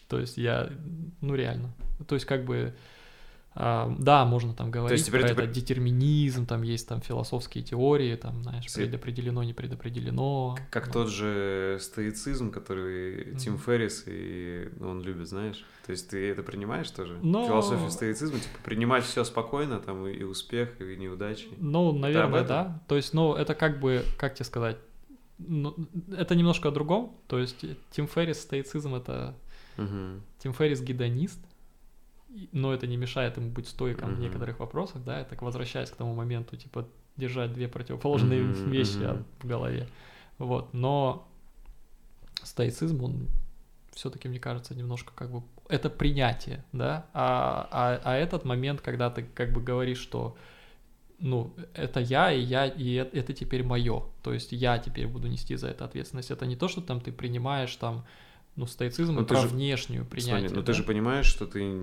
То 0.08 0.20
есть 0.20 0.38
я, 0.38 0.70
ну 1.22 1.34
реально. 1.36 1.72
То 2.08 2.16
есть 2.16 2.26
как 2.28 2.46
бы, 2.46 2.76
а, 3.54 3.94
да, 4.00 4.26
можно 4.26 4.54
там 4.54 4.72
говорить 4.72 5.06
теперь 5.06 5.22
про 5.22 5.28
ты 5.28 5.34
это 5.34 5.48
детерминизм, 5.48 6.46
там 6.46 6.62
есть 6.62 6.88
там 6.88 7.02
философские 7.02 7.64
теории, 7.64 8.16
там, 8.16 8.42
знаешь, 8.44 8.74
предопределено, 8.74 9.44
не 9.44 9.54
предопределено. 9.54 10.58
Как 10.70 10.88
Вот. 10.88 10.94
тот 10.94 11.10
же 11.10 11.78
стоицизм, 11.82 12.52
который 12.52 13.26
Мгм. 13.26 13.38
Тим 13.38 13.58
Феррис 13.58 14.06
и 14.08 14.70
он 14.80 15.02
любит, 15.02 15.28
знаешь. 15.28 15.66
То 15.86 15.92
есть 15.92 16.10
ты 16.10 16.30
это 16.30 16.44
принимаешь 16.44 16.90
тоже? 16.92 17.18
Но- 17.22 17.46
Философию 17.46 17.92
стоицизма, 17.92 18.40
типа 18.40 18.58
принимать 18.64 19.04
все 19.04 19.24
спокойно, 19.26 19.80
там 19.80 20.08
и, 20.08 20.24
успех, 20.24 20.80
и 20.80 20.96
неудачи. 20.96 21.50
Ну, 21.58 21.92
наверное, 21.92 22.44
да. 22.44 22.82
То 22.88 22.96
есть, 22.96 23.14
ну, 23.14 23.34
это 23.34 23.54
как 23.54 23.82
бы, 23.82 24.06
как 24.18 24.36
тебе 24.36 24.46
сказать, 24.46 24.78
ну, 25.40 25.76
это 26.16 26.36
немножко 26.36 26.70
о 26.70 26.72
другом. 26.72 27.18
То 27.28 27.38
есть 27.40 27.66
Тим 27.92 28.08
Феррис, 28.08 28.40
стоицизм— 28.42 28.96
это... 28.96 29.36
Мгм. 29.78 30.22
Тим 30.40 30.54
Феррис 30.54 30.82
гедонист, 30.82 31.40
но 32.52 32.74
это 32.74 32.88
не 32.88 32.98
мешает 32.98 33.38
ему 33.38 33.50
быть 33.50 33.68
стойком 33.68 34.10
в 34.10 34.12
Мгм. 34.14 34.22
некоторых 34.22 34.60
вопросах, 34.60 35.04
да, 35.04 35.24
так 35.24 35.42
возвращаясь 35.42 35.90
к 35.90 35.96
тому 35.96 36.14
моменту, 36.14 36.58
типа, 36.58 36.88
держать 37.18 37.54
две 37.54 37.68
противоположные 37.68 38.44
Мгм, 38.44 38.56
вещи 38.72 39.08
в 39.40 39.48
голове. 39.48 39.88
Вот, 40.38 40.74
но 40.74 41.28
стоицизм, 42.44 43.04
он 43.04 43.28
все-таки, 43.92 44.28
мне 44.28 44.40
кажется, 44.40 44.74
немножко 44.76 45.12
как 45.14 45.32
бы 45.32 45.44
это 45.68 45.90
принятие, 45.90 46.64
да, 46.72 47.06
а, 47.14 47.68
а, 47.72 48.02
а 48.04 48.16
этот 48.16 48.46
момент, 48.46 48.82
когда 48.82 49.10
ты 49.10 49.24
как 49.24 49.52
бы 49.52 49.62
говоришь, 49.62 50.00
что 50.00 50.36
ну, 51.22 51.54
это 51.76 52.00
я, 52.00 52.32
и 52.32 52.42
я, 52.42 52.66
и 52.66 52.94
это 52.94 53.34
теперь 53.34 53.64
мое. 53.64 54.04
То 54.24 54.34
есть 54.34 54.52
я 54.54 54.80
теперь 54.80 55.08
буду 55.08 55.28
нести 55.28 55.56
за 55.56 55.68
это 55.68 55.86
ответственность. 55.86 56.32
Это 56.32 56.48
не 56.48 56.56
то, 56.56 56.68
что 56.68 56.82
там 56.82 57.00
ты 57.00 57.12
принимаешь 57.12 57.76
там, 57.76 58.06
ну, 58.62 58.68
стоицизм 58.68 59.14
Ну, 59.16 59.22
и 59.22 59.24
ты 59.26 59.34
про 59.34 59.42
же- 59.42 59.48
внешнюю 59.50 60.06
принятие. 60.06 60.40
Смотри, 60.40 60.56
но 60.56 60.62
да? 60.62 60.66
ты 60.68 60.74
же 60.74 60.84
понимаешь, 60.84 61.26
что 61.26 61.46
ты 61.46 61.82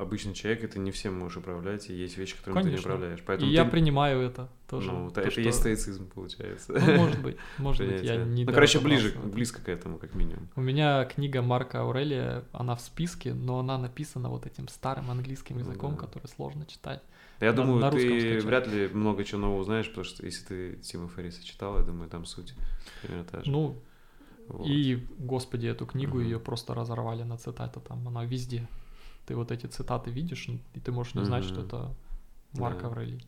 обычный 0.00 0.34
человек, 0.34 0.64
и 0.64 0.66
ты 0.68 0.78
не 0.78 0.90
всем 0.90 1.18
можешь 1.18 1.36
управлять, 1.38 1.90
и 1.90 1.94
есть 1.94 2.16
вещи, 2.16 2.36
которыми 2.36 2.58
ты 2.60 2.64
не 2.64 2.70
Конечно. 2.76 2.90
управляешь. 2.94 3.20
И 3.20 3.22
Поэтому 3.26 3.50
я 3.50 3.64
ты- 3.64 3.70
принимаю 3.70 4.20
это 4.20 4.48
тоже. 4.68 4.90
Ну, 4.92 5.10
то, 5.10 5.20
это 5.20 5.30
что- 5.30 5.40
и 5.40 5.44
есть 5.44 5.58
стоицизм, 5.58 6.08
получается. 6.08 6.72
Ну, 6.72 6.96
может 6.96 7.20
быть, 7.22 7.36
может 7.58 7.86
быть, 7.86 8.02
я 8.02 8.16
не 8.16 8.44
Ну, 8.44 8.52
короче, 8.52 8.80
ближе, 8.80 9.14
близко 9.24 9.60
к 9.62 9.68
этому, 9.68 9.98
как 9.98 10.14
минимум. 10.14 10.48
У 10.56 10.60
меня 10.60 11.04
книга 11.04 11.42
Марка 11.42 11.80
Аурелия, 11.80 12.44
она 12.52 12.74
в 12.76 12.80
списке, 12.80 13.34
но 13.34 13.58
она 13.58 13.78
написана 13.78 14.28
вот 14.28 14.46
этим 14.46 14.68
старым 14.68 15.10
английским 15.10 15.56
Ну 15.56 15.62
языком, 15.62 15.92
да. 15.96 16.02
который 16.06 16.26
сложно 16.28 16.64
читать. 16.66 17.02
Я 17.40 17.50
На- 17.50 17.56
думаю, 17.56 17.80
на 17.80 17.90
ты 17.90 18.00
скачать. 18.00 18.44
вряд 18.44 18.66
ли 18.68 18.88
много 18.88 19.22
чего 19.24 19.40
нового 19.42 19.60
узнаешь, 19.60 19.88
потому 19.88 20.04
что 20.04 20.24
если 20.24 20.44
ты 20.46 20.76
Тима 20.76 21.08
Ферриса 21.08 21.44
читал, 21.44 21.76
я 21.78 21.84
думаю, 21.84 22.08
там 22.08 22.24
суть 22.24 22.54
примерно 23.02 23.24
та 23.30 23.42
же. 23.42 23.50
Ну, 23.50 23.82
Вот. 24.48 24.66
и, 24.66 25.06
господи, 25.18 25.66
эту 25.66 25.86
книгу 25.86 26.18
Мгм. 26.18 26.24
ее 26.24 26.38
просто 26.40 26.74
разорвали 26.74 27.22
на 27.24 27.36
цитаты, 27.36 27.80
там 27.80 28.06
она 28.08 28.24
везде. 28.24 28.68
Ты 29.26 29.34
вот 29.34 29.50
эти 29.50 29.66
цитаты 29.66 30.10
видишь, 30.10 30.48
и 30.48 30.80
ты 30.80 30.92
можешь 30.92 31.14
не 31.14 31.24
знать, 31.24 31.44
что 31.44 31.56
Мгм. 31.60 31.66
это 31.66 31.94
Марк 32.52 32.80
Да. 32.82 32.86
Аврелий. 32.88 33.26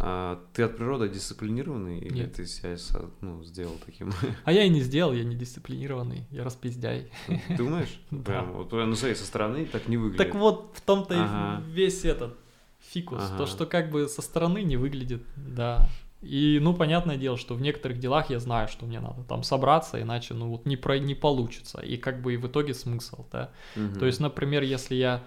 А 0.00 0.40
ты 0.52 0.62
от 0.62 0.76
природы 0.76 1.08
дисциплинированный 1.08 1.98
или 1.98 2.14
Нет. 2.18 2.34
ты 2.34 2.46
себя 2.46 2.76
ну, 3.20 3.42
сделал 3.42 3.76
таким? 3.84 4.12
А 4.44 4.52
я 4.52 4.62
и 4.64 4.68
не 4.68 4.80
сделал, 4.80 5.12
я 5.12 5.24
не 5.24 5.34
дисциплинированный, 5.34 6.26
я 6.30 6.44
распиздяй. 6.44 7.10
Думаешь? 7.56 8.00
Да. 8.10 8.22
Прям, 8.22 8.52
вот, 8.52 8.70
ну 8.72 8.94
смотри, 8.94 9.14
со 9.16 9.24
стороны 9.24 9.66
так 9.66 9.88
не 9.88 9.96
выглядит. 9.96 10.24
Так 10.26 10.34
вот, 10.36 10.72
в 10.76 10.80
том-то 10.80 11.14
Ага. 11.16 11.62
и 11.66 11.70
весь 11.72 12.04
этот 12.04 12.36
фикус. 12.78 13.18
Ага. 13.20 13.38
То, 13.38 13.46
что 13.46 13.66
как 13.66 13.90
бы 13.90 14.06
со 14.08 14.22
стороны 14.22 14.62
не 14.62 14.76
выглядит, 14.76 15.22
да. 15.36 15.88
И, 16.24 16.58
ну, 16.60 16.74
понятное 16.74 17.16
дело, 17.16 17.36
что 17.36 17.54
в 17.54 17.60
некоторых 17.60 17.98
делах 17.98 18.30
я 18.30 18.38
знаю, 18.40 18.68
что 18.68 18.86
мне 18.86 19.00
надо 19.00 19.22
там 19.24 19.42
собраться, 19.42 20.00
иначе, 20.00 20.34
ну, 20.34 20.48
вот 20.48 20.66
не, 20.66 20.76
про, 20.76 20.98
не 20.98 21.14
получится. 21.14 21.80
И 21.80 21.96
как 21.96 22.22
бы 22.22 22.34
и 22.34 22.36
в 22.36 22.46
итоге 22.46 22.74
смысл, 22.74 23.24
да. 23.32 23.50
Мгм. 23.76 23.98
То 23.98 24.06
есть, 24.06 24.20
например, 24.20 24.62
если 24.62 24.94
я... 24.94 25.22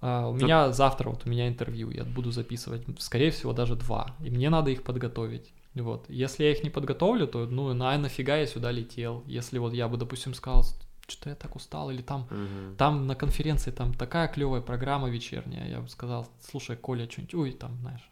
а, 0.00 0.28
у 0.28 0.32
Ну- 0.32 0.38
меня 0.44 0.72
завтра 0.72 1.10
вот 1.10 1.26
у 1.26 1.30
меня 1.30 1.48
интервью, 1.48 1.90
я 1.90 2.04
буду 2.04 2.30
записывать, 2.32 2.82
скорее 2.98 3.30
всего, 3.30 3.52
даже 3.52 3.76
два, 3.76 4.16
и 4.24 4.30
мне 4.30 4.50
надо 4.50 4.70
их 4.70 4.82
подготовить. 4.82 5.52
Вот. 5.74 6.04
Если 6.10 6.44
я 6.44 6.50
их 6.52 6.64
не 6.64 6.70
подготовлю, 6.70 7.26
то, 7.26 7.46
ну, 7.46 7.72
на 7.72 7.96
нафига 7.98 8.36
я 8.36 8.46
сюда 8.46 8.72
летел? 8.72 9.22
Если 9.26 9.58
вот 9.58 9.72
я 9.72 9.88
бы, 9.88 9.96
допустим, 9.96 10.34
сказал, 10.34 10.64
что 11.08 11.30
я 11.30 11.36
так 11.36 11.56
устал, 11.56 11.90
или 11.90 12.02
там 12.02 12.26
Мгм. 12.30 12.76
там 12.76 13.06
на 13.06 13.14
конференции 13.14 13.70
там 13.70 13.94
такая 13.94 14.28
клевая 14.28 14.60
программа 14.60 15.08
вечерняя. 15.08 15.68
Я 15.68 15.80
бы 15.80 15.88
сказал, 15.88 16.26
слушай, 16.50 16.76
Коля, 16.76 17.08
что-нибудь, 17.10 17.34
ой, 17.34 17.52
там, 17.52 17.78
знаешь, 17.80 18.08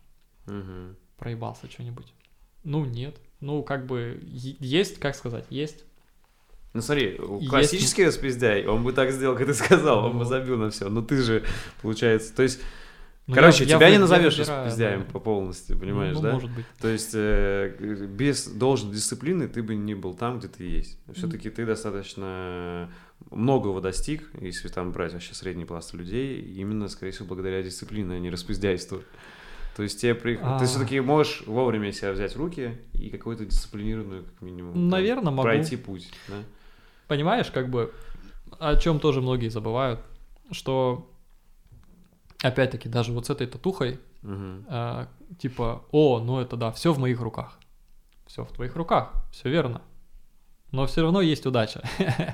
Мгм. 0.46 0.96
Проебался 1.20 1.70
что-нибудь. 1.70 2.12
Ну, 2.64 2.84
нет. 2.84 3.16
Ну, 3.40 3.62
как 3.62 3.86
бы, 3.86 4.18
есть, 4.24 4.98
как 4.98 5.14
сказать, 5.14 5.44
есть. 5.50 5.84
Ну 6.72 6.82
смотри, 6.82 7.18
Есть- 7.18 7.48
классический 7.50 8.06
распиздяй, 8.06 8.66
он 8.66 8.84
бы 8.84 8.92
так 8.92 9.10
сделал, 9.12 9.36
как 9.36 9.46
ты 9.46 9.54
сказал, 9.54 10.04
он 10.04 10.12
бы 10.12 10.18
Ну. 10.20 10.24
забил 10.24 10.56
на 10.58 10.70
все. 10.70 10.88
Но 10.88 11.02
ты 11.02 11.16
же, 11.22 11.42
получается, 11.82 12.32
то 12.34 12.42
есть, 12.44 12.60
Ну, 13.26 13.34
короче, 13.34 13.64
я- 13.64 13.70
я 13.70 13.76
тебя 13.76 13.86
вы- 13.86 13.90
не 13.90 13.94
я 13.94 13.98
назовешь 14.00 14.38
выбираю, 14.38 14.64
распиздяем 14.66 15.00
да. 15.04 15.06
по 15.10 15.18
полностью, 15.20 15.78
понимаешь, 15.78 16.14
ну, 16.16 16.22
да? 16.22 16.32
может 16.32 16.50
быть. 16.52 16.64
То 16.80 16.86
есть 16.88 17.10
э, 17.14 17.74
без 18.08 18.46
должной 18.46 18.92
дисциплины 18.94 19.48
ты 19.48 19.62
бы 19.64 19.74
не 19.74 19.94
был 19.94 20.14
там, 20.14 20.38
где 20.38 20.46
ты 20.48 20.64
есть. 20.64 20.98
Все-таки 21.14 21.50
ты 21.50 21.66
достаточно 21.66 22.88
многого 23.30 23.80
достиг, 23.80 24.30
если 24.40 24.68
там 24.68 24.92
брать 24.92 25.12
вообще 25.12 25.34
средний 25.34 25.64
пласт 25.64 25.92
людей, 25.94 26.40
именно, 26.40 26.88
скорее 26.88 27.10
всего, 27.12 27.26
благодаря 27.26 27.62
дисциплине, 27.62 28.14
а 28.14 28.18
не 28.20 28.30
распиздяйству. 28.30 29.02
То 29.76 29.82
есть 29.84 30.00
тебе 30.00 30.14
при... 30.14 30.38
А. 30.42 30.58
ты 30.58 30.66
все-таки 30.66 31.00
можешь 31.00 31.42
вовремя 31.46 31.92
себя 31.92 32.12
взять 32.12 32.34
в 32.34 32.38
руки 32.38 32.78
и 32.94 33.08
какую-то 33.10 33.44
дисциплинированную, 33.46 34.24
как 34.24 34.40
минимум, 34.42 34.72
там, 34.74 34.88
Наверное, 34.88 35.30
могу. 35.30 35.42
пройти 35.42 35.76
путь. 35.76 36.10
Да? 36.28 36.36
Понимаешь, 37.08 37.50
как 37.50 37.70
бы, 37.70 37.92
о 38.58 38.76
чем 38.76 39.00
тоже 39.00 39.20
многие 39.20 39.48
забывают, 39.48 40.00
что, 40.50 41.10
опять-таки, 42.42 42.88
даже 42.88 43.12
вот 43.12 43.26
с 43.26 43.30
этой 43.30 43.46
татухой, 43.46 44.00
Мгм. 44.22 44.66
а, 44.68 45.08
типа, 45.38 45.84
о, 45.92 46.20
ну 46.20 46.40
это 46.40 46.56
да, 46.56 46.72
все 46.72 46.92
в 46.92 46.98
моих 46.98 47.20
руках. 47.20 47.58
Все 48.26 48.44
в 48.44 48.52
твоих 48.52 48.76
руках, 48.76 49.12
все 49.32 49.48
верно. 49.48 49.82
Но 50.72 50.86
все 50.86 51.02
равно 51.02 51.20
есть 51.20 51.46
удача. 51.46 51.82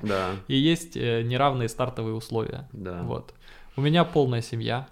Да, 0.03 0.33
И 0.49 0.57
есть 0.57 0.97
э, 0.97 1.23
неравные 1.23 1.69
стартовые 1.69 2.15
условия. 2.15 2.69
да. 2.73 3.03
Вот. 3.03 3.35
У 3.77 3.81
меня 3.83 4.05
полная 4.05 4.41
семья. 4.43 4.89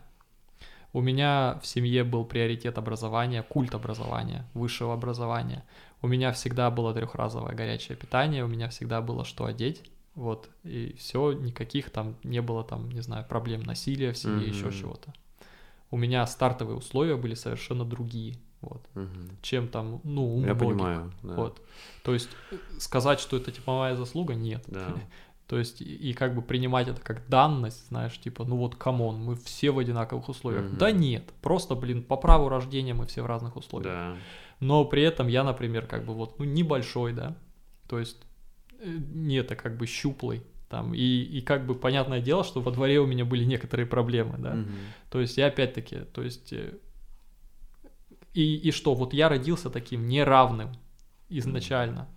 У 0.95 1.01
меня 1.01 1.59
в 1.61 1.67
семье 1.67 2.05
был 2.05 2.25
приоритет 2.25 2.79
образования, 2.79 3.43
культ 3.43 3.75
образования, 3.75 4.47
высшего 4.55 4.95
образования. 4.95 5.65
У 6.03 6.07
меня 6.07 6.31
всегда 6.31 6.71
было 6.71 6.95
трехразовое 6.95 7.53
горячее 7.53 7.97
питание, 7.99 8.45
у 8.45 8.47
меня 8.49 8.69
всегда 8.69 9.03
было 9.03 9.25
что 9.25 9.45
одеть. 9.45 9.83
Вот, 10.15 10.49
и 10.63 10.95
все, 10.97 11.33
никаких 11.33 11.91
там 11.91 12.15
не 12.23 12.41
было 12.41 12.63
там, 12.63 12.89
не 12.93 13.01
знаю, 13.01 13.27
проблем 13.29 13.63
насилия 13.63 14.13
в 14.13 14.17
семье, 14.17 14.47
еще 14.47 14.67
Мгм. 14.67 14.73
чего-то. 14.73 15.13
У 15.91 15.97
меня 15.97 16.25
стартовые 16.29 16.77
условия 16.77 17.17
были 17.17 17.35
совершенно 17.35 17.85
другие, 17.85 18.37
вот, 18.61 18.81
Мгм. 18.95 19.37
чем 19.43 19.67
там, 19.67 20.01
ну, 20.05 20.37
у 20.37 20.41
Я 20.43 20.55
многих. 20.55 20.61
понимаю, 20.61 21.13
да. 21.25 21.35
Вот. 21.35 21.61
То 22.05 22.15
есть 22.15 22.31
э, 22.53 22.57
сказать, 22.79 23.19
что 23.19 23.37
это 23.37 23.51
типа 23.51 23.73
моя 23.77 23.97
заслуга, 23.97 24.35
нет. 24.37 24.63
Да. 24.69 24.95
То 25.47 25.59
есть 25.59 25.81
и, 25.83 25.85
и 25.85 26.13
как 26.15 26.35
бы 26.35 26.43
принимать 26.43 26.89
это 26.89 27.01
как 27.01 27.29
данность, 27.29 27.89
знаешь, 27.89 28.19
типа, 28.19 28.45
ну 28.45 28.57
вот, 28.57 28.77
come 28.77 29.00
on, 29.00 29.17
мы 29.23 29.37
все 29.37 29.71
в 29.71 29.79
одинаковых 29.79 30.29
условиях. 30.29 30.65
Мгм. 30.65 30.79
Да 30.79 30.91
нет, 30.91 31.25
просто, 31.43 31.75
блин, 31.75 32.03
по 32.03 32.17
праву 32.17 32.49
рождения 32.49 32.95
мы 32.95 33.07
все 33.07 33.23
в 33.23 33.27
разных 33.27 33.57
условиях. 33.57 33.95
Да. 33.95 34.17
Но 34.61 34.85
при 34.85 35.03
этом 35.03 35.29
я, 35.29 35.45
например, 35.45 35.87
как 35.87 36.05
бы 36.05 36.15
вот, 36.15 36.39
ну, 36.39 36.45
небольшой, 36.45 37.13
да, 37.13 37.37
то 37.89 37.99
есть 37.99 38.19
э, 38.81 38.99
не 39.13 39.37
это 39.37 39.57
как 39.57 39.77
бы 39.77 39.87
щуплый, 39.87 40.43
там, 40.69 40.95
и, 40.95 40.99
и 41.01 41.41
как 41.43 41.67
бы 41.67 41.75
понятное 41.75 42.21
дело, 42.21 42.45
что 42.45 42.61
во 42.61 42.71
дворе 42.71 42.99
у 42.99 43.07
меня 43.07 43.25
были 43.25 43.45
некоторые 43.45 43.87
проблемы, 43.87 44.39
да. 44.39 44.55
Мгм. 44.55 44.73
То 45.11 45.21
есть 45.21 45.37
я 45.37 45.47
опять-таки, 45.47 45.99
то 46.13 46.23
есть... 46.23 46.53
э, 46.53 46.79
И, 48.35 48.57
и 48.69 48.73
что, 48.73 48.95
вот 48.95 49.15
я 49.15 49.29
родился 49.29 49.71
таким 49.71 50.09
неравным 50.09 50.73
изначально. 51.29 52.09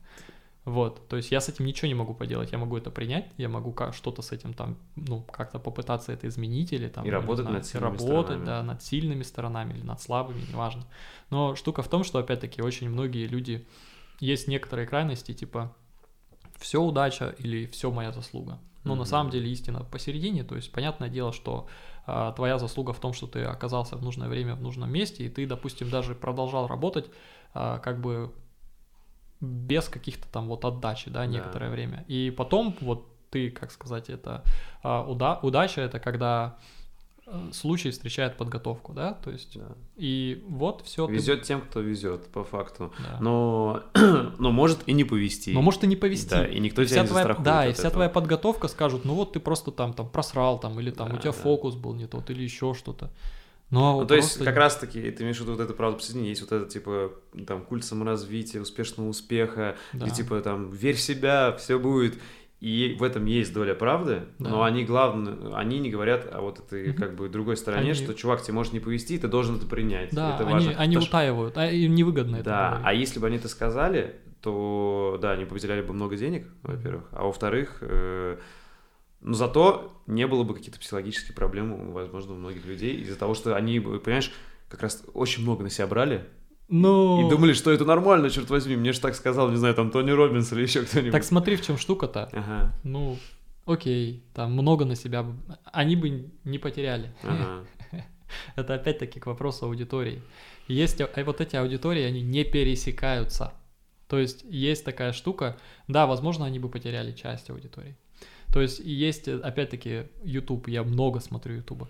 Вот, 0.68 1.07
то 1.07 1.15
есть 1.15 1.31
я 1.31 1.39
с 1.39 1.48
этим 1.48 1.65
ничего 1.65 1.88
не 1.88 1.94
могу 1.94 2.14
поделать, 2.14 2.52
я 2.52 2.57
могу 2.57 2.76
это 2.76 2.91
принять, 2.91 3.31
я 3.38 3.48
могу 3.48 3.72
ка- 3.72 3.94
что-то 3.94 4.22
с 4.22 4.34
этим 4.34 4.53
там, 4.53 4.76
ну, 4.98 5.22
как-то 5.22 5.60
попытаться 5.60 6.11
это 6.11 6.27
изменить 6.27 6.73
или 6.73 6.89
там... 6.89 7.06
И 7.06 7.10
ну, 7.10 7.14
работать 7.14 7.44
знаю, 7.45 7.60
над 7.60 7.65
сильными 7.65 7.98
Работать, 7.98 8.26
сторонами. 8.26 8.45
да, 8.45 8.64
над 8.64 8.84
сильными 8.84 9.23
сторонами 9.23 9.73
или 9.76 9.84
над 9.84 10.02
слабыми, 10.02 10.41
неважно. 10.41 10.84
Но 11.30 11.56
штука 11.56 11.84
в 11.84 11.88
том, 11.88 12.03
что, 12.03 12.19
опять-таки, 12.19 12.61
очень 12.61 12.89
многие 12.89 13.27
люди... 13.27 13.65
Есть 14.19 14.49
некоторые 14.49 14.88
крайности, 14.88 15.34
типа, 15.34 15.73
все 16.57 16.81
удача 16.81 17.34
или 17.39 17.65
все 17.68 17.89
моя 17.89 18.11
заслуга. 18.11 18.60
Но 18.84 18.95
на 18.95 19.03
Мгм. 19.03 19.06
самом 19.06 19.30
деле 19.31 19.49
истина 19.49 19.85
посередине, 19.85 20.44
то 20.44 20.57
есть 20.57 20.73
понятное 20.73 21.07
дело, 21.07 21.31
что 21.31 21.68
а, 22.06 22.34
твоя 22.34 22.57
заслуга 22.57 22.91
в 22.91 22.99
том, 22.99 23.14
что 23.14 23.27
ты 23.27 23.44
оказался 23.44 23.95
в 23.95 24.03
нужное 24.03 24.27
время 24.27 24.56
в 24.56 24.61
нужном 24.61 24.91
месте, 24.91 25.26
и 25.26 25.30
ты, 25.30 25.45
допустим, 25.45 25.89
даже 25.89 26.14
продолжал 26.14 26.68
работать 26.68 27.10
а, 27.53 27.80
как 27.80 28.02
бы 28.02 28.34
без 29.41 29.88
каких-то 29.89 30.27
там 30.31 30.47
вот 30.47 30.65
отдачи, 30.65 31.09
да, 31.09 31.19
Да. 31.22 31.26
некоторое 31.27 31.69
время. 31.69 32.03
И 32.07 32.31
потом 32.35 32.76
вот 32.81 33.07
ты, 33.30 33.49
как 33.51 33.72
сказать, 33.72 34.09
это 34.09 34.43
а, 34.84 35.03
уда- 35.03 35.39
удача, 35.41 35.81
это 35.81 35.99
когда 35.99 36.57
э, 37.30 37.49
случай 37.51 37.91
встречает 37.91 38.38
подготовку, 38.38 38.93
да, 38.93 39.11
то 39.14 39.30
есть 39.31 39.59
Да. 39.59 39.68
и 39.97 40.43
вот 40.47 40.81
все. 40.85 41.05
Везет 41.07 41.43
тем, 41.43 41.59
кто 41.61 41.81
везет, 41.81 42.27
по 42.31 42.43
факту. 42.45 42.93
Да. 42.99 43.18
Но, 43.19 43.84
но 44.39 44.51
может 44.51 44.80
и 44.88 44.93
не 44.93 45.03
повезти. 45.03 45.53
Но 45.53 45.61
может 45.61 45.84
и 45.84 45.88
не 45.88 45.97
повезти. 45.97 46.30
Да, 46.30 46.47
и 46.47 46.57
никто 46.59 46.81
И 46.81 46.85
тебя 46.88 47.01
не 47.01 47.07
твоя, 47.09 47.34
Да, 47.39 47.68
и 47.68 47.73
вся 47.73 47.81
этого. 47.81 47.93
твоя 47.95 48.09
подготовка 48.09 48.69
скажут, 48.69 49.03
ну 49.03 49.14
вот 49.14 49.34
ты 49.34 49.41
просто 49.41 49.72
там, 49.72 49.93
там 49.93 50.09
просрал, 50.09 50.57
там, 50.57 50.80
или 50.80 50.89
там 50.89 51.09
у 51.09 51.15
Да, 51.15 51.18
тебя 51.18 51.31
да. 51.34 51.38
фокус 51.38 51.76
был 51.76 51.93
не 51.95 52.07
тот, 52.07 52.30
или 52.30 52.43
еще 52.43 52.73
что-то. 52.73 53.11
А 53.69 53.73
Ну, 53.73 54.06
то 54.06 54.15
есть, 54.15 54.44
как 54.44 54.56
раз-таки, 54.56 55.11
ты 55.11 55.23
имеешь 55.23 55.38
в 55.38 55.41
виду 55.41 55.52
вот 55.53 55.60
это 55.61 55.73
правда 55.73 55.98
посередине, 55.98 56.30
есть 56.30 56.41
вот 56.41 56.52
это, 56.53 56.69
типа, 56.69 57.11
там, 57.45 57.61
культ 57.64 57.84
саморазвития, 57.84 58.61
успешного 58.61 59.10
успеха, 59.10 59.76
Да. 59.94 60.06
где, 60.06 60.15
типа, 60.15 60.39
там, 60.41 60.72
верь 60.72 60.95
в 60.95 61.02
себя, 61.02 61.52
все 61.60 61.77
будет. 61.77 62.18
И 62.61 62.95
в 62.98 63.03
этом 63.03 63.26
есть 63.26 63.53
доля 63.53 63.76
правды, 63.76 64.23
Да. 64.39 64.49
но 64.49 64.64
они 64.64 64.84
главное, 64.84 65.53
они 65.56 65.77
не 65.80 65.91
говорят 65.91 66.27
о 66.34 66.41
вот 66.41 66.60
этой 66.60 66.88
Мгм. 66.89 66.98
как 66.98 67.15
бы 67.15 67.30
другой 67.30 67.56
стороне, 67.57 67.91
Они- 67.91 67.94
что 67.94 68.14
чувак 68.15 68.41
тебе 68.41 68.53
может 68.53 68.73
не 68.73 68.80
повезти, 68.80 69.18
ты 69.19 69.27
должен 69.27 69.57
это 69.57 69.68
принять. 69.68 70.10
Да, 70.11 70.34
это 70.35 70.44
они, 70.45 70.53
важно. 70.53 70.72
они 70.72 70.95
Потому 70.95 71.02
что- 71.02 71.10
утаивают, 71.10 71.57
а 71.57 71.68
им 71.69 71.94
невыгодно 71.94 72.38
это 72.38 72.45
Да, 72.45 72.81
а 72.84 72.94
если 72.94 73.19
бы 73.19 73.27
они 73.27 73.35
это 73.38 73.48
сказали, 73.48 74.15
то 74.41 75.19
да, 75.22 75.31
они 75.34 75.45
потеряли 75.45 75.81
бы 75.81 75.94
много 75.94 76.15
денег, 76.15 76.48
во-первых, 76.64 77.03
а 77.11 77.26
во-вторых, 77.26 77.77
э, 77.81 78.38
но 79.28 79.34
зато 79.34 80.02
не 80.08 80.26
было 80.26 80.44
бы 80.44 80.56
каких-то 80.56 80.80
психологических 80.80 81.36
проблем, 81.36 81.91
возможно, 81.91 82.34
у 82.34 82.38
многих 82.38 82.66
людей 82.66 82.95
из-за 83.02 83.18
того, 83.18 83.34
что 83.34 83.56
они, 83.56 83.80
понимаешь, 83.80 84.32
как 84.70 84.82
раз 84.82 85.04
очень 85.14 85.44
много 85.44 85.64
на 85.64 85.70
себя 85.70 85.86
брали 85.88 86.26
Ну, 86.70 87.26
и 87.26 87.30
думали, 87.30 87.54
что 87.54 87.72
это 87.72 87.84
нормально, 87.84 88.30
черт 88.30 88.49
возьми, 88.49 88.78
мне 88.78 88.94
же 88.94 89.02
так 89.02 89.16
сказал, 89.16 89.49
не 89.49 89.58
знаю, 89.58 89.76
там 89.76 89.91
Тони 89.91 90.12
Робинс 90.12 90.54
или 90.54 90.62
еще 90.62 90.84
кто-нибудь. 90.84 91.12
так 91.12 91.26
смотри, 91.26 91.58
в 91.58 91.66
чем 91.66 91.78
штука-то. 91.78 92.30
Ага, 92.32 92.74
Ну, 92.84 93.18
окей, 93.66 94.24
там 94.34 94.54
много 94.54 94.86
на 94.86 94.95
себя, 94.95 95.26
они 95.66 95.98
бы 95.98 96.32
не 96.45 96.58
потеряли. 96.58 97.14
ага. 97.24 97.66
Это 98.56 98.76
опять-таки 98.76 99.20
к 99.20 99.26
вопросу 99.26 99.66
аудитории. 99.66 100.22
Есть 100.68 101.02
а 101.02 101.24
вот 101.24 101.41
эти 101.41 101.56
аудитории, 101.56 102.04
они 102.04 102.22
не 102.22 102.44
пересекаются. 102.44 103.54
То 104.08 104.20
есть 104.20 104.45
есть 104.49 104.86
такая 104.86 105.12
штука, 105.12 105.58
да, 105.88 106.08
возможно, 106.08 106.45
они 106.45 106.60
бы 106.60 106.70
потеряли 106.70 107.12
часть 107.12 107.49
аудитории. 107.49 107.98
То 108.52 108.61
есть 108.61 108.80
есть, 108.80 109.28
э, 109.28 109.38
опять-таки, 109.40 110.07
YouTube, 110.24 110.68
я 110.68 110.84
много 110.84 111.19
смотрю 111.19 111.56
YouTube. 111.57 111.88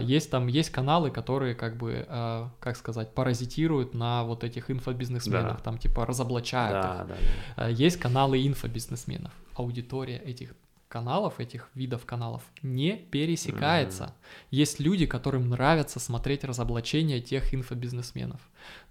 Есть 0.00 0.30
там, 0.30 0.46
есть 0.46 0.70
каналы, 0.70 1.10
которые, 1.10 1.56
как 1.56 1.76
бы, 1.76 2.06
а, 2.08 2.50
как 2.60 2.76
сказать, 2.76 3.14
паразитируют 3.14 3.94
на 3.94 4.22
вот 4.22 4.44
этих 4.44 4.70
инфобизнесменах, 4.70 5.56
Да. 5.56 5.62
там, 5.64 5.78
типа, 5.78 6.06
разоблачают 6.06 6.76
их. 6.76 6.82
Да, 6.82 7.04
да, 7.04 7.14
да. 7.56 7.64
А, 7.64 7.70
Есть 7.70 7.96
каналы 7.96 8.46
инфобизнесменов. 8.46 9.32
Аудитория 9.54 10.18
этих 10.18 10.54
каналов, 10.88 11.40
этих 11.40 11.68
видов 11.74 12.04
каналов 12.04 12.42
не 12.62 12.92
пересекается. 12.96 14.14
Есть 14.50 14.78
люди, 14.78 15.06
которым 15.06 15.48
нравится 15.48 15.98
смотреть 15.98 16.44
разоблачения 16.44 17.20
тех 17.20 17.52
инфобизнесменов. 17.54 18.40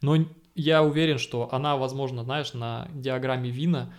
Но 0.02 0.18
я 0.56 0.84
уверен, 0.84 1.20
что 1.20 1.48
она, 1.54 1.78
возможно, 1.78 2.24
знаешь, 2.24 2.54
на 2.54 2.88
диаграмме 2.94 3.50
Вина 3.52 3.94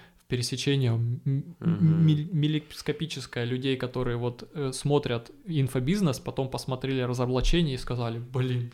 миль- 1.61 2.29
миллископическое 2.33 3.45
людей, 3.45 3.77
которые 3.77 4.17
вот 4.17 4.49
э, 4.55 4.73
смотрят 4.73 5.31
инфобизнес, 5.47 6.21
потом 6.21 6.49
посмотрели 6.49 7.03
разоблачение 7.03 7.75
и 7.75 7.79
сказали, 7.79 8.19
блин, 8.19 8.73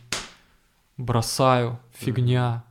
бросаю, 0.96 1.78
фигня. 1.92 2.64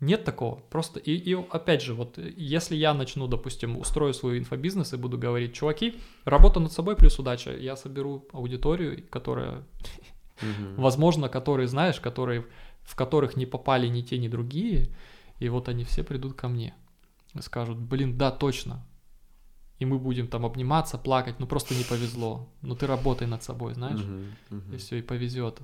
Нет 0.00 0.24
такого. 0.24 0.56
Просто 0.70 1.00
и, 1.00 1.12
и 1.12 1.34
опять 1.34 1.82
же, 1.82 1.94
вот 1.94 2.18
если 2.36 2.76
я 2.76 2.94
начну, 2.94 3.26
допустим, 3.26 3.78
устрою 3.78 4.12
свой 4.12 4.38
инфобизнес 4.38 4.92
и 4.92 4.96
буду 4.96 5.16
говорить, 5.16 5.54
чуваки, 5.54 5.94
работа 6.24 6.60
над 6.60 6.72
собой 6.72 6.96
плюс 6.96 7.18
удача, 7.18 7.56
я 7.56 7.76
соберу 7.76 8.26
аудиторию, 8.32 9.02
которая, 9.08 9.62
возможно, 10.76 11.28
которые, 11.28 11.68
знаешь, 11.68 12.00
которые, 12.00 12.44
в 12.82 12.94
которых 12.96 13.36
не 13.36 13.46
попали 13.46 13.88
ни 13.88 14.02
те, 14.02 14.18
ни 14.18 14.28
другие, 14.28 14.88
и 15.40 15.48
вот 15.48 15.68
они 15.68 15.84
все 15.84 16.02
придут 16.04 16.34
ко 16.34 16.48
мне 16.48 16.74
скажут, 17.42 17.78
блин, 17.78 18.16
да, 18.18 18.30
точно. 18.30 18.84
И 19.80 19.84
мы 19.84 19.98
будем 19.98 20.28
там 20.28 20.46
обниматься, 20.46 20.98
плакать, 20.98 21.36
ну 21.40 21.46
просто 21.46 21.74
не 21.74 21.84
повезло. 21.84 22.48
Ну 22.62 22.76
ты 22.76 22.86
работай 22.86 23.26
над 23.26 23.42
собой, 23.42 23.74
знаешь, 23.74 24.00
Мгм, 24.00 24.36
мгм. 24.50 24.74
и 24.74 24.76
все, 24.78 24.96
и 24.98 25.02
повезет. 25.02 25.60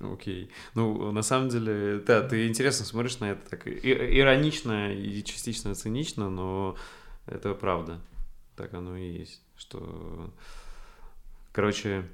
Окей. 0.00 0.50
Ну, 0.74 1.12
на 1.12 1.22
самом 1.22 1.48
деле, 1.48 2.00
да, 2.00 2.20
ты 2.26 2.48
интересно 2.48 2.84
смотришь 2.84 3.20
на 3.20 3.26
это 3.30 3.48
так 3.50 3.66
и- 3.66 3.80
иронично 4.18 4.92
и 4.92 5.22
частично 5.22 5.74
цинично, 5.74 6.30
но 6.30 6.76
это 7.26 7.54
правда. 7.54 8.00
Так 8.56 8.74
оно 8.74 8.96
и 8.96 9.18
есть. 9.18 9.40
Что, 9.56 10.32
короче, 11.52 12.08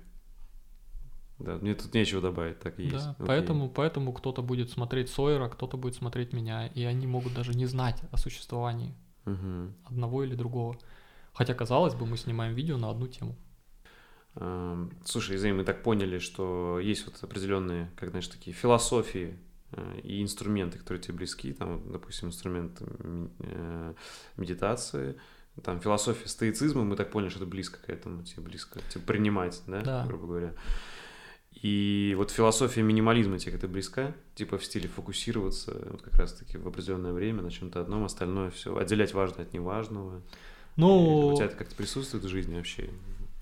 да, 1.41 1.57
мне 1.57 1.75
тут 1.75 1.93
нечего 1.95 2.21
добавить, 2.21 2.59
так 2.61 2.79
и 2.79 2.85
есть. 2.85 2.95
Да, 2.97 3.11
Окей. 3.13 3.27
поэтому, 3.27 3.69
поэтому 3.71 4.13
кто-то 4.13 4.43
будет 4.43 4.71
смотреть 4.71 5.09
Сойера, 5.11 5.49
кто-то 5.49 5.77
будет 5.77 5.95
смотреть 5.95 6.33
меня, 6.33 6.67
и 6.69 6.85
они 6.85 7.07
могут 7.07 7.35
даже 7.35 7.55
не 7.55 7.67
знать 7.67 8.03
о 8.13 8.17
существовании 8.17 8.95
Мгм. 9.25 9.75
одного 9.85 10.25
или 10.25 10.35
другого. 10.35 10.77
Хотя, 11.33 11.55
казалось 11.55 11.95
бы, 11.95 12.07
мы 12.07 12.17
снимаем 12.17 12.55
видео 12.55 12.77
на 12.77 12.91
одну 12.91 13.07
тему. 13.07 13.37
Эм, 14.37 14.93
Слушай, 15.05 15.37
Изей, 15.37 15.53
мы 15.53 15.65
так 15.65 15.83
поняли, 15.83 16.19
что 16.19 16.79
есть 16.79 17.07
вот 17.07 17.23
определенные, 17.23 17.91
как 17.97 18.11
знаешь, 18.11 18.29
такие 18.29 18.55
философии 18.55 19.37
э, 19.73 20.01
и 20.03 20.23
инструменты, 20.23 20.79
которые 20.79 21.03
тебе 21.03 21.15
близки, 21.15 21.53
там, 21.53 21.91
допустим, 21.91 22.29
инструмент 22.29 22.81
м, 22.81 23.31
э, 23.41 23.95
медитации, 24.37 25.17
там 25.63 25.81
философия 25.81 26.29
стоицизма, 26.29 26.85
мы 26.85 26.97
так 26.97 27.11
поняли, 27.11 27.29
что 27.31 27.41
это 27.41 27.47
близко 27.51 27.81
к 27.81 27.91
этому, 27.91 28.23
тебе 28.23 28.43
близко, 28.43 28.81
типа 28.93 29.05
принимать, 29.07 29.61
да, 29.67 29.83
Да. 29.83 30.07
грубо 30.07 30.27
говоря. 30.27 30.55
И 31.63 32.15
вот 32.17 32.31
философия 32.31 32.83
минимализма 32.83 33.39
тебе 33.39 33.55
это 33.55 33.69
близка, 33.69 34.15
типа 34.35 34.57
в 34.57 34.65
стиле 34.65 34.89
фокусироваться 34.89 35.77
вот 35.91 36.01
как 36.03 36.15
раз-таки 36.15 36.57
в 36.57 36.67
определенное 36.67 37.13
время 37.13 37.43
на 37.43 37.51
чем-то 37.51 37.83
одном, 37.83 38.05
остальное 38.05 38.51
все, 38.51 38.75
отделять 38.77 39.13
важное 39.13 39.45
от 39.45 39.53
неважного. 39.53 40.23
Ну, 40.77 41.29
у 41.29 41.37
тебя 41.37 41.47
это 41.47 41.57
как-то 41.57 41.75
присутствует 41.75 42.25
в 42.25 42.29
жизни 42.29 42.57
вообще? 42.57 42.89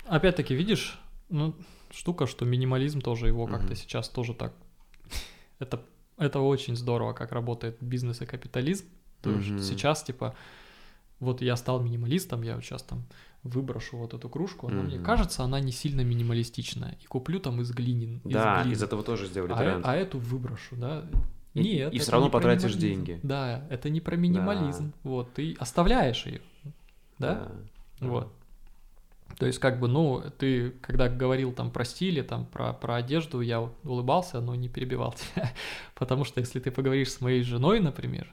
опять-таки, 0.09 0.55
видишь, 0.55 0.99
ну, 1.29 1.55
штука, 1.91 2.27
что 2.27 2.45
минимализм 2.45 3.01
тоже 3.01 3.27
его 3.27 3.47
как-то 3.47 3.75
сейчас 3.75 4.09
тоже 4.09 4.33
так... 4.33 4.53
это, 5.59 5.81
это 6.17 6.39
очень 6.39 6.75
здорово, 6.75 7.13
как 7.13 7.31
работает 7.31 7.77
бизнес 7.79 8.21
и 8.21 8.25
капитализм. 8.25 8.85
То 9.21 9.31
есть 9.31 9.65
сейчас, 9.65 10.03
типа, 10.03 10.35
вот 11.19 11.41
я 11.41 11.55
стал 11.55 11.81
минималистом, 11.81 12.41
я 12.41 12.55
вот 12.55 12.63
сейчас 12.63 12.83
там 12.83 13.05
выброшу 13.43 13.97
вот 13.97 14.13
эту 14.13 14.27
кружку, 14.29 14.67
она 14.67 14.83
мне 14.83 14.95
Мгм. 14.97 15.05
кажется, 15.05 15.43
она 15.43 15.59
не 15.59 15.71
сильно 15.71 16.01
минималистичная, 16.01 16.97
и 17.01 17.05
куплю 17.05 17.39
там 17.39 17.61
из 17.61 17.71
глинин. 17.71 18.17
из 18.25 18.33
Да, 18.33 18.61
глины. 18.63 18.73
из 18.73 18.83
этого 18.83 19.03
тоже 19.03 19.27
сделали 19.27 19.53
а, 19.53 19.57
тренд. 19.57 19.85
а 19.85 19.95
эту 19.95 20.19
выброшу, 20.19 20.75
да. 20.75 21.05
И- 21.53 21.61
Нет, 21.63 21.93
и 21.93 21.99
всё 21.99 22.11
равно 22.11 22.27
не 22.27 22.31
потратишь 22.31 22.75
деньги. 22.75 23.19
Да, 23.23 23.65
это 23.69 23.89
не 23.89 24.01
про 24.01 24.15
минимализм. 24.15 24.93
Вот, 25.03 25.33
ты 25.33 25.55
оставляешь 25.57 26.25
ее, 26.25 26.41
да? 27.17 27.49
Да. 27.99 28.07
Вот. 28.07 28.33
То 29.37 29.45
есть, 29.45 29.59
как 29.59 29.79
бы, 29.79 29.87
ну, 29.87 30.21
ты, 30.37 30.71
когда 30.81 31.07
говорил 31.07 31.53
там 31.53 31.71
про 31.71 31.85
стили, 31.85 32.21
там, 32.21 32.45
про, 32.45 32.73
про 32.73 32.95
одежду, 32.95 33.39
я 33.41 33.61
улыбался, 33.83 34.41
но 34.41 34.53
не 34.55 34.67
перебивал 34.69 35.13
тебя. 35.35 35.51
Потому 35.95 36.25
что 36.25 36.39
если 36.41 36.59
ты 36.59 36.71
поговоришь 36.71 37.11
с 37.13 37.21
моей 37.21 37.41
женой, 37.43 37.79
например, 37.79 38.31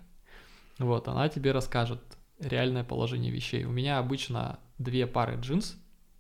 вот, 0.78 1.06
она 1.08 1.28
тебе 1.28 1.52
расскажет 1.52 2.00
реальное 2.40 2.84
положение 2.84 3.30
вещей. 3.30 3.64
У 3.64 3.70
меня 3.70 3.98
обычно 3.98 4.58
две 4.78 5.06
пары 5.06 5.36
джинс, 5.40 5.76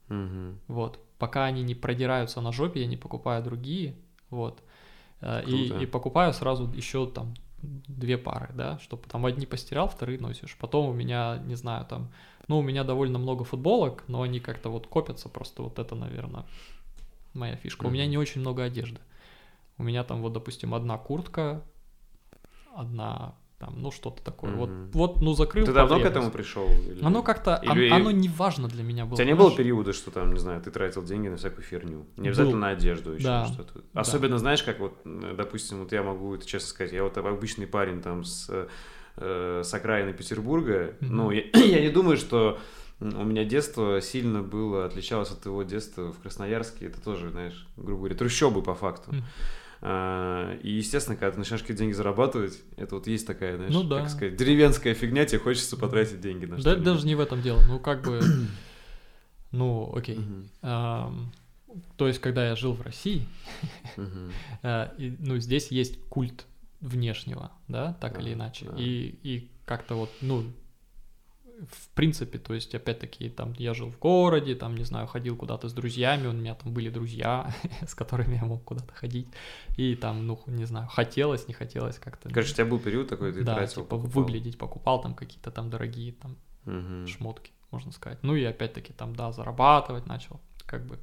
Мгм. 0.08 0.60
вот. 0.68 0.98
Пока 1.18 1.44
они 1.46 1.62
не 1.62 1.74
продираются 1.74 2.40
на 2.40 2.52
жопе, 2.52 2.80
я 2.80 2.86
не 2.86 2.96
покупаю 2.96 3.42
другие, 3.42 3.96
вот. 4.30 4.62
Э, 5.20 5.42
И, 5.46 5.68
Круто. 5.68 5.82
и 5.82 5.86
покупаю 5.86 6.32
сразу 6.34 6.70
еще 6.72 7.06
там 7.06 7.34
две 7.62 8.18
пары, 8.18 8.50
да, 8.54 8.78
чтобы 8.80 9.08
там 9.08 9.24
одни 9.24 9.46
постирал, 9.46 9.88
вторые 9.88 10.18
носишь. 10.20 10.56
Потом 10.60 10.88
у 10.88 10.92
меня, 10.92 11.38
не 11.46 11.54
знаю, 11.54 11.86
там, 11.86 12.12
ну, 12.48 12.58
у 12.58 12.62
меня 12.62 12.84
довольно 12.84 13.18
много 13.18 13.44
футболок, 13.44 14.04
но 14.08 14.22
они 14.22 14.40
как-то 14.40 14.68
вот 14.68 14.86
копятся, 14.86 15.28
просто 15.28 15.62
вот 15.62 15.78
это, 15.78 15.94
наверное, 15.94 16.44
моя 17.32 17.56
фишка. 17.56 17.86
У 17.86 17.90
меня 17.90 18.06
не 18.06 18.18
очень 18.18 18.40
много 18.42 18.62
одежды. 18.62 19.00
У 19.78 19.82
меня 19.82 20.04
там 20.04 20.20
вот, 20.22 20.32
допустим, 20.32 20.74
одна 20.74 20.98
куртка, 20.98 21.62
одна 22.74 23.34
там, 23.58 23.74
ну, 23.80 23.90
что-то 23.90 24.22
такое. 24.22 24.52
Вот, 24.54 24.68
Мгм. 24.68 24.90
вот, 24.92 25.20
ну, 25.22 25.32
закрыл 25.32 25.64
Ты 25.64 25.72
давно 25.72 25.98
к 25.98 26.04
этому 26.04 26.30
пришел? 26.30 26.66
или- 26.68 27.02
Оно 27.02 27.22
как-то, 27.22 27.58
Или- 27.62 27.88
оно 27.90 28.10
не 28.10 28.28
важно 28.28 28.68
для 28.68 28.82
меня 28.82 29.04
было. 29.06 29.14
У 29.14 29.16
тебя 29.16 29.24
не 29.26 29.32
было 29.34 29.48
понимаешь? 29.48 29.56
периода, 29.56 29.92
что 29.94 30.10
там, 30.10 30.32
не 30.34 30.38
знаю, 30.38 30.60
ты 30.60 30.70
тратил 30.70 31.02
деньги 31.02 31.28
на 31.28 31.36
всякую 31.38 31.64
херню? 31.64 32.06
Не 32.16 32.28
обязательно 32.28 32.52
Был. 32.56 32.60
на 32.60 32.68
одежду 32.70 33.12
еще 33.14 33.24
Да. 33.24 33.46
что-то. 33.46 33.80
Да. 33.94 34.00
Особенно, 34.00 34.38
знаешь, 34.38 34.62
как 34.62 34.78
вот, 34.78 34.94
допустим, 35.04 35.78
вот 35.80 35.92
я 35.92 36.02
могу 36.02 36.34
это 36.34 36.46
честно 36.46 36.68
сказать, 36.68 36.92
я 36.92 37.02
вот 37.02 37.16
обычный 37.16 37.66
парень 37.66 38.02
там 38.02 38.24
с, 38.24 38.48
э, 39.16 39.62
с 39.64 39.72
окраины 39.72 40.12
Петербурга, 40.12 40.94
Мгм. 41.00 41.16
ну, 41.16 41.30
я, 41.30 41.42
я 41.54 41.80
не 41.80 41.88
думаю, 41.88 42.18
что 42.18 42.58
у 43.00 43.24
меня 43.24 43.44
детство 43.44 44.00
сильно 44.02 44.42
было, 44.42 44.84
отличалось 44.84 45.30
от 45.30 45.44
его 45.46 45.62
детства 45.62 46.12
в 46.12 46.18
Красноярске, 46.20 46.86
это 46.86 47.00
тоже, 47.02 47.30
знаешь, 47.30 47.66
грубо 47.78 48.00
говоря, 48.00 48.14
трущобы 48.16 48.62
по 48.62 48.74
факту. 48.74 49.12
А, 49.12 49.16
И, 49.82 50.70
естественно, 50.70 51.16
когда 51.16 51.32
ты 51.32 51.38
начинаешь 51.38 51.60
какие-то 51.62 51.80
деньги 51.82 51.92
зарабатывать, 51.94 52.62
это 52.76 52.94
вот 52.96 53.06
есть 53.06 53.26
такая, 53.26 53.56
знаешь, 53.56 53.74
Ну 53.74 53.82
да. 53.84 54.00
как 54.00 54.08
сказать, 54.10 54.36
деревенская 54.36 54.94
фигня, 54.94 55.24
тебе 55.26 55.38
хочется 55.38 55.76
потратить 55.76 56.20
деньги 56.20 56.46
на 56.46 56.56
Да, 56.56 56.60
что-нибудь. 56.62 56.84
даже 56.84 57.06
не 57.06 57.14
в 57.14 57.20
этом 57.20 57.42
дело. 57.42 57.62
Ну, 57.68 57.78
как 57.78 58.02
бы, 58.02 58.20
ну, 59.52 59.92
окей. 59.94 60.16
Мгм. 60.18 60.48
Ам, 60.62 61.32
то 61.96 62.08
есть, 62.08 62.20
когда 62.20 62.48
я 62.48 62.56
жил 62.56 62.72
в 62.72 62.80
России, 62.82 63.26
Мгм. 63.96 64.32
э, 64.62 64.88
и, 64.98 65.16
ну, 65.18 65.38
здесь 65.38 65.70
есть 65.70 66.00
культ 66.08 66.46
внешнего, 66.80 67.52
да, 67.68 67.92
так 68.00 68.14
Да, 68.14 68.20
или 68.20 68.32
иначе. 68.34 68.66
да. 68.66 68.76
И, 68.78 69.18
и 69.22 69.50
как-то 69.66 69.94
вот, 69.96 70.10
ну, 70.20 70.52
в 71.70 71.88
принципе, 71.94 72.38
то 72.38 72.52
есть, 72.54 72.74
опять-таки, 72.74 73.30
там, 73.30 73.54
я 73.58 73.72
жил 73.74 73.90
в 73.90 73.98
городе, 73.98 74.54
там, 74.54 74.74
не 74.76 74.84
знаю, 74.84 75.06
ходил 75.06 75.36
куда-то 75.36 75.68
с 75.68 75.72
друзьями, 75.72 76.26
у 76.26 76.32
меня 76.32 76.54
там 76.54 76.72
были 76.74 76.90
друзья, 76.90 77.50
с 77.86 77.94
которыми 77.94 78.34
я 78.36 78.44
мог 78.44 78.62
куда-то 78.64 78.92
ходить, 78.92 79.28
и 79.78 79.94
там, 79.96 80.26
ну, 80.26 80.38
не 80.46 80.66
знаю, 80.66 80.86
хотелось, 80.88 81.48
не 81.48 81.54
хотелось 81.54 81.98
как-то. 81.98 82.28
Короче, 82.28 82.52
у 82.52 82.54
тебя 82.54 82.66
был 82.66 82.78
период 82.78 83.08
такой, 83.08 83.32
ты 83.32 83.42
да, 83.42 83.54
тратил, 83.54 83.82
типа, 83.84 83.96
покупал. 83.96 84.22
выглядеть, 84.22 84.58
покупал 84.58 85.00
там 85.00 85.14
какие-то 85.14 85.50
там 85.50 85.70
дорогие 85.70 86.12
там 86.12 86.36
Мгм. 86.64 87.06
шмотки. 87.06 87.52
можно 87.70 87.92
сказать. 87.92 88.18
Ну 88.22 88.34
и 88.36 88.44
опять-таки 88.44 88.92
там, 88.92 89.14
да, 89.16 89.32
зарабатывать 89.32 90.06
начал, 90.06 90.40
как 90.66 90.84
бы, 90.86 90.98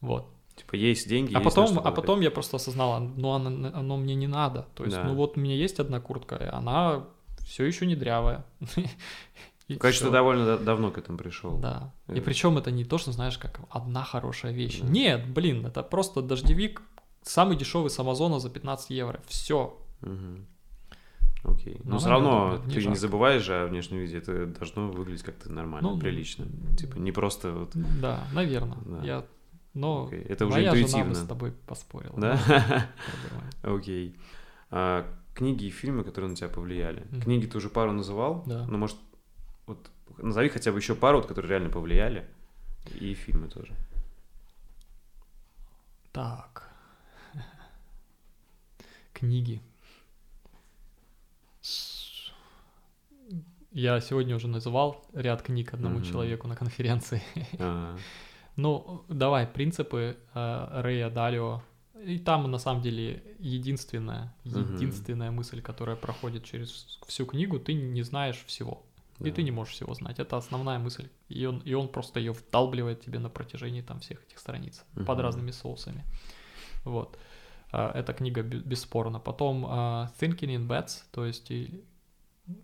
вот. 0.00 0.28
Типа 0.56 0.74
есть 0.76 1.08
деньги, 1.08 1.34
А 1.34 1.38
есть 1.40 1.44
потом, 1.44 1.78
а 1.78 1.92
потом 1.92 2.20
я 2.20 2.30
просто 2.30 2.56
осознал, 2.56 3.00
ну 3.00 3.30
оно, 3.30 3.70
оно 3.72 3.96
мне 3.96 4.14
не 4.16 4.26
надо. 4.26 4.66
То 4.74 4.84
есть, 4.84 4.96
Да. 4.96 5.04
ну 5.04 5.14
вот 5.14 5.36
у 5.36 5.40
меня 5.40 5.54
есть 5.54 5.78
одна 5.78 6.00
куртка, 6.00 6.34
и 6.36 6.44
она 6.46 7.04
все 7.48 7.64
еще 7.64 7.86
не 7.86 7.96
дрявая. 7.96 8.44
И 9.68 9.74
Конечно, 9.76 10.06
ты 10.06 10.12
довольно 10.12 10.44
да- 10.46 10.56
давно 10.58 10.90
к 10.90 10.96
этому 10.98 11.18
пришел. 11.18 11.58
Да. 11.58 11.92
И 12.08 12.18
Э. 12.18 12.22
причем 12.22 12.56
это 12.56 12.70
не 12.70 12.84
то, 12.84 12.96
что 12.96 13.12
знаешь, 13.12 13.36
как 13.36 13.60
одна 13.70 14.02
хорошая 14.02 14.52
вещь. 14.52 14.80
Да. 14.80 14.88
Нет, 14.88 15.28
блин, 15.28 15.66
это 15.66 15.82
просто 15.82 16.22
дождевик, 16.22 16.80
самый 17.22 17.56
дешевый 17.56 17.90
с 17.90 17.98
Амазона 17.98 18.38
за 18.40 18.48
15 18.48 18.90
евро. 18.90 19.20
Все. 19.26 19.76
Окей. 21.44 21.80
Но 21.84 21.92
Но 21.92 21.98
все 21.98 22.08
равно 22.08 22.62
не 22.66 22.74
ты 22.74 22.86
не 22.86 22.96
забываешь 22.96 23.42
же 23.42 23.54
о 23.62 23.66
внешнем 23.66 23.98
виде, 23.98 24.18
это 24.18 24.46
должно 24.46 24.88
выглядеть 24.88 25.22
как-то 25.22 25.50
нормально, 25.52 25.90
Ну, 25.90 25.98
прилично. 25.98 26.46
Типа 26.76 26.96
не 26.96 27.12
просто 27.12 27.52
вот. 27.52 27.70
Да, 28.00 28.26
наверное. 28.32 28.78
Да. 28.86 29.02
Я, 29.04 29.24
но 29.74 30.08
Это 30.10 30.46
уже 30.46 30.54
моя 30.56 30.70
жена 30.70 30.82
бы 30.82 30.88
интуитивно. 30.88 31.14
с 31.14 31.26
тобой 31.28 31.52
поспорила. 31.52 32.14
Да? 32.18 32.40
Я. 32.48 32.90
Окей. 33.62 34.16
А, 34.70 35.06
книги 35.38 35.64
и 35.66 35.70
фильмы, 35.70 36.04
которые 36.04 36.30
на 36.30 36.36
тебя 36.36 36.48
повлияли. 36.48 37.00
Мгм. 37.10 37.22
Книги 37.22 37.46
ты 37.46 37.56
уже 37.58 37.68
пару 37.68 37.92
называл, 37.92 38.42
Да. 38.46 38.66
но 38.66 38.76
может 38.78 38.96
вот 39.66 39.90
назови 40.18 40.48
хотя 40.48 40.72
бы 40.72 40.78
еще 40.78 40.94
пару, 40.94 41.18
вот, 41.18 41.26
которые 41.26 41.50
реально 41.50 41.70
повлияли, 41.70 42.24
и 43.00 43.14
фильмы 43.14 43.48
тоже. 43.48 43.72
Так. 46.12 46.68
Книги. 49.12 49.60
Я 53.72 54.00
сегодня 54.00 54.34
уже 54.36 54.48
называл 54.48 55.04
ряд 55.12 55.42
книг 55.42 55.74
одному 55.74 55.96
Мгм. 55.98 56.04
человеку 56.04 56.48
на 56.48 56.56
конференции. 56.56 57.22
А, 57.58 57.96
Ну, 58.56 59.04
давай, 59.08 59.46
принципы 59.46 60.16
э, 60.34 60.80
Рэя 60.82 61.10
Далио. 61.10 61.62
И 62.04 62.18
там, 62.18 62.50
на 62.50 62.58
самом 62.58 62.82
деле, 62.82 63.22
единственная, 63.38 64.32
единственная 64.44 65.30
мысль, 65.30 65.60
которая 65.62 65.96
проходит 65.96 66.44
через 66.44 66.98
всю 67.06 67.26
книгу, 67.26 67.58
ты 67.58 67.74
не 67.74 68.02
знаешь 68.02 68.44
всего. 68.46 68.82
И 69.20 69.24
да. 69.24 69.32
ты 69.32 69.42
не 69.42 69.50
можешь 69.50 69.74
всего 69.74 69.94
знать. 69.94 70.20
Это 70.20 70.36
основная 70.36 70.78
мысль. 70.78 71.08
И 71.28 71.44
он, 71.46 71.58
и 71.58 71.74
он 71.74 71.88
просто 71.88 72.20
ее 72.20 72.32
вдалбливает 72.32 73.00
тебе 73.04 73.18
на 73.18 73.28
протяжении 73.28 73.82
там 73.82 73.98
всех 73.98 74.22
этих 74.24 74.38
страниц 74.38 74.84
под 74.94 75.08
Мгм. 75.08 75.20
разными 75.20 75.50
соусами. 75.50 76.04
Вот. 76.84 77.18
А, 77.72 77.90
Эта 77.98 78.12
книга 78.14 78.42
бе- 78.42 78.60
бесспорно. 78.60 79.18
Потом 79.20 79.66
а, 79.68 80.12
Thinking 80.20 80.54
in 80.56 80.66
Bets, 80.68 81.02
то 81.10 81.26
есть 81.26 81.50
и- 81.50 81.82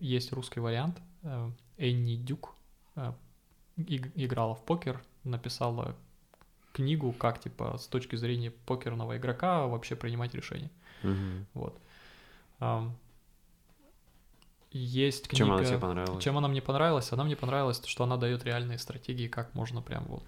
есть 0.00 0.32
русский 0.32 0.60
вариант. 0.60 1.00
а, 1.24 1.50
Энни 1.76 2.14
Дюк 2.16 2.54
иг- 3.76 4.12
играла 4.14 4.54
в 4.54 4.64
покер, 4.64 5.02
написала 5.24 5.96
книгу, 6.74 7.12
как 7.12 7.40
типа 7.40 7.78
с 7.78 7.86
точки 7.86 8.16
зрения 8.16 8.50
покерного 8.50 9.16
игрока 9.16 9.66
вообще 9.66 9.96
принимать 9.96 10.34
решения. 10.34 10.70
Мгм. 11.02 11.46
Вот. 11.54 11.78
Есть 14.72 15.28
книга... 15.28 15.44
Чем 15.44 15.52
она 15.52 15.64
тебе 15.64 15.78
понравилась? 15.78 16.24
Чем 16.24 16.36
она 16.36 16.48
мне 16.48 16.60
понравилась? 16.60 17.12
Она 17.12 17.24
мне 17.24 17.36
понравилась, 17.36 17.78
то, 17.78 17.88
что 17.88 18.02
она 18.04 18.16
дает 18.16 18.44
реальные 18.44 18.78
стратегии, 18.78 19.28
как 19.28 19.54
можно 19.54 19.80
прям 19.80 20.04
вот... 20.06 20.24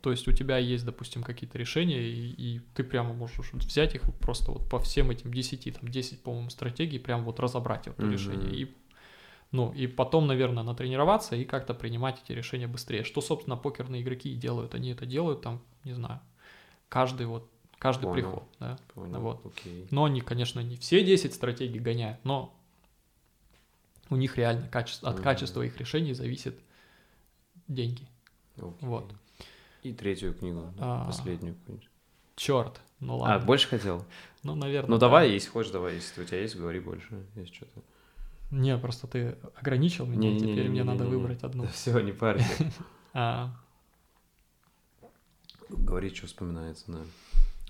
То 0.00 0.10
есть 0.10 0.26
у 0.26 0.32
тебя 0.32 0.58
есть, 0.58 0.84
допустим, 0.84 1.22
какие-то 1.22 1.58
решения, 1.58 2.00
и, 2.00 2.30
и 2.32 2.60
ты 2.74 2.82
прямо 2.82 3.14
можешь 3.14 3.52
взять 3.52 3.94
их 3.94 4.02
просто 4.18 4.50
вот 4.50 4.68
по 4.68 4.80
всем 4.80 5.12
этим 5.12 5.32
10, 5.32 5.78
там 5.78 5.88
10, 5.88 6.22
по-моему, 6.24 6.50
стратегий, 6.50 6.98
прям 6.98 7.22
вот 7.22 7.38
разобрать 7.38 7.86
это 7.86 8.02
Мгм. 8.02 8.12
решение. 8.12 8.52
И, 8.52 8.74
ну, 9.52 9.72
и 9.72 9.86
потом, 9.86 10.26
наверное, 10.26 10.62
натренироваться 10.64 11.36
и 11.36 11.44
как-то 11.44 11.74
принимать 11.74 12.20
эти 12.24 12.32
решения 12.32 12.66
быстрее. 12.66 13.04
Что, 13.04 13.20
собственно, 13.20 13.56
покерные 13.56 14.02
игроки 14.02 14.32
и 14.32 14.36
делают. 14.36 14.74
Они 14.74 14.90
это 14.90 15.06
делают 15.06 15.42
там, 15.42 15.60
не 15.84 15.92
знаю, 15.92 16.20
каждый 16.88 17.26
вот, 17.26 17.48
каждый 17.78 18.04
Понял. 18.04 18.14
приход, 18.14 18.44
да. 18.58 18.78
Понял. 18.94 19.20
вот. 19.20 19.46
Окей. 19.46 19.86
Но 19.90 20.04
они, 20.04 20.20
конечно, 20.22 20.60
не 20.60 20.76
все 20.76 21.04
10 21.04 21.34
стратегий 21.34 21.78
гоняют, 21.78 22.18
но 22.24 22.54
у 24.10 24.16
них 24.16 24.36
реально 24.36 24.68
качество, 24.68 25.08
от 25.10 25.20
качества 25.20 25.62
их 25.62 25.76
решений 25.78 26.14
зависит 26.14 26.58
деньги. 27.68 28.08
Окей. 28.56 28.72
Вот. 28.80 29.12
И 29.82 29.92
третью 29.92 30.32
книгу, 30.34 30.72
А, 30.78 31.06
последнюю. 31.06 31.56
Черт, 32.36 32.80
ну 33.00 33.14
А, 33.14 33.16
ладно. 33.18 33.46
больше 33.46 33.68
хотел? 33.68 34.04
ну, 34.42 34.54
наверное. 34.54 34.90
Ну 34.90 34.96
да. 34.96 35.00
давай, 35.08 35.30
если 35.30 35.50
хочешь, 35.50 35.72
давай. 35.72 35.94
Если 35.96 36.22
у 36.22 36.24
тебя 36.24 36.40
есть, 36.40 36.56
говори 36.56 36.80
больше. 36.80 37.26
Есть 37.34 37.54
что-то. 37.54 37.82
Не, 38.52 38.78
просто 38.78 39.06
ты 39.08 39.36
ограничил 39.60 40.06
меня, 40.06 40.30
и 40.30 40.38
теперь 40.38 40.68
мне 40.68 40.84
надо 40.84 41.04
выбрать 41.04 41.42
одну. 41.42 41.66
Все, 41.72 41.98
не 42.00 42.12
парься. 42.12 42.46
А, 43.14 43.50
Говори, 45.68 46.14
что 46.14 46.26
вспоминается, 46.26 46.84
да. 46.92 46.98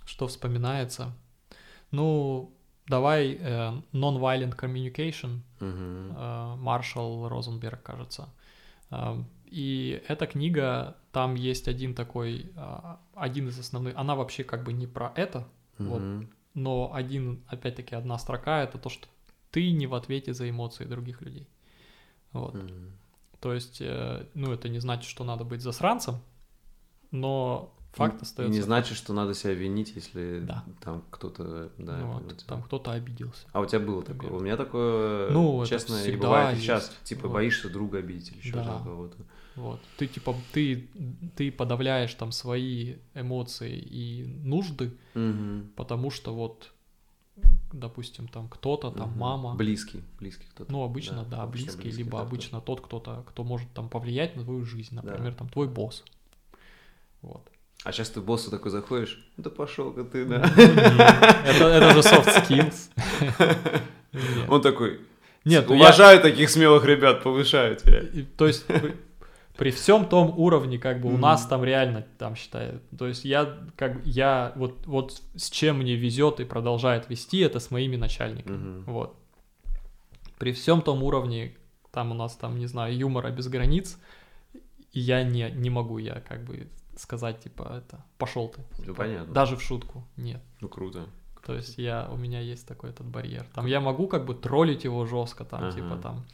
что 0.05 0.27
вспоминается? 0.27 1.13
Ну, 1.91 2.53
давай 2.87 3.37
э, 3.41 3.73
Non-Violent 3.93 4.57
Communication, 4.57 5.41
Мгм. 5.61 6.15
э, 6.17 6.57
Маршал 6.57 7.29
Розенберг, 7.29 7.83
кажется. 7.83 8.29
Э, 8.91 9.23
И 9.47 10.03
эта 10.09 10.27
книга, 10.27 10.97
там 11.13 11.35
есть 11.35 11.69
один 11.69 11.95
такой, 11.95 12.51
э, 12.57 12.97
один 13.15 13.49
из 13.49 13.59
основных, 13.59 13.97
она 13.97 14.15
вообще 14.15 14.45
как 14.45 14.65
бы 14.65 14.73
не 14.73 14.87
про 14.87 15.13
это, 15.17 15.47
вот. 15.79 16.01
Мгм. 16.01 16.29
но 16.55 16.91
один, 16.95 17.43
опять-таки, 17.49 17.95
одна 17.95 18.19
строка 18.19 18.63
это 18.63 18.79
то, 18.79 18.89
что 18.89 19.07
ты 19.53 19.71
не 19.71 19.87
в 19.87 19.95
ответе 19.95 20.35
за 20.35 20.51
эмоции 20.51 20.85
других 20.85 21.23
людей. 21.23 21.47
Вот. 22.33 22.55
Мгм. 22.55 22.93
То 23.41 23.53
есть, 23.55 23.79
э, 23.81 24.27
ну, 24.35 24.53
это 24.53 24.69
не 24.69 24.81
значит, 24.81 25.09
что 25.09 25.23
надо 25.25 25.45
быть 25.45 25.61
засранцем, 25.63 26.17
но 27.11 27.75
факт 27.93 28.15
И- 28.17 28.19
и 28.19 28.23
остается. 28.23 28.55
не 28.55 28.63
значит, 28.63 28.97
что 28.97 29.13
надо 29.13 29.35
себя 29.35 29.53
винить, 29.55 29.93
если 29.95 30.41
Да. 30.41 30.65
там 30.81 31.03
кто-то, 31.11 31.71
да, 31.79 31.99
ну, 31.99 32.13
вот, 32.13 32.45
там 32.47 32.63
кто-то 32.63 32.93
обиделся. 32.93 33.47
А 33.53 33.61
у 33.61 33.67
тебя 33.67 33.81
было 33.81 33.99
Например. 34.01 34.23
такое? 34.23 34.39
У 34.39 34.43
меня 34.43 34.57
такое, 34.57 35.31
Ну, 35.31 35.61
это 35.63 35.71
честно, 35.71 35.97
и 35.97 36.17
бывает 36.17 36.55
есть. 36.55 36.63
сейчас. 36.63 36.97
Типа, 37.05 37.29
Вот. 37.29 37.35
боишься 37.35 37.69
друга 37.69 37.99
обидеть 37.99 38.31
или 38.31 38.39
еще 38.39 38.53
Да. 38.55 38.81
кого-то. 38.83 39.17
Вот. 39.57 39.81
Ты 39.99 40.07
типа 40.07 40.35
ты, 40.53 40.89
ты 41.37 41.53
подавляешь 41.53 42.15
там 42.15 42.33
свои 42.33 42.95
эмоции 43.15 43.77
и 43.79 44.25
нужды, 44.43 44.97
Мгм. 45.15 45.73
потому 45.77 46.11
что 46.11 46.35
вот, 46.35 46.73
допустим, 47.73 48.29
там 48.29 48.49
кто-то, 48.49 48.91
там 48.91 49.11
Мгм. 49.11 49.19
мама. 49.19 49.55
Близкий, 49.55 50.03
близкий 50.19 50.47
кто-то. 50.55 50.71
Ну, 50.71 50.83
обычно, 50.85 51.25
да, 51.25 51.43
обычно 51.43 51.73
близкий, 51.77 51.91
либо 51.99 52.19
да, 52.19 52.25
обычно 52.25 52.61
тот 52.61 52.81
кто-то, 52.83 53.25
кто 53.29 53.45
может 53.45 53.69
там 53.73 53.89
повлиять 53.89 54.37
на 54.37 54.45
твою 54.45 54.65
жизнь, 54.65 54.95
например, 54.95 55.35
там 55.35 55.49
твой 55.49 55.69
босс. 55.69 56.05
Вот. 57.23 57.43
А 57.85 57.93
сейчас 57.93 58.11
ты 58.11 58.21
боссу 58.21 58.51
такой 58.51 58.71
заходишь, 58.71 59.27
да 59.37 59.51
пошел-ка 59.51 60.05
ты, 60.05 60.25
да. 60.27 60.37
Это, 61.47 61.65
это 61.65 61.91
же 61.95 62.01
soft 62.01 62.47
skills. 62.47 62.91
Он 64.49 64.61
такой, 64.61 65.01
Нет, 65.45 65.67
ну, 65.69 65.75
я- 65.75 65.81
уважаю 65.81 66.21
таких 66.21 66.51
смелых 66.51 66.85
ребят, 66.85 67.23
повышаю 67.23 67.77
тебя. 67.77 68.03
То 68.37 68.47
есть 68.47 68.67
при, 69.57 69.71
всем 69.71 70.07
том 70.07 70.33
уровне, 70.39 70.79
как 70.79 71.01
бы 71.01 71.09
у 71.09 71.13
Мгм. 71.13 71.21
нас 71.21 71.47
там 71.47 71.63
реально 71.65 72.07
там 72.19 72.35
считают. 72.37 72.83
То 72.99 73.07
есть 73.07 73.25
я 73.25 73.59
как 73.77 73.97
бы- 73.97 74.03
я 74.05 74.53
вот 74.57 74.87
вот 74.87 75.21
с 75.37 75.51
чем 75.51 75.79
мне 75.79 75.95
везет 75.95 76.41
и 76.41 76.45
продолжает 76.45 77.11
вести, 77.11 77.39
это 77.41 77.61
с 77.61 77.71
моими 77.71 77.97
начальниками. 77.97 78.57
Мгм. 78.57 78.85
Вот. 78.87 79.17
При 80.39 80.53
всем 80.53 80.83
том 80.83 81.03
уровне, 81.03 81.55
там 81.93 82.11
у 82.11 82.15
нас 82.15 82.35
там, 82.37 82.59
не 82.59 82.67
знаю, 82.67 82.97
юмора 82.97 83.31
без 83.31 83.49
границ, 83.49 83.99
я 84.93 85.23
не, 85.23 85.51
не 85.51 85.71
могу 85.71 85.99
я 85.99 86.21
как 86.21 86.45
бы 86.45 86.67
сказать, 86.97 87.41
типа, 87.41 87.83
это, 87.85 88.05
пошел 88.19 88.49
ты. 88.49 88.61
Ну, 88.79 88.85
Типа, 88.85 88.97
понятно. 88.97 89.33
Даже 89.33 89.57
в 89.57 89.63
шутку, 89.63 90.05
нет. 90.17 90.41
Ну, 90.61 90.69
круто. 90.69 91.07
То 91.47 91.55
есть 91.55 91.79
я, 91.79 92.09
у 92.13 92.17
меня 92.17 92.41
есть 92.41 92.67
такой 92.69 92.91
этот 92.91 93.07
барьер. 93.07 93.45
Там 93.55 93.67
я 93.67 93.81
могу 93.81 94.07
как 94.09 94.25
бы 94.27 94.35
троллить 94.35 94.85
его 94.85 95.07
жестко, 95.07 95.45
там, 95.45 95.65
Ага. 95.65 95.73
типа 95.73 95.97
там. 95.97 96.25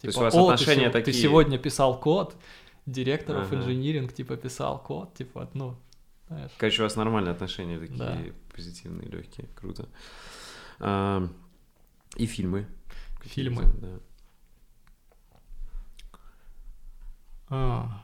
То 0.00 0.06
есть 0.08 0.16
типа, 0.16 0.18
у 0.18 0.24
вас 0.24 0.34
«О, 0.34 0.46
ты 0.48 0.52
отношения 0.54 0.86
ты, 0.90 0.92
такие». 0.92 1.14
сегодня 1.22 1.58
писал 1.58 1.98
код, 2.00 2.36
директор 2.86 3.36
of 3.36 3.46
Ага. 3.46 3.56
engineering, 3.56 4.12
типа, 4.12 4.36
писал 4.36 4.82
код, 4.82 5.14
типа, 5.14 5.48
ну, 5.54 5.76
знаешь. 6.28 6.52
Короче, 6.58 6.82
у 6.82 6.84
вас 6.84 6.96
нормальные 6.96 7.32
отношения 7.32 7.78
такие 7.78 7.98
Да. 7.98 8.18
позитивные, 8.54 9.08
легкие. 9.08 9.48
Круто. 9.54 9.88
А, 10.80 11.26
и 12.16 12.26
фильмы. 12.26 12.66
Фильмы. 13.22 13.62
Да. 13.80 14.00
А. 17.48 18.02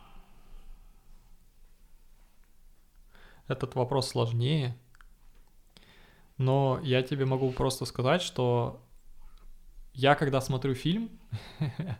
Этот 3.48 3.74
вопрос 3.74 4.08
сложнее. 4.08 4.76
Но 6.38 6.80
я 6.82 7.02
тебе 7.02 7.26
могу 7.26 7.50
просто 7.52 7.84
сказать, 7.84 8.22
что 8.22 8.82
я 9.94 10.14
когда 10.14 10.40
смотрю 10.40 10.74
фильм, 10.74 11.10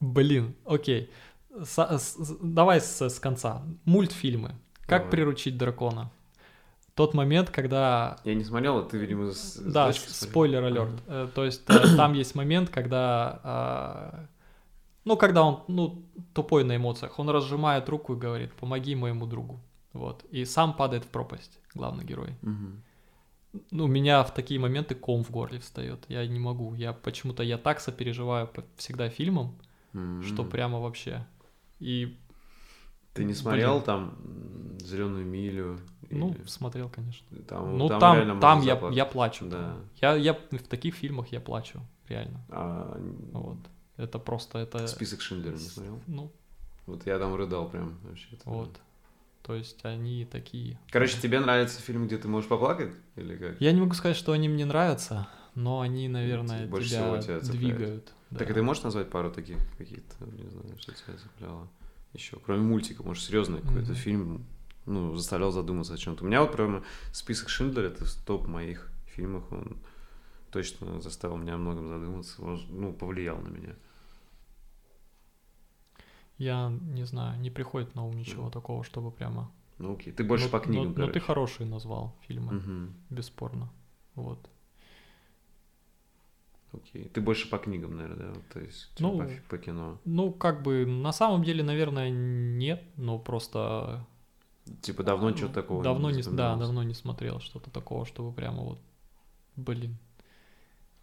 блин, 0.00 0.54
окей, 0.64 1.10
давай 2.42 2.80
с, 2.80 3.20
конца. 3.20 3.62
Мультфильмы. 3.84 4.54
Как 4.86 5.10
приручить 5.10 5.58
дракона? 5.58 6.10
Тот 6.94 7.14
момент, 7.14 7.50
когда 7.50 8.18
Я 8.24 8.34
не 8.34 8.42
смотрел, 8.42 8.78
а 8.78 8.82
ты, 8.82 8.98
видимо, 8.98 9.30
с, 9.30 9.56
Да, 9.56 9.92
спойлер 9.92 10.64
алерт. 10.64 10.90
Э, 11.06 11.28
То 11.32 11.44
есть 11.44 11.62
э, 11.68 11.96
там 11.96 12.14
есть 12.14 12.34
момент, 12.34 12.70
когда 12.70 13.40
а, 13.44 14.26
Ну, 15.04 15.16
когда 15.16 15.44
он, 15.44 15.62
ну, 15.68 16.02
тупой 16.34 16.64
на 16.64 16.74
эмоциях, 16.74 17.20
он 17.20 17.30
разжимает 17.30 17.88
руку 17.88 18.14
и 18.14 18.18
говорит, 18.18 18.52
помоги 18.54 18.96
моему 18.96 19.26
другу. 19.26 19.60
Вот. 19.92 20.24
И 20.32 20.44
сам 20.44 20.74
падает 20.74 21.04
в 21.04 21.08
пропасть, 21.08 21.60
главный 21.72 22.04
герой. 22.04 22.34
Мгм. 22.42 22.82
Ну, 23.70 23.84
у 23.84 23.88
меня 23.88 24.22
в 24.24 24.34
такие 24.34 24.60
моменты 24.60 24.94
ком 24.94 25.24
в 25.24 25.30
горле 25.30 25.58
встает. 25.58 26.04
Я 26.08 26.26
не 26.26 26.38
могу. 26.38 26.74
Я 26.74 26.92
почему-то 26.92 27.42
я 27.42 27.56
так 27.58 27.80
сопереживаю 27.80 28.50
всегда 28.76 29.08
фильмам, 29.08 29.56
М. 29.94 30.22
что 30.22 30.44
прямо 30.44 30.78
вообще. 30.80 31.26
И, 31.80 32.16
Ты 33.14 33.22
не 33.22 33.32
Блин. 33.32 33.36
смотрел 33.36 33.80
там 33.82 34.14
Зеленую 34.80 35.24
милю? 35.26 35.80
ну, 36.10 36.30
Или- 36.34 36.44
смотрел, 36.46 36.88
конечно. 36.88 37.26
там, 37.48 37.76
Ну, 37.76 37.88
там 37.88 38.00
там, 38.00 38.16
реально 38.16 38.40
там, 38.40 38.60
я, 38.62 38.80
я 38.92 39.04
плачу. 39.06 39.46
Да. 39.48 39.76
Я, 40.00 40.14
я 40.14 40.34
в 40.34 40.68
таких 40.68 40.94
фильмах 40.94 41.28
я 41.32 41.40
плачу, 41.40 41.80
реально. 42.08 42.40
А, 42.50 42.96
Вот. 43.32 43.58
Это 43.96 44.18
просто, 44.20 44.58
это, 44.58 44.86
Список 44.86 45.20
Шиндлера 45.20 45.54
не 45.54 45.58
смотрел? 45.58 46.00
ну, 46.06 46.30
Вот 46.86 47.04
я 47.06 47.18
там 47.18 47.34
рыдал 47.34 47.68
прям 47.68 47.98
вообще. 48.04 48.28
вот. 48.44 48.78
То 49.48 49.54
есть 49.54 49.82
они 49.82 50.26
такие. 50.30 50.78
Короче, 50.90 51.18
тебе 51.18 51.40
нравится 51.40 51.80
фильм, 51.80 52.06
где 52.06 52.18
ты 52.18 52.28
можешь 52.28 52.50
поплакать? 52.50 52.92
Или 53.16 53.34
как? 53.34 53.58
Я 53.62 53.72
не 53.72 53.80
могу 53.80 53.94
сказать, 53.94 54.14
что 54.14 54.32
они 54.32 54.46
мне 54.46 54.66
нравятся, 54.66 55.26
но 55.54 55.80
они, 55.80 56.06
наверное, 56.06 56.66
больше 56.66 56.90
тебя, 56.90 56.98
всего 56.98 57.22
тебя 57.22 57.40
цепляют. 57.40 57.58
двигают. 57.58 58.12
Так 58.28 58.40
да. 58.40 58.44
и 58.44 58.52
ты 58.52 58.60
можешь 58.62 58.82
назвать 58.82 59.08
пару 59.08 59.30
таких 59.30 59.56
каких-то, 59.78 60.26
не 60.26 60.50
знаю, 60.50 60.76
что 60.78 60.92
тебя 60.92 61.14
цепляло? 61.16 61.66
Еще, 62.12 62.36
кроме 62.44 62.60
мультика, 62.60 63.02
может, 63.02 63.24
серьезный 63.24 63.62
какой-то 63.62 63.92
Мгм. 63.92 63.94
фильм, 63.94 64.46
ну, 64.84 65.16
заставлял 65.16 65.50
задуматься 65.50 65.94
о 65.94 65.96
чем-то. 65.96 66.24
У 66.24 66.26
меня 66.26 66.42
вот 66.42 66.52
прямо 66.52 66.84
список 67.14 67.48
Шиндлера, 67.48 67.86
это 67.86 68.04
в 68.04 68.14
топ 68.26 68.46
моих 68.46 68.92
фильмах, 69.06 69.50
он 69.50 69.78
точно 70.50 71.00
заставил 71.00 71.38
меня 71.38 71.54
о 71.54 71.58
многом 71.58 71.88
задуматься, 71.88 72.42
он, 72.42 72.60
ну, 72.68 72.92
повлиял 72.92 73.38
на 73.38 73.48
меня. 73.48 73.74
Я 76.38 76.70
не 76.94 77.04
знаю, 77.04 77.40
не 77.40 77.50
приходит 77.50 77.94
на 77.94 78.04
ум 78.06 78.16
ничего 78.16 78.44
Мгм. 78.44 78.52
такого, 78.52 78.84
чтобы 78.84 79.10
прямо. 79.10 79.50
Ну, 79.78 79.94
окей, 79.94 80.12
ты 80.12 80.24
больше 80.24 80.44
Ну, 80.46 80.50
по 80.50 80.60
книгам, 80.60 80.94
ну, 80.96 81.06
ну, 81.06 81.12
ты 81.12 81.20
хороший 81.20 81.66
назвал 81.66 82.14
фильмы, 82.26 82.52
Мгм. 82.54 82.94
бесспорно. 83.10 83.68
Вот. 84.14 84.38
Окей. 86.72 87.08
Ты 87.08 87.20
больше 87.20 87.48
по 87.48 87.58
книгам, 87.58 87.96
наверное, 87.96 88.26
да? 88.28 88.32
Вот, 88.34 88.48
То 88.50 88.60
есть 88.60 88.90
Ну, 88.98 89.18
по, 89.18 89.28
по 89.48 89.58
кино. 89.58 89.98
Ну, 90.04 90.32
как 90.32 90.62
бы, 90.62 90.84
на 90.86 91.12
самом 91.12 91.42
деле, 91.42 91.62
наверное, 91.64 92.10
нет, 92.10 92.82
но 92.96 93.18
просто... 93.18 94.04
Типа 94.82 95.02
давно 95.02 95.34
что-то 95.34 95.54
такого 95.54 95.82
Давно 95.82 96.10
не, 96.10 96.22
с- 96.22 96.26
да, 96.26 96.54
давно 96.56 96.82
не 96.82 96.92
смотрел 96.94 97.40
что-то 97.40 97.70
такого, 97.70 98.04
чтобы 98.04 98.32
прямо 98.32 98.62
вот, 98.62 98.80
блин. 99.56 99.96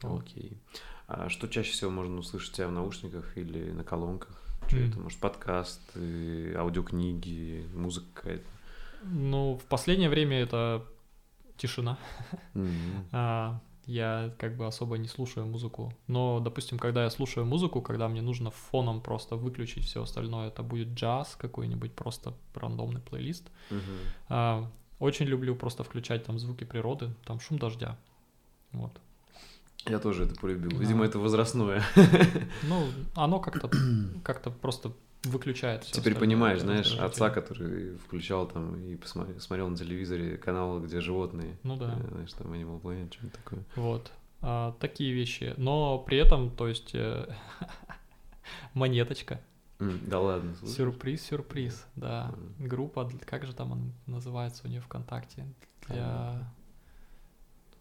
Вот. 0.02 0.22
Окей. 0.22 0.60
А 1.07 1.30
что 1.30 1.48
чаще 1.48 1.72
всего 1.72 1.90
можно 1.90 2.18
услышать 2.18 2.53
у 2.53 2.56
тебя 2.57 2.68
в 2.68 2.72
наушниках 2.72 3.36
или 3.38 3.72
на 3.72 3.84
колонках? 3.84 4.45
Что 4.68 4.78
М. 4.78 4.90
это? 4.90 5.00
Может, 5.00 5.20
подкасты, 5.20 6.56
аудиокниги, 6.56 7.68
музыка 7.74 8.08
какая-то? 8.14 8.46
Ну, 9.04 9.58
в 9.58 9.66
последнее 9.66 10.10
время 10.10 10.38
это 10.40 10.84
тишина. 11.58 11.98
Мгм. 12.54 13.06
А, 13.12 13.60
я 13.86 14.34
как 14.40 14.58
бы 14.58 14.66
особо 14.66 14.98
не 14.98 15.08
слушаю 15.08 15.46
музыку. 15.46 15.94
Но, 16.08 16.40
допустим, 16.40 16.80
когда 16.80 17.04
я 17.04 17.10
слушаю 17.12 17.46
музыку, 17.46 17.82
когда 17.82 18.08
мне 18.08 18.22
нужно 18.22 18.50
фоном 18.50 19.00
просто 19.02 19.36
выключить 19.36 19.86
все 19.86 20.02
остальное, 20.02 20.48
это 20.48 20.64
будет 20.64 20.90
джаз 20.90 21.36
какой-нибудь, 21.36 21.94
просто 21.94 22.34
рандомный 22.56 23.02
плейлист. 23.02 23.48
Мгм. 23.70 24.00
А, 24.30 24.72
очень 25.00 25.28
люблю 25.28 25.56
просто 25.56 25.84
включать 25.84 26.24
там 26.24 26.40
звуки 26.40 26.64
природы, 26.64 27.14
там 27.26 27.40
шум 27.40 27.60
дождя. 27.60 27.98
Вот. 28.72 28.92
Я 29.88 29.99
тоже 29.99 30.24
это 30.24 30.36
полюбил. 30.36 30.72
Да. 30.72 30.78
Видимо, 30.78 31.06
это 31.06 31.20
возрастное. 31.20 31.84
Ну, 32.64 32.88
оно 33.16 33.40
как-то 33.40 33.70
как-то 34.24 34.49
просто 34.52 34.91
выключает 35.24 35.84
всё 35.84 35.95
Теперь 36.02 36.16
понимаешь, 36.16 36.62
знаешь, 36.62 36.95
отца, 36.99 37.30
который 37.30 37.95
включал 37.98 38.48
там 38.48 38.76
и 38.80 38.95
посмотрел, 38.95 39.40
смотрел 39.40 39.70
на 39.70 39.78
телевизоре 39.78 40.38
канал, 40.38 40.80
где 40.80 41.02
животные. 41.02 41.57
Ну 41.64 41.78
да. 41.78 41.95
Э, 41.99 42.07
Знаешь, 42.12 42.34
там 42.34 42.53
Animal 42.53 42.82
Planet, 42.82 43.12
что-нибудь 43.14 43.34
такое. 43.44 43.64
Вот. 43.76 44.12
А, 44.41 44.76
такие 44.80 45.14
вещи. 45.14 45.53
Но 45.57 45.98
при 45.99 46.18
этом, 46.20 46.49
то 46.52 46.68
есть, 46.68 46.91
э, 46.94 47.28
монеточка. 48.74 49.41
М, 49.80 49.99
Да 50.07 50.20
ладно, 50.20 50.53
слушай. 50.60 50.74
Сюрприз, 50.74 51.22
сюрприз, 51.24 51.86
да. 51.95 52.34
Группа, 52.60 53.03
для- 53.06 53.20
как 53.20 53.45
же 53.45 53.53
там 53.53 53.74
она 53.74 53.84
называется 54.07 54.62
у 54.66 54.68
нее 54.70 54.82
ВКонтакте? 54.82 55.45
Для 55.88 56.52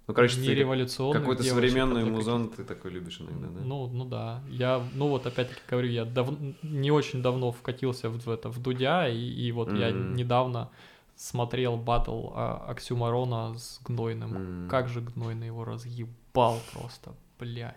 Ну, 0.06 0.12
короче, 0.12 0.38
не 0.40 0.48
ты 0.48 0.54
революционных 0.54 1.22
какой-то 1.22 1.42
современный 1.42 2.04
музон 2.04 2.50
ты 2.50 2.62
такой 2.64 2.90
любишь 2.90 3.20
иногда, 3.20 3.48
да? 3.48 3.60
Ну, 3.64 3.86
ну 3.86 4.04
да. 4.04 4.42
Я, 4.50 4.82
ну 4.94 5.08
вот 5.08 5.26
опять-таки 5.26 5.60
говорю, 5.70 5.88
я 5.88 6.04
дав... 6.04 6.28
не 6.62 6.90
очень 6.90 7.22
давно 7.22 7.52
вкатился 7.52 8.10
в, 8.10 8.18
в 8.18 8.28
это, 8.28 8.50
в 8.50 8.60
Дудя, 8.60 9.08
и, 9.08 9.16
и 9.18 9.50
вот 9.52 9.72
я 9.72 9.90
Мгм. 9.90 10.14
недавно 10.14 10.70
смотрел 11.16 11.76
батл 11.76 12.30
а, 12.34 12.66
Оксюмарона 12.68 13.56
с 13.56 13.80
Гнойным. 13.84 14.36
М. 14.64 14.68
Как 14.68 14.88
же 14.88 15.00
Гнойный 15.00 15.46
его 15.46 15.64
разъебал 15.64 16.60
просто, 16.74 17.14
блядь. 17.38 17.76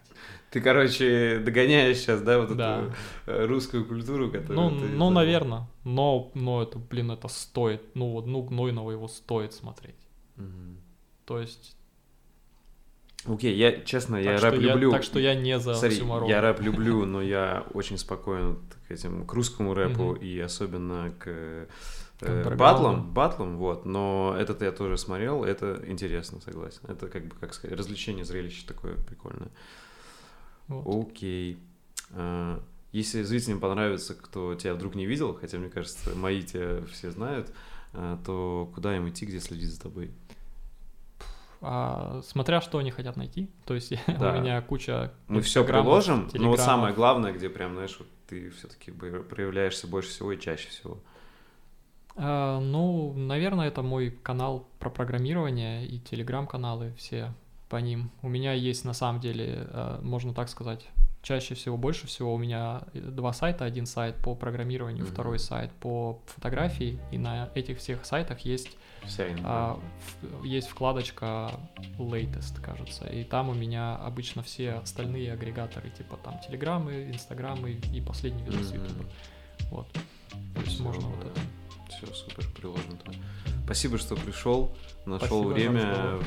Ты, 0.52 0.60
короче, 0.60 1.40
догоняешь 1.40 1.98
сейчас, 1.98 2.22
да, 2.22 2.40
вот 2.40 2.58
Да. 2.58 2.91
эту 3.26 3.48
русскую 3.48 3.86
культуру, 3.86 4.30
которую 4.32 4.60
Ну, 4.60 4.70
ты 4.72 4.86
ну, 4.86 4.90
забыл. 4.90 5.10
наверное. 5.12 5.68
Но, 5.86 6.30
но 6.34 6.62
это, 6.64 6.78
блин, 6.80 7.12
это 7.12 7.28
стоит. 7.30 7.84
Ну 7.95 8.12
вот, 8.12 8.26
ну, 8.26 8.41
Гнойного 8.41 8.91
его 8.91 9.08
стоит 9.08 9.54
смотреть. 9.54 9.95
Мгм. 10.36 10.82
То 11.26 11.40
есть... 11.40 11.78
Окей, 13.28 13.56
я, 13.56 13.82
честно, 13.82 14.16
я 14.16 14.36
так, 14.36 14.44
рэп 14.44 14.54
что 14.56 14.62
я, 14.64 14.74
люблю. 14.74 14.91
так 14.91 15.04
что 15.04 15.20
я 15.20 15.36
не 15.36 15.60
за 15.60 15.76
Смотри, 15.76 15.98
я 16.30 16.41
рэп 16.41 16.62
люблю, 16.62 17.06
но 17.06 17.22
я 17.22 17.66
очень 17.74 17.98
спокоен 17.98 18.58
к 18.88 18.91
этим, 18.91 19.26
к 19.26 19.34
русскому 19.34 19.74
рэпу 19.74 20.04
Мгм. 20.14 20.16
и 20.16 20.40
особенно 20.40 21.12
к 21.20 21.26
э, 21.28 21.68
андерграунду. 22.22 23.04
батлам, 23.12 23.58
вот, 23.58 23.86
но 23.86 24.36
этот 24.40 24.62
я 24.62 24.72
тоже 24.72 24.98
смотрел, 24.98 25.44
это 25.44 25.84
интересно, 25.88 26.40
согласен. 26.41 26.80
Это 26.88 27.08
как 27.08 27.26
бы, 27.26 27.36
как 27.40 27.54
сказать, 27.54 27.78
развлечение, 27.78 28.26
зрелище 28.26 28.66
такое 28.66 28.95
прикольное. 28.95 29.49
Вот. 30.68 31.08
Окей. 31.08 31.58
А, 32.12 32.62
Если 32.94 33.22
зрителям 33.24 33.60
понравится, 33.60 34.16
кто 34.16 34.56
тебя 34.56 34.74
вдруг 34.74 34.95
не 34.95 35.06
видел, 35.06 35.34
хотя, 35.40 35.58
мне 35.58 35.70
кажется, 35.70 36.16
мои 36.16 36.41
тебя 36.41 36.82
все 36.91 37.12
знают, 37.12 37.52
а, 37.94 38.18
то 38.26 38.72
куда 38.74 38.95
им 38.95 39.08
идти, 39.10 39.26
где 39.26 39.40
следить 39.40 39.70
за 39.72 39.82
тобой? 39.82 40.12
А, 41.69 42.22
смотря 42.23 42.61
что 42.61 42.77
они 42.77 42.91
хотят 42.91 43.18
найти. 43.18 43.49
То 43.65 43.73
есть 43.73 43.94
Да. 44.07 44.31
у 44.31 44.39
меня 44.39 44.61
куча 44.61 45.11
Мы 45.27 45.41
все 45.41 45.65
приложим, 45.65 46.30
но 46.34 46.49
вот 46.49 46.60
самое 46.60 46.94
главное, 46.94 47.34
где 47.34 47.49
прям, 47.49 47.73
знаешь, 47.73 47.95
вот 47.99 48.07
ты 48.27 48.49
все-таки 48.52 48.91
проявляешься 48.91 49.88
больше 49.88 50.10
всего 50.10 50.31
и 50.31 50.39
чаще 50.39 50.69
всего. 50.69 50.99
А, 52.15 52.60
ну, 52.60 53.14
наверное, 53.14 53.68
это 53.68 53.81
мой 53.81 54.11
канал 54.11 54.68
про 54.80 54.89
программирование 54.89 55.85
и 55.85 55.99
телеграм-каналы 55.99 56.94
все 56.98 57.34
по 57.68 57.77
ним. 57.77 58.11
У 58.22 58.30
меня 58.30 58.53
есть 58.53 58.85
на 58.85 58.94
самом 58.94 59.19
деле, 59.19 59.68
а, 59.72 59.99
можно 60.02 60.34
так 60.34 60.48
сказать, 60.48 60.88
чаще 61.28 61.56
всего, 61.56 61.76
больше 61.76 62.08
всего 62.08 62.34
у 62.34 62.38
меня 62.38 62.84
два 62.94 63.34
сайта. 63.34 63.66
Один 63.66 63.86
сайт 63.86 64.16
по 64.16 64.34
программированию, 64.34 65.04
Мгм. 65.04 65.14
второй 65.14 65.40
сайт 65.40 65.72
по 65.74 66.22
фотографии. 66.26 66.99
И 67.12 67.18
на 67.18 67.49
этих 67.54 67.80
всех 67.80 68.06
сайтах 68.06 68.40
есть 68.41 68.70
Вся 69.04 69.26
а, 69.44 69.78
в- 70.22 70.44
есть 70.45 70.70
вкладочка 70.70 71.52
latest, 71.99 72.62
кажется, 72.62 73.06
и 73.08 73.24
там 73.26 73.49
у 73.49 73.54
меня 73.54 73.95
обычно 73.98 74.41
все 74.41 74.74
остальные 74.76 75.34
агрегаторы, 75.34 75.90
типа 75.90 76.18
там 76.24 76.40
телеграммы, 76.48 77.10
инстаграмы 77.12 77.72
и 77.94 78.02
последний 78.02 78.44
видос 78.44 78.72
Мгм. 78.72 78.84
ютуба. 78.84 79.06
Вот. 79.72 79.91
То 79.91 80.62
есть 80.62 80.76
Всё, 80.76 80.84
можно 80.84 81.08
вот 81.10 81.26
это. 81.26 81.40
Все, 81.90 82.06
супер, 82.14 82.45
приложим 82.56 82.98
туда. 82.98 83.18
Спасибо, 83.66 83.98
что 83.98 84.16
пришел, 84.16 84.74
нашел 85.06 85.28
Спасибо 85.44 85.48
время, 85.49 86.20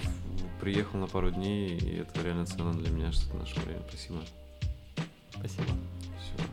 приехал 0.60 0.98
на 0.98 1.06
пару 1.06 1.30
дней, 1.30 1.76
и 1.78 1.96
это 2.00 2.22
реально 2.22 2.44
ценно 2.44 2.72
для 2.74 2.90
меня, 2.90 3.12
что 3.12 3.30
ты 3.30 3.36
нашел 3.38 3.62
время. 3.62 3.82
Спасибо. 3.88 4.20
Спасибо. 5.40 5.72
Всё. 6.18 6.44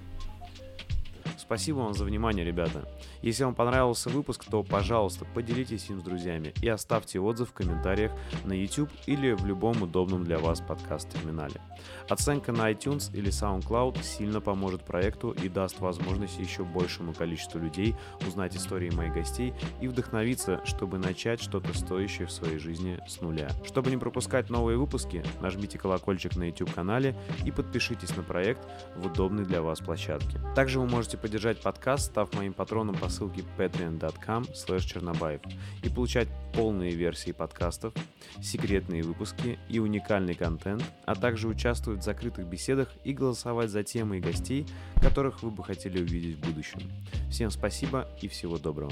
Спасибо 1.37 1.77
вам 1.77 1.93
за 1.93 2.05
внимание, 2.05 2.45
ребята. 2.45 2.87
Если 3.21 3.43
вам 3.43 3.55
понравился 3.55 4.09
выпуск, 4.09 4.45
то, 4.49 4.63
пожалуйста, 4.63 5.25
поделитесь 5.25 5.89
им 5.89 5.99
с 5.99 6.03
друзьями 6.03 6.53
и 6.61 6.67
оставьте 6.67 7.19
отзыв 7.19 7.49
в 7.49 7.53
комментариях 7.53 8.11
на 8.45 8.53
YouTube 8.53 8.89
или 9.05 9.31
в 9.31 9.45
любом 9.45 9.81
удобном 9.81 10.23
для 10.23 10.37
вас 10.39 10.61
подкаст-терминале. 10.61 11.61
Оценка 12.09 12.51
на 12.51 12.71
iTunes 12.71 13.13
или 13.13 13.29
SoundCloud 13.29 14.01
сильно 14.03 14.41
поможет 14.41 14.83
проекту 14.83 15.31
и 15.31 15.49
даст 15.49 15.79
возможность 15.79 16.39
еще 16.39 16.63
большему 16.63 17.13
количеству 17.13 17.59
людей 17.59 17.95
узнать 18.25 18.55
истории 18.55 18.89
моих 18.89 19.13
гостей 19.13 19.53
и 19.81 19.87
вдохновиться, 19.87 20.61
чтобы 20.65 20.97
начать 20.97 21.41
что-то 21.41 21.75
стоящее 21.77 22.27
в 22.27 22.31
своей 22.31 22.59
жизни 22.59 22.99
с 23.07 23.21
нуля. 23.21 23.49
Чтобы 23.65 23.89
не 23.89 23.97
пропускать 23.97 24.49
новые 24.49 24.77
выпуски, 24.77 25.23
нажмите 25.41 25.77
колокольчик 25.77 26.35
на 26.35 26.43
YouTube-канале 26.43 27.15
и 27.45 27.51
подпишитесь 27.51 28.15
на 28.15 28.23
проект 28.23 28.61
в 28.95 29.07
удобной 29.07 29.45
для 29.45 29.61
вас 29.61 29.79
площадке. 29.79 30.39
Также 30.55 30.79
вы 30.79 30.87
можете 30.87 31.17
поддержать 31.17 31.61
подкаст, 31.61 32.05
став 32.05 32.33
моим 32.33 32.53
патроном 32.53 32.95
по 32.95 33.09
ссылке 33.17 33.43
patreon.com 33.57 34.45
чернобаев 34.79 35.41
и 35.83 35.89
получать 35.89 36.27
полные 36.53 36.91
версии 36.91 37.31
подкастов, 37.31 37.93
секретные 38.41 39.03
выпуски 39.03 39.57
и 39.69 39.79
уникальный 39.79 40.35
контент, 40.35 40.83
а 41.05 41.15
также 41.15 41.47
участвовать 41.47 42.01
в 42.01 42.03
закрытых 42.03 42.45
беседах 42.45 42.89
и 43.03 43.13
голосовать 43.13 43.69
за 43.69 43.83
темы 43.83 44.17
и 44.17 44.21
гостей, 44.21 44.65
которых 45.01 45.41
вы 45.43 45.51
бы 45.51 45.63
хотели 45.63 46.01
увидеть 46.01 46.37
в 46.37 46.41
будущем. 46.41 46.81
Всем 47.29 47.49
спасибо 47.49 48.07
и 48.21 48.27
всего 48.27 48.57
доброго. 48.57 48.91